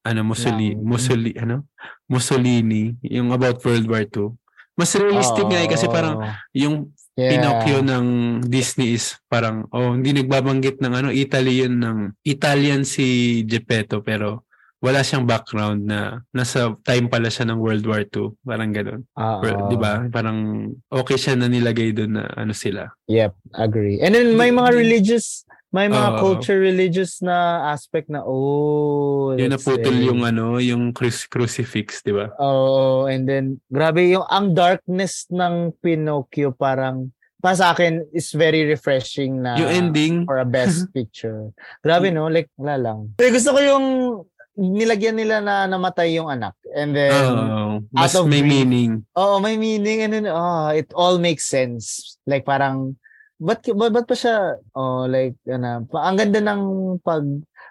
ano 0.01 0.19
Mussolini, 0.23 0.73
Ng- 0.73 0.81
Mussolini, 0.81 1.35
ano? 1.35 1.67
Mussolini, 2.07 2.95
yung 3.03 3.29
about 3.29 3.59
World 3.61 3.85
War 3.85 4.01
II. 4.01 4.31
Mas 4.73 4.93
realistic 4.93 5.43
nga 5.43 5.59
eh 5.59 5.67
kasi 5.67 5.85
parang 5.87 6.21
yung 6.53 6.91
Yeah. 7.17 7.33
Pinocchio 7.33 7.81
ng 7.81 8.05
Disney 8.45 8.93
is 8.93 9.17
parang 9.25 9.65
oh 9.73 9.97
hindi 9.97 10.13
nagbabanggit 10.13 10.77
ng 10.77 10.93
ano 10.93 11.09
Italy 11.09 11.65
yun 11.65 11.81
ng 11.81 11.97
Italian 12.21 12.85
si 12.85 13.41
Geppetto 13.41 14.05
pero 14.05 14.45
wala 14.77 15.01
siyang 15.01 15.25
background 15.25 15.89
na 15.89 16.21
nasa 16.29 16.77
time 16.85 17.09
pala 17.09 17.33
siya 17.33 17.49
ng 17.49 17.57
World 17.57 17.85
War 17.89 18.05
II 18.05 18.37
parang 18.45 18.69
ganoon 18.69 19.01
Oo. 19.17 19.37
Or, 19.41 19.51
'di 19.65 19.77
ba 19.77 20.05
parang 20.13 20.69
okay 20.93 21.17
siya 21.17 21.33
na 21.33 21.49
nilagay 21.49 21.97
doon 21.97 22.21
na 22.21 22.25
ano 22.37 22.53
sila 22.53 22.93
Yep, 23.09 23.33
agree. 23.55 24.03
And 24.03 24.11
then 24.13 24.35
may 24.35 24.51
mga 24.51 24.75
religious, 24.75 25.47
may 25.71 25.87
mga 25.87 26.09
Oo. 26.13 26.19
culture 26.19 26.59
religious 26.59 27.23
na 27.23 27.71
aspect 27.71 28.11
na 28.11 28.21
oh, 28.21 29.33
yun 29.33 29.49
naputol 29.49 29.95
yung 29.95 30.21
ano 30.27 30.61
yung 30.61 30.93
cru- 30.93 31.27
crucifix 31.31 32.05
'di 32.05 32.13
ba 32.13 32.29
Oh, 32.37 33.09
and 33.09 33.25
then 33.25 33.57
grabe 33.73 34.05
yung 34.13 34.27
ang 34.29 34.53
darkness 34.53 35.25
ng 35.33 35.73
Pinocchio 35.81 36.53
parang 36.53 37.09
para 37.41 37.53
sa 37.57 37.73
akin 37.73 38.05
is 38.13 38.33
very 38.33 38.65
refreshing 38.65 39.41
na 39.41 39.57
yung 39.57 39.71
ending 39.71 40.15
for 40.25 40.41
a 40.41 40.45
best 40.45 40.89
picture. 40.95 41.53
Grabe 41.85 42.09
no, 42.09 42.29
like 42.29 42.49
wala 42.57 42.77
lang. 42.77 42.99
Eh, 43.17 43.29
gusto 43.29 43.53
ko 43.53 43.59
yung 43.61 43.85
nilagyan 44.57 45.15
nila 45.15 45.37
na 45.39 45.69
namatay 45.69 46.17
yung 46.17 46.27
anak. 46.27 46.57
And 46.73 46.97
then 46.97 47.13
oh, 47.13 47.85
mas 47.93 48.17
out 48.17 48.25
of 48.25 48.27
may 48.27 48.41
grief. 48.41 48.65
meaning 48.65 48.91
Oo, 49.13 49.37
may 49.37 49.55
meaning 49.55 50.01
and 50.01 50.11
then 50.11 50.25
oh, 50.27 50.73
it 50.73 50.89
all 50.97 51.21
makes 51.21 51.45
sense. 51.45 52.17
Like 52.25 52.43
parang 52.43 52.97
ba't, 53.37 53.61
ba't, 53.61 53.93
ba't 53.93 54.07
pa 54.09 54.17
siya 54.17 54.57
oh 54.73 55.05
like 55.05 55.37
ano, 55.45 55.85
pa, 55.85 56.09
ang 56.09 56.17
ganda 56.17 56.41
ng 56.41 56.63
pag 57.05 57.23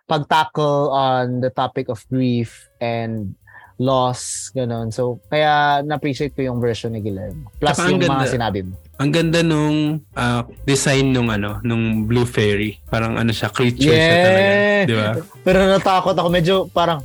pag-tackle 0.06 0.94
on 0.94 1.42
the 1.42 1.50
topic 1.50 1.90
of 1.90 2.06
grief 2.06 2.70
and 2.78 3.34
loss 3.78 4.20
ganun. 4.50 4.88
So 4.88 5.20
kaya 5.26 5.80
na-appreciate 5.80 6.32
ko 6.32 6.42
yung 6.42 6.58
version 6.58 6.90
ni 6.90 7.00
Guillermo. 7.00 7.52
Plus 7.54 7.72
Saka 7.72 7.86
ang 7.86 7.92
yung 7.92 8.02
mga 8.02 8.16
ganda. 8.18 8.32
sinabi 8.32 8.60
mo. 8.62 8.74
ang 8.96 9.10
ganda 9.10 9.40
nung 9.40 9.78
ah, 10.12 10.40
design 10.64 11.12
nung 11.12 11.28
ano 11.28 11.60
nung 11.60 12.04
blue 12.04 12.24
fairy 12.24 12.80
parang 12.86 13.12
ano 13.14 13.28
siya 13.28 13.50
creature 13.50 13.92
siya 13.92 14.16
talaga 14.22 14.48
Yeah. 14.48 14.82
'di 14.82 14.94
ba 14.94 15.08
Pero 15.42 15.58
natakot 15.66 16.14
ako 16.14 16.28
medyo 16.30 16.54
parang 16.70 17.04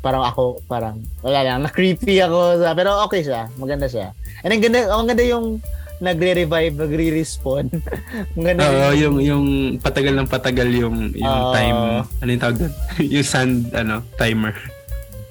parang 0.00 0.24
ako 0.24 0.58
parang 0.64 0.98
wala 1.20 1.38
lang 1.40 1.62
na-creepy 1.62 2.18
ako 2.20 2.38
sa, 2.58 2.72
pero 2.72 2.98
okay 3.00 3.22
siya. 3.22 3.46
Maganda 3.54 3.86
siya. 3.86 4.10
And 4.42 4.50
ang 4.50 4.60
ganda 4.60 4.80
ang 4.88 5.06
ganda 5.06 5.22
yung 5.24 5.62
nagre-revive, 5.98 6.74
nagre-respawn. 6.74 7.66
ganda 8.36 8.62
Oo, 8.64 8.86
rin. 8.88 8.98
yung 9.00 9.16
yung 9.20 9.44
patagal 9.78 10.14
ng 10.14 10.28
patagal 10.28 10.68
yung 10.68 10.96
yung 11.12 11.26
Oo. 11.44 11.50
time 11.52 11.78
ano 12.16 12.28
yung 12.28 12.42
tawag 12.42 12.56
doon? 12.56 12.72
yung 13.14 13.22
sand 13.24 13.54
ano 13.72 14.02
timer. 14.16 14.54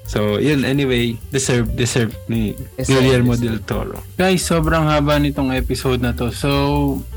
So, 0.07 0.39
yun 0.39 0.63
anyway, 0.63 1.19
deserve 1.35 1.75
deserve 1.75 2.15
ni 2.31 2.55
Guillermo 2.79 3.35
del 3.35 3.59
Toro. 3.59 3.99
Guys, 4.15 4.47
sobrang 4.47 4.87
haba 4.87 5.19
nitong 5.19 5.51
episode 5.51 5.99
na 5.99 6.15
to. 6.15 6.31
So, 6.31 6.49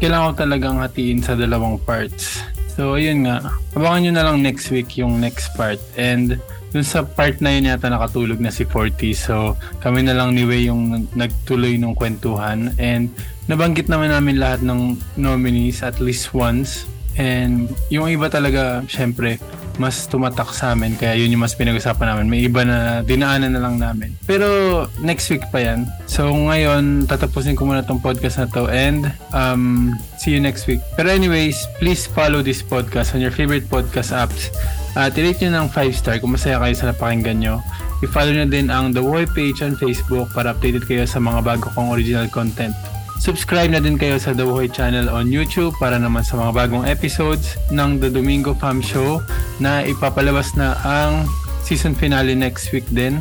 kailangan 0.02 0.34
ko 0.34 0.36
talagang 0.42 0.76
hatiin 0.82 1.22
sa 1.22 1.38
dalawang 1.38 1.78
parts. 1.86 2.42
So, 2.74 2.98
ayun 2.98 3.30
nga. 3.30 3.46
Abangan 3.78 4.00
nyo 4.02 4.12
na 4.18 4.24
lang 4.26 4.42
next 4.42 4.74
week 4.74 4.98
yung 4.98 5.22
next 5.22 5.54
part. 5.54 5.78
And 5.94 6.42
dun 6.74 6.86
sa 6.86 7.06
part 7.06 7.38
na 7.38 7.54
yun 7.54 7.70
yata 7.70 7.90
nakatulog 7.90 8.42
na 8.42 8.50
si 8.50 8.66
Forty. 8.66 9.14
So, 9.14 9.54
kami 9.82 10.06
na 10.06 10.14
lang 10.14 10.34
ni 10.34 10.42
Wei 10.42 10.66
yung 10.66 11.06
nagtuloy 11.14 11.78
ng 11.78 11.94
kwentuhan. 11.94 12.74
And 12.74 13.14
nabanggit 13.46 13.86
naman 13.86 14.10
namin 14.10 14.42
lahat 14.42 14.66
ng 14.66 14.98
nominees 15.14 15.86
at 15.86 16.02
least 16.02 16.34
once. 16.34 16.90
And 17.18 17.70
yung 17.90 18.06
iba 18.10 18.30
talaga, 18.30 18.82
syempre, 18.86 19.42
mas 19.76 20.08
tumatak 20.08 20.50
sa 20.56 20.72
amin. 20.72 20.96
Kaya 20.96 21.14
yun 21.14 21.30
yung 21.36 21.44
mas 21.44 21.54
pinag-usapan 21.54 22.16
namin. 22.16 22.26
May 22.26 22.40
iba 22.48 22.64
na 22.64 23.04
dinaanan 23.04 23.54
na 23.54 23.60
lang 23.62 23.76
namin. 23.78 24.16
Pero 24.24 24.88
next 24.98 25.28
week 25.30 25.44
pa 25.52 25.62
yan. 25.62 25.86
So 26.08 26.32
ngayon, 26.32 27.06
tatapusin 27.06 27.54
ko 27.54 27.68
muna 27.68 27.84
tong 27.84 28.02
podcast 28.02 28.42
na 28.42 28.46
to. 28.50 28.66
And 28.66 29.12
um, 29.30 29.94
see 30.18 30.34
you 30.34 30.42
next 30.42 30.66
week. 30.66 30.80
Pero 30.96 31.12
anyways, 31.12 31.60
please 31.78 32.08
follow 32.08 32.40
this 32.40 32.64
podcast 32.64 33.14
on 33.14 33.20
your 33.20 33.32
favorite 33.32 33.68
podcast 33.68 34.10
apps. 34.10 34.50
At 34.98 35.14
i-rate 35.14 35.46
nyo 35.46 35.62
ng 35.62 35.68
5 35.70 35.94
star 35.94 36.18
kung 36.18 36.34
masaya 36.34 36.58
kayo 36.58 36.74
sa 36.74 36.90
napakinggan 36.90 37.38
nyo. 37.38 37.62
I-follow 38.00 38.32
nyo 38.32 38.48
din 38.48 38.72
ang 38.72 38.96
The 38.96 39.04
Woy 39.04 39.28
page 39.28 39.60
on 39.62 39.76
Facebook 39.76 40.32
para 40.32 40.56
updated 40.56 40.88
kayo 40.88 41.04
sa 41.04 41.20
mga 41.20 41.44
bago 41.44 41.68
kong 41.76 41.92
original 41.92 42.26
content. 42.32 42.74
Subscribe 43.20 43.68
na 43.68 43.84
din 43.84 44.00
kayo 44.00 44.16
sa 44.16 44.32
The 44.32 44.48
Woy 44.48 44.72
channel 44.72 45.12
on 45.12 45.28
YouTube 45.28 45.76
para 45.76 46.00
naman 46.00 46.24
sa 46.24 46.40
mga 46.40 46.56
bagong 46.56 46.88
episodes 46.88 47.60
ng 47.68 48.00
The 48.00 48.08
Domingo 48.08 48.56
Fam 48.56 48.80
Show 48.80 49.20
na 49.60 49.84
ipapalabas 49.84 50.56
na 50.56 50.72
ang 50.80 51.28
season 51.60 51.92
finale 51.92 52.32
next 52.32 52.72
week 52.72 52.88
din. 52.88 53.20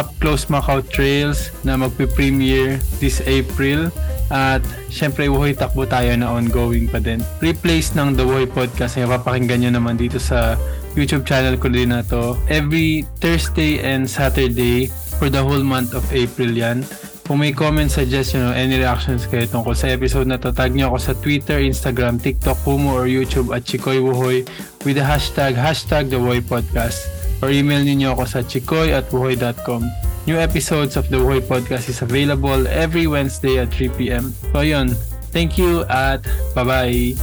Up 0.00 0.08
Close 0.16 0.48
Macau 0.48 0.80
Trails 0.80 1.52
na 1.60 1.76
magpe-premiere 1.76 2.80
this 3.04 3.20
April. 3.28 3.92
At 4.32 4.64
syempre, 4.88 5.28
Woy 5.28 5.52
Takbo 5.52 5.84
tayo 5.84 6.16
na 6.16 6.32
ongoing 6.32 6.88
pa 6.88 6.96
din. 6.96 7.20
Replace 7.44 7.92
ng 8.00 8.16
The 8.16 8.24
Woy 8.24 8.48
Podcast 8.48 8.96
na 8.96 9.12
papakinggan 9.12 9.60
nyo 9.60 9.76
naman 9.76 10.00
dito 10.00 10.16
sa 10.16 10.56
YouTube 10.96 11.28
channel 11.28 11.60
ko 11.60 11.68
din 11.68 11.92
na 11.92 12.00
to. 12.00 12.32
Every 12.48 13.04
Thursday 13.20 13.84
and 13.84 14.08
Saturday 14.08 14.88
for 15.20 15.28
the 15.28 15.44
whole 15.44 15.60
month 15.62 15.92
of 15.92 16.08
April 16.16 16.48
yan. 16.48 16.88
Kung 17.24 17.40
may 17.40 17.56
comment, 17.56 17.88
suggestion, 17.88 18.44
o 18.44 18.52
any 18.52 18.76
reactions 18.76 19.24
kayo 19.24 19.48
tungkol 19.48 19.72
sa 19.72 19.88
episode 19.88 20.28
na 20.28 20.36
to, 20.36 20.52
tag 20.52 20.76
nyo 20.76 20.92
ako 20.92 20.98
sa 21.00 21.12
Twitter, 21.16 21.56
Instagram, 21.64 22.20
TikTok, 22.20 22.60
Kumu, 22.68 22.92
or 22.92 23.08
YouTube 23.08 23.48
at 23.56 23.64
Chikoy 23.64 23.96
Wuhoy 23.96 24.44
with 24.84 25.00
the 25.00 25.04
hashtag, 25.04 25.56
hashtag 25.56 26.12
The 26.12 26.20
Wuhoy 26.20 26.44
Podcast. 26.44 27.00
Or 27.40 27.48
email 27.48 27.80
niyo 27.80 28.12
ako 28.12 28.28
sa 28.28 28.44
chikoy 28.44 28.92
at 28.92 29.08
wuhoy.com. 29.08 29.88
New 30.28 30.36
episodes 30.36 31.00
of 31.00 31.08
The 31.08 31.16
Wuhoy 31.16 31.40
Podcast 31.40 31.88
is 31.88 32.04
available 32.04 32.68
every 32.68 33.08
Wednesday 33.08 33.56
at 33.56 33.72
3pm. 33.72 34.28
So 34.52 34.60
yun, 34.60 34.92
thank 35.32 35.56
you 35.56 35.88
at 35.88 36.28
bye-bye! 36.52 37.16